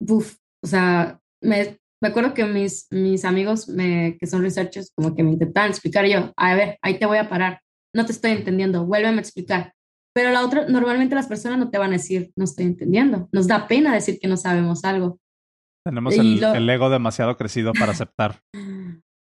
o 0.00 0.66
sea, 0.66 1.20
me, 1.40 1.78
me, 2.00 2.08
acuerdo 2.08 2.34
que 2.34 2.44
mis, 2.44 2.86
mis 2.90 3.24
amigos 3.24 3.68
me, 3.68 4.16
que 4.18 4.26
son 4.26 4.42
researchers 4.42 4.92
como 4.94 5.14
que 5.14 5.22
me 5.22 5.32
intentaban 5.32 5.70
explicar 5.70 6.06
yo, 6.06 6.32
a 6.36 6.54
ver, 6.54 6.78
ahí 6.82 6.98
te 6.98 7.06
voy 7.06 7.18
a 7.18 7.28
parar, 7.28 7.60
no 7.94 8.04
te 8.06 8.12
estoy 8.12 8.32
entendiendo, 8.32 8.86
vuélveme 8.86 9.18
a 9.18 9.20
explicar. 9.20 9.74
Pero 10.14 10.30
la 10.30 10.44
otra, 10.44 10.66
normalmente 10.68 11.14
las 11.14 11.26
personas 11.26 11.58
no 11.58 11.70
te 11.70 11.78
van 11.78 11.90
a 11.90 11.94
decir, 11.94 12.32
no 12.36 12.44
estoy 12.44 12.66
entendiendo. 12.66 13.28
Nos 13.32 13.46
da 13.46 13.66
pena 13.66 13.94
decir 13.94 14.18
que 14.20 14.28
no 14.28 14.36
sabemos 14.36 14.84
algo. 14.84 15.18
Tenemos 15.84 16.14
el, 16.14 16.42
el, 16.42 16.70
ego 16.70 16.90
demasiado 16.90 17.36
crecido 17.38 17.72
para 17.72 17.92
aceptar. 17.92 18.40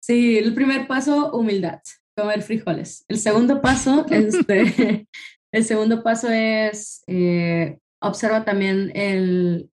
Sí, 0.05 0.37
el 0.37 0.53
primer 0.53 0.85
paso, 0.85 1.31
humildad, 1.31 1.79
comer 2.15 2.43
frijoles. 2.43 3.05
El 3.07 3.17
segundo 3.17 3.59
paso, 3.59 4.05
este, 4.11 5.07
el 5.51 5.63
segundo 5.63 6.03
paso 6.03 6.29
es 6.29 7.03
eh, 7.07 7.79
observa 7.99 8.45
también 8.45 8.91
el, 8.93 9.71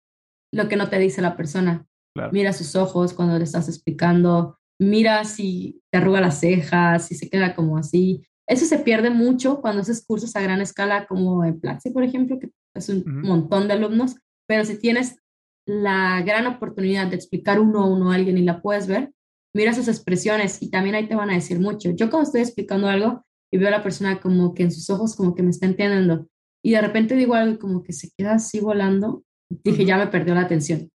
lo 0.53 0.67
que 0.67 0.75
no 0.75 0.89
te 0.89 0.99
dice 0.99 1.23
la 1.23 1.37
persona. 1.37 1.87
Mira 2.33 2.53
sus 2.53 2.75
ojos 2.75 3.15
cuando 3.15 3.39
le 3.39 3.45
estás 3.45 3.69
explicando, 3.69 4.59
mira 4.81 5.25
si 5.25 5.81
te 5.93 5.99
arruga 5.99 6.21
las 6.21 6.41
cejas, 6.41 7.07
si 7.07 7.15
se 7.15 7.31
queda 7.31 7.55
como 7.55 7.79
así. 7.79 8.27
Eso 8.49 8.65
se 8.65 8.79
pierde 8.79 9.11
mucho 9.11 9.61
cuando 9.61 9.83
haces 9.83 10.05
cursos 10.05 10.35
a 10.35 10.41
gran 10.41 10.61
escala, 10.61 11.07
como 11.07 11.45
en 11.45 11.61
Platzi, 11.61 11.91
por 11.91 12.03
ejemplo, 12.03 12.41
que 12.41 12.51
es 12.75 12.89
un 12.89 13.05
montón 13.23 13.69
de 13.69 13.75
alumnos, 13.75 14.17
pero 14.49 14.65
si 14.65 14.77
tienes 14.81 15.21
la 15.69 16.21
gran 16.23 16.49
oportunidad 16.49 17.07
de 17.07 17.15
explicar 17.17 17.61
uno 17.61 17.83
a 17.83 17.87
uno 17.87 18.11
a 18.11 18.17
alguien 18.17 18.39
y 18.39 18.43
la 18.43 18.61
puedes 18.61 18.89
ver, 18.89 19.13
mira 19.57 19.73
sus 19.73 19.89
expresiones 19.89 20.63
y 20.63 20.71
también 20.71 20.95
ahí 20.95 21.09
te 21.09 21.17
van 21.17 21.31
a 21.31 21.35
decir 21.35 21.59
mucho. 21.59 21.91
Yo 21.91 22.11
cuando 22.11 22.27
estoy 22.27 22.43
explicando 22.43 22.89
algo 22.89 23.25
y 23.51 23.57
veo 23.57 23.69
a 23.69 23.73
la 23.73 23.83
persona 23.83 24.21
como 24.21 24.55
que 24.55 24.65
en 24.65 24.71
sus 24.71 24.91
ojos 24.91 25.17
como 25.17 25.35
que 25.35 25.43
me 25.43 25.51
está 25.51 25.67
entendiendo 25.67 26.29
y 26.63 26.73
de 26.73 26.81
repente 26.81 27.15
digo 27.17 27.35
algo 27.35 27.59
como 27.59 27.83
que 27.83 27.93
se 27.93 28.11
queda 28.17 28.35
así 28.35 28.61
volando, 28.61 29.25
dije, 29.49 29.85
ya 29.85 29.97
me 29.97 30.09
perdió 30.09 30.35
la 30.35 30.43
atención. 30.43 30.91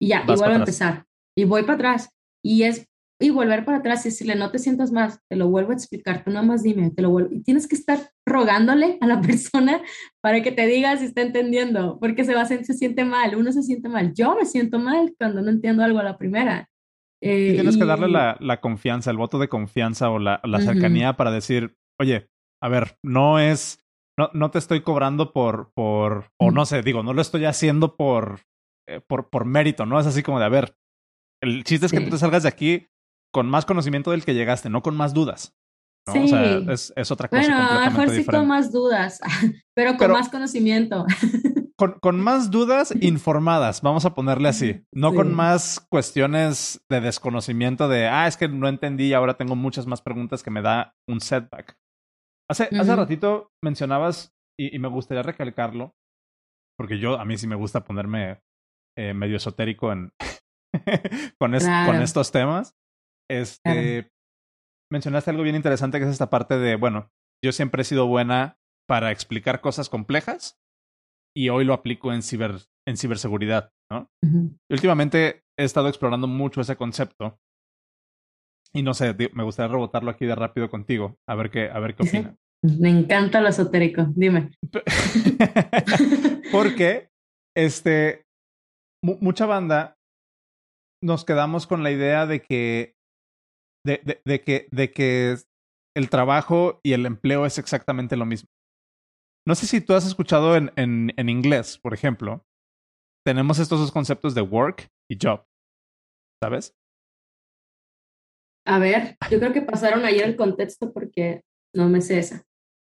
Y 0.00 0.08
ya, 0.08 0.22
y 0.22 0.26
vuelvo 0.26 0.44
a 0.46 0.54
empezar. 0.54 1.04
Y 1.36 1.44
voy 1.44 1.62
para 1.62 1.74
atrás. 1.74 2.08
Y 2.42 2.62
es, 2.62 2.86
y 3.20 3.30
volver 3.30 3.64
para 3.64 3.78
atrás 3.78 4.06
y 4.06 4.10
decirle, 4.10 4.34
no 4.34 4.50
te 4.50 4.58
sientas 4.58 4.92
más, 4.92 5.18
te 5.28 5.36
lo 5.36 5.48
vuelvo 5.48 5.72
a 5.72 5.74
explicar, 5.74 6.24
tú 6.24 6.30
nada 6.30 6.46
más 6.46 6.62
dime, 6.62 6.90
te 6.90 7.02
lo 7.02 7.10
vuelvo. 7.10 7.32
Y 7.32 7.42
tienes 7.42 7.66
que 7.66 7.74
estar 7.74 8.10
rogándole 8.24 8.98
a 9.00 9.06
la 9.06 9.20
persona 9.20 9.82
para 10.22 10.42
que 10.42 10.52
te 10.52 10.66
diga 10.66 10.96
si 10.96 11.06
está 11.06 11.22
entendiendo, 11.22 11.98
porque 12.00 12.24
se 12.24 12.34
va 12.34 12.42
a 12.42 12.46
se 12.46 12.62
siente 12.62 13.04
mal, 13.04 13.34
uno 13.34 13.52
se 13.52 13.62
siente 13.62 13.88
mal. 13.88 14.14
Yo 14.14 14.36
me 14.36 14.46
siento 14.46 14.78
mal 14.78 15.14
cuando 15.18 15.42
no 15.42 15.50
entiendo 15.50 15.82
algo 15.82 15.98
a 15.98 16.04
la 16.04 16.16
primera 16.16 16.68
y 17.24 17.54
tienes 17.54 17.76
que 17.76 17.84
darle 17.84 18.08
la, 18.08 18.36
la, 18.40 18.60
confianza, 18.60 19.10
el 19.10 19.16
voto 19.16 19.38
de 19.38 19.48
confianza 19.48 20.10
o 20.10 20.18
la, 20.18 20.40
la 20.44 20.60
cercanía 20.60 21.14
para 21.14 21.30
decir, 21.30 21.76
oye, 22.00 22.28
a 22.62 22.68
ver, 22.68 22.98
no 23.02 23.38
es 23.38 23.84
no, 24.18 24.30
no 24.32 24.50
te 24.50 24.58
estoy 24.58 24.82
cobrando 24.82 25.32
por, 25.32 25.72
por, 25.74 26.30
o 26.38 26.50
no 26.50 26.66
sé, 26.66 26.82
digo, 26.82 27.02
no 27.02 27.12
lo 27.12 27.22
estoy 27.22 27.44
haciendo 27.44 27.96
por, 27.96 28.40
eh, 28.88 29.00
por, 29.00 29.28
por 29.28 29.44
mérito, 29.44 29.86
¿no? 29.86 29.98
Es 29.98 30.06
así 30.06 30.22
como 30.22 30.38
de, 30.38 30.44
a 30.44 30.50
ver, 30.50 30.76
el 31.42 31.64
chiste 31.64 31.86
es 31.86 31.92
que 31.92 32.00
tú 32.00 32.10
te 32.10 32.18
salgas 32.18 32.44
de 32.44 32.48
aquí 32.48 32.88
con 33.32 33.48
más 33.48 33.64
conocimiento 33.64 34.12
del 34.12 34.24
que 34.24 34.34
llegaste, 34.34 34.70
no 34.70 34.82
con 34.82 34.96
más 34.96 35.14
dudas. 35.14 35.54
¿no? 36.06 36.24
O 36.24 36.28
sea, 36.28 36.56
es, 36.72 36.92
es, 36.94 37.10
otra 37.10 37.28
cosa. 37.28 37.40
Bueno, 37.40 37.56
a 37.56 37.84
lo 37.86 37.90
mejor 37.90 38.10
sí 38.10 38.24
con 38.24 38.46
más 38.46 38.70
dudas, 38.70 39.20
pero 39.74 39.96
con 39.96 40.12
más 40.12 40.28
conocimiento. 40.28 41.06
Con, 41.76 41.98
con, 42.00 42.20
más 42.20 42.50
dudas 42.50 42.94
informadas, 43.00 43.82
vamos 43.82 44.04
a 44.04 44.14
ponerle 44.14 44.48
así. 44.48 44.86
No 44.92 45.14
con 45.14 45.34
más 45.34 45.84
cuestiones 45.90 46.84
de 46.88 47.00
desconocimiento 47.00 47.88
de, 47.88 48.06
ah, 48.06 48.26
es 48.28 48.36
que 48.36 48.48
no 48.48 48.68
entendí 48.68 49.06
y 49.06 49.12
ahora 49.12 49.36
tengo 49.36 49.56
muchas 49.56 49.86
más 49.86 50.00
preguntas 50.00 50.42
que 50.42 50.50
me 50.50 50.62
da 50.62 50.94
un 51.08 51.20
setback. 51.20 51.76
Hace, 52.48 52.68
hace 52.78 52.94
ratito 52.94 53.52
mencionabas, 53.62 54.34
y, 54.58 54.78
me 54.78 54.88
gustaría 54.88 55.22
recalcarlo, 55.22 55.94
porque 56.78 56.98
yo, 56.98 57.18
a 57.18 57.24
mí 57.24 57.36
sí 57.38 57.46
me 57.46 57.56
gusta 57.56 57.84
ponerme 57.84 58.40
eh, 58.96 59.14
medio 59.14 59.36
esotérico 59.36 59.92
en, 59.92 60.12
con, 61.40 61.52
con 61.86 62.02
estos 62.02 62.30
temas. 62.30 62.76
Este, 63.28 64.12
mencionaste 64.92 65.30
algo 65.30 65.42
bien 65.42 65.56
interesante 65.56 65.98
que 65.98 66.04
es 66.04 66.10
esta 66.10 66.30
parte 66.30 66.58
de, 66.58 66.76
bueno, 66.76 67.10
yo 67.42 67.52
siempre 67.52 67.82
he 67.82 67.84
sido 67.84 68.06
buena 68.06 68.58
para 68.86 69.10
explicar 69.10 69.60
cosas 69.60 69.88
complejas 69.88 70.60
y 71.36 71.48
hoy 71.48 71.64
lo 71.64 71.74
aplico 71.74 72.12
en, 72.12 72.22
ciber, 72.22 72.56
en 72.86 72.96
ciberseguridad, 72.96 73.72
¿no? 73.90 74.08
y 74.22 74.74
últimamente 74.74 75.42
he 75.58 75.64
estado 75.64 75.88
explorando 75.88 76.26
mucho 76.26 76.60
ese 76.60 76.76
concepto 76.76 77.38
y 78.74 78.82
no 78.82 78.92
sé, 78.92 79.14
me 79.32 79.44
gustaría 79.44 79.72
rebotarlo 79.72 80.10
aquí 80.10 80.26
de 80.26 80.34
rápido 80.34 80.68
contigo, 80.68 81.16
a 81.28 81.34
ver 81.36 81.50
qué, 81.50 81.70
a 81.70 81.78
ver 81.78 81.94
qué 81.94 82.02
opina. 82.02 82.36
Me 82.62 82.90
encanta 82.90 83.40
lo 83.40 83.48
esotérico, 83.48 84.06
dime. 84.16 84.50
Porque, 86.52 87.10
este, 87.56 88.24
mucha 89.02 89.46
banda 89.46 89.96
nos 91.02 91.24
quedamos 91.24 91.66
con 91.68 91.84
la 91.84 91.92
idea 91.92 92.26
de 92.26 92.40
que, 92.42 92.96
de, 93.86 94.00
de, 94.02 94.20
de, 94.24 94.40
que, 94.40 94.66
de 94.72 94.90
que 94.90 95.36
el 95.94 96.10
trabajo 96.10 96.80
y 96.82 96.94
el 96.94 97.06
empleo 97.06 97.46
es 97.46 97.58
exactamente 97.58 98.16
lo 98.16 98.26
mismo. 98.26 98.48
No 99.46 99.54
sé 99.54 99.66
si 99.66 99.80
tú 99.80 99.92
has 99.92 100.06
escuchado 100.06 100.56
en, 100.56 100.72
en, 100.76 101.12
en 101.16 101.28
inglés, 101.28 101.78
por 101.78 101.92
ejemplo, 101.92 102.44
tenemos 103.26 103.58
estos 103.58 103.78
dos 103.80 103.92
conceptos 103.92 104.34
de 104.34 104.40
work 104.40 104.88
y 105.10 105.18
job, 105.20 105.44
¿sabes? 106.42 106.74
A 108.66 108.78
ver, 108.78 109.16
yo 109.30 109.38
creo 109.38 109.52
que 109.52 109.60
pasaron 109.62 110.04
ayer 110.04 110.24
el 110.24 110.36
contexto 110.36 110.92
porque 110.92 111.42
no 111.74 111.88
me 111.88 112.00
sé 112.00 112.18
esa. 112.18 112.42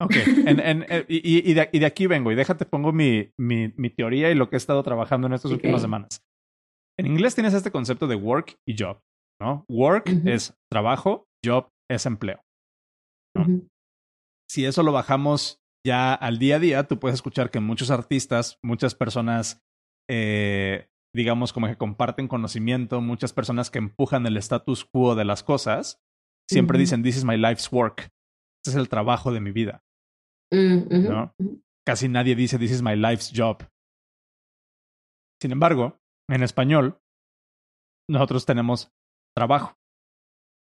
Ok, 0.02 0.16
en, 0.16 0.60
en, 0.60 0.86
eh, 0.90 1.06
y, 1.08 1.50
y, 1.50 1.54
de, 1.54 1.70
y, 1.72 1.80
de, 1.80 1.86
aquí 1.86 2.08
vengo 2.08 2.32
y 2.32 2.36
déjate 2.36 2.66
pongo 2.66 2.94
mi, 2.94 3.32
mi, 3.38 3.74
mi, 3.76 3.90
teoría 3.90 4.32
y 4.32 4.36
lo 4.36 4.50
que 4.50 4.56
he 4.56 4.58
estado 4.58 4.82
trabajando 4.82 5.28
en 5.28 5.34
estas 5.34 5.52
últimas 5.52 5.82
semanas. 5.82 6.24
En 6.98 7.06
inglés 7.06 7.36
tienes 7.36 7.54
este 7.54 7.72
concepto 7.72 8.08
de 8.08 8.16
work 8.16 8.56
y 8.68 8.76
job, 8.78 9.00
¿no? 9.42 9.66
Work 9.70 10.10
es 10.26 10.54
trabajo, 10.72 11.28
job 11.46 11.70
es 11.90 12.06
empleo. 12.06 12.42
Si 14.50 14.66
eso 14.66 14.84
lo 14.84 14.92
bajamos 14.92 15.59
ya 15.86 16.14
al 16.14 16.40
día 16.40 16.58
a 16.58 16.60
día, 16.60 16.88
tú 16.88 17.00
puedes 17.00 17.16
escuchar 17.16 17.52
que 17.52 17.60
muchos 17.60 17.92
artistas, 17.92 18.60
muchas 18.62 18.96
personas 18.96 19.64
eh, 20.10 20.90
digamos, 21.14 21.54
como 21.54 21.68
que 21.68 21.78
comparten 21.78 22.28
conocimiento, 22.28 23.02
muchas 23.02 23.34
personas 23.34 23.70
que 23.70 23.80
empujan 23.80 24.26
el 24.26 24.38
status 24.38 24.86
quo 24.86 25.16
de 25.16 25.26
las 25.26 25.44
cosas, 25.44 26.02
siempre 26.50 26.78
dicen, 26.78 27.04
this 27.04 27.18
is 27.18 27.26
my 27.26 27.38
life's 27.38 27.72
work. 27.72 28.12
Este 28.64 28.72
es 28.72 28.76
el 28.76 28.90
trabajo 28.90 29.32
de 29.32 29.40
mi 29.40 29.52
vida. 29.52 29.84
Mm, 30.52 31.08
¿no? 31.08 31.36
Casi 31.86 32.10
nadie 32.10 32.36
dice, 32.36 32.58
this 32.58 32.72
is 32.72 32.82
my 32.82 32.96
life's 32.96 33.32
job. 33.36 33.64
Sin 35.42 35.52
embargo, 35.52 36.00
en 36.30 36.44
español, 36.44 37.00
nosotros 38.10 38.46
tenemos 38.46 38.92
trabajo. 39.36 39.78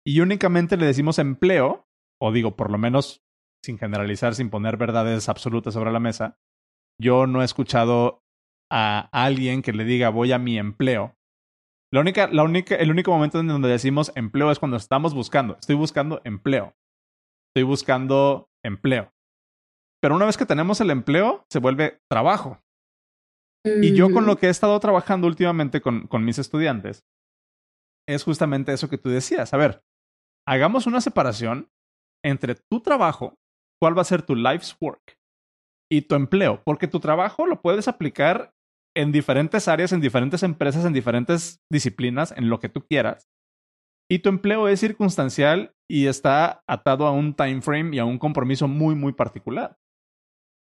Y 0.07 0.21
únicamente 0.21 0.77
le 0.77 0.87
decimos 0.87 1.19
empleo, 1.19 1.87
o 2.21 2.33
digo, 2.33 2.57
por 2.57 2.71
lo 2.71 2.79
menos 2.79 3.23
sin 3.65 3.79
generalizar, 3.79 4.35
sin 4.35 4.51
poner 4.51 4.77
verdades 4.77 5.29
absolutas 5.29 5.75
sobre 5.75 5.93
la 5.93 6.01
mesa, 6.01 6.39
yo 7.01 7.27
no 7.27 7.43
he 7.43 7.45
escuchado 7.45 8.23
a 8.71 9.09
alguien 9.13 9.63
que 9.63 9.73
le 9.73 9.85
diga 9.85 10.11
voy 10.11 10.33
a 10.33 10.39
mi 10.39 10.59
empleo. 10.59 11.15
La 11.93 12.01
única, 12.01 12.29
la 12.29 12.43
única, 12.43 12.75
el 12.75 12.91
único 12.91 13.11
momento 13.11 13.41
en 13.41 13.49
donde 13.49 13.69
decimos 13.69 14.13
empleo 14.15 14.51
es 14.51 14.59
cuando 14.59 14.77
estamos 14.77 15.15
buscando. 15.15 15.57
Estoy 15.59 15.77
buscando 15.77 16.21
empleo. 16.25 16.77
Estoy 17.51 17.67
buscando 17.67 18.51
empleo. 18.63 19.13
Pero 20.03 20.15
una 20.15 20.27
vez 20.27 20.37
que 20.37 20.47
tenemos 20.47 20.81
el 20.81 20.91
empleo, 20.91 21.47
se 21.51 21.59
vuelve 21.59 22.01
trabajo. 22.11 22.61
Y 23.65 23.95
yo 23.95 24.13
con 24.13 24.27
lo 24.27 24.37
que 24.37 24.47
he 24.47 24.51
estado 24.51 24.79
trabajando 24.81 25.27
últimamente 25.27 25.81
con, 25.81 26.07
con 26.07 26.25
mis 26.25 26.39
estudiantes, 26.39 27.05
es 28.09 28.23
justamente 28.23 28.73
eso 28.73 28.89
que 28.89 28.99
tú 28.99 29.09
decías. 29.09 29.53
A 29.53 29.57
ver, 29.57 29.83
hagamos 30.47 30.87
una 30.87 31.01
separación 31.01 31.71
entre 32.25 32.55
tu 32.55 32.81
trabajo, 32.81 33.35
cuál 33.81 33.97
va 33.97 34.03
a 34.03 34.07
ser 34.07 34.23
tu 34.23 34.35
life's 34.35 34.77
work, 34.81 35.19
y 35.91 36.03
tu 36.03 36.15
empleo, 36.15 36.63
porque 36.65 36.87
tu 36.87 37.01
trabajo 37.01 37.47
lo 37.47 37.63
puedes 37.63 37.89
aplicar 37.89 38.53
en 38.97 39.13
diferentes 39.13 39.69
áreas, 39.69 39.93
en 39.93 40.01
diferentes 40.01 40.43
empresas, 40.43 40.85
en 40.85 40.93
diferentes 40.93 41.61
disciplinas, 41.71 42.33
en 42.37 42.49
lo 42.49 42.59
que 42.61 42.69
tú 42.69 42.85
quieras. 42.87 43.29
Y 44.11 44.21
tu 44.21 44.29
empleo 44.29 44.69
es 44.69 44.81
circunstancial 44.81 45.75
y 45.91 46.07
está 46.07 46.63
atado 46.67 47.07
a 47.07 47.13
un 47.13 47.35
time 47.35 47.61
frame 47.61 47.97
y 47.97 47.99
a 47.99 48.05
un 48.05 48.19
compromiso 48.19 48.67
muy, 48.67 48.95
muy 48.95 49.13
particular. 49.13 49.77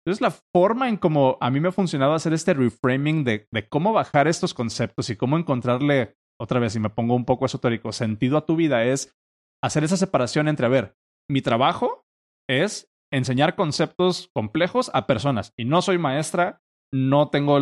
Entonces, 0.05 0.21
la 0.21 0.31
forma 0.55 0.89
en 0.89 0.97
cómo 0.97 1.39
a 1.41 1.51
mí 1.51 1.61
me 1.61 1.69
ha 1.69 1.73
funcionado 1.73 2.15
hacer 2.15 2.33
este 2.33 2.55
reframing 2.55 3.23
de, 3.23 3.47
de 3.53 3.69
cómo 3.69 3.93
bajar 3.93 4.29
estos 4.29 4.55
conceptos 4.55 5.11
y 5.11 5.17
cómo 5.17 5.39
encontrarle, 5.39 6.17
otra 6.41 6.59
vez, 6.59 6.73
si 6.73 6.81
me 6.81 6.91
pongo 6.91 7.15
un 7.15 7.25
poco 7.25 7.47
esotérico, 7.47 7.93
sentido 7.93 8.39
a 8.39 8.47
tu 8.47 8.57
vida 8.57 8.85
es 8.85 9.15
hacer 9.63 9.85
esa 9.85 9.97
separación 9.97 10.49
entre, 10.49 10.67
a 10.67 10.71
ver, 10.71 10.97
mi 11.29 11.43
trabajo 11.43 12.05
es 12.49 12.90
enseñar 13.13 13.57
conceptos 13.57 14.31
complejos 14.35 14.91
a 14.95 15.07
personas 15.07 15.53
y 15.57 15.65
no 15.65 15.83
soy 15.83 15.99
maestra, 15.99 16.61
no 16.93 17.29
tengo 17.31 17.59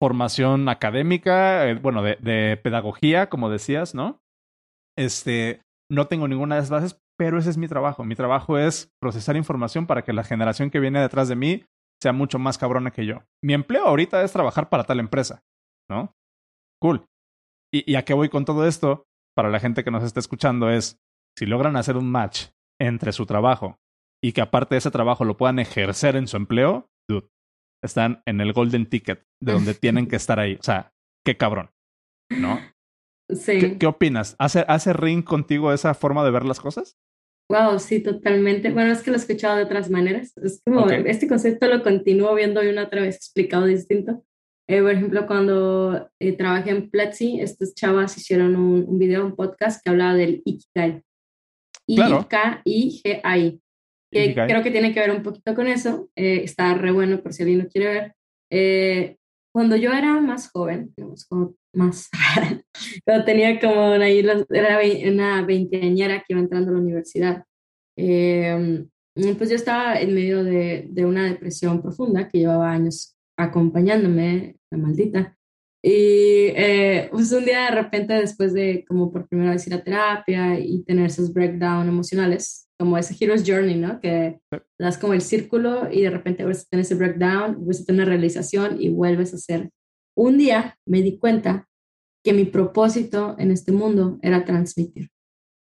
formación 0.00 0.68
académica, 0.68 1.68
eh, 1.68 1.74
bueno, 1.74 2.02
de, 2.02 2.60
pedagogía, 2.62 3.28
como 3.28 3.50
decías, 3.50 3.94
¿no? 3.94 4.20
Este, 4.96 5.62
no 5.90 6.08
tengo 6.08 6.28
ninguna 6.28 6.56
de 6.56 6.62
esas 6.62 6.70
bases, 6.70 7.00
pero 7.16 7.38
ese 7.38 7.50
es 7.50 7.58
mi 7.58 7.68
trabajo. 7.68 8.04
Mi 8.04 8.16
trabajo 8.16 8.58
es 8.58 8.90
procesar 9.00 9.36
información 9.36 9.86
para 9.86 10.02
que 10.02 10.12
la 10.12 10.24
generación 10.24 10.70
que 10.70 10.80
viene 10.80 11.00
detrás 11.00 11.28
de 11.28 11.36
mí 11.36 11.64
sea 12.02 12.12
mucho 12.12 12.38
más 12.38 12.58
cabrona 12.58 12.90
que 12.90 13.06
yo. 13.06 13.22
Mi 13.42 13.54
empleo 13.54 13.86
ahorita 13.86 14.22
es 14.22 14.32
trabajar 14.32 14.68
para 14.68 14.84
tal 14.84 14.98
empresa, 14.98 15.42
¿no? 15.88 16.12
Cool. 16.80 17.06
¿Y, 17.72 17.90
y 17.90 17.94
a 17.94 18.04
qué 18.04 18.14
voy 18.14 18.28
con 18.28 18.44
todo 18.44 18.66
esto? 18.66 19.04
Para 19.36 19.48
la 19.48 19.60
gente 19.60 19.84
que 19.84 19.92
nos 19.92 20.02
está 20.02 20.18
escuchando 20.18 20.68
es, 20.68 20.98
si 21.38 21.46
logran 21.46 21.76
hacer 21.76 21.96
un 21.96 22.10
match 22.10 22.48
entre 22.80 23.12
su 23.12 23.24
trabajo 23.24 23.78
y 24.22 24.32
que 24.32 24.40
aparte 24.40 24.74
de 24.74 24.78
ese 24.78 24.90
trabajo 24.90 25.24
lo 25.24 25.36
puedan 25.36 25.58
ejercer 25.58 26.16
en 26.16 26.28
su 26.28 26.36
empleo, 26.36 26.88
dude, 27.08 27.28
están 27.82 28.22
en 28.24 28.40
el 28.40 28.52
golden 28.52 28.86
ticket 28.86 29.24
de 29.40 29.52
donde 29.52 29.74
tienen 29.74 30.06
que 30.06 30.16
estar 30.16 30.38
ahí. 30.38 30.54
O 30.54 30.62
sea, 30.62 30.92
qué 31.24 31.36
cabrón, 31.36 31.70
¿no? 32.30 32.60
Sí. 33.28 33.76
¿Qué, 33.78 33.86
opinas? 33.86 34.36
¿Hace, 34.38 34.64
¿Hace 34.68 34.92
ring 34.92 35.24
contigo 35.24 35.72
esa 35.72 35.94
forma 35.94 36.24
de 36.24 36.30
ver 36.30 36.44
las 36.44 36.60
cosas? 36.60 36.96
Wow, 37.50 37.78
sí, 37.80 38.00
totalmente. 38.00 38.70
Bueno, 38.70 38.92
es 38.92 39.02
que 39.02 39.10
lo 39.10 39.16
he 39.16 39.20
escuchado 39.20 39.56
de 39.56 39.64
otras 39.64 39.90
maneras. 39.90 40.36
Es 40.36 40.62
como 40.64 40.88
este 40.88 41.26
concepto 41.26 41.66
lo 41.66 41.82
continúo 41.82 42.34
viendo 42.34 42.62
y 42.62 42.68
una 42.68 42.84
otra 42.84 43.02
vez 43.02 43.16
explicado 43.16 43.66
distinto. 43.66 44.24
Eh, 44.68 44.80
por 44.80 44.92
ejemplo, 44.92 45.26
cuando 45.26 46.08
eh, 46.20 46.32
trabajé 46.36 46.70
en 46.70 46.90
Platzi, 46.90 47.40
estas 47.40 47.74
chavas 47.74 48.16
hicieron 48.16 48.54
un, 48.54 48.84
un, 48.86 48.98
video, 48.98 49.26
un 49.26 49.34
podcast 49.34 49.82
que 49.82 49.90
hablaba 49.90 50.14
del 50.14 50.40
Ikigai. 50.44 51.02
I-K-I-G-I 51.86 53.62
creo 54.12 54.62
que 54.62 54.70
tiene 54.70 54.92
que 54.92 55.00
ver 55.00 55.10
un 55.10 55.22
poquito 55.22 55.54
con 55.54 55.66
eso. 55.66 56.10
Eh, 56.16 56.42
está 56.44 56.74
re 56.74 56.92
bueno 56.92 57.22
por 57.22 57.32
si 57.32 57.42
alguien 57.42 57.60
lo 57.60 57.68
quiere 57.68 57.88
ver. 57.88 58.14
Eh, 58.50 59.16
cuando 59.52 59.76
yo 59.76 59.92
era 59.92 60.20
más 60.20 60.50
joven, 60.50 60.92
digamos, 60.96 61.26
como 61.26 61.54
más, 61.74 62.08
cuando 63.04 63.24
tenía 63.24 63.58
como 63.60 63.94
una, 63.94 64.08
era 64.08 64.80
una 65.10 65.42
veinteañera 65.42 66.18
que 66.20 66.26
iba 66.30 66.40
entrando 66.40 66.70
a 66.70 66.74
la 66.74 66.80
universidad, 66.80 67.44
eh, 67.96 68.86
pues 69.36 69.50
yo 69.50 69.56
estaba 69.56 70.00
en 70.00 70.14
medio 70.14 70.42
de, 70.42 70.86
de, 70.88 71.04
una 71.04 71.24
depresión 71.24 71.82
profunda 71.82 72.28
que 72.28 72.38
llevaba 72.38 72.72
años 72.72 73.14
acompañándome, 73.36 74.56
la 74.70 74.78
maldita. 74.78 75.36
Y 75.84 76.52
eh, 76.54 77.08
pues 77.10 77.32
un 77.32 77.44
día 77.44 77.64
de 77.64 77.70
repente, 77.72 78.14
después 78.14 78.54
de 78.54 78.84
como 78.86 79.10
por 79.10 79.26
primera 79.26 79.50
vez 79.50 79.66
ir 79.66 79.74
a 79.74 79.82
terapia 79.82 80.58
y 80.58 80.84
tener 80.84 81.06
esos 81.06 81.32
breakdowns 81.32 81.88
emocionales, 81.88 82.68
como 82.78 82.96
ese 82.96 83.16
Hero's 83.18 83.42
Journey, 83.44 83.74
¿no? 83.74 84.00
Que 84.00 84.40
das 84.78 84.96
como 84.96 85.12
el 85.12 85.22
círculo 85.22 85.90
y 85.90 86.02
de 86.02 86.10
repente 86.10 86.44
vuelves 86.44 86.64
a 86.64 86.68
tener 86.68 86.84
ese 86.84 86.94
breakdown, 86.94 87.56
vuelves 87.56 87.80
a 87.80 87.84
tener 87.84 88.02
una 88.02 88.10
realización 88.10 88.80
y 88.80 88.90
vuelves 88.90 89.32
a 89.32 89.36
hacer. 89.36 89.70
Un 90.16 90.38
día 90.38 90.78
me 90.86 91.02
di 91.02 91.18
cuenta 91.18 91.68
que 92.24 92.32
mi 92.32 92.44
propósito 92.44 93.34
en 93.38 93.50
este 93.50 93.72
mundo 93.72 94.18
era 94.22 94.44
transmitir. 94.44 95.10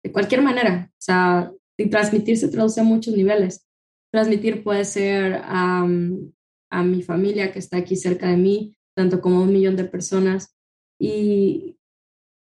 De 0.02 0.10
cualquier 0.10 0.42
manera, 0.42 0.90
o 0.90 1.00
sea, 1.00 1.52
y 1.78 1.88
transmitir 1.88 2.36
se 2.36 2.48
traduce 2.48 2.80
a 2.80 2.84
muchos 2.84 3.14
niveles, 3.14 3.66
transmitir 4.12 4.64
puede 4.64 4.84
ser 4.84 5.40
a 5.44 5.86
mi 5.86 7.02
familia 7.02 7.52
que 7.52 7.60
está 7.60 7.76
aquí 7.76 7.94
cerca 7.94 8.28
de 8.28 8.36
mí, 8.36 8.76
tanto 9.00 9.22
como 9.22 9.42
un 9.42 9.52
millón 9.52 9.76
de 9.76 9.84
personas. 9.84 10.54
Y 11.00 11.78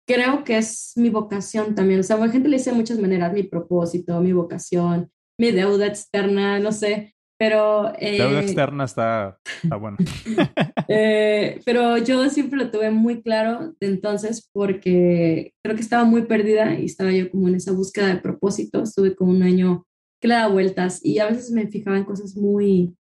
creo 0.08 0.44
que 0.44 0.58
es 0.58 0.94
mi 0.96 1.10
vocación 1.10 1.74
también. 1.74 2.00
O 2.00 2.04
sea, 2.04 2.18
la 2.18 2.30
gente 2.30 2.48
le 2.48 2.58
dice 2.58 2.70
de 2.70 2.78
muchas 2.78 3.00
maneras, 3.00 3.34
mi 3.34 3.42
propósito, 3.42 4.22
mi 4.22 4.34
vocación, 4.34 5.10
mi 5.40 5.52
deuda 5.52 5.88
externa, 5.88 6.60
no 6.60 6.72
sé, 6.72 7.16
pero... 7.40 7.92
Eh, 7.98 8.20
deuda 8.20 8.42
externa 8.42 8.84
está, 8.84 9.40
está 9.64 9.76
bueno. 9.78 9.98
eh, 10.88 11.60
pero 11.66 11.98
yo 11.98 12.30
siempre 12.30 12.60
lo 12.60 12.70
tuve 12.70 12.92
muy 12.92 13.24
claro 13.24 13.74
de 13.80 13.88
entonces 13.88 14.48
porque 14.54 15.54
creo 15.64 15.76
que 15.76 15.82
estaba 15.82 16.04
muy 16.04 16.24
perdida 16.24 16.76
y 16.76 16.86
estaba 16.86 17.12
yo 17.12 17.32
como 17.32 17.48
en 17.48 17.56
esa 17.56 17.72
búsqueda 17.72 18.10
de 18.10 18.18
propósito. 18.18 18.84
Estuve 18.84 19.16
como 19.16 19.32
un 19.32 19.42
año 19.42 19.88
que 20.22 20.28
le 20.28 20.36
da 20.36 20.48
vueltas 20.48 21.04
y 21.04 21.18
a 21.18 21.28
veces 21.28 21.50
me 21.50 21.68
fijaba 21.68 21.98
en 21.98 22.06
cosas 22.06 22.36
muy, 22.38 22.96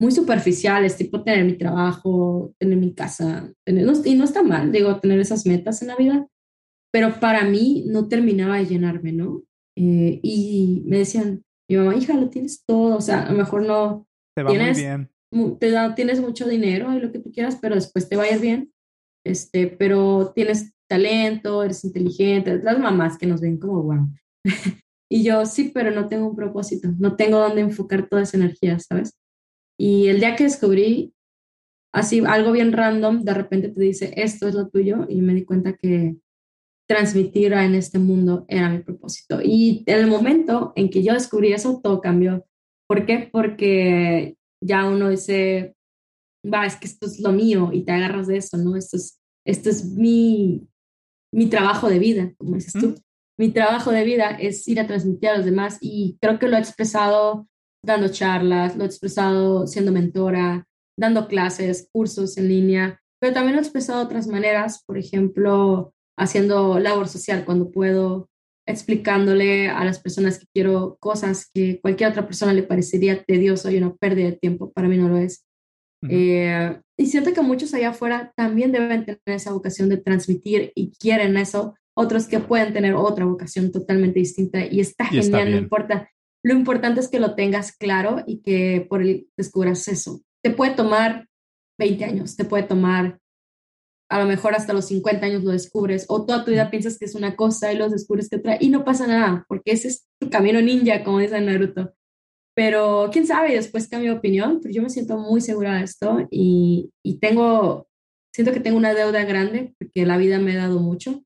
muy 0.00 0.12
superficiales, 0.12 0.96
tipo 0.96 1.24
tener 1.24 1.44
mi 1.44 1.54
trabajo, 1.54 2.54
tener 2.58 2.78
mi 2.78 2.94
casa, 2.94 3.52
tener, 3.64 3.86
y 4.04 4.14
no 4.14 4.24
está 4.24 4.42
mal, 4.42 4.70
digo, 4.70 5.00
tener 5.00 5.18
esas 5.18 5.44
metas 5.44 5.82
en 5.82 5.88
la 5.88 5.96
vida, 5.96 6.26
pero 6.92 7.18
para 7.20 7.44
mí 7.44 7.84
no 7.86 8.08
terminaba 8.08 8.56
de 8.58 8.66
llenarme, 8.66 9.12
¿no? 9.12 9.42
Eh, 9.76 10.20
y 10.22 10.82
me 10.86 10.98
decían, 10.98 11.42
mi 11.68 11.76
mamá, 11.76 11.96
hija, 11.96 12.14
lo 12.14 12.30
tienes 12.30 12.64
todo, 12.64 12.96
o 12.96 13.00
sea, 13.00 13.22
a 13.22 13.32
lo 13.32 13.38
mejor 13.38 13.62
no 13.62 14.06
te 14.36 14.42
va 14.42 14.50
tienes, 14.50 14.78
muy 14.78 14.86
bien. 14.86 15.58
Te 15.58 15.70
da, 15.70 15.94
tienes 15.94 16.20
mucho 16.20 16.48
dinero 16.48 16.94
y 16.94 17.00
lo 17.00 17.12
que 17.12 17.18
tú 17.18 17.30
quieras, 17.32 17.58
pero 17.60 17.74
después 17.74 18.08
te 18.08 18.16
va 18.16 18.22
a 18.22 18.34
ir 18.34 18.40
bien, 18.40 18.72
este, 19.26 19.66
pero 19.66 20.32
tienes 20.34 20.72
talento, 20.88 21.62
eres 21.62 21.84
inteligente, 21.84 22.60
las 22.62 22.78
mamás 22.78 23.18
que 23.18 23.26
nos 23.26 23.40
ven 23.40 23.58
como, 23.58 23.82
wow. 23.82 24.08
y 25.10 25.24
yo, 25.24 25.44
sí, 25.44 25.70
pero 25.74 25.90
no 25.90 26.08
tengo 26.08 26.28
un 26.28 26.36
propósito, 26.36 26.88
no 26.98 27.16
tengo 27.16 27.38
dónde 27.38 27.62
enfocar 27.62 28.08
toda 28.08 28.22
esa 28.22 28.36
energía, 28.36 28.78
¿sabes? 28.78 29.17
Y 29.78 30.08
el 30.08 30.20
día 30.20 30.36
que 30.36 30.44
descubrí 30.44 31.14
así 31.92 32.22
algo 32.26 32.52
bien 32.52 32.72
random, 32.72 33.22
de 33.22 33.34
repente 33.34 33.68
te 33.68 33.80
dice, 33.80 34.12
esto 34.16 34.48
es 34.48 34.54
lo 34.54 34.68
tuyo, 34.68 35.06
y 35.08 35.20
me 35.22 35.34
di 35.34 35.44
cuenta 35.44 35.76
que 35.76 36.16
transmitir 36.88 37.52
en 37.52 37.74
este 37.74 37.98
mundo 37.98 38.44
era 38.48 38.70
mi 38.70 38.78
propósito. 38.78 39.40
Y 39.42 39.84
en 39.86 39.98
el 39.98 40.06
momento 40.06 40.72
en 40.74 40.88
que 40.90 41.02
yo 41.02 41.12
descubrí 41.12 41.52
eso, 41.52 41.80
todo 41.82 42.00
cambió. 42.00 42.46
¿Por 42.88 43.04
qué? 43.04 43.28
Porque 43.30 44.36
ya 44.62 44.88
uno 44.88 45.10
dice, 45.10 45.74
va, 46.42 46.66
es 46.66 46.76
que 46.76 46.86
esto 46.86 47.06
es 47.06 47.20
lo 47.20 47.32
mío 47.32 47.70
y 47.72 47.82
te 47.82 47.92
agarras 47.92 48.26
de 48.26 48.38
eso, 48.38 48.56
¿no? 48.56 48.74
Esto 48.74 48.96
es, 48.96 49.20
esto 49.46 49.68
es 49.68 49.84
mi, 49.84 50.66
mi 51.32 51.46
trabajo 51.46 51.88
de 51.88 51.98
vida, 51.98 52.32
como 52.38 52.54
dices 52.54 52.72
tú. 52.72 52.94
Mi 53.38 53.50
trabajo 53.50 53.92
de 53.92 54.04
vida 54.04 54.30
es 54.30 54.66
ir 54.66 54.80
a 54.80 54.86
transmitir 54.86 55.28
a 55.28 55.36
los 55.36 55.44
demás 55.44 55.78
y 55.80 56.16
creo 56.20 56.38
que 56.38 56.48
lo 56.48 56.56
he 56.56 56.60
expresado 56.60 57.48
dando 57.84 58.08
charlas, 58.08 58.76
lo 58.76 58.84
he 58.84 58.86
expresado 58.86 59.66
siendo 59.66 59.92
mentora, 59.92 60.66
dando 60.98 61.28
clases, 61.28 61.88
cursos 61.92 62.36
en 62.36 62.48
línea, 62.48 63.00
pero 63.20 63.32
también 63.32 63.56
lo 63.56 63.60
he 63.60 63.64
expresado 63.64 64.00
de 64.00 64.06
otras 64.06 64.26
maneras, 64.26 64.82
por 64.84 64.98
ejemplo, 64.98 65.92
haciendo 66.18 66.78
labor 66.78 67.08
social 67.08 67.44
cuando 67.44 67.70
puedo, 67.70 68.28
explicándole 68.66 69.68
a 69.68 69.84
las 69.84 69.98
personas 69.98 70.38
que 70.38 70.46
quiero 70.52 70.98
cosas 71.00 71.48
que 71.54 71.80
cualquier 71.80 72.10
otra 72.10 72.26
persona 72.26 72.52
le 72.52 72.64
parecería 72.64 73.22
tedioso 73.24 73.70
y 73.70 73.78
una 73.78 73.94
pérdida 73.94 74.26
de 74.26 74.36
tiempo, 74.36 74.72
para 74.72 74.88
mí 74.88 74.98
no 74.98 75.08
lo 75.08 75.16
es. 75.16 75.44
Eh, 76.08 76.78
y 76.96 77.06
siento 77.06 77.32
que 77.32 77.40
muchos 77.40 77.74
allá 77.74 77.90
afuera 77.90 78.32
también 78.36 78.70
deben 78.70 79.04
tener 79.04 79.20
esa 79.24 79.52
vocación 79.52 79.88
de 79.88 79.96
transmitir 79.96 80.70
y 80.74 80.92
quieren 80.92 81.36
eso, 81.36 81.74
otros 81.96 82.26
que 82.26 82.38
pueden 82.38 82.72
tener 82.72 82.94
otra 82.94 83.24
vocación 83.24 83.72
totalmente 83.72 84.20
distinta 84.20 84.64
y 84.64 84.80
está 84.80 85.06
genial, 85.06 85.50
no 85.50 85.56
importa. 85.56 86.08
Lo 86.44 86.54
importante 86.54 87.00
es 87.00 87.08
que 87.08 87.20
lo 87.20 87.34
tengas 87.34 87.76
claro 87.76 88.22
y 88.26 88.42
que 88.42 88.86
por 88.88 89.02
el 89.02 89.28
descubras 89.36 89.88
eso. 89.88 90.20
Te 90.42 90.50
puede 90.50 90.74
tomar 90.74 91.28
20 91.78 92.04
años, 92.04 92.36
te 92.36 92.44
puede 92.44 92.64
tomar 92.64 93.18
a 94.10 94.18
lo 94.20 94.26
mejor 94.26 94.54
hasta 94.54 94.72
los 94.72 94.86
50 94.86 95.26
años 95.26 95.44
lo 95.44 95.50
descubres, 95.50 96.06
o 96.08 96.24
toda 96.24 96.44
tu 96.44 96.50
vida 96.50 96.70
piensas 96.70 96.98
que 96.98 97.04
es 97.04 97.14
una 97.14 97.36
cosa 97.36 97.72
y 97.72 97.76
lo 97.76 97.88
descubres 97.88 98.28
que 98.28 98.36
otra, 98.36 98.56
y 98.58 98.70
no 98.70 98.84
pasa 98.84 99.06
nada, 99.06 99.44
porque 99.48 99.72
ese 99.72 99.88
es 99.88 100.06
tu 100.18 100.30
camino 100.30 100.60
ninja, 100.62 101.04
como 101.04 101.18
dice 101.18 101.40
Naruto. 101.40 101.92
Pero 102.54 103.10
quién 103.12 103.26
sabe, 103.26 103.54
después 103.54 103.88
cambio 103.88 104.12
de 104.12 104.18
opinión, 104.18 104.60
pero 104.60 104.74
yo 104.74 104.82
me 104.82 104.90
siento 104.90 105.18
muy 105.18 105.40
segura 105.40 105.76
de 105.76 105.84
esto 105.84 106.26
y, 106.30 106.90
y 107.04 107.18
tengo, 107.18 107.88
siento 108.32 108.52
que 108.52 108.60
tengo 108.60 108.78
una 108.78 108.94
deuda 108.94 109.24
grande 109.24 109.74
porque 109.78 110.06
la 110.06 110.16
vida 110.16 110.38
me 110.38 110.52
ha 110.52 110.62
dado 110.62 110.80
mucho. 110.80 111.22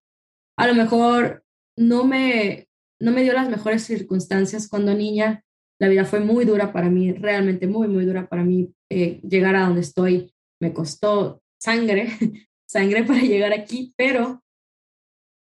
A 0.59 0.67
lo 0.67 0.75
mejor 0.75 1.45
no 1.77 2.05
me, 2.05 2.69
no 3.03 3.11
me 3.11 3.25
dio 3.25 3.33
las 3.33 3.49
mejores 3.49 3.83
circunstancias 3.83 4.69
cuando 4.69 4.95
niña, 4.95 5.45
la 5.81 5.89
vida 5.89 6.05
fue 6.05 6.21
muy 6.21 6.45
dura 6.45 6.73
para 6.73 6.89
mí, 6.89 7.13
realmente 7.13 7.67
muy, 7.67 7.89
muy 7.89 8.05
dura 8.05 8.29
para 8.29 8.45
mí. 8.45 8.73
Eh, 8.89 9.21
llegar 9.29 9.57
a 9.57 9.65
donde 9.65 9.81
estoy 9.81 10.33
me 10.61 10.73
costó 10.73 11.43
sangre, 11.61 12.07
sangre 12.65 13.03
para 13.03 13.21
llegar 13.21 13.53
aquí, 13.53 13.93
pero 13.97 14.45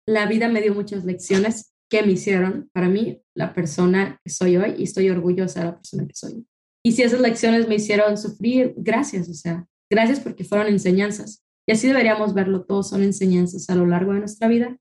la 0.07 0.27
vida 0.27 0.49
me 0.49 0.61
dio 0.61 0.75
muchas 0.75 1.07
lecciones 1.07 1.73
que 1.91 2.03
me 2.03 2.13
hicieron 2.13 2.69
para 2.75 2.91
mí 2.91 3.23
la 3.35 3.55
persona 3.55 4.21
que 4.23 4.31
soy 4.31 4.59
hoy 4.59 4.75
y 4.77 4.83
estoy 4.83 5.09
orgullosa 5.09 5.61
de 5.61 5.67
la 5.67 5.77
persona 5.77 6.07
que 6.07 6.15
soy. 6.15 6.47
Y 6.85 6.93
si 6.93 7.05
esas 7.05 7.21
lecciones 7.21 7.69
me 7.69 7.77
hicieron 7.77 8.19
sufrir, 8.19 8.75
gracias, 8.77 9.31
o 9.31 9.35
sea, 9.35 9.67
gracias 9.91 10.21
porque 10.21 10.45
fueron 10.45 10.67
enseñanzas. 10.67 11.43
Y 11.67 11.73
así 11.73 11.89
deberíamos 11.89 12.35
verlo, 12.35 12.65
todos 12.67 12.91
son 12.91 13.03
enseñanzas 13.03 13.71
a 13.71 13.75
lo 13.75 13.87
largo 13.87 14.13
de 14.13 14.21
nuestra 14.21 14.47
vida 14.47 14.79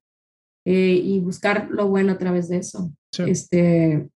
eh, 0.66 1.00
y 1.04 1.20
buscar 1.20 1.70
lo 1.70 1.88
bueno 1.88 2.14
a 2.14 2.18
través 2.18 2.50
de 2.50 2.58
eso. 2.58 2.92
Este, 3.20 4.10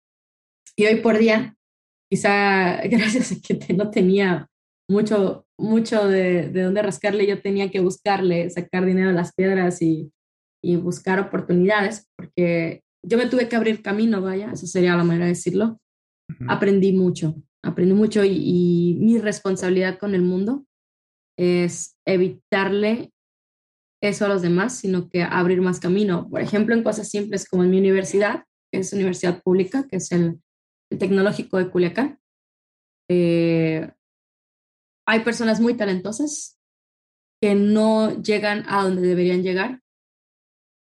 y 0.76 0.86
hoy 0.86 0.96
por 0.96 1.18
día, 1.18 1.56
quizá 2.10 2.80
gracias 2.88 3.32
a 3.32 3.36
que 3.40 3.74
no 3.74 3.90
tenía 3.90 4.48
mucho, 4.88 5.46
mucho 5.58 6.08
de, 6.08 6.48
de 6.48 6.62
dónde 6.62 6.82
rascarle, 6.82 7.26
yo 7.26 7.42
tenía 7.42 7.70
que 7.70 7.80
buscarle, 7.80 8.48
sacar 8.50 8.86
dinero 8.86 9.08
de 9.08 9.14
las 9.14 9.34
piedras 9.34 9.82
y, 9.82 10.10
y 10.62 10.76
buscar 10.76 11.20
oportunidades, 11.20 12.08
porque 12.16 12.82
yo 13.04 13.18
me 13.18 13.26
tuve 13.26 13.48
que 13.48 13.56
abrir 13.56 13.82
camino, 13.82 14.20
vaya, 14.20 14.52
eso 14.52 14.66
sería 14.66 14.96
la 14.96 15.04
manera 15.04 15.26
de 15.26 15.32
decirlo. 15.32 15.78
Aprendí 16.46 16.92
mucho, 16.92 17.36
aprendí 17.62 17.94
mucho 17.94 18.22
y, 18.22 18.32
y, 18.32 18.98
mi 19.00 19.18
responsabilidad 19.18 19.98
con 19.98 20.14
el 20.14 20.20
mundo 20.22 20.66
es 21.38 21.96
evitarle 22.06 23.12
eso 24.00 24.24
a 24.24 24.28
los 24.28 24.42
demás, 24.42 24.76
sino 24.78 25.08
que 25.08 25.22
abrir 25.22 25.60
más 25.60 25.80
camino. 25.80 26.28
Por 26.28 26.40
ejemplo, 26.40 26.74
en 26.74 26.82
cosas 26.82 27.08
simples 27.08 27.48
como 27.48 27.64
en 27.64 27.70
mi 27.70 27.78
universidad, 27.78 28.44
que 28.70 28.80
es 28.80 28.92
universidad 28.92 29.42
pública, 29.42 29.86
que 29.88 29.96
es 29.96 30.12
el, 30.12 30.40
Tecnológico 30.90 31.58
de 31.58 31.68
Culiacán. 31.68 32.18
Eh, 33.10 33.90
hay 35.06 35.20
personas 35.20 35.60
muy 35.60 35.74
talentosas 35.74 36.58
que 37.42 37.54
no 37.54 38.22
llegan 38.22 38.64
a 38.68 38.84
donde 38.84 39.02
deberían 39.02 39.42
llegar 39.42 39.82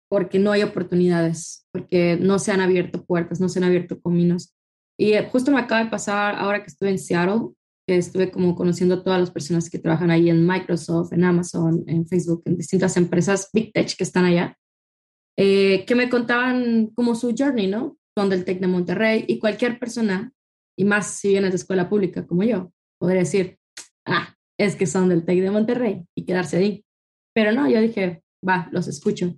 porque 0.09 0.39
no 0.39 0.51
hay 0.51 0.61
oportunidades, 0.61 1.65
porque 1.71 2.17
no 2.19 2.37
se 2.37 2.51
han 2.51 2.61
abierto 2.61 3.03
puertas, 3.05 3.39
no 3.39 3.49
se 3.49 3.59
han 3.59 3.65
abierto 3.65 3.99
caminos. 3.99 4.53
Y 4.99 5.13
justo 5.31 5.51
me 5.51 5.59
acaba 5.59 5.83
de 5.83 5.89
pasar 5.89 6.35
ahora 6.35 6.61
que 6.61 6.67
estuve 6.67 6.91
en 6.91 6.99
Seattle, 6.99 7.49
que 7.87 7.97
estuve 7.97 8.31
como 8.31 8.55
conociendo 8.55 8.95
a 8.95 9.03
todas 9.03 9.19
las 9.19 9.31
personas 9.31 9.69
que 9.69 9.79
trabajan 9.79 10.11
ahí 10.11 10.29
en 10.29 10.47
Microsoft, 10.47 11.13
en 11.13 11.23
Amazon, 11.23 11.83
en 11.87 12.07
Facebook, 12.07 12.43
en 12.45 12.57
distintas 12.57 12.95
empresas 12.97 13.49
Big 13.53 13.73
Tech 13.73 13.95
que 13.95 14.03
están 14.03 14.25
allá, 14.25 14.57
eh, 15.37 15.85
que 15.85 15.95
me 15.95 16.09
contaban 16.09 16.87
como 16.95 17.15
su 17.15 17.33
journey, 17.37 17.67
¿no? 17.67 17.97
Son 18.17 18.29
del 18.29 18.45
Tech 18.45 18.59
de 18.59 18.67
Monterrey 18.67 19.25
y 19.27 19.39
cualquier 19.39 19.79
persona, 19.79 20.31
y 20.77 20.85
más 20.85 21.07
si 21.07 21.29
vienes 21.29 21.51
de 21.51 21.57
escuela 21.57 21.89
pública 21.89 22.25
como 22.25 22.43
yo, 22.43 22.71
podría 22.99 23.21
decir, 23.21 23.57
ah, 24.05 24.35
es 24.57 24.75
que 24.75 24.85
son 24.85 25.09
del 25.09 25.25
TEC 25.25 25.41
de 25.41 25.51
Monterrey 25.51 26.05
y 26.15 26.25
quedarse 26.25 26.57
ahí. 26.57 26.85
Pero 27.35 27.51
no, 27.51 27.69
yo 27.69 27.81
dije, 27.81 28.23
va, 28.47 28.69
los 28.71 28.87
escucho. 28.87 29.35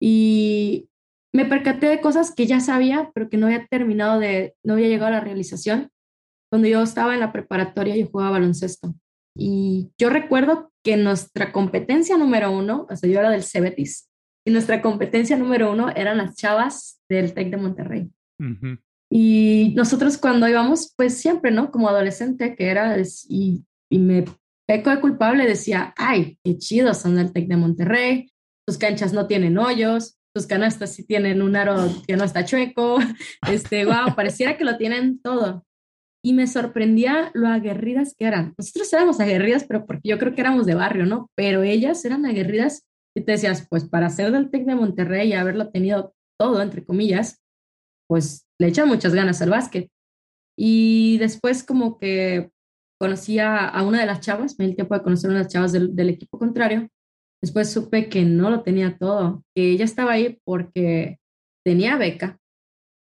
Y 0.00 0.88
me 1.32 1.46
percaté 1.46 1.86
de 1.86 2.00
cosas 2.00 2.32
que 2.34 2.46
ya 2.46 2.60
sabía, 2.60 3.10
pero 3.14 3.28
que 3.28 3.36
no 3.36 3.46
había 3.46 3.66
terminado 3.66 4.20
de, 4.20 4.54
no 4.62 4.74
había 4.74 4.88
llegado 4.88 5.08
a 5.08 5.18
la 5.18 5.20
realización. 5.20 5.90
Cuando 6.54 6.68
yo 6.68 6.82
estaba 6.82 7.14
en 7.14 7.20
la 7.20 7.32
preparatoria, 7.32 7.96
yo 7.96 8.06
jugaba 8.06 8.30
baloncesto. 8.30 8.94
Y 9.36 9.90
yo 9.98 10.08
recuerdo 10.08 10.70
que 10.84 10.96
nuestra 10.96 11.50
competencia 11.50 12.16
número 12.16 12.52
uno, 12.52 12.86
o 12.88 12.94
sea, 12.94 13.10
yo 13.10 13.18
era 13.18 13.30
del 13.30 13.42
Cebetis, 13.42 14.08
y 14.46 14.52
nuestra 14.52 14.80
competencia 14.80 15.36
número 15.36 15.72
uno 15.72 15.90
eran 15.96 16.18
las 16.18 16.36
chavas 16.36 17.00
del 17.08 17.34
TEC 17.34 17.50
de 17.50 17.56
Monterrey. 17.56 18.10
Y 19.10 19.72
nosotros 19.74 20.16
cuando 20.16 20.46
íbamos, 20.46 20.94
pues 20.96 21.18
siempre, 21.18 21.50
¿no? 21.50 21.72
Como 21.72 21.88
adolescente 21.88 22.54
que 22.54 22.68
era, 22.68 22.96
y 23.28 23.64
y 23.90 23.98
me 23.98 24.24
peco 24.68 24.90
de 24.90 25.00
culpable, 25.00 25.48
decía, 25.48 25.92
ay, 25.96 26.38
qué 26.44 26.56
chidos 26.56 26.98
son 26.98 27.16
del 27.16 27.32
TEC 27.32 27.48
de 27.48 27.56
Monterrey, 27.56 28.32
tus 28.64 28.78
canchas 28.78 29.12
no 29.12 29.26
tienen 29.26 29.58
hoyos, 29.58 30.20
tus 30.32 30.46
canastas 30.46 30.94
sí 30.94 31.04
tienen 31.04 31.42
un 31.42 31.56
aro 31.56 31.76
que 32.06 32.16
no 32.16 32.22
está 32.22 32.44
chueco, 32.44 32.98
este, 33.50 33.84
wow, 33.84 34.14
pareciera 34.14 34.56
que 34.56 34.64
lo 34.64 34.76
tienen 34.76 35.20
todo. 35.20 35.64
Y 36.24 36.32
me 36.32 36.46
sorprendía 36.46 37.30
lo 37.34 37.48
aguerridas 37.48 38.14
que 38.18 38.24
eran. 38.24 38.54
Nosotros 38.56 38.90
éramos 38.92 39.20
aguerridas, 39.20 39.64
pero 39.64 39.84
porque 39.84 40.08
yo 40.08 40.18
creo 40.18 40.34
que 40.34 40.40
éramos 40.40 40.64
de 40.64 40.74
barrio, 40.74 41.04
¿no? 41.04 41.30
Pero 41.36 41.62
ellas 41.62 42.02
eran 42.04 42.24
aguerridas 42.24 42.86
y 43.14 43.20
te 43.20 43.32
decías, 43.32 43.66
pues 43.68 43.84
para 43.84 44.08
ser 44.08 44.32
del 44.32 44.50
TEC 44.50 44.64
de 44.64 44.74
Monterrey 44.74 45.28
y 45.28 45.32
haberlo 45.34 45.70
tenido 45.70 46.14
todo, 46.38 46.62
entre 46.62 46.84
comillas, 46.84 47.42
pues 48.08 48.46
le 48.58 48.68
echan 48.68 48.88
muchas 48.88 49.14
ganas 49.14 49.42
al 49.42 49.50
básquet. 49.50 49.90
Y 50.58 51.18
después 51.18 51.62
como 51.62 51.98
que 51.98 52.50
conocí 52.98 53.38
a, 53.38 53.70
una 53.86 54.00
de 54.00 54.06
las 54.06 54.20
chavas, 54.20 54.58
me 54.58 54.64
di 54.64 54.70
el 54.70 54.76
tiempo 54.76 54.94
de 54.94 55.02
conocer 55.02 55.28
a 55.28 55.32
una 55.32 55.38
de 55.40 55.44
las 55.44 55.52
chavas 55.52 55.72
del, 55.72 55.94
del 55.94 56.08
equipo 56.08 56.38
contrario. 56.38 56.88
Después 57.42 57.70
supe 57.70 58.08
que 58.08 58.24
no 58.24 58.48
lo 58.48 58.62
tenía 58.62 58.96
todo, 58.96 59.44
que 59.54 59.72
ella 59.72 59.84
estaba 59.84 60.12
ahí 60.12 60.38
porque 60.44 61.18
tenía 61.64 61.98
beca, 61.98 62.38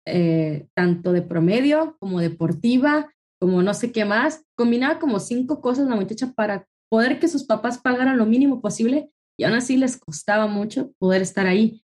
eh, 0.09 0.67
tanto 0.75 1.13
de 1.13 1.23
promedio 1.23 1.97
como 1.99 2.21
deportiva, 2.21 3.13
como 3.41 3.63
no 3.63 3.75
sé 3.75 3.93
qué 3.93 4.05
más. 4.05 4.45
Combinaba 4.57 4.99
como 4.99 5.21
cinco 5.21 5.61
cosas 5.61 5.89
la 5.89 5.97
muchacha 5.97 6.33
para 6.33 6.67
poder 6.91 7.19
que 7.19 7.29
sus 7.29 7.45
papás 7.45 7.79
pagaran 7.79 8.19
lo 8.19 8.27
mínimo 8.27 8.61
posible 8.61 9.11
y 9.39 9.45
aún 9.45 9.55
así 9.55 9.77
les 9.77 9.97
costaba 9.97 10.47
mucho 10.47 10.93
poder 10.99 11.23
estar 11.23 11.47
ahí. 11.47 11.83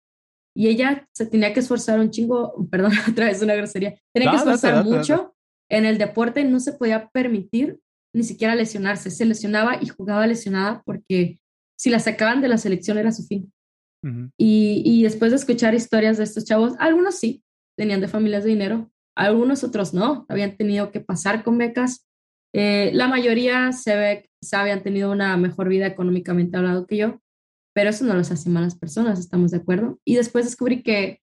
Y 0.54 0.68
ella 0.68 1.08
se 1.12 1.26
tenía 1.26 1.52
que 1.52 1.60
esforzar 1.60 1.98
un 2.00 2.10
chingo, 2.10 2.54
perdón, 2.70 2.92
otra 3.10 3.26
vez 3.26 3.42
una 3.42 3.54
grosería, 3.54 3.98
tenía 4.14 4.30
que 4.30 4.36
esforzar 4.36 4.84
mucho 4.84 5.34
en 5.70 5.84
el 5.84 5.98
deporte, 5.98 6.44
no 6.44 6.60
se 6.60 6.72
podía 6.72 7.08
permitir 7.08 7.80
ni 8.14 8.24
siquiera 8.24 8.54
lesionarse, 8.54 9.10
se 9.10 9.24
lesionaba 9.24 9.78
y 9.80 9.88
jugaba 9.88 10.26
lesionada 10.26 10.82
porque 10.84 11.40
si 11.78 11.88
la 11.88 11.98
sacaban 11.98 12.42
de 12.42 12.48
la 12.48 12.58
selección 12.58 12.98
era 12.98 13.10
su 13.10 13.24
fin. 13.24 13.52
y, 14.36 14.82
y, 14.84 15.02
después 15.04 15.30
de 15.30 15.36
escuchar 15.36 15.74
historias 15.74 16.18
de 16.18 16.24
estos 16.24 16.44
chavos, 16.44 16.74
algunos 16.78 17.14
sí, 17.14 17.42
tenían 17.76 18.00
de 18.00 18.08
familias 18.08 18.44
de 18.44 18.50
dinero, 18.50 18.90
algunos 19.16 19.64
otros 19.64 19.92
no, 19.94 20.26
habían 20.28 20.56
tenido 20.56 20.90
que 20.90 21.00
pasar 21.00 21.44
con 21.44 21.58
becas. 21.58 22.06
Eh, 22.54 22.90
la 22.94 23.08
mayoría 23.08 23.72
se 23.72 23.96
ve, 23.96 24.30
quizá 24.40 24.60
habían 24.60 24.82
tenido 24.82 25.10
una 25.10 25.36
mejor 25.36 25.68
vida 25.68 25.86
económicamente 25.86 26.56
hablado 26.56 26.86
que 26.86 26.96
yo, 26.96 27.20
pero 27.74 27.90
eso 27.90 28.04
no 28.04 28.14
los 28.14 28.30
hace 28.30 28.50
malas 28.50 28.78
personas, 28.78 29.18
estamos 29.18 29.50
de 29.50 29.58
acuerdo. 29.58 29.98
Y 30.04 30.16
después 30.16 30.44
descubrí 30.44 30.82
que 30.82 31.20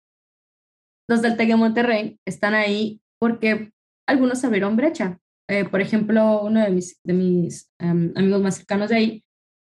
los 1.09 1.23
del 1.23 1.37
TEC 1.37 1.49
de 1.49 1.57
Monterrey 1.57 2.21
están 2.27 2.55
ahí 2.55 3.01
porque 3.19 3.73
algunos 4.07 4.45
abrieron 4.45 4.77
brecha. 4.77 5.19
Eh, 5.49 5.65
por 5.65 5.81
ejemplo, 5.81 6.43
uno 6.43 6.63
de 6.63 6.71
mis, 6.71 7.01
de 7.05 7.13
mis 7.13 7.71
em, 7.79 8.13
amigos 8.17 8.43
más 8.43 8.57
cercanos 8.57 8.89
de 8.89 8.97
ahí, 8.97 9.25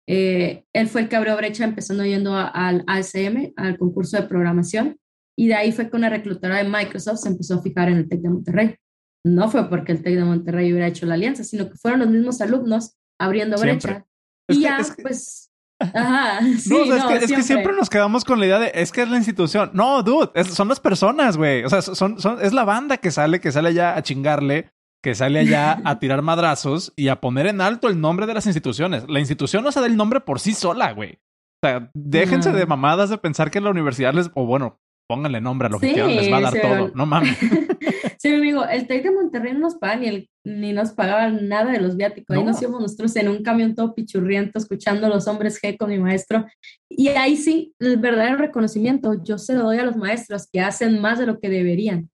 eh, 0.08 0.64
él 0.74 0.88
fue 0.88 1.02
el 1.02 1.10
que 1.10 1.16
abrió 1.16 1.36
brecha 1.36 1.66
empezando 1.66 2.06
yendo 2.06 2.36
al 2.36 2.84
ASM, 2.88 3.54
al 3.56 3.78
concurso 3.78 4.18
de 4.18 4.28
programación, 4.28 4.98
y 5.38 5.48
de 5.48 5.56
ahí 5.56 5.72
fue 5.72 5.90
que 5.90 5.96
una 5.96 6.10
reclutadora 6.10 6.64
de 6.64 6.70
Microsoft 6.70 7.20
se 7.20 7.30
empezó 7.30 7.56
a 7.56 7.62
fijar 7.62 7.90
en 7.90 7.98
el 7.98 8.10
TEC 8.10 8.22
de 8.22 8.30
Monterrey. 8.30 8.76
No 9.24 9.50
fue 9.50 9.70
porque 9.70 9.92
el 9.92 10.02
TEC 10.02 10.16
de 10.16 10.24
Monterrey 10.24 10.72
hubiera 10.72 10.88
hecho 10.88 11.06
la 11.06 11.14
alianza, 11.14 11.44
sino 11.44 11.70
que 11.70 11.76
fueron 11.76 12.00
los 12.00 12.10
mismos 12.10 12.42
alumnos 12.42 12.96
abriendo 13.20 13.58
brecha. 13.58 14.06
y 14.50 14.62
ya, 14.62 14.80
pues, 15.02 15.52
Ajá, 15.80 16.40
sí, 16.58 16.70
no, 16.70 17.12
es, 17.12 17.32
que, 17.32 17.44
siempre. 17.44 17.74
nos 17.76 17.90
quedamos 17.90 18.26
con 18.26 18.40
la 18.40 18.48
idea 18.48 18.60
de 18.60 18.72
es 18.74 18.92
que 18.92 19.04
es 19.04 19.10
la 19.10 19.18
institución. 19.18 19.70
No, 19.74 20.02
dude, 20.02 20.44
son 20.46 20.70
las 20.70 20.80
personas, 20.80 21.38
güey. 21.38 21.64
O 21.64 21.70
sea, 21.70 21.84
son, 21.84 22.20
son, 22.20 22.40
es 22.42 22.52
la 22.54 22.64
banda 22.64 22.98
que 22.98 23.12
sale, 23.12 23.40
que 23.40 23.52
sale 23.52 23.70
allá 23.70 23.96
a 23.96 24.02
chingarle, 24.02 24.72
que 25.04 25.14
sale 25.14 25.40
allá 25.40 25.80
a 25.86 26.00
tirar 26.00 26.24
madrazos 26.24 26.94
y 26.96 27.10
a 27.10 27.22
poner 27.22 27.46
en 27.46 27.62
alto 27.62 27.90
el 27.90 28.02
nombre 28.02 28.26
de 28.26 28.34
las 28.34 28.48
instituciones. 28.48 29.06
La 29.08 29.20
institución 29.20 29.64
no 29.64 29.72
se 29.72 29.80
da 29.80 29.86
el 29.86 29.98
nombre 29.98 30.20
por 30.20 30.40
sí 30.40 30.54
sola, 30.54 30.94
güey. 30.94 31.20
O 31.62 31.68
sea, 31.68 31.92
déjense 31.94 32.52
de 32.52 32.66
mamadas 32.66 33.12
de 33.12 33.18
pensar 33.20 33.52
que 33.52 33.62
la 33.62 33.70
universidad 33.70 34.14
les, 34.14 34.32
o 34.34 34.48
bueno, 34.48 34.80
pónganle 35.08 35.42
nombre 35.42 35.68
a 35.68 35.72
lo 35.72 35.80
que 35.80 35.94
quieran, 35.94 36.16
les 36.16 36.32
va 36.32 36.38
a 36.38 36.42
dar 36.42 36.62
todo. 36.62 36.92
No 36.94 37.06
mames. 37.06 37.38
sí, 38.20 38.34
amigo, 38.34 38.66
el 38.66 38.88
TEC 38.88 39.04
de 39.04 39.12
Monterrey 39.12 39.54
no 39.54 39.60
nos 39.60 39.76
paga 39.76 39.96
ni, 39.96 40.08
el, 40.08 40.30
ni 40.44 40.74
nos 40.74 40.92
pagaban 40.92 41.48
nada 41.48 41.72
de 41.72 41.80
los 41.80 41.96
viáticos. 41.96 42.36
Ahí 42.36 42.44
nos 42.44 42.62
íbamos 42.62 42.82
nosotros 42.82 43.16
en 43.16 43.30
un 43.30 43.42
camión 43.42 43.74
todo 43.74 43.96
pichurriento, 43.96 44.60
escuchando 44.60 45.08
a 45.08 45.10
los 45.10 45.28
hombres 45.28 45.62
G 45.62 45.78
con 45.78 45.90
mi 45.90 45.98
maestro. 45.98 46.46
Y 46.90 47.08
ahí 47.10 47.38
sí, 47.38 47.74
el 47.80 47.98
verdadero 47.98 48.38
reconocimiento, 48.38 49.24
yo 49.24 49.38
se 49.38 49.56
lo 49.56 49.64
doy 49.64 49.78
a 49.78 49.86
los 49.86 49.96
maestros 49.96 50.48
que 50.52 50.60
hacen 50.60 51.00
más 51.00 51.20
de 51.20 51.26
lo 51.26 51.40
que 51.40 51.50
deberían, 51.50 52.10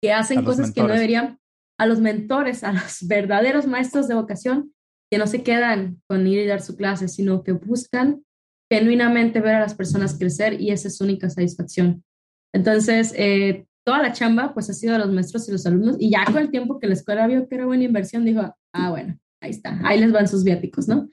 que 0.00 0.12
hacen 0.12 0.44
cosas 0.44 0.72
que 0.72 0.82
no 0.82 0.88
deberían, 0.88 1.38
a 1.78 1.86
los 1.86 2.00
mentores, 2.00 2.62
a 2.62 2.72
los 2.72 3.06
verdaderos 3.08 3.66
maestros 3.66 4.06
de 4.06 4.14
vocación, 4.14 4.72
que 5.10 5.18
no 5.18 5.26
se 5.26 5.42
quedan 5.42 6.00
con 6.06 6.26
ir 6.26 6.38
y 6.38 6.46
dar 6.46 6.62
su 6.62 6.76
clase, 6.76 7.08
sino 7.08 7.42
que 7.42 7.52
buscan 7.52 8.22
genuinamente 8.70 9.40
ver 9.40 9.56
a 9.56 9.60
las 9.60 9.74
personas 9.74 10.16
crecer 10.16 10.60
y 10.60 10.70
esa 10.70 10.88
es 10.88 10.98
su 10.98 11.04
única 11.04 11.28
satisfacción. 11.28 12.04
Entonces, 12.52 13.14
eh, 13.16 13.66
toda 13.84 14.02
la 14.02 14.12
chamba 14.12 14.52
pues 14.52 14.68
ha 14.70 14.72
sido 14.72 14.94
de 14.94 15.00
los 15.00 15.12
maestros 15.12 15.48
y 15.48 15.52
los 15.52 15.66
alumnos 15.66 15.96
y 15.98 16.10
ya 16.10 16.24
con 16.24 16.38
el 16.38 16.50
tiempo 16.50 16.78
que 16.78 16.86
la 16.86 16.94
escuela 16.94 17.26
vio 17.26 17.48
que 17.48 17.54
era 17.54 17.66
buena 17.66 17.84
inversión, 17.84 18.24
dijo, 18.24 18.42
ah, 18.72 18.90
bueno, 18.90 19.18
ahí 19.42 19.50
está, 19.50 19.80
ahí 19.84 20.00
les 20.00 20.12
van 20.12 20.28
sus 20.28 20.44
viáticos, 20.44 20.88
¿no? 20.88 21.08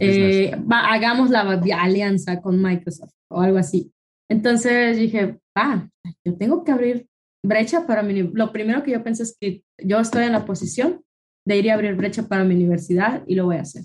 Eh, 0.00 0.54
hagamos 0.70 1.30
la 1.30 1.40
alianza 1.80 2.42
con 2.42 2.60
Microsoft 2.62 3.14
o 3.30 3.40
algo 3.40 3.58
así. 3.58 3.92
Entonces 4.30 4.98
dije, 4.98 5.38
ah, 5.56 5.88
yo 6.24 6.36
tengo 6.36 6.62
que 6.62 6.72
abrir 6.72 7.08
brecha 7.42 7.86
para 7.86 8.02
mi... 8.02 8.22
Lo 8.22 8.52
primero 8.52 8.82
que 8.82 8.90
yo 8.90 9.02
pensé 9.02 9.22
es 9.22 9.36
que 9.40 9.62
yo 9.82 9.98
estoy 10.00 10.24
en 10.24 10.32
la 10.32 10.44
posición 10.44 11.02
de 11.46 11.56
ir 11.56 11.70
a 11.70 11.74
abrir 11.74 11.94
brecha 11.94 12.24
para 12.28 12.44
mi 12.44 12.54
universidad 12.54 13.22
y 13.26 13.34
lo 13.34 13.46
voy 13.46 13.56
a 13.56 13.62
hacer. 13.62 13.84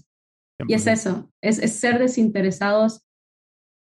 y 0.67 0.73
es 0.73 0.87
eso, 0.87 1.31
es, 1.41 1.59
es 1.59 1.73
ser 1.73 1.99
desinteresados 1.99 3.01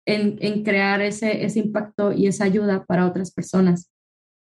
en, 0.05 0.63
crear 0.63 1.01
ese, 1.01 1.45
ese 1.45 1.59
impacto 1.59 2.11
y 2.11 2.27
esa 2.27 2.45
ayuda 2.45 2.85
para 2.85 3.05
otras 3.05 3.31
personas. 3.31 3.91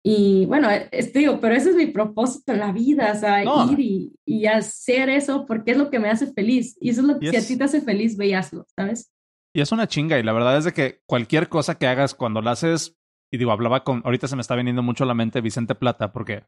Y 0.06 0.44
bueno, 0.46 0.68
es, 0.90 1.12
digo, 1.14 1.40
pero 1.40 1.54
ese 1.54 1.70
es 1.70 1.76
mi 1.76 1.86
propósito 1.86 2.52
en 2.52 2.58
la 2.58 2.72
vida, 2.72 3.12
o 3.14 3.18
sea, 3.18 3.42
ir 3.42 3.80
y, 3.80 4.12
y, 4.26 4.44
hacer 4.46 5.08
eso 5.08 5.46
porque 5.46 5.70
es 5.70 5.78
lo 5.78 5.88
que 5.88 5.98
me 5.98 6.10
hace 6.10 6.30
feliz. 6.32 6.76
Y 6.78 6.90
eso 6.90 7.00
es 7.00 7.06
lo 7.06 7.18
que 7.18 7.30
si 7.30 7.36
a 7.36 7.46
ti 7.46 7.56
te 7.56 7.64
hace 7.64 7.80
feliz, 7.80 8.16
ve 8.16 8.38
¿sabes? 8.76 9.10
Y 9.54 9.60
es 9.62 9.72
una 9.72 9.88
chinga. 9.88 10.18
Y 10.18 10.22
la 10.22 10.32
verdad 10.32 10.58
es 10.58 10.64
de 10.64 10.72
que 10.72 11.00
cualquier 11.06 11.48
cosa 11.48 11.76
que 11.76 11.86
hagas 11.86 12.14
cuando 12.14 12.42
la 12.42 12.50
haces, 12.50 12.96
y 13.32 13.38
digo, 13.38 13.52
hablaba 13.52 13.82
con, 13.82 14.02
ahorita 14.04 14.28
se 14.28 14.36
me 14.36 14.42
está 14.42 14.56
viniendo 14.56 14.82
mucho 14.82 15.04
a 15.04 15.06
la 15.06 15.14
mente 15.14 15.40
Vicente 15.40 15.74
Plata 15.74 16.12
porque 16.12 16.44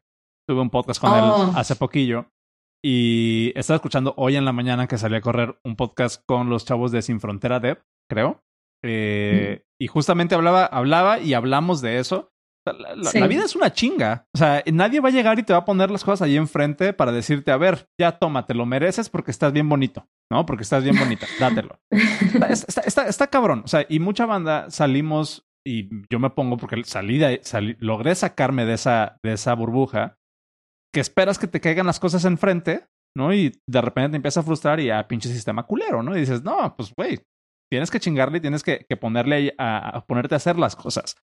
tuve 0.47 0.61
un 0.61 0.69
podcast 0.69 1.01
con 1.01 1.13
él 1.13 1.23
oh. 1.23 1.53
hace 1.55 1.75
poquillo. 1.75 2.31
Y 2.83 3.53
estaba 3.55 3.77
escuchando 3.77 4.13
hoy 4.17 4.35
en 4.35 4.45
la 4.45 4.53
mañana 4.53 4.87
que 4.87 4.99
salí 4.99 5.15
a 5.15 5.21
correr 5.21 5.59
un 5.63 5.75
podcast 5.75 6.23
con 6.25 6.49
los 6.49 6.63
chavos 6.63 6.91
de 6.91 7.01
Sin 7.01 7.19
Frontera 7.19 7.59
Dev, 7.59 7.83
creo. 8.07 8.43
Eh, 8.83 9.63
y 9.79 9.87
justamente 9.87 10.35
hablaba, 10.35 10.65
hablaba 10.65 11.19
y 11.19 11.33
hablamos 11.33 11.81
de 11.81 11.99
eso. 11.99 12.31
La, 12.65 13.27
vida 13.27 13.45
es 13.45 13.55
una 13.55 13.71
chinga. 13.71 14.25
O 14.35 14.37
sea, 14.37 14.63
nadie 14.71 14.99
va 14.99 15.09
a 15.09 15.11
llegar 15.11 15.39
y 15.39 15.43
te 15.43 15.53
va 15.53 15.59
a 15.59 15.65
poner 15.65 15.89
las 15.89 16.03
cosas 16.03 16.23
ahí 16.23 16.35
enfrente 16.35 16.93
para 16.93 17.11
decirte, 17.11 17.51
a 17.51 17.57
ver, 17.57 17.87
ya 17.99 18.19
toma, 18.19 18.45
te 18.45 18.53
lo 18.53 18.65
mereces 18.65 19.09
porque 19.09 19.31
estás 19.31 19.53
bien 19.53 19.69
bonito, 19.69 20.05
¿no? 20.29 20.45
Porque 20.45 20.63
estás 20.63 20.83
bien 20.83 20.97
bonita, 20.97 21.27
dátelo. 21.39 21.79
Está, 22.49 23.03
está, 23.07 23.27
cabrón. 23.27 23.61
O 23.63 23.67
sea, 23.67 23.85
y 23.87 23.99
mucha 23.99 24.25
banda 24.25 24.69
salimos 24.69 25.47
y 25.65 25.89
yo 26.09 26.19
me 26.19 26.29
pongo 26.29 26.57
porque 26.57 26.83
salí 26.83 27.17
de, 27.17 27.41
salí, 27.43 27.75
logré 27.79 28.15
sacarme 28.15 28.65
de 28.65 28.73
esa, 28.73 29.17
de 29.23 29.33
esa 29.33 29.53
burbuja 29.53 30.17
que 30.93 31.01
esperas 31.01 31.37
que 31.37 31.47
te 31.47 31.59
caigan 31.59 31.85
las 31.85 31.99
cosas 31.99 32.25
enfrente, 32.25 32.85
¿no? 33.15 33.33
Y 33.33 33.59
de 33.67 33.81
repente 33.81 34.11
te 34.11 34.15
empieza 34.17 34.39
a 34.39 34.43
frustrar 34.43 34.79
y 34.79 34.89
a 34.89 34.99
ah, 34.99 35.07
pinche 35.07 35.29
sistema 35.29 35.63
culero, 35.63 36.03
¿no? 36.03 36.15
Y 36.15 36.21
dices, 36.21 36.43
no, 36.43 36.75
pues 36.75 36.93
güey, 36.95 37.19
tienes 37.71 37.91
que 37.91 37.99
chingarle 37.99 38.37
y 38.37 38.41
tienes 38.41 38.63
que, 38.63 38.85
ponerle 38.99 39.53
a, 39.57 40.05
ponerte 40.07 40.35
a 40.35 40.37
hacer 40.37 40.57
las 40.57 40.75
cosas. 40.75 41.15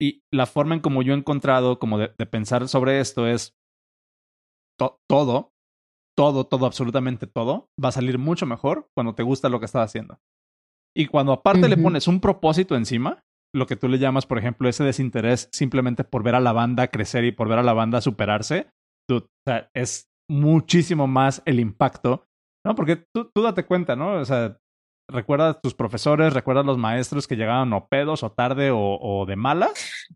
Y 0.00 0.22
la 0.32 0.46
forma 0.46 0.74
en 0.74 0.80
como 0.80 1.02
yo 1.02 1.14
he 1.14 1.16
encontrado 1.16 1.78
como 1.78 1.98
de, 1.98 2.08
pensar 2.26 2.68
sobre 2.68 3.00
esto 3.00 3.26
es 3.26 3.54
todo, 4.78 5.52
todo, 6.16 6.46
todo, 6.46 6.66
absolutamente 6.66 7.26
todo 7.26 7.68
va 7.82 7.90
a 7.90 7.92
salir 7.92 8.18
mucho 8.18 8.46
mejor 8.46 8.88
cuando 8.96 9.14
te 9.14 9.22
gusta 9.22 9.48
lo 9.48 9.60
que 9.60 9.66
estás 9.66 9.88
haciendo. 9.88 10.18
Y 10.96 11.06
cuando 11.06 11.32
aparte 11.32 11.68
le 11.68 11.76
pones 11.76 12.06
un 12.06 12.20
propósito 12.20 12.76
encima, 12.76 13.24
lo 13.54 13.66
que 13.66 13.76
tú 13.76 13.88
le 13.88 13.98
llamas, 13.98 14.26
por 14.26 14.38
ejemplo, 14.38 14.68
ese 14.68 14.84
desinterés 14.84 15.48
simplemente 15.52 16.04
por 16.04 16.22
ver 16.22 16.34
a 16.34 16.40
la 16.40 16.52
banda 16.52 16.88
crecer 16.88 17.24
y 17.24 17.32
por 17.32 17.48
ver 17.48 17.58
a 17.58 17.64
la 17.64 17.72
banda 17.72 18.00
superarse, 18.00 18.68
tú, 19.08 19.26
es 19.74 20.08
muchísimo 20.28 21.06
más 21.06 21.42
el 21.46 21.60
impacto, 21.60 22.24
¿no? 22.64 22.74
Porque 22.74 23.04
tú, 23.14 23.30
tú 23.34 23.42
date 23.42 23.64
cuenta, 23.64 23.96
¿no? 23.96 24.14
O 24.14 24.24
sea, 24.24 24.56
recuerdas 25.08 25.60
tus 25.60 25.74
profesores, 25.74 26.32
recuerdas 26.32 26.64
los 26.64 26.78
maestros 26.78 27.26
que 27.26 27.36
llegaban 27.36 27.72
o 27.72 27.86
pedos 27.88 28.22
o 28.22 28.32
tarde 28.32 28.70
o, 28.72 29.24
de 29.26 29.36
malas. 29.36 30.08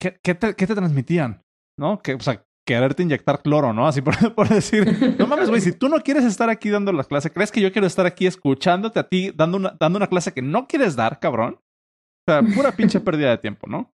¿Qué, 0.00 0.18
qué, 0.22 0.34
te, 0.34 0.54
¿Qué, 0.54 0.66
te, 0.66 0.74
transmitían? 0.74 1.42
¿No? 1.78 2.00
Que, 2.00 2.14
o 2.14 2.20
sea, 2.20 2.44
quererte 2.66 3.02
inyectar 3.02 3.42
cloro, 3.42 3.72
¿no? 3.72 3.86
Así 3.86 4.02
por, 4.02 4.34
por 4.34 4.48
decir, 4.48 5.16
no 5.18 5.26
mames, 5.26 5.48
güey, 5.48 5.60
si 5.60 5.72
tú 5.72 5.88
no 5.88 5.98
quieres 6.00 6.24
estar 6.24 6.50
aquí 6.50 6.70
dando 6.70 6.92
las 6.92 7.06
clases, 7.06 7.32
¿crees 7.32 7.52
que 7.52 7.60
yo 7.60 7.72
quiero 7.72 7.86
estar 7.86 8.06
aquí 8.06 8.26
escuchándote 8.26 8.98
a 8.98 9.08
ti 9.08 9.32
dando 9.34 9.56
una, 9.56 9.76
dando 9.78 9.96
una 9.98 10.08
clase 10.08 10.32
que 10.32 10.42
no 10.42 10.66
quieres 10.66 10.96
dar, 10.96 11.20
cabrón? 11.20 11.60
O 12.28 12.32
sea, 12.32 12.42
pura 12.42 12.72
pinche 12.72 13.00
pérdida 13.00 13.30
de 13.30 13.38
tiempo, 13.38 13.66
¿no? 13.68 13.92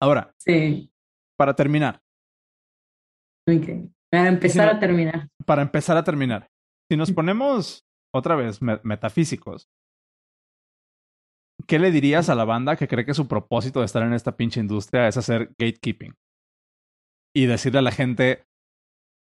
Ahora, 0.00 0.34
sí. 0.38 0.90
para 1.36 1.54
terminar. 1.54 2.00
Para 4.10 4.28
empezar 4.28 4.68
a 4.68 4.78
terminar. 4.78 5.28
Para 5.44 5.62
empezar 5.62 5.96
a 5.96 6.04
terminar. 6.04 6.48
Si 6.90 6.96
nos 6.96 7.12
ponemos 7.12 7.84
otra 8.12 8.36
vez, 8.36 8.60
metafísicos. 8.62 9.68
¿Qué 11.66 11.78
le 11.78 11.90
dirías 11.90 12.28
a 12.28 12.34
la 12.34 12.44
banda 12.44 12.76
que 12.76 12.88
cree 12.88 13.04
que 13.04 13.14
su 13.14 13.28
propósito 13.28 13.80
de 13.80 13.86
estar 13.86 14.02
en 14.02 14.12
esta 14.12 14.36
pinche 14.36 14.60
industria 14.60 15.08
es 15.08 15.16
hacer 15.16 15.48
gatekeeping? 15.58 16.14
Y 17.34 17.46
decirle 17.46 17.78
a 17.78 17.82
la 17.82 17.92
gente, 17.92 18.44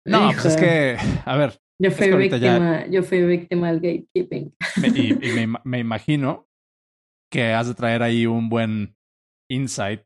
no, 0.07 0.31
pues 0.31 0.45
es 0.45 0.57
que, 0.57 0.97
a 1.25 1.35
ver. 1.35 1.59
Yo 1.79 1.91
fui, 1.91 2.11
víctima, 2.11 2.87
yo 2.87 3.03
fui 3.03 3.23
víctima 3.23 3.71
del 3.71 3.81
gatekeeping. 3.81 4.55
y, 4.95 5.13
me, 5.33 5.59
me, 5.63 5.79
imagino 5.79 6.47
que 7.31 7.53
has 7.53 7.67
de 7.67 7.75
traer 7.75 8.01
ahí 8.01 8.25
un 8.25 8.49
buen 8.49 8.95
insight 9.49 10.01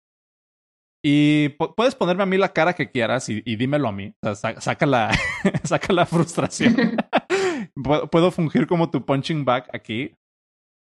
Y 1.03 1.49
puedes 1.49 1.95
ponerme 1.95 2.23
a 2.23 2.25
mí 2.25 2.37
la 2.37 2.51
cara 2.51 2.73
que 2.73 2.91
quieras 2.91 3.29
y, 3.29 3.41
dímelo 3.55 3.87
a 3.87 3.91
mí. 3.91 4.13
O 4.21 4.35
sea, 4.35 4.59
saca, 4.59 4.85
la, 4.85 5.11
saca 5.63 5.93
la 5.93 6.05
frustración. 6.05 6.75
¿Puedo, 7.83 8.31
fungir 8.31 8.65
como 8.67 8.89
tu 8.89 9.05
punching 9.05 9.45
bag 9.45 9.69
aquí. 9.73 10.15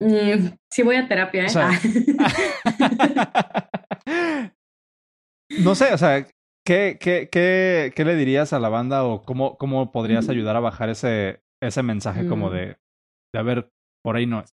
Mm, 0.01 0.57
sí, 0.71 0.83
voy 0.83 0.97
a 0.97 1.09
terapia, 1.09 1.47
¿eh? 1.47 1.49
no 5.63 5.75
sé, 5.75 5.95
o 5.95 5.99
sea, 5.99 6.27
¿qué, 6.67 6.99
qué, 7.01 7.29
qué, 7.31 7.93
qué 7.95 8.05
le 8.05 8.17
dirías 8.17 8.53
a 8.53 8.59
la 8.59 8.69
banda 8.69 9.05
o 9.05 9.23
cómo, 9.23 9.57
cómo 9.57 9.93
podrías 9.93 10.29
ayudar 10.29 10.57
a 10.57 10.61
bajar 10.61 10.89
ese, 10.89 11.43
ese 11.63 11.83
mensaje 11.83 12.27
como 12.27 12.51
mm. 12.51 12.53
de, 12.53 12.77
de, 13.33 13.39
a 13.39 13.43
ver, 13.43 13.71
por 14.03 14.17
ahí 14.17 14.27
no 14.27 14.41
es? 14.41 14.53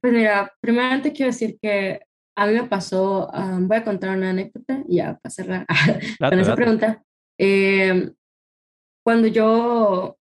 Pues 0.00 0.12
mira, 0.12 0.52
primeramente 0.60 1.12
quiero 1.12 1.32
decir 1.32 1.58
que 1.60 2.00
a 2.36 2.46
mí 2.46 2.54
me 2.54 2.64
pasó, 2.64 3.30
voy 3.60 3.76
a 3.76 3.84
contar 3.84 4.16
una 4.16 4.30
anécdota 4.30 4.82
ya 4.88 5.18
para 5.18 5.30
cerrar 5.30 5.66
con 6.18 6.38
esa 6.38 6.54
pregunta. 6.54 7.02
Em, 7.38 8.14
cuando 9.04 9.28
yo, 9.28 10.16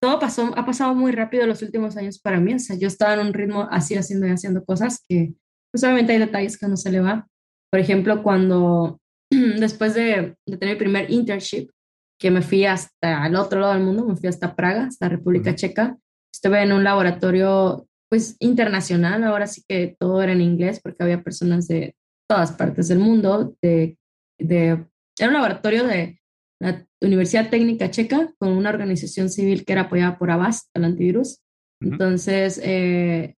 todo 0.00 0.18
pasó, 0.18 0.52
ha 0.56 0.66
pasado 0.66 0.94
muy 0.94 1.12
rápido 1.12 1.46
los 1.46 1.62
últimos 1.62 1.96
años 1.96 2.18
para 2.18 2.40
mí, 2.40 2.54
o 2.54 2.58
sea, 2.58 2.76
yo 2.76 2.88
estaba 2.88 3.14
en 3.14 3.20
un 3.20 3.34
ritmo 3.34 3.68
así 3.70 3.94
haciendo 3.94 4.26
y 4.26 4.30
haciendo 4.30 4.64
cosas 4.64 5.02
que, 5.08 5.34
pues 5.72 5.84
obviamente 5.84 6.12
hay 6.12 6.18
detalles 6.18 6.58
que 6.58 6.68
no 6.68 6.76
se 6.76 6.90
le 6.90 7.00
va. 7.00 7.26
Por 7.70 7.80
ejemplo, 7.80 8.22
cuando 8.22 9.00
después 9.30 9.94
de, 9.94 10.36
de 10.46 10.56
tener 10.56 10.72
el 10.74 10.78
primer 10.78 11.10
internship, 11.10 11.70
que 12.18 12.30
me 12.30 12.42
fui 12.42 12.64
hasta 12.64 13.26
el 13.26 13.36
otro 13.36 13.60
lado 13.60 13.74
del 13.74 13.82
mundo, 13.82 14.06
me 14.06 14.16
fui 14.16 14.28
hasta 14.28 14.56
Praga, 14.56 14.86
hasta 14.86 15.08
República 15.08 15.54
Checa, 15.54 15.98
estuve 16.32 16.62
en 16.62 16.72
un 16.72 16.84
laboratorio 16.84 17.86
pues 18.08 18.36
internacional, 18.38 19.24
ahora 19.24 19.46
sí 19.46 19.62
que 19.68 19.96
todo 19.98 20.22
era 20.22 20.32
en 20.32 20.40
inglés 20.40 20.80
porque 20.80 21.02
había 21.02 21.22
personas 21.22 21.66
de 21.66 21.94
todas 22.28 22.52
partes 22.52 22.88
del 22.88 22.98
mundo, 22.98 23.54
de, 23.62 23.98
de, 24.38 24.86
era 25.18 25.28
un 25.28 25.34
laboratorio 25.34 25.84
de 25.84 26.18
la 26.60 26.86
Universidad 27.00 27.50
Técnica 27.50 27.90
Checa 27.90 28.32
con 28.38 28.50
una 28.50 28.70
organización 28.70 29.28
civil 29.28 29.64
que 29.64 29.72
era 29.72 29.82
apoyada 29.82 30.18
por 30.18 30.30
Avast, 30.30 30.68
el 30.74 30.84
antivirus. 30.84 31.40
Entonces, 31.80 32.60
eh, 32.62 33.34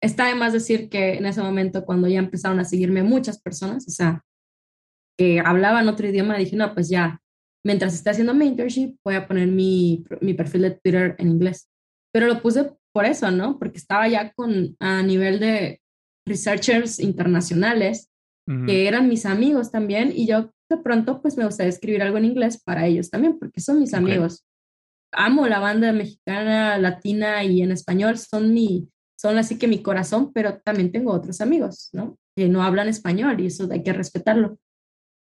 está 0.00 0.26
de 0.26 0.34
más 0.34 0.52
decir 0.52 0.88
que 0.88 1.14
en 1.14 1.26
ese 1.26 1.42
momento 1.42 1.84
cuando 1.84 2.08
ya 2.08 2.18
empezaron 2.18 2.60
a 2.60 2.64
seguirme 2.64 3.02
muchas 3.02 3.40
personas, 3.40 3.86
o 3.88 3.90
sea, 3.90 4.22
que 5.18 5.40
hablaban 5.40 5.88
otro 5.88 6.08
idioma, 6.08 6.38
dije, 6.38 6.56
no, 6.56 6.72
pues 6.74 6.88
ya, 6.88 7.20
mientras 7.64 7.94
esté 7.94 8.10
haciendo 8.10 8.34
mi 8.34 8.46
internship, 8.46 8.96
voy 9.04 9.14
a 9.14 9.26
poner 9.26 9.48
mi, 9.48 10.04
mi 10.20 10.34
perfil 10.34 10.62
de 10.62 10.70
Twitter 10.72 11.16
en 11.18 11.28
inglés. 11.28 11.68
Pero 12.12 12.26
lo 12.26 12.42
puse 12.42 12.72
por 12.92 13.04
eso, 13.04 13.30
¿no? 13.30 13.58
Porque 13.58 13.78
estaba 13.78 14.06
ya 14.08 14.32
con 14.32 14.76
a 14.78 15.02
nivel 15.02 15.40
de 15.40 15.80
researchers 16.26 17.00
internacionales 17.00 18.08
que 18.66 18.88
eran 18.88 19.08
mis 19.08 19.24
amigos 19.24 19.70
también 19.70 20.12
y 20.14 20.26
yo 20.26 20.50
de 20.76 20.82
pronto 20.82 21.20
pues 21.22 21.36
me 21.36 21.44
gustaría 21.44 21.70
escribir 21.70 22.02
algo 22.02 22.18
en 22.18 22.26
inglés 22.26 22.62
para 22.62 22.86
ellos 22.86 23.10
también 23.10 23.38
porque 23.38 23.60
son 23.60 23.80
mis 23.80 23.94
amigos. 23.94 24.44
Amo 25.12 25.46
la 25.46 25.60
banda 25.60 25.92
mexicana, 25.92 26.78
latina 26.78 27.44
y 27.44 27.62
en 27.62 27.72
español, 27.72 28.18
son 28.18 28.52
mi 28.52 28.88
son 29.18 29.38
así 29.38 29.56
que 29.56 29.68
mi 29.68 29.82
corazón, 29.82 30.32
pero 30.32 30.58
también 30.64 30.90
tengo 30.90 31.12
otros 31.12 31.40
amigos, 31.40 31.90
¿no? 31.92 32.18
Que 32.36 32.48
no 32.48 32.62
hablan 32.64 32.88
español 32.88 33.40
y 33.40 33.46
eso 33.46 33.68
hay 33.70 33.84
que 33.84 33.92
respetarlo. 33.92 34.58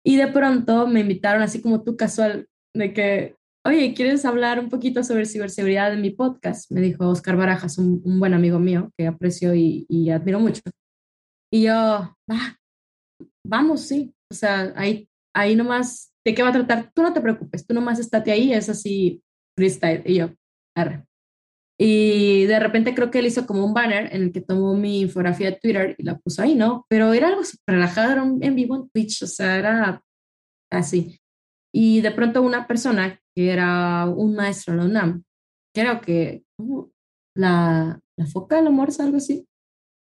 Y 0.05 0.17
de 0.17 0.27
pronto 0.27 0.87
me 0.87 1.01
invitaron 1.01 1.43
así 1.43 1.63
como 1.63 1.83
tú 1.83 1.97
casual 1.97 2.47
de 2.75 2.93
que 2.93 3.37
oye, 3.67 3.95
¿quieres 3.95 4.25
hablar 4.25 4.61
un 4.61 4.69
poquito 4.69 5.03
sobre 5.03 5.27
ciberseguridad 5.27 5.93
en 5.93 6.01
mi 6.01 6.11
podcast? 6.11 6.71
Me 6.71 6.81
dijo 6.81 7.09
Oscar 7.09 7.37
Barajas, 7.37 7.79
un, 7.79 8.01
buen 8.21 8.33
amigo 8.33 8.59
mío 8.61 8.93
que 8.97 9.07
aprecio 9.07 9.55
y, 9.55 10.11
admiro 10.11 10.39
mucho. 10.39 10.63
Y 11.53 11.65
yo, 11.65 11.73
ah, 11.75 12.57
vamos, 13.45 13.81
sí. 13.83 14.15
O 14.31 14.35
sea, 14.35 14.73
ahí, 14.77 15.09
ahí 15.37 15.55
nomás, 15.55 16.13
¿de 16.25 16.35
qué 16.35 16.43
va 16.43 16.49
a 16.49 16.53
tratar? 16.53 16.91
Tú 16.95 17.03
no 17.03 17.13
te 17.13 17.21
preocupes, 17.21 17.67
tú 17.67 17.75
nomás 17.75 17.99
estate 17.99 18.33
ahí, 18.33 18.53
es 18.53 18.69
así 18.69 19.23
freestyle. 19.57 20.03
Y 20.05 20.17
yo, 20.17 20.31
arre. 20.75 21.05
Y 21.79 22.45
de 22.47 22.59
repente 22.59 22.95
creo 22.95 23.11
que 23.11 23.19
él 23.19 23.27
hizo 23.27 23.47
como 23.47 23.65
un 23.65 23.75
banner 23.75 24.15
en 24.15 24.23
el 24.23 24.33
que 24.33 24.41
tomó 24.41 24.75
mi 24.75 25.03
infografía 25.03 25.51
de 25.51 25.59
Twitter 25.59 25.95
y 25.99 26.05
la 26.05 26.19
puso 26.19 26.43
ahí, 26.43 26.55
¿no? 26.55 26.87
Pero 26.89 27.13
era 27.13 27.29
algo 27.29 27.45
súper 27.45 27.75
relajado, 27.75 28.13
era 28.13 28.23
en 28.23 28.55
vivo 28.57 28.77
en 28.77 28.89
Twitch, 28.89 29.23
o 29.23 29.27
sea, 29.27 29.59
era 29.59 30.03
así. 30.71 31.21
Y 31.75 32.01
de 32.01 32.11
pronto 32.13 32.41
una 32.41 32.67
persona 32.67 33.21
que 33.35 33.51
era 33.51 34.07
un 34.07 34.35
maestro 34.35 34.73
en 34.73 34.79
la 34.79 34.85
UNAM, 34.87 35.25
creo 35.75 36.01
que 36.01 36.45
la, 37.37 38.01
la 38.17 38.27
foca 38.27 38.57
del 38.57 38.69
amor, 38.69 38.89
algo 38.99 39.19
así. 39.19 39.47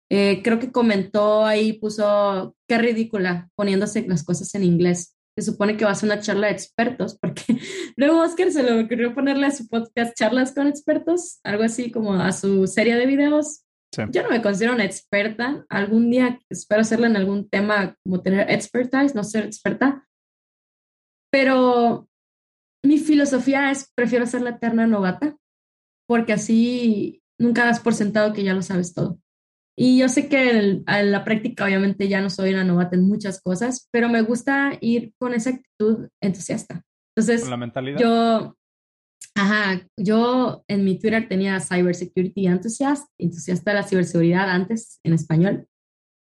Eh, 0.09 0.41
creo 0.43 0.59
que 0.59 0.71
comentó 0.71 1.45
ahí, 1.45 1.73
puso, 1.73 2.55
qué 2.69 2.77
ridícula, 2.77 3.49
poniéndose 3.55 4.07
las 4.07 4.23
cosas 4.23 4.53
en 4.55 4.63
inglés. 4.63 5.14
Se 5.37 5.41
supone 5.41 5.75
que 5.75 5.85
va 5.85 5.91
a 5.91 5.95
ser 5.95 6.07
una 6.07 6.21
charla 6.21 6.47
de 6.47 6.53
expertos, 6.53 7.17
porque 7.19 7.43
luego 7.97 8.21
Oscar 8.21 8.51
se 8.51 8.63
le 8.63 8.83
ocurrió 8.83 9.13
ponerle 9.13 9.47
a 9.47 9.51
su 9.51 9.67
podcast 9.67 10.15
charlas 10.17 10.53
con 10.53 10.67
expertos, 10.67 11.39
algo 11.43 11.63
así 11.63 11.91
como 11.91 12.13
a 12.13 12.31
su 12.31 12.67
serie 12.67 12.95
de 12.95 13.05
videos. 13.05 13.61
Yo 14.11 14.23
no 14.23 14.29
me 14.29 14.41
considero 14.41 14.73
una 14.73 14.83
experta. 14.83 15.65
Algún 15.69 16.09
día 16.09 16.39
espero 16.49 16.81
hacerla 16.81 17.07
en 17.07 17.15
algún 17.15 17.49
tema, 17.49 17.95
como 18.03 18.21
tener 18.21 18.49
expertise, 18.51 19.15
no 19.15 19.23
ser 19.23 19.45
experta. 19.45 20.05
Pero 21.31 22.07
mi 22.83 22.99
filosofía 22.99 23.71
es, 23.71 23.91
prefiero 23.95 24.25
ser 24.25 24.41
la 24.41 24.51
eterna 24.51 24.85
novata, 24.85 25.37
porque 26.07 26.33
así 26.33 27.21
nunca 27.39 27.65
das 27.65 27.79
por 27.79 27.93
sentado 27.93 28.33
que 28.33 28.43
ya 28.43 28.53
lo 28.53 28.61
sabes 28.61 28.93
todo. 28.93 29.19
Y 29.77 29.97
yo 29.97 30.07
sé 30.07 30.29
que 30.29 30.83
en 30.87 31.11
la 31.11 31.25
práctica 31.25 31.65
obviamente 31.65 32.07
ya 32.07 32.21
no 32.21 32.29
soy 32.29 32.53
una 32.53 32.63
novata 32.63 32.95
en 32.95 33.07
muchas 33.07 33.41
cosas, 33.41 33.89
pero 33.91 34.07
me 34.07 34.21
gusta 34.21 34.77
ir 34.79 35.13
con 35.19 35.33
esa 35.33 35.49
actitud 35.49 36.07
entusiasta. 36.21 36.83
Entonces, 37.15 37.47
la 37.47 37.57
mentalidad? 37.57 37.99
yo, 37.99 38.55
ajá, 39.35 39.85
yo 39.97 40.63
en 40.69 40.85
mi 40.85 40.97
Twitter 40.97 41.27
tenía 41.27 41.59
Cybersecurity 41.59 42.47
Enthusiast, 42.47 43.07
entusiasta 43.19 43.71
de 43.71 43.75
la 43.75 43.83
ciberseguridad 43.83 44.49
antes 44.49 44.99
en 45.03 45.13
español. 45.13 45.67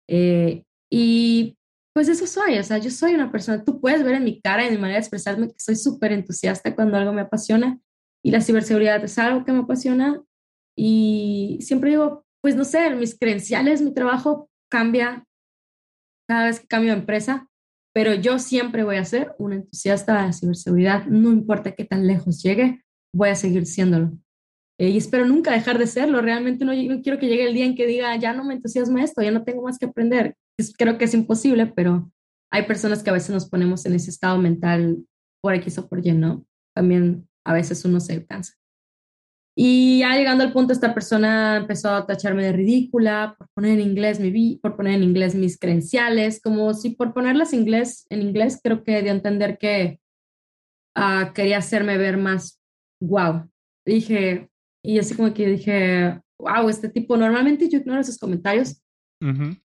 Eh, 0.09 0.65
y 0.91 1.57
pues 1.95 2.09
eso 2.09 2.27
soy, 2.27 2.59
o 2.59 2.63
sea, 2.63 2.79
yo 2.79 2.91
soy 2.91 3.15
una 3.15 3.33
persona, 3.33 3.65
tú 3.65 3.81
puedes 3.81 4.05
ver 4.05 4.17
en 4.17 4.25
mi 4.25 4.41
cara 4.41 4.65
y 4.65 4.67
en 4.67 4.75
mi 4.75 4.81
manera 4.81 4.99
de 4.99 5.01
expresarme 5.01 5.49
que 5.49 5.59
soy 5.59 5.77
súper 5.77 6.13
entusiasta 6.13 6.75
cuando 6.75 6.99
algo 6.99 7.13
me 7.13 7.23
apasiona 7.23 7.81
y 8.23 8.33
la 8.33 8.43
ciberseguridad 8.43 9.03
es 9.03 9.19
algo 9.19 9.45
que 9.45 9.53
me 9.53 9.61
apasiona 9.61 10.23
y 10.77 11.59
siempre 11.63 11.91
digo, 11.91 12.26
pues 12.47 12.55
no 12.55 12.65
sé, 12.65 12.95
mis 12.95 13.19
credenciales, 13.19 13.83
mi 13.83 13.93
trabajo 13.93 14.49
cambia 14.71 15.25
cada 16.29 16.45
vez 16.45 16.61
que 16.61 16.69
cambio 16.69 16.93
de 16.93 17.01
empresa, 17.01 17.49
pero 17.93 18.15
yo 18.15 18.39
siempre 18.39 18.85
voy 18.85 18.99
a 18.99 19.05
ser 19.05 19.35
un 19.41 19.53
entusiasta 19.53 20.15
de 20.15 20.27
la 20.29 20.33
ciberseguridad, 20.33 21.07
no 21.07 21.33
importa 21.33 21.73
qué 21.73 21.85
tan 21.85 22.07
lejos 22.07 22.41
llegue, 22.45 22.85
voy 23.13 23.31
a 23.31 23.35
seguir 23.35 23.67
siéndolo. 23.67 24.13
Eh, 24.79 24.91
y 24.91 24.97
espero 24.97 25.27
nunca 25.27 25.51
dejar 25.51 25.77
de 25.77 25.89
serlo, 25.89 26.21
realmente 26.21 26.65
no, 26.65 26.71
quiero 27.03 27.19
que 27.19 27.27
llegue 27.27 27.49
el 27.49 27.55
día 27.55 27.67
en 27.67 27.75
que 27.75 27.85
diga, 27.85 28.15
ya 28.15 28.33
no 28.33 28.45
me 28.45 28.55
entusiasma 28.55 29.03
esto, 29.03 29.23
ya 29.23 29.33
no 29.33 29.43
tengo 29.43 29.63
más 29.63 29.77
que 29.77 29.87
aprender 29.87 30.37
creo 30.79 30.99
que 30.99 31.07
es 31.07 31.15
imposible, 31.15 31.67
pero 31.67 32.13
hay 32.53 32.63
personas 32.63 33.03
que 33.03 33.11
a 33.11 33.15
veces 33.15 33.31
nos 33.31 33.51
ponemos 33.51 33.85
en 33.87 33.95
ese 33.95 34.11
estado 34.11 34.39
mental 34.39 35.05
por 35.43 35.53
X 35.55 35.79
o 35.79 35.89
por 35.89 36.07
Y, 36.07 36.13
¿no? 36.13 36.47
También 36.77 37.29
a 37.45 37.55
veces 37.55 37.85
uno 37.85 37.99
se 37.99 38.25
cansa. 38.25 38.55
Y 39.59 40.01
ya 40.01 40.15
llegando 40.15 40.45
al 40.45 40.53
punto, 40.53 40.75
esta 40.75 40.93
persona 40.93 41.57
empezó 41.57 41.89
a 41.89 42.07
tacharme 42.07 42.45
de 42.45 42.53
ridícula 42.53 43.37
por 43.39 43.49
poner 43.55 43.81
en 43.81 43.89
inglés 43.89 44.21
mi 44.21 44.57
por 44.57 44.77
poner 44.77 44.97
en 44.97 45.03
inglés 45.03 45.35
mis 45.35 45.59
credenciales, 45.59 46.43
como 46.43 46.75
si 46.75 46.91
por 46.91 47.15
ponerlas 47.15 47.55
en 47.55 47.61
inglés, 47.61 48.07
en 48.11 48.21
inglés 48.21 48.61
creo 48.63 48.85
que 48.85 49.01
dio 49.01 49.13
a 49.13 49.15
entender 49.15 49.57
que 49.57 49.99
uh, 50.95 51.33
quería 51.33 51.57
hacerme 51.57 51.97
ver 51.97 52.19
más 52.19 52.61
wow. 53.01 53.49
Dije, 53.87 54.51
y 54.85 54.99
así 54.99 55.15
como 55.15 55.33
que 55.33 55.47
dije, 55.49 56.21
wow, 56.39 56.69
este 56.69 56.91
tipo, 56.91 57.17
normalmente 57.17 57.69
yo 57.71 57.79
ignoro 57.79 58.03
esos 58.03 58.19
comentarios, 58.19 58.83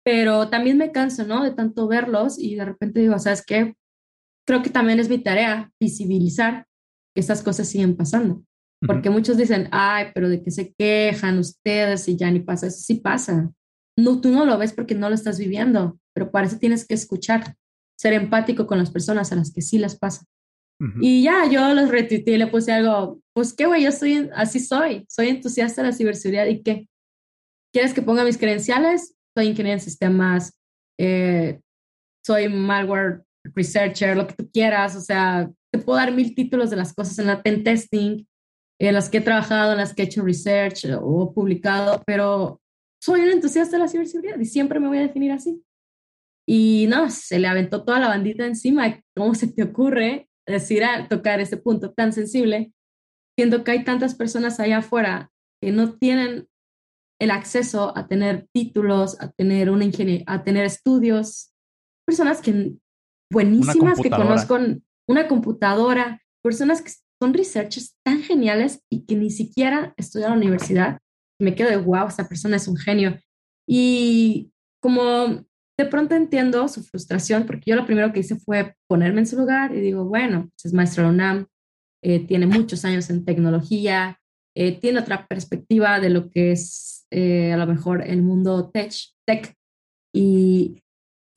pero 0.04 0.50
también 0.50 0.76
me 0.76 0.92
canso, 0.92 1.24
¿no? 1.24 1.42
De 1.42 1.52
tanto 1.52 1.88
verlos 1.88 2.38
y 2.38 2.56
de 2.56 2.66
repente 2.66 3.00
digo, 3.00 3.18
¿sabes 3.18 3.42
qué? 3.44 3.74
Creo 4.46 4.62
que 4.62 4.68
también 4.68 5.00
es 5.00 5.08
mi 5.08 5.18
tarea 5.18 5.72
visibilizar 5.80 6.66
que 7.14 7.20
estas 7.20 7.42
cosas 7.42 7.68
siguen 7.68 7.96
pasando. 7.96 8.44
Porque 8.86 9.10
muchos 9.10 9.36
dicen, 9.36 9.68
ay, 9.72 10.06
pero 10.14 10.28
de 10.28 10.42
que 10.42 10.50
se 10.50 10.72
quejan 10.72 11.38
ustedes 11.38 12.08
y 12.08 12.16
ya 12.16 12.30
ni 12.30 12.40
pasa. 12.40 12.68
Eso 12.68 12.78
sí 12.78 12.94
pasa. 12.96 13.50
No, 13.96 14.20
tú 14.20 14.30
no 14.30 14.44
lo 14.44 14.56
ves 14.56 14.72
porque 14.72 14.94
no 14.94 15.08
lo 15.08 15.14
estás 15.14 15.38
viviendo, 15.38 15.98
pero 16.14 16.30
para 16.30 16.46
eso 16.46 16.58
tienes 16.58 16.86
que 16.86 16.94
escuchar, 16.94 17.56
ser 17.98 18.12
empático 18.12 18.66
con 18.66 18.78
las 18.78 18.90
personas 18.90 19.32
a 19.32 19.36
las 19.36 19.52
que 19.52 19.62
sí 19.62 19.78
les 19.78 19.98
pasa. 19.98 20.24
Y 21.00 21.24
ya, 21.24 21.50
yo 21.50 21.74
los 21.74 21.88
retuiteé 21.88 22.36
y 22.36 22.38
le 22.38 22.46
puse 22.46 22.70
algo, 22.70 23.20
pues 23.34 23.52
qué 23.52 23.66
güey, 23.66 23.82
yo 23.82 23.90
soy, 23.90 24.30
así 24.32 24.60
soy, 24.60 25.04
soy 25.08 25.28
entusiasta 25.28 25.82
de 25.82 25.88
la 25.88 25.92
ciberseguridad 25.92 26.46
y 26.46 26.62
qué. 26.62 26.88
¿Quieres 27.72 27.92
que 27.92 28.00
ponga 28.00 28.22
mis 28.22 28.38
credenciales? 28.38 29.18
soy 29.38 29.46
ingeniero 29.46 29.78
en 29.78 29.80
sistemas, 29.80 30.58
eh, 30.98 31.60
soy 32.26 32.48
malware 32.48 33.22
researcher, 33.54 34.16
lo 34.16 34.26
que 34.26 34.34
tú 34.34 34.50
quieras, 34.52 34.96
o 34.96 35.00
sea, 35.00 35.48
te 35.72 35.78
puedo 35.78 35.96
dar 35.96 36.12
mil 36.12 36.34
títulos 36.34 36.70
de 36.70 36.76
las 36.76 36.92
cosas 36.92 37.18
en 37.20 37.28
la 37.28 37.42
pen 37.42 37.62
testing, 37.62 38.24
en 38.80 38.94
las 38.94 39.08
que 39.08 39.18
he 39.18 39.20
trabajado, 39.20 39.72
en 39.72 39.78
las 39.78 39.94
que 39.94 40.02
he 40.02 40.06
hecho 40.06 40.22
research 40.22 40.86
o 41.00 41.32
publicado, 41.32 42.02
pero 42.06 42.60
soy 43.00 43.22
un 43.22 43.30
entusiasta 43.30 43.76
de 43.76 43.82
la 43.82 43.88
ciberseguridad 43.88 44.38
y 44.38 44.44
siempre 44.44 44.80
me 44.80 44.88
voy 44.88 44.98
a 44.98 45.02
definir 45.02 45.32
así. 45.32 45.62
Y 46.46 46.86
no, 46.88 47.10
se 47.10 47.38
le 47.38 47.46
aventó 47.46 47.84
toda 47.84 48.00
la 48.00 48.08
bandita 48.08 48.46
encima. 48.46 49.00
¿Cómo 49.14 49.34
se 49.34 49.48
te 49.48 49.62
ocurre 49.62 50.28
decir 50.46 50.82
a 50.82 51.06
tocar 51.08 51.40
ese 51.40 51.58
punto 51.58 51.92
tan 51.92 52.12
sensible, 52.12 52.72
siendo 53.36 53.64
que 53.64 53.72
hay 53.72 53.84
tantas 53.84 54.14
personas 54.14 54.58
allá 54.58 54.78
afuera 54.78 55.30
que 55.62 55.72
no 55.72 55.92
tienen 55.98 56.48
el 57.20 57.30
acceso 57.30 57.96
a 57.96 58.06
tener 58.06 58.46
títulos, 58.54 59.20
a 59.20 59.30
tener 59.32 59.70
una 59.70 59.84
a 60.26 60.44
tener 60.44 60.64
estudios, 60.64 61.52
personas 62.06 62.40
que 62.40 62.72
buenísimas 63.30 64.00
que 64.00 64.10
conozco, 64.10 64.56
una 65.08 65.28
computadora, 65.28 66.22
personas 66.42 66.80
que 66.80 66.92
son 67.20 67.34
researchers 67.34 67.96
tan 68.04 68.22
geniales 68.22 68.82
y 68.90 69.04
que 69.04 69.16
ni 69.16 69.30
siquiera 69.30 69.94
estudiaron 69.96 70.34
en 70.34 70.40
la 70.40 70.46
universidad. 70.46 70.98
Me 71.40 71.54
quedo 71.54 71.70
de 71.70 71.76
wow, 71.76 72.08
esta 72.08 72.28
persona 72.28 72.56
es 72.56 72.68
un 72.68 72.76
genio. 72.76 73.18
Y 73.66 74.52
como 74.80 75.44
de 75.78 75.86
pronto 75.86 76.14
entiendo 76.14 76.66
su 76.68 76.82
frustración, 76.82 77.46
porque 77.46 77.70
yo 77.70 77.76
lo 77.76 77.86
primero 77.86 78.12
que 78.12 78.20
hice 78.20 78.36
fue 78.36 78.74
ponerme 78.88 79.20
en 79.20 79.26
su 79.26 79.36
lugar 79.36 79.74
y 79.74 79.80
digo, 79.80 80.04
bueno, 80.04 80.48
pues 80.50 80.66
es 80.66 80.72
maestro 80.72 81.04
de 81.04 81.10
UNAM, 81.10 81.46
eh, 82.02 82.26
tiene 82.26 82.46
muchos 82.46 82.84
años 82.84 83.10
en 83.10 83.24
tecnología, 83.24 84.18
eh, 84.56 84.78
tiene 84.80 85.00
otra 85.00 85.26
perspectiva 85.26 86.00
de 86.00 86.10
lo 86.10 86.30
que 86.30 86.52
es 86.52 87.06
eh, 87.10 87.52
a 87.52 87.56
lo 87.56 87.66
mejor 87.66 88.02
el 88.02 88.22
mundo 88.22 88.70
tech, 88.70 88.92
tech 89.24 89.54
y, 90.12 90.82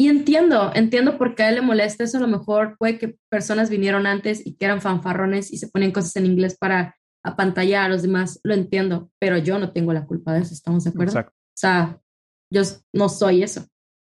y 0.02 0.10
entiendo, 0.10 0.72
entiendo 0.74 1.20
por 1.20 1.36
qué 1.36 1.44
a 1.44 1.50
él 1.50 1.56
le 1.56 1.62
molesta 1.62 2.04
eso, 2.04 2.18
a 2.18 2.22
lo 2.22 2.28
mejor 2.28 2.76
puede 2.80 2.98
que 2.98 3.20
personas 3.30 3.70
vinieron 3.70 4.08
antes 4.08 4.44
y 4.44 4.56
que 4.56 4.66
eran 4.66 4.82
fanfarrones 4.82 5.54
y 5.54 5.60
se 5.60 5.68
ponen 5.68 5.92
cosas 5.92 6.16
en 6.16 6.26
inglés 6.26 6.58
para 6.58 6.96
apantallar 7.24 7.84
a 7.86 7.90
los 7.90 8.02
demás, 8.02 8.40
lo 8.42 8.56
entiendo, 8.56 9.12
pero 9.20 9.38
yo 9.38 9.60
no 9.60 9.74
tengo 9.74 9.94
la 9.94 10.08
culpa 10.08 10.34
de 10.34 10.42
eso, 10.42 10.56
¿estamos 10.56 10.86
de 10.86 10.90
acuerdo? 10.90 11.20
O 11.20 11.32
sea, 11.56 12.02
yo 12.52 12.64
no 12.92 13.10
soy 13.10 13.44
eso. 13.44 13.68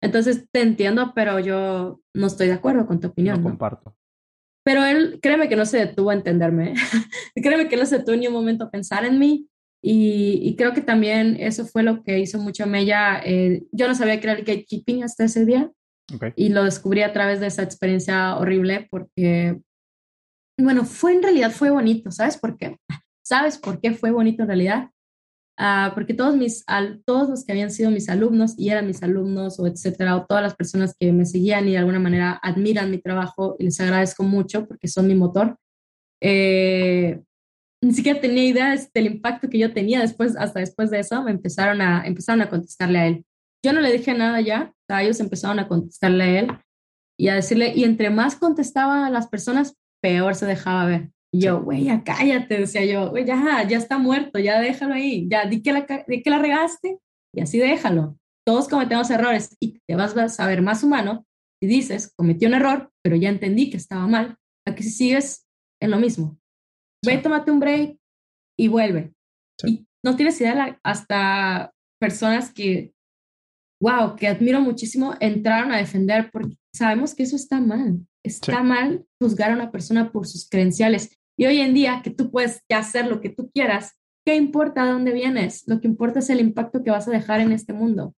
Entonces 0.01 0.47
te 0.53 0.63
entiendo, 0.63 1.15
pero 1.17 1.41
yo 1.41 2.01
no 2.15 2.29
estoy 2.29 2.47
de 2.47 2.53
acuerdo 2.53 2.87
con 2.87 3.01
tu 3.01 3.09
opinión. 3.09 3.43
No, 3.43 3.51
comparto. 3.51 3.97
Pero 4.65 4.85
él, 4.85 5.19
créeme 5.21 5.49
que 5.49 5.57
no 5.57 5.67
se 5.67 5.79
detuvo 5.79 6.11
a 6.11 6.15
entenderme. 6.15 6.75
créeme 7.35 7.69
que 7.69 7.77
no 7.77 7.87
se 7.87 7.99
detuvo 7.99 8.15
ni 8.15 8.29
un 8.29 8.35
momento 8.35 8.67
a 8.67 8.71
pensar 8.71 9.05
en 9.05 9.19
mí. 9.19 9.49
Y, 9.85 10.55
creo 10.57 10.73
que 10.73 10.81
también 10.81 11.37
eso 11.41 11.67
fue 11.67 11.83
lo 11.83 12.05
que 12.05 12.21
hizo 12.21 12.39
mucho 12.39 12.67
Mella. 12.67 13.21
Eh, 13.25 13.65
yo 13.73 13.89
no 13.89 13.95
sabía 13.97 14.21
que 14.21 14.29
era 14.29 14.39
el 14.39 14.45
gatekeeping 14.45 15.03
hasta 15.03 15.25
ese 15.25 15.45
día. 15.45 15.71
Y 16.37 16.51
lo 16.51 16.65
descubrí 16.65 17.03
a 17.03 17.13
través 17.13 17.41
de 17.41 17.47
esa 17.47 17.63
experiencia 17.63 18.37
horrible 18.37 18.87
porque, 18.91 19.61
bueno, 20.59 20.85
fue 20.85 21.15
en 21.15 21.23
realidad, 21.23 21.51
fue 21.51 21.71
bonito. 21.71 22.11
¿Sabes 22.11 22.37
por 22.37 22.57
qué? 22.57 22.77
¿Sabes 23.25 23.59
por 23.59 23.81
qué 23.81 23.93
fue 23.93 24.11
bonito 24.11 24.43
en 24.43 24.49
realidad? 24.49 24.91
Ah, 25.59 25.93
porque 25.95 26.15
todos, 26.15 26.37
mis, 26.37 26.65
todos 27.05 27.29
los 27.29 27.45
que 27.45 27.53
habían 27.53 27.71
sido 27.71 27.91
mis 27.91 28.09
alumnos 28.09 28.55
y 28.59 28.71
eran 28.71 28.87
mis 28.87 29.03
alumnos 29.03 29.59
o 29.61 29.67
etcétera, 29.67 30.17
o 30.17 30.27
todas 30.27 30.43
las 30.43 30.55
personas 30.55 30.97
que 30.99 31.13
me 31.13 31.27
seguían 31.27 31.69
y 31.69 31.73
de 31.73 31.79
alguna 31.79 31.99
manera 31.99 32.39
admiran 32.43 32.91
mi 32.91 32.99
trabajo 32.99 33.57
y 33.59 33.65
les 33.65 33.81
agradezco 33.81 34.23
mucho 34.23 34.67
porque 34.67 34.89
son 34.89 35.07
mi 35.07 35.15
motor, 35.15 35.57
eh, 36.21 37.21
ni 37.83 37.93
siquiera 37.93 38.21
tenía 38.21 38.45
idea 38.45 38.77
del 38.95 39.07
impacto 39.07 39.51
que 39.51 39.59
yo 39.59 39.73
tenía 39.73 40.01
después, 40.01 40.37
hasta 40.37 40.61
después 40.61 40.91
de 40.91 41.01
eso, 41.01 41.23
me 41.23 41.33
empezaron 41.33 41.81
a, 41.81 42.07
empezaron 42.07 42.41
a 42.43 42.49
contestarle 42.49 42.99
a 42.99 43.07
él. 43.09 43.25
Yo 43.65 43.73
no 43.73 43.81
le 43.81 43.93
dije 43.93 44.15
nada 44.15 44.41
ya, 44.41 44.73
ellos 44.89 45.21
empezaron 45.21 45.59
a 45.59 45.69
contestarle 45.69 46.25
a 46.25 46.41
él 46.41 46.49
y 47.19 47.29
a 47.29 47.35
decirle, 47.35 47.73
y 47.75 47.85
entre 47.85 48.11
más 48.11 48.37
contestaba 48.37 49.07
a 49.07 49.11
las 49.11 49.29
personas, 49.29 49.77
peor 50.03 50.35
se 50.35 50.47
dejaba 50.47 50.85
ver 50.87 51.11
yo, 51.35 51.63
güey, 51.63 51.85
ya 51.85 52.05
cállate, 52.05 52.59
decía 52.59 52.85
yo, 52.85 53.11
güey, 53.11 53.25
ya, 53.25 53.67
ya 53.67 53.79
está 53.79 53.99
muerto, 53.99 54.39
ya 54.39 54.61
déjalo 54.61 54.95
ahí, 54.95 55.27
ya 55.31 55.47
di 55.47 55.63
que, 55.63 55.73
la, 55.73 55.87
di 56.07 56.23
que 56.23 56.31
la 56.31 56.39
regaste 56.39 56.99
y 57.35 57.41
así 57.41 57.59
déjalo. 57.59 58.19
Todos 58.47 58.69
cometemos 58.69 59.11
errores 59.11 59.57
y 59.59 59.81
te 59.87 59.97
vas 59.97 60.17
a 60.17 60.29
saber 60.29 60.61
más 60.63 60.83
humano 60.83 61.25
y 61.61 61.67
dices, 61.67 62.13
cometí 62.17 62.45
un 62.45 62.55
error, 62.55 62.91
pero 63.03 63.17
ya 63.17 63.31
entendí 63.31 63.71
que 63.71 63.77
estaba 63.77 64.07
mal, 64.07 64.37
a 64.67 64.75
que 64.75 64.83
si 64.83 64.91
sigues 64.91 65.47
en 65.81 65.91
lo 65.93 65.99
mismo. 65.99 66.39
Ve, 67.05 67.19
tómate 67.19 67.51
un 67.51 67.61
break 67.61 67.99
y 68.59 68.69
vuelve. 68.69 69.13
Y 69.65 69.87
no 70.05 70.17
tienes 70.17 70.41
idea, 70.41 70.79
hasta 70.83 71.73
personas 72.01 72.53
que, 72.53 72.93
wow, 73.81 74.17
que 74.17 74.29
admiro 74.29 74.61
muchísimo, 74.61 75.15
entraron 75.21 75.73
a 75.73 75.79
defender 75.79 76.31
porque 76.31 76.57
sabemos 76.75 77.15
que 77.15 77.25
eso 77.25 77.37
está 77.37 77.61
mal. 77.61 78.07
Está 78.25 78.63
mal 78.63 79.05
juzgar 79.21 79.51
a 79.51 79.55
una 79.55 79.73
persona 79.73 80.13
por 80.13 80.27
sus 80.27 80.49
credenciales. 80.49 81.19
Y 81.37 81.47
hoy 81.47 81.61
en 81.61 81.75
día 81.75 82.03
que 82.05 82.11
tú 82.11 82.31
puedes 82.31 82.61
hacer 82.71 83.07
lo 83.07 83.21
que 83.21 83.31
tú 83.31 83.51
quieras, 83.53 83.99
¿qué 84.25 84.37
importa 84.37 84.85
de 84.85 84.93
dónde 84.93 85.13
vienes? 85.13 85.65
Lo 85.67 85.81
que 85.81 85.89
importa 85.89 86.21
es 86.21 86.31
el 86.31 86.41
impacto 86.41 86.85
que 86.85 86.91
vas 86.91 87.09
a 87.09 87.13
dejar 87.13 87.41
en 87.41 87.53
este 87.53 87.73
mundo 87.73 88.15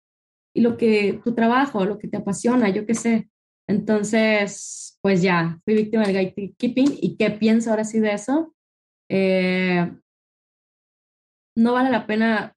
y 0.55 0.61
lo 0.61 0.77
que 0.77 1.21
tu 1.25 1.35
trabajo, 1.35 1.85
lo 1.85 1.99
que 1.99 2.09
te 2.09 2.17
apasiona, 2.17 2.71
yo 2.71 2.87
qué 2.87 2.95
sé. 2.95 3.29
Entonces, 3.69 4.99
pues 5.03 5.21
ya, 5.23 5.61
fui 5.65 5.75
víctima 5.75 6.07
del 6.07 6.15
gatekeeping 6.15 6.99
y 7.01 7.17
qué 7.17 7.31
pienso 7.31 7.71
ahora 7.71 7.85
sí 7.85 7.99
de 7.99 8.13
eso. 8.13 8.54
Eh, 9.11 9.93
no 11.57 11.73
vale 11.73 11.91
la 11.91 12.07
pena, 12.07 12.57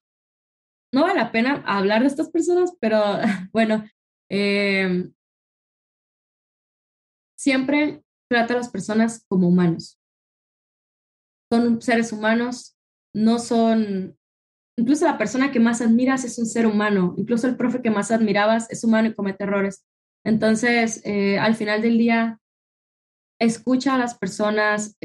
no 0.92 1.02
vale 1.02 1.14
la 1.14 1.30
pena 1.32 1.62
hablar 1.66 2.02
de 2.02 2.08
estas 2.08 2.30
personas, 2.30 2.72
pero 2.80 3.00
bueno, 3.52 3.84
eh, 4.30 5.10
siempre 7.38 8.02
trata 8.28 8.54
a 8.54 8.56
las 8.58 8.70
personas 8.70 9.24
como 9.28 9.48
humanos 9.48 9.98
son 11.50 11.80
seres 11.80 12.12
humanos, 12.12 12.76
no 13.14 13.38
son, 13.38 14.16
incluso 14.78 15.04
la 15.06 15.18
persona 15.18 15.50
que 15.50 15.60
más 15.60 15.80
admiras 15.80 16.24
es 16.24 16.38
un 16.38 16.46
ser 16.46 16.66
humano, 16.66 17.14
incluso 17.16 17.46
el 17.46 17.56
profe 17.56 17.82
que 17.82 17.90
más 17.90 18.10
admirabas 18.10 18.70
es 18.70 18.84
humano 18.84 19.08
y 19.08 19.14
comete 19.14 19.44
errores. 19.44 19.84
Entonces, 20.24 21.00
eh, 21.04 21.38
al 21.38 21.54
final 21.54 21.80
del 21.80 21.98
día, 21.98 22.38
escucha 23.40 23.94
a 23.94 23.98
las 23.98 24.18
personas, 24.18 24.96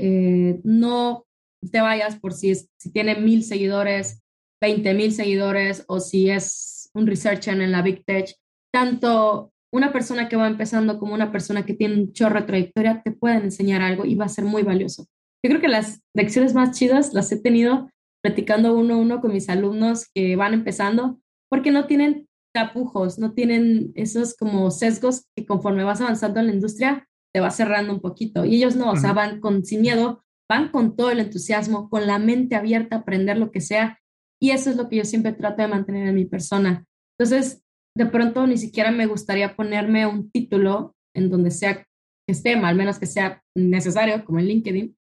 no 0.64 1.26
te 1.69 1.81
vayas 1.81 2.18
por 2.18 2.34
si, 2.34 2.53
si 2.56 2.91
tiene 2.91 3.15
mil 3.15 3.44
seguidores, 3.44 4.22
veinte 4.61 4.94
mil 4.94 5.11
seguidores 5.11 5.84
o 5.88 5.99
si 5.99 6.30
es 6.30 6.90
un 6.94 7.07
researcher 7.07 7.60
en 7.60 7.72
la 7.72 7.81
Big 7.81 8.03
Tech. 8.06 8.34
Tanto 8.72 9.52
una 9.73 9.91
persona 9.91 10.30
que 10.30 10.35
va 10.35 10.48
empezando 10.48 10.99
como 10.99 11.14
una 11.14 11.31
persona 11.31 11.65
que 11.65 11.73
tiene 11.73 11.95
un 11.95 12.14
chorro 12.14 12.40
de 12.40 12.45
trayectoria 12.45 13.02
te 13.03 13.11
pueden 13.11 13.44
enseñar 13.44 13.81
algo 13.81 14.06
y 14.06 14.15
va 14.15 14.26
a 14.26 14.30
ser 14.30 14.45
muy 14.45 14.64
valioso. 14.64 15.07
Yo 15.44 15.49
creo 15.49 15.61
que 15.61 15.68
las 15.68 16.02
lecciones 16.15 16.53
más 16.53 16.77
chidas 16.77 17.14
las 17.14 17.31
he 17.31 17.41
tenido 17.41 17.90
platicando 18.23 18.76
uno 18.76 18.94
a 18.94 18.98
uno 18.98 19.19
con 19.19 19.34
mis 19.34 19.49
alumnos 19.49 20.07
que 20.14 20.35
van 20.35 20.53
empezando, 20.53 21.19
porque 21.49 21.72
no 21.72 21.88
tienen 21.88 22.27
tapujos, 22.53 23.19
no 23.19 23.34
tienen 23.34 23.91
esos 23.95 24.35
como 24.35 24.72
sesgos 24.72 25.26
que 25.35 25.45
conforme 25.45 25.84
vas 25.84 25.99
avanzando 25.99 26.40
en 26.40 26.48
la 26.48 26.53
industria 26.53 27.07
te 27.34 27.41
va 27.41 27.49
cerrando 27.49 27.94
un 27.94 27.99
poquito. 27.99 28.45
Y 28.45 28.56
ellos 28.56 28.76
no, 28.76 28.91
o 28.91 28.95
sea, 28.95 29.11
van 29.11 29.40
con, 29.40 29.65
sin 29.65 29.81
miedo, 29.81 30.23
van 30.53 30.69
con 30.69 30.95
todo 30.95 31.09
el 31.09 31.19
entusiasmo, 31.19 31.89
con 31.89 32.05
la 32.05 32.19
mente 32.19 32.55
abierta 32.55 32.95
a 32.95 32.99
aprender 32.99 33.38
lo 33.38 33.49
que 33.51 33.59
sea. 33.59 33.99
Y 34.39 34.51
eso 34.51 34.69
es 34.69 34.75
lo 34.75 34.88
que 34.88 34.97
yo 34.97 35.05
siempre 35.05 35.34
trato 35.34 35.63
de 35.63 35.67
mantener 35.67 36.07
en 36.07 36.15
mi 36.15 36.25
persona. 36.25 36.85
Entonces, 37.17 37.63
de 37.97 38.05
pronto 38.05 38.45
ni 38.45 38.57
siquiera 38.57 38.91
me 38.91 39.07
gustaría 39.07 39.55
ponerme 39.55 40.05
un 40.05 40.30
título 40.30 40.95
en 41.15 41.30
donde 41.31 41.49
sea 41.49 41.77
que 41.77 41.85
esté, 42.27 42.53
al 42.53 42.75
menos 42.75 42.99
que 42.99 43.07
sea 43.07 43.41
necesario, 43.55 44.23
como 44.25 44.39
en 44.39 44.45
LinkedIn, 44.45 44.95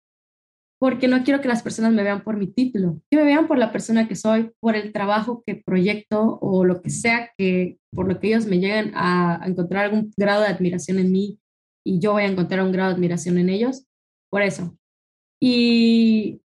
porque 0.79 1.07
no 1.07 1.23
quiero 1.23 1.41
que 1.41 1.49
las 1.49 1.63
personas 1.63 1.91
me 1.91 2.03
vean 2.03 2.23
por 2.23 2.37
mi 2.37 2.47
título, 2.47 3.01
que 3.09 3.17
me 3.17 3.23
vean 3.23 3.47
por 3.47 3.57
la 3.57 3.71
persona 3.71 4.07
que 4.07 4.15
soy, 4.15 4.51
por 4.61 4.75
el 4.75 4.93
trabajo 4.93 5.43
que 5.45 5.55
proyecto 5.55 6.39
o 6.41 6.63
lo 6.63 6.81
que 6.81 6.89
sea 6.89 7.29
que 7.37 7.77
por 7.93 8.07
lo 8.07 8.19
que 8.19 8.29
ellos 8.29 8.45
me 8.45 8.59
lleguen 8.59 8.91
a, 8.95 9.41
encontrar 9.45 9.85
algún 9.85 10.11
grado 10.17 10.41
de 10.41 10.47
admiración 10.47 10.97
en 10.97 11.11
mí 11.11 11.39
y 11.85 11.99
yo 11.99 12.13
voy 12.13 12.23
a 12.23 12.27
encontrar 12.27 12.63
un 12.63 12.71
grado 12.71 12.89
de 12.89 12.95
admiración 12.95 13.37
en 13.37 13.49
ellos, 13.49 13.85
por 14.29 14.41
eso. 14.41 14.77
Y, 15.41 16.41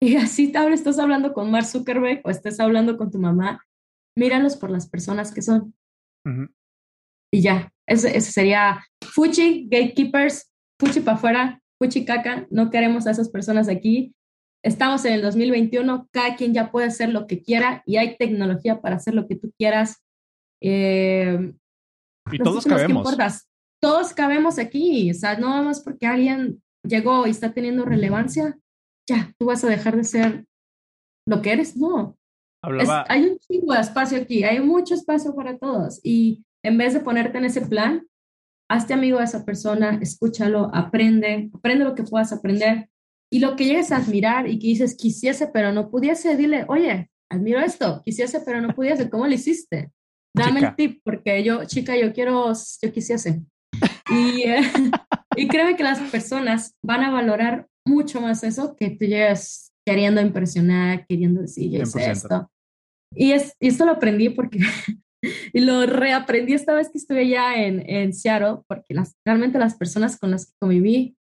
y 0.00 0.16
así 0.16 0.50
tal 0.50 0.70
vez 0.70 0.80
estás 0.80 0.98
hablando 0.98 1.34
con 1.34 1.50
Mark 1.50 1.66
Zuckerberg 1.66 2.22
o 2.24 2.30
estés 2.30 2.58
hablando 2.60 2.96
con 2.96 3.10
tu 3.10 3.18
mamá, 3.18 3.64
míralos 4.16 4.56
por 4.56 4.70
las 4.70 4.88
personas 4.88 5.32
que 5.32 5.42
son. 5.42 5.74
Y 7.32 7.40
ya, 7.40 7.72
ese, 7.86 8.16
ese 8.16 8.32
sería 8.32 8.84
Fuchi, 9.02 9.68
Gatekeepers, 9.70 10.50
Fuchi 10.78 11.00
para 11.00 11.16
afuera, 11.16 11.62
caca, 12.06 12.46
no 12.50 12.70
queremos 12.70 13.06
a 13.06 13.10
esas 13.10 13.28
personas 13.28 13.68
aquí. 13.68 14.14
Estamos 14.64 15.04
en 15.04 15.14
el 15.14 15.22
2021, 15.22 16.08
cada 16.10 16.36
quien 16.36 16.52
ya 16.52 16.70
puede 16.70 16.88
hacer 16.88 17.10
lo 17.10 17.26
que 17.26 17.42
quiera 17.42 17.82
y 17.86 17.96
hay 17.96 18.16
tecnología 18.16 18.80
para 18.80 18.96
hacer 18.96 19.14
lo 19.14 19.26
que 19.26 19.36
tú 19.36 19.52
quieras. 19.56 20.02
Eh, 20.60 21.52
y 22.32 22.38
todos 22.38 22.64
cabemos. 22.64 23.16
Todos 23.80 24.12
cabemos 24.12 24.58
aquí, 24.58 25.10
o 25.12 25.14
sea, 25.14 25.38
no 25.38 25.62
más 25.62 25.80
porque 25.80 26.06
alguien 26.06 26.60
llegó 26.88 27.26
y 27.26 27.30
está 27.30 27.52
teniendo 27.52 27.84
relevancia, 27.84 28.58
ya, 29.08 29.32
tú 29.38 29.46
vas 29.46 29.64
a 29.64 29.68
dejar 29.68 29.96
de 29.96 30.04
ser 30.04 30.44
lo 31.26 31.42
que 31.42 31.52
eres, 31.52 31.76
no. 31.76 32.16
hay 32.62 33.24
un 33.24 33.38
chingo 33.38 33.74
de 33.74 33.80
espacio 33.80 34.18
aquí, 34.18 34.44
hay 34.44 34.60
mucho 34.60 34.94
espacio 34.94 35.34
para 35.34 35.58
todos 35.58 36.00
y 36.02 36.44
en 36.64 36.76
vez 36.78 36.94
de 36.94 37.00
ponerte 37.00 37.38
en 37.38 37.44
ese 37.44 37.60
plan, 37.60 38.06
hazte 38.68 38.94
amigo 38.94 39.18
de 39.18 39.24
esa 39.24 39.44
persona, 39.44 39.98
escúchalo, 40.00 40.70
aprende, 40.74 41.50
aprende 41.54 41.84
lo 41.84 41.94
que 41.94 42.02
puedas 42.02 42.32
aprender. 42.32 42.88
Y 43.30 43.40
lo 43.40 43.56
que 43.56 43.66
llegues 43.66 43.92
a 43.92 43.98
admirar 43.98 44.48
y 44.48 44.58
que 44.58 44.68
dices, 44.68 44.96
quisiese, 44.96 45.48
pero 45.48 45.70
no 45.70 45.90
pudiese, 45.90 46.34
dile, 46.36 46.64
oye, 46.66 47.10
admiro 47.30 47.60
esto, 47.60 48.02
quisiese, 48.02 48.40
pero 48.40 48.62
no 48.62 48.74
pudiese, 48.74 49.10
¿cómo 49.10 49.26
lo 49.26 49.34
hiciste? 49.34 49.92
dame 50.34 50.60
el 50.60 50.76
tip, 50.76 51.00
porque 51.04 51.42
yo, 51.42 51.64
chica, 51.64 51.96
yo 51.96 52.12
quiero, 52.12 52.52
yo 52.52 52.92
quisiese. 52.92 53.42
Y, 54.10 54.42
eh, 54.42 54.60
y 55.38 55.48
créeme 55.48 55.76
que 55.76 55.82
las 55.82 56.00
personas 56.10 56.76
van 56.82 57.02
a 57.02 57.10
valorar 57.10 57.68
mucho 57.86 58.20
más 58.20 58.42
eso 58.44 58.76
que 58.76 58.90
tú 58.90 59.04
llegas 59.04 59.72
queriendo 59.86 60.20
impresionar, 60.20 61.06
queriendo 61.06 61.40
decir, 61.40 61.70
yo 61.70 61.82
hice 61.82 62.10
esto. 62.10 62.50
Y, 63.14 63.32
es, 63.32 63.54
y 63.58 63.68
esto 63.68 63.86
lo 63.86 63.92
aprendí 63.92 64.28
porque, 64.28 64.58
y 65.52 65.60
lo 65.60 65.86
reaprendí 65.86 66.52
esta 66.52 66.74
vez 66.74 66.90
que 66.90 66.98
estuve 66.98 67.28
ya 67.28 67.56
en, 67.56 67.88
en 67.88 68.12
Seattle, 68.12 68.58
porque 68.66 68.94
las, 68.94 69.14
realmente 69.26 69.58
las 69.58 69.76
personas 69.76 70.18
con 70.18 70.30
las 70.30 70.46
que 70.46 70.52
conviví 70.60 71.16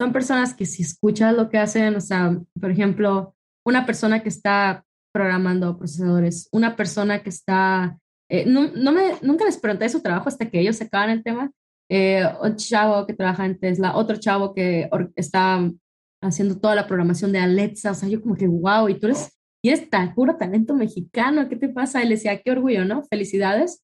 son 0.00 0.12
personas 0.12 0.54
que 0.54 0.66
si 0.66 0.82
escuchas 0.82 1.34
lo 1.34 1.48
que 1.48 1.58
hacen, 1.58 1.94
o 1.96 2.00
sea, 2.00 2.38
por 2.60 2.70
ejemplo, 2.70 3.34
una 3.66 3.84
persona 3.84 4.22
que 4.22 4.28
está 4.28 4.84
programando 5.12 5.76
procesadores, 5.76 6.48
una 6.52 6.76
persona 6.76 7.22
que 7.22 7.30
está, 7.30 7.98
eh, 8.30 8.44
no, 8.46 8.68
no, 8.68 8.92
me, 8.92 9.14
nunca 9.22 9.44
les 9.44 9.58
pregunté 9.58 9.88
su 9.88 10.02
trabajo 10.02 10.28
hasta 10.28 10.48
que 10.48 10.60
ellos 10.60 10.76
se 10.76 10.84
acaban 10.84 11.10
el 11.10 11.22
tema, 11.22 11.50
eh, 11.88 12.24
un 12.42 12.56
chavo 12.56 13.06
que 13.06 13.14
trabaja 13.14 13.46
en 13.46 13.58
Tesla, 13.58 13.96
otro 13.96 14.16
chavo 14.16 14.54
que 14.54 14.88
está 15.14 15.70
haciendo 16.22 16.58
toda 16.58 16.74
la 16.74 16.86
programación 16.86 17.32
de 17.32 17.38
Alexa, 17.38 17.92
o 17.92 17.94
sea, 17.94 18.08
yo 18.08 18.20
como 18.20 18.36
que, 18.36 18.48
wow, 18.48 18.88
y 18.88 18.98
tú 18.98 19.06
eres, 19.06 19.38
y 19.62 19.68
eres 19.68 19.88
tan 19.88 20.14
puro 20.14 20.36
talento 20.36 20.74
mexicano, 20.74 21.48
¿qué 21.48 21.56
te 21.56 21.68
pasa? 21.68 22.02
Y 22.02 22.08
le 22.08 22.16
decía, 22.16 22.40
qué 22.40 22.50
orgullo, 22.50 22.84
¿no? 22.84 23.04
Felicidades. 23.04 23.82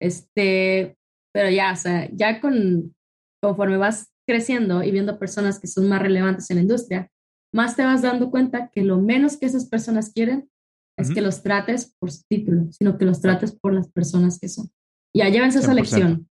Este, 0.00 0.96
pero 1.32 1.50
ya, 1.50 1.72
o 1.72 1.76
sea, 1.76 2.08
ya 2.12 2.40
con, 2.40 2.94
conforme 3.42 3.76
vas 3.76 4.12
creciendo 4.26 4.82
y 4.82 4.90
viendo 4.90 5.18
personas 5.18 5.58
que 5.58 5.66
son 5.66 5.88
más 5.88 6.02
relevantes 6.02 6.50
en 6.50 6.56
la 6.56 6.62
industria, 6.62 7.10
más 7.52 7.76
te 7.76 7.84
vas 7.84 8.02
dando 8.02 8.30
cuenta 8.30 8.70
que 8.72 8.82
lo 8.82 9.00
menos 9.00 9.38
que 9.38 9.46
esas 9.46 9.66
personas 9.66 10.12
quieren 10.12 10.50
es 10.98 11.12
que 11.12 11.20
los 11.20 11.42
trates 11.42 11.94
por 11.98 12.10
su 12.10 12.24
título, 12.28 12.72
sino 12.72 12.98
que 12.98 13.04
los 13.04 13.20
trates 13.20 13.52
por 13.52 13.72
las 13.72 13.88
personas 13.88 14.38
que 14.38 14.48
son. 14.48 14.68
Ya 15.16 15.28
llévense 15.28 15.60
esa 15.60 15.72
lección. 15.72 16.28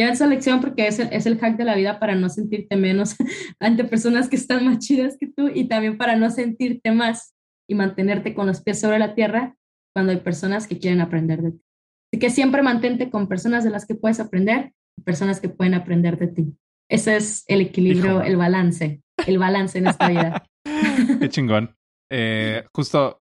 Llévense 0.00 0.24
esa 0.24 0.32
lección 0.32 0.60
porque 0.62 0.86
es 0.86 0.98
el, 0.98 1.12
es 1.12 1.26
el 1.26 1.38
hack 1.38 1.58
de 1.58 1.64
la 1.64 1.74
vida 1.74 2.00
para 2.00 2.14
no 2.14 2.30
sentirte 2.30 2.74
menos 2.74 3.16
ante 3.60 3.84
personas 3.84 4.30
que 4.30 4.36
están 4.36 4.64
más 4.64 4.78
chidas 4.78 5.18
que 5.20 5.26
tú 5.26 5.50
y 5.54 5.68
también 5.68 5.98
para 5.98 6.16
no 6.16 6.30
sentirte 6.30 6.90
más 6.90 7.34
y 7.68 7.74
mantenerte 7.74 8.32
con 8.32 8.46
los 8.46 8.62
pies 8.62 8.80
sobre 8.80 8.98
la 8.98 9.14
tierra 9.14 9.56
cuando 9.94 10.12
hay 10.12 10.20
personas 10.20 10.66
que 10.66 10.78
quieren 10.78 11.02
aprender 11.02 11.42
de 11.42 11.50
ti. 11.50 11.62
Así 12.10 12.18
que 12.18 12.30
siempre 12.30 12.62
mantente 12.62 13.10
con 13.10 13.28
personas 13.28 13.62
de 13.62 13.68
las 13.68 13.84
que 13.84 13.94
puedes 13.94 14.20
aprender 14.20 14.72
y 14.96 15.02
personas 15.02 15.38
que 15.38 15.50
pueden 15.50 15.74
aprender 15.74 16.18
de 16.18 16.28
ti. 16.28 16.56
Ese 16.88 17.16
es 17.16 17.44
el 17.46 17.60
equilibrio, 17.60 18.22
el 18.22 18.38
balance, 18.38 19.02
el 19.26 19.36
balance 19.36 19.76
en 19.76 19.86
esta 19.86 20.08
vida. 20.08 20.46
Qué 21.20 21.28
chingón. 21.28 21.76
Eh, 22.10 22.64
justo 22.72 23.20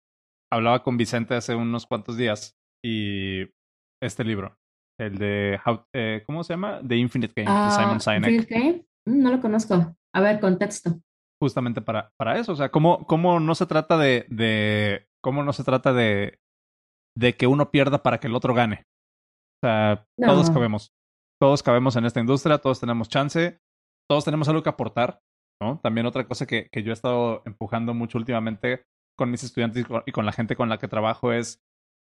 hablaba 0.53 0.82
con 0.82 0.98
Vicente 0.98 1.36
hace 1.36 1.55
unos 1.55 1.86
cuantos 1.86 2.19
días 2.19 2.55
y 2.85 3.44
este 4.03 4.24
libro, 4.24 4.59
el 4.98 5.18
de 5.18 5.60
eh, 5.93 6.23
¿cómo 6.27 6.44
se 6.44 6.55
llama? 6.55 6.81
The 6.86 6.97
Infinite 6.97 7.32
Game, 7.36 7.64
de 7.64 7.70
Simon 7.70 7.97
ah, 7.97 8.01
Sinek. 8.01 8.48
Game? 8.48 8.86
Mm, 9.06 9.23
no 9.23 9.31
lo 9.31 9.40
conozco. 9.40 9.97
A 10.14 10.20
ver, 10.20 10.40
contexto. 10.40 10.98
Justamente 11.40 11.82
para, 11.82 12.10
para 12.16 12.39
eso, 12.39 12.52
o 12.52 12.56
sea, 12.56 12.70
cómo, 12.70 13.06
cómo 13.06 13.40
no 13.40 13.55
se 13.55 13.66
trata 13.66 13.98
de, 13.98 14.24
de, 14.31 15.06
cómo 15.23 15.43
no 15.43 15.52
se 15.52 15.64
trata 15.64 15.93
de, 15.93 16.40
de 17.14 17.36
que 17.36 17.47
uno 17.47 17.70
pierda 17.70 18.02
para 18.02 18.18
que 18.18 18.27
el 18.27 18.35
otro 18.35 18.55
gane. 18.55 18.86
O 19.62 19.66
sea, 19.66 20.06
todos 20.16 20.51
cabemos 20.51 20.97
todos 21.40 21.62
cabemos 21.62 21.97
en 21.97 22.06
esta 22.06 22.20
industria, 22.20 22.59
todos 22.59 22.81
tenemos 22.81 23.09
chance, 23.09 23.60
todos 24.09 24.24
tenemos 24.24 24.48
algo 24.48 24.62
que 24.62 24.70
aportar, 24.70 25.20
¿no? 25.60 25.78
También 25.81 26.06
otra 26.06 26.27
cosa 26.27 26.47
que, 26.47 26.68
que 26.70 26.82
yo 26.82 26.90
he 26.90 26.94
estado 26.94 27.43
empujando 27.44 27.94
mucho 27.94 28.18
últimamente 28.18 28.85
con 29.16 29.31
mis 29.31 29.43
estudiantes 29.44 29.86
y 30.06 30.12
con, 30.12 30.27
la 30.27 30.32
gente 30.32 30.56
con 30.56 30.68
la 30.68 30.78
que 30.78 30.89
trabajo 30.89 31.32
es 31.32 31.62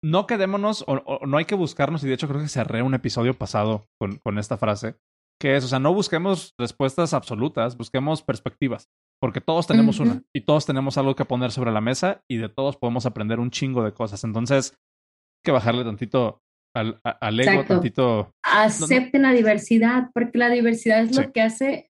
no 0.02 0.26
quedémonos 0.26 0.84
o, 0.86 1.26
no 1.26 1.36
hay 1.36 1.44
que 1.44 1.54
buscarnos, 1.54 2.04
y 2.04 2.08
de 2.08 2.14
hecho 2.14 2.28
creo 2.28 2.40
que 2.40 2.48
cerré 2.48 2.82
un 2.82 2.94
episodio 2.94 3.34
pasado 3.34 3.86
con, 4.00 4.16
con 4.18 4.38
esta 4.38 4.56
frase, 4.56 4.96
que 5.40 5.56
es, 5.56 5.64
o 5.64 5.68
sea, 5.68 5.78
no 5.78 5.94
busquemos 5.94 6.54
respuestas 6.58 7.14
absolutas, 7.14 7.76
busquemos 7.76 8.22
perspectivas, 8.22 8.88
porque 9.20 9.40
todos 9.40 9.66
tenemos 9.66 10.00
una 10.00 10.22
y 10.34 10.42
todos 10.42 10.66
tenemos 10.66 10.98
algo 10.98 11.14
que 11.14 11.24
poner 11.24 11.52
sobre 11.52 11.72
la 11.72 11.80
mesa 11.80 12.22
y 12.28 12.38
de 12.38 12.48
todos 12.48 12.76
podemos 12.76 13.06
aprender 13.06 13.38
un 13.38 13.50
chingo 13.50 13.84
de 13.84 13.92
cosas. 13.92 14.24
Entonces, 14.24 14.72
hay 14.72 15.42
que 15.44 15.52
bajarle 15.52 15.84
tantito 15.84 16.42
al, 16.74 17.00
al 17.02 17.40
ego 17.40 17.64
tantito. 17.64 18.32
Acepten 18.44 19.22
la 19.22 19.32
diversidad, 19.32 20.10
porque 20.12 20.38
la 20.38 20.50
diversidad 20.50 21.02
es 21.02 21.16
lo 21.16 21.32
que 21.32 21.40
hace, 21.40 21.90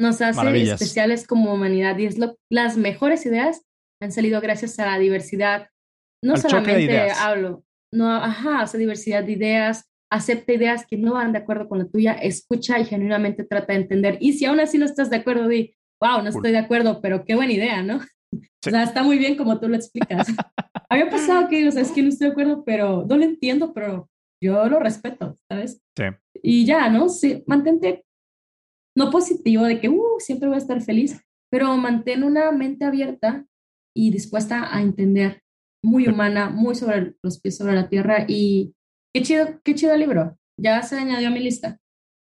nos 0.00 0.20
hace 0.20 0.62
especiales 0.62 1.26
como 1.26 1.54
humanidad 1.54 1.96
y 1.98 2.06
es 2.06 2.18
lo, 2.18 2.36
las 2.50 2.76
mejores 2.76 3.24
ideas 3.26 3.62
han 4.02 4.12
salido 4.12 4.40
gracias 4.40 4.78
a 4.78 4.86
la 4.86 4.98
diversidad. 4.98 5.68
No 6.24 6.36
solamente 6.36 7.10
hablo, 7.10 7.64
no, 7.92 8.10
ajá, 8.10 8.64
o 8.64 8.78
diversidad 8.78 9.22
de 9.24 9.32
ideas, 9.32 9.84
acepta 10.10 10.52
ideas 10.52 10.86
que 10.86 10.96
no 10.96 11.14
van 11.14 11.32
de 11.32 11.38
acuerdo 11.38 11.68
con 11.68 11.78
la 11.78 11.86
tuya, 11.86 12.12
escucha 12.12 12.78
y 12.78 12.84
genuinamente 12.84 13.44
trata 13.44 13.72
de 13.72 13.80
entender. 13.80 14.16
Y 14.20 14.32
si 14.32 14.44
aún 14.44 14.60
así 14.60 14.78
no 14.78 14.84
estás 14.84 15.10
de 15.10 15.16
acuerdo, 15.16 15.48
di, 15.48 15.74
wow, 16.00 16.22
no 16.22 16.30
estoy 16.30 16.52
de 16.52 16.58
acuerdo, 16.58 17.00
pero 17.00 17.24
qué 17.24 17.34
buena 17.34 17.52
idea, 17.52 17.82
¿no? 17.82 18.00
O 18.66 18.70
sea, 18.70 18.82
está 18.82 19.02
muy 19.02 19.18
bien 19.18 19.36
como 19.36 19.60
tú 19.60 19.68
lo 19.68 19.76
explicas. 19.76 20.26
Había 20.88 21.10
pasado 21.10 21.46
que, 21.50 21.68
o 21.68 21.70
sea, 21.70 21.82
es 21.82 21.92
que 21.92 22.02
no 22.02 22.08
estoy 22.08 22.28
de 22.28 22.32
acuerdo, 22.32 22.64
pero 22.64 23.04
no 23.08 23.16
lo 23.16 23.24
entiendo, 23.24 23.72
pero 23.72 24.08
yo 24.42 24.66
lo 24.66 24.80
respeto, 24.80 25.38
¿sabes? 25.48 25.80
Sí. 25.96 26.04
Y 26.42 26.64
ya, 26.64 26.88
¿no? 26.88 27.08
Sí, 27.08 27.44
mantente 27.46 28.04
no 28.96 29.10
positivo 29.10 29.64
de 29.64 29.80
que, 29.80 29.88
uh, 29.88 30.16
siempre 30.18 30.48
voy 30.48 30.56
a 30.56 30.58
estar 30.58 30.80
feliz, 30.80 31.20
pero 31.50 31.76
mantén 31.76 32.24
una 32.24 32.50
mente 32.52 32.84
abierta 32.84 33.44
y 33.94 34.10
dispuesta 34.10 34.74
a 34.74 34.82
entender, 34.82 35.42
muy 35.84 36.08
humana, 36.08 36.50
muy 36.50 36.74
sobre 36.74 37.14
los 37.22 37.40
pies 37.40 37.56
sobre 37.56 37.74
la 37.74 37.88
tierra 37.88 38.24
y 38.26 38.74
qué 39.14 39.22
chido, 39.22 39.60
qué 39.62 39.74
chido 39.74 39.96
libro. 39.96 40.36
Ya 40.60 40.82
se 40.82 40.98
añadió 40.98 41.28
a 41.28 41.30
mi 41.30 41.40
lista. 41.40 41.78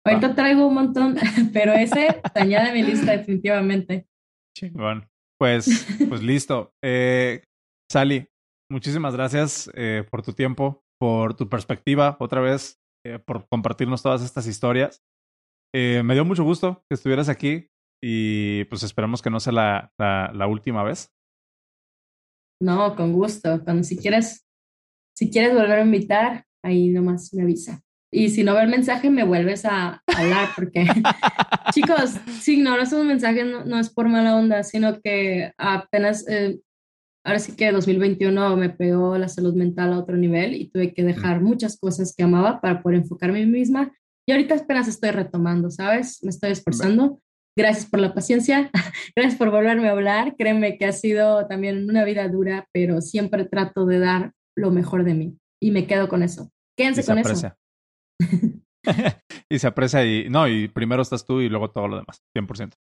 Ahorita 0.06 0.34
traigo 0.34 0.66
un 0.66 0.74
montón, 0.74 1.16
pero 1.52 1.72
ese 1.72 2.20
se 2.32 2.40
añade 2.40 2.70
a 2.70 2.72
mi 2.74 2.82
lista 2.82 3.12
definitivamente. 3.12 4.06
Chingón. 4.56 5.06
Pues, 5.38 5.86
pues 6.08 6.22
listo. 6.22 6.72
Eh, 6.82 7.42
Sally, 7.90 8.26
muchísimas 8.70 9.14
gracias 9.14 9.70
eh, 9.74 10.04
por 10.10 10.22
tu 10.22 10.32
tiempo, 10.32 10.82
por 10.98 11.34
tu 11.34 11.48
perspectiva, 11.48 12.16
otra 12.20 12.40
vez, 12.40 12.80
eh, 13.06 13.18
por 13.18 13.48
compartirnos 13.48 14.02
todas 14.02 14.22
estas 14.22 14.46
historias. 14.46 15.02
Eh, 15.74 16.02
me 16.04 16.14
dio 16.14 16.24
mucho 16.24 16.44
gusto 16.44 16.82
que 16.88 16.94
estuvieras 16.94 17.28
aquí 17.28 17.68
y 18.02 18.64
pues 18.64 18.82
esperamos 18.82 19.22
que 19.22 19.30
no 19.30 19.40
sea 19.40 19.52
la, 19.52 19.92
la, 19.98 20.46
última 20.46 20.82
vez. 20.82 21.10
No, 22.60 22.96
con 22.96 23.12
gusto. 23.12 23.62
Cuando 23.64 23.84
si 23.84 23.96
quieres, 23.96 24.46
si 25.14 25.30
quieres 25.30 25.54
volver 25.54 25.78
a 25.78 25.84
invitar, 25.84 26.44
ahí 26.62 26.88
nomás 26.88 27.32
me 27.34 27.42
avisa. 27.42 27.80
Y 28.10 28.30
si 28.30 28.42
no 28.42 28.54
ve 28.54 28.62
el 28.62 28.68
mensaje, 28.68 29.10
me 29.10 29.24
vuelves 29.24 29.64
a 29.64 30.02
hablar, 30.06 30.48
porque 30.56 30.86
chicos, 31.74 32.14
si 32.40 32.54
ignoras 32.54 32.92
un 32.92 33.06
mensaje 33.06 33.44
no, 33.44 33.64
no, 33.64 33.78
es 33.78 33.90
por 33.90 34.08
mala 34.08 34.34
onda, 34.34 34.62
sino 34.62 35.00
que 35.00 35.52
apenas 35.58 36.26
eh, 36.26 36.58
ahora 37.22 37.38
sí 37.38 37.54
que 37.54 37.70
2021 37.70 38.56
me 38.56 38.70
pegó 38.70 39.18
la 39.18 39.28
salud 39.28 39.54
mental 39.54 39.92
a 39.92 39.98
otro 39.98 40.16
nivel 40.16 40.54
y 40.54 40.70
tuve 40.70 40.94
que 40.94 41.04
dejar 41.04 41.42
muchas 41.42 41.78
cosas 41.78 42.14
que 42.16 42.22
amaba 42.22 42.62
para 42.62 42.82
poder 42.82 43.00
enfocarme 43.00 43.42
en 43.42 43.52
mí 43.52 43.58
misma. 43.58 43.92
Y 44.26 44.32
ahorita 44.32 44.54
apenas 44.54 44.88
estoy 44.88 45.10
retomando, 45.10 45.70
¿sabes? 45.70 46.22
Me 46.22 46.30
estoy 46.30 46.52
esforzando. 46.52 47.20
Gracias 47.58 47.86
por 47.86 47.98
la 47.98 48.14
paciencia, 48.14 48.70
gracias 49.16 49.36
por 49.36 49.50
volverme 49.50 49.88
a 49.88 49.92
hablar. 49.92 50.36
Créeme 50.36 50.78
que 50.78 50.86
ha 50.86 50.92
sido 50.92 51.46
también 51.48 51.90
una 51.90 52.04
vida 52.04 52.28
dura, 52.28 52.68
pero 52.72 53.00
siempre 53.00 53.46
trato 53.46 53.84
de 53.84 53.98
dar 53.98 54.32
lo 54.56 54.70
mejor 54.70 55.02
de 55.02 55.14
mí 55.14 55.38
y 55.60 55.72
me 55.72 55.86
quedo 55.88 56.08
con 56.08 56.22
eso. 56.22 56.52
Quédense 56.76 57.04
con 57.04 57.18
eso. 57.18 57.52
y 59.50 59.58
se 59.58 59.66
aprecia 59.66 60.04
y 60.04 60.30
no, 60.30 60.46
y 60.46 60.68
primero 60.68 61.02
estás 61.02 61.26
tú 61.26 61.40
y 61.40 61.48
luego 61.48 61.72
todo 61.72 61.88
lo 61.88 61.96
demás, 61.96 62.22
100%. 62.36 62.74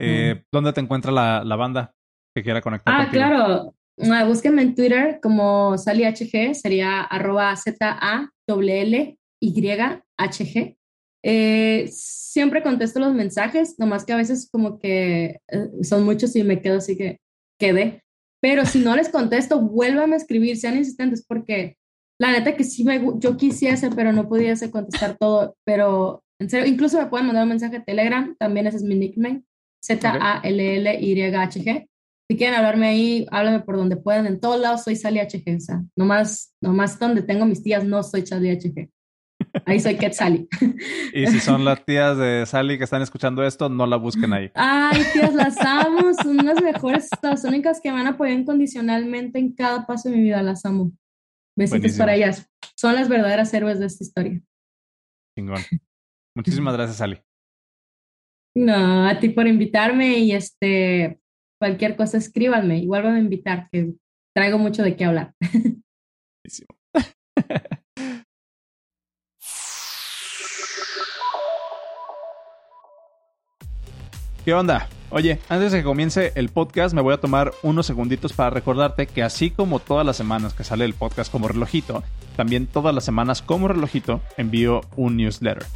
Eh, 0.00 0.42
¿Dónde 0.50 0.72
te 0.72 0.80
encuentra 0.80 1.12
la, 1.12 1.44
la 1.44 1.56
banda? 1.56 1.94
que 2.34 2.42
quiera 2.42 2.60
conectar. 2.60 2.94
Ah, 2.94 3.08
claro. 3.10 3.74
Uh, 3.96 4.26
búsquenme 4.26 4.62
en 4.62 4.74
Twitter 4.74 5.18
como 5.20 5.76
SaliHG, 5.76 6.54
sería 6.54 7.02
arroba 7.02 7.54
Z-A-L-L-Y-H-G. 7.56 8.28
Eh, 11.22 11.88
siempre 11.92 12.62
contesto 12.62 13.00
los 13.00 13.14
mensajes, 13.14 13.78
nomás 13.78 14.04
que 14.04 14.12
a 14.12 14.16
veces 14.16 14.48
como 14.50 14.78
que 14.78 15.40
eh, 15.48 15.68
son 15.82 16.04
muchos 16.04 16.34
y 16.36 16.44
me 16.44 16.60
quedo 16.60 16.78
así 16.78 16.96
que 16.96 17.20
quedé. 17.58 18.02
Pero 18.40 18.64
si 18.66 18.78
no 18.78 18.94
les 18.94 19.08
contesto, 19.08 19.60
vuélvame 19.60 20.14
a 20.14 20.18
escribir, 20.18 20.56
sean 20.56 20.76
insistentes, 20.76 21.24
porque 21.26 21.76
la 22.20 22.32
neta 22.32 22.56
que 22.56 22.64
sí 22.64 22.84
me, 22.84 23.00
yo 23.18 23.36
quisiese, 23.36 23.90
pero 23.90 24.12
no 24.12 24.28
pudiese 24.28 24.70
contestar 24.70 25.16
todo. 25.18 25.56
Pero 25.64 26.22
en 26.38 26.50
serio, 26.50 26.66
incluso 26.66 26.98
me 26.98 27.06
pueden 27.06 27.26
mandar 27.26 27.44
un 27.44 27.50
mensaje 27.50 27.78
a 27.78 27.84
Telegram, 27.84 28.36
también 28.38 28.66
ese 28.66 28.78
es 28.78 28.84
mi 28.84 28.94
nickname, 28.94 29.42
Z-A-L-L-Y-H-G. 29.84 31.88
Si 32.30 32.36
quieren 32.36 32.56
hablarme 32.56 32.88
ahí, 32.88 33.26
háblame 33.30 33.60
por 33.60 33.76
donde 33.76 33.96
puedan. 33.96 34.26
En 34.26 34.38
todos 34.38 34.60
lados 34.60 34.84
soy 34.84 34.96
Sally 34.96 35.18
HG. 35.18 35.56
O 35.56 35.60
sea, 35.60 35.82
nomás, 35.96 36.54
nomás 36.60 36.98
donde 36.98 37.22
tengo 37.22 37.46
mis 37.46 37.62
tías 37.62 37.84
no 37.84 38.02
soy 38.02 38.26
Sally 38.26 38.50
HG. 38.50 38.90
Ahí 39.66 39.80
soy 39.80 39.96
Ket 39.96 40.12
Sally. 40.12 40.48
y 41.14 41.26
si 41.26 41.40
son 41.40 41.64
las 41.64 41.84
tías 41.84 42.16
de 42.16 42.44
Sally 42.46 42.78
que 42.78 42.84
están 42.84 43.02
escuchando 43.02 43.44
esto, 43.44 43.68
no 43.68 43.86
la 43.86 43.96
busquen 43.96 44.32
ahí. 44.32 44.50
Ay, 44.54 45.02
tías, 45.12 45.34
las 45.34 45.58
amo. 45.60 46.12
Son 46.14 46.36
las 46.38 46.62
mejores, 46.62 47.08
las 47.22 47.44
únicas 47.44 47.80
que 47.80 47.92
me 47.92 48.00
han 48.00 48.06
apoyado 48.06 48.38
incondicionalmente 48.38 49.38
en 49.38 49.54
cada 49.54 49.86
paso 49.86 50.08
de 50.08 50.16
mi 50.16 50.22
vida. 50.22 50.42
Las 50.42 50.64
amo. 50.64 50.92
Besitos 51.56 51.92
para 51.92 52.14
ellas. 52.14 52.48
Son 52.76 52.94
las 52.94 53.08
verdaderas 53.08 53.52
héroes 53.52 53.78
de 53.80 53.86
esta 53.86 54.04
historia. 54.04 54.40
Chingón. 55.36 55.60
Muchísimas 56.36 56.74
gracias, 56.74 57.00
Ali. 57.00 57.20
No, 58.54 59.08
a 59.08 59.18
ti 59.18 59.28
por 59.28 59.46
invitarme 59.46 60.18
y 60.18 60.32
este, 60.32 61.20
cualquier 61.60 61.96
cosa 61.96 62.18
escríbanme, 62.18 62.78
igual 62.78 63.04
van 63.04 63.14
a 63.16 63.20
invitar, 63.20 63.68
que 63.70 63.94
traigo 64.34 64.58
mucho 64.58 64.82
de 64.82 64.96
qué 64.96 65.04
hablar. 65.04 65.34
¿Qué 74.48 74.54
onda? 74.54 74.88
Oye, 75.10 75.40
antes 75.50 75.72
de 75.72 75.80
que 75.80 75.84
comience 75.84 76.32
el 76.34 76.48
podcast, 76.48 76.94
me 76.94 77.02
voy 77.02 77.12
a 77.12 77.20
tomar 77.20 77.52
unos 77.62 77.84
segunditos 77.84 78.32
para 78.32 78.48
recordarte 78.48 79.06
que 79.06 79.22
así 79.22 79.50
como 79.50 79.78
todas 79.78 80.06
las 80.06 80.16
semanas 80.16 80.54
que 80.54 80.64
sale 80.64 80.86
el 80.86 80.94
podcast 80.94 81.30
como 81.30 81.48
relojito, 81.48 82.02
también 82.34 82.66
todas 82.66 82.94
las 82.94 83.04
semanas 83.04 83.42
como 83.42 83.68
relojito 83.68 84.22
envío 84.38 84.80
un 84.96 85.18
newsletter. 85.18 85.66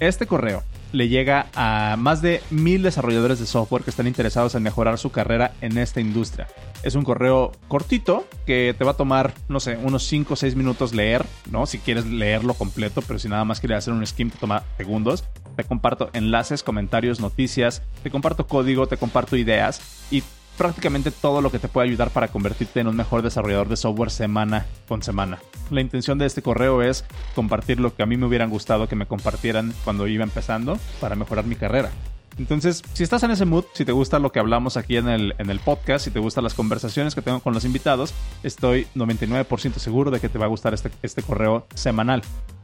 Este 0.00 0.26
correo 0.26 0.62
le 0.92 1.10
llega 1.10 1.48
a 1.54 1.96
más 1.98 2.22
de 2.22 2.40
mil 2.50 2.82
desarrolladores 2.82 3.38
de 3.38 3.44
software 3.44 3.82
que 3.84 3.90
están 3.90 4.06
interesados 4.06 4.54
en 4.54 4.62
mejorar 4.62 4.96
su 4.96 5.10
carrera 5.10 5.52
en 5.60 5.76
esta 5.76 6.00
industria. 6.00 6.48
Es 6.82 6.94
un 6.94 7.04
correo 7.04 7.52
cortito 7.68 8.26
que 8.46 8.74
te 8.76 8.82
va 8.82 8.92
a 8.92 8.96
tomar, 8.96 9.34
no 9.48 9.60
sé, 9.60 9.76
unos 9.76 10.04
5 10.04 10.32
o 10.32 10.36
6 10.36 10.56
minutos 10.56 10.94
leer, 10.94 11.26
¿no? 11.50 11.66
Si 11.66 11.78
quieres 11.78 12.06
leerlo 12.06 12.54
completo, 12.54 13.02
pero 13.06 13.18
si 13.18 13.28
nada 13.28 13.44
más 13.44 13.60
quieres 13.60 13.76
hacer 13.76 13.92
un 13.92 14.06
skim 14.06 14.30
te 14.30 14.38
toma 14.38 14.62
segundos. 14.78 15.22
Te 15.56 15.64
comparto 15.64 16.10
enlaces, 16.12 16.62
comentarios, 16.62 17.20
noticias, 17.20 17.82
te 18.02 18.10
comparto 18.10 18.46
código, 18.46 18.86
te 18.86 18.96
comparto 18.96 19.36
ideas 19.36 19.80
y 20.10 20.22
prácticamente 20.56 21.10
todo 21.10 21.40
lo 21.40 21.50
que 21.50 21.58
te 21.58 21.68
puede 21.68 21.88
ayudar 21.88 22.10
para 22.10 22.28
convertirte 22.28 22.80
en 22.80 22.86
un 22.86 22.96
mejor 22.96 23.22
desarrollador 23.22 23.68
de 23.68 23.76
software 23.76 24.10
semana 24.10 24.66
con 24.88 25.02
semana. 25.02 25.38
La 25.70 25.80
intención 25.80 26.18
de 26.18 26.26
este 26.26 26.42
correo 26.42 26.82
es 26.82 27.04
compartir 27.34 27.80
lo 27.80 27.94
que 27.94 28.02
a 28.02 28.06
mí 28.06 28.16
me 28.16 28.26
hubieran 28.26 28.50
gustado 28.50 28.88
que 28.88 28.96
me 28.96 29.06
compartieran 29.06 29.72
cuando 29.84 30.06
iba 30.06 30.24
empezando 30.24 30.78
para 31.00 31.16
mejorar 31.16 31.46
mi 31.46 31.56
carrera. 31.56 31.90
Entonces, 32.38 32.82
si 32.94 33.02
estás 33.02 33.22
en 33.24 33.30
ese 33.30 33.44
mood, 33.44 33.64
si 33.74 33.84
te 33.84 33.92
gusta 33.92 34.18
lo 34.18 34.32
que 34.32 34.38
hablamos 34.38 34.76
aquí 34.76 34.96
en 34.96 35.08
el, 35.08 35.34
en 35.38 35.50
el 35.50 35.58
podcast, 35.60 36.04
si 36.04 36.10
te 36.10 36.18
gustan 36.18 36.44
las 36.44 36.54
conversaciones 36.54 37.14
que 37.14 37.22
tengo 37.22 37.40
con 37.40 37.52
los 37.52 37.64
invitados, 37.64 38.14
estoy 38.42 38.86
99% 38.94 39.74
seguro 39.74 40.10
de 40.10 40.20
que 40.20 40.28
te 40.28 40.38
va 40.38 40.46
a 40.46 40.48
gustar 40.48 40.72
este, 40.72 40.90
este 41.02 41.22
correo 41.22 41.66
semanal. 41.74 42.22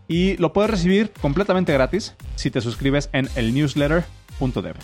Y 0.09 0.36
lo 0.39 0.52
puedes 0.52 0.70
recibir 0.70 1.12
completamente 1.20 1.72
gratis 1.72 2.14
si 2.35 2.51
te 2.51 2.60
suscribes 2.60 3.10
en 3.12 3.28
el 3.36 3.55
newsletter.dev. 3.55 4.74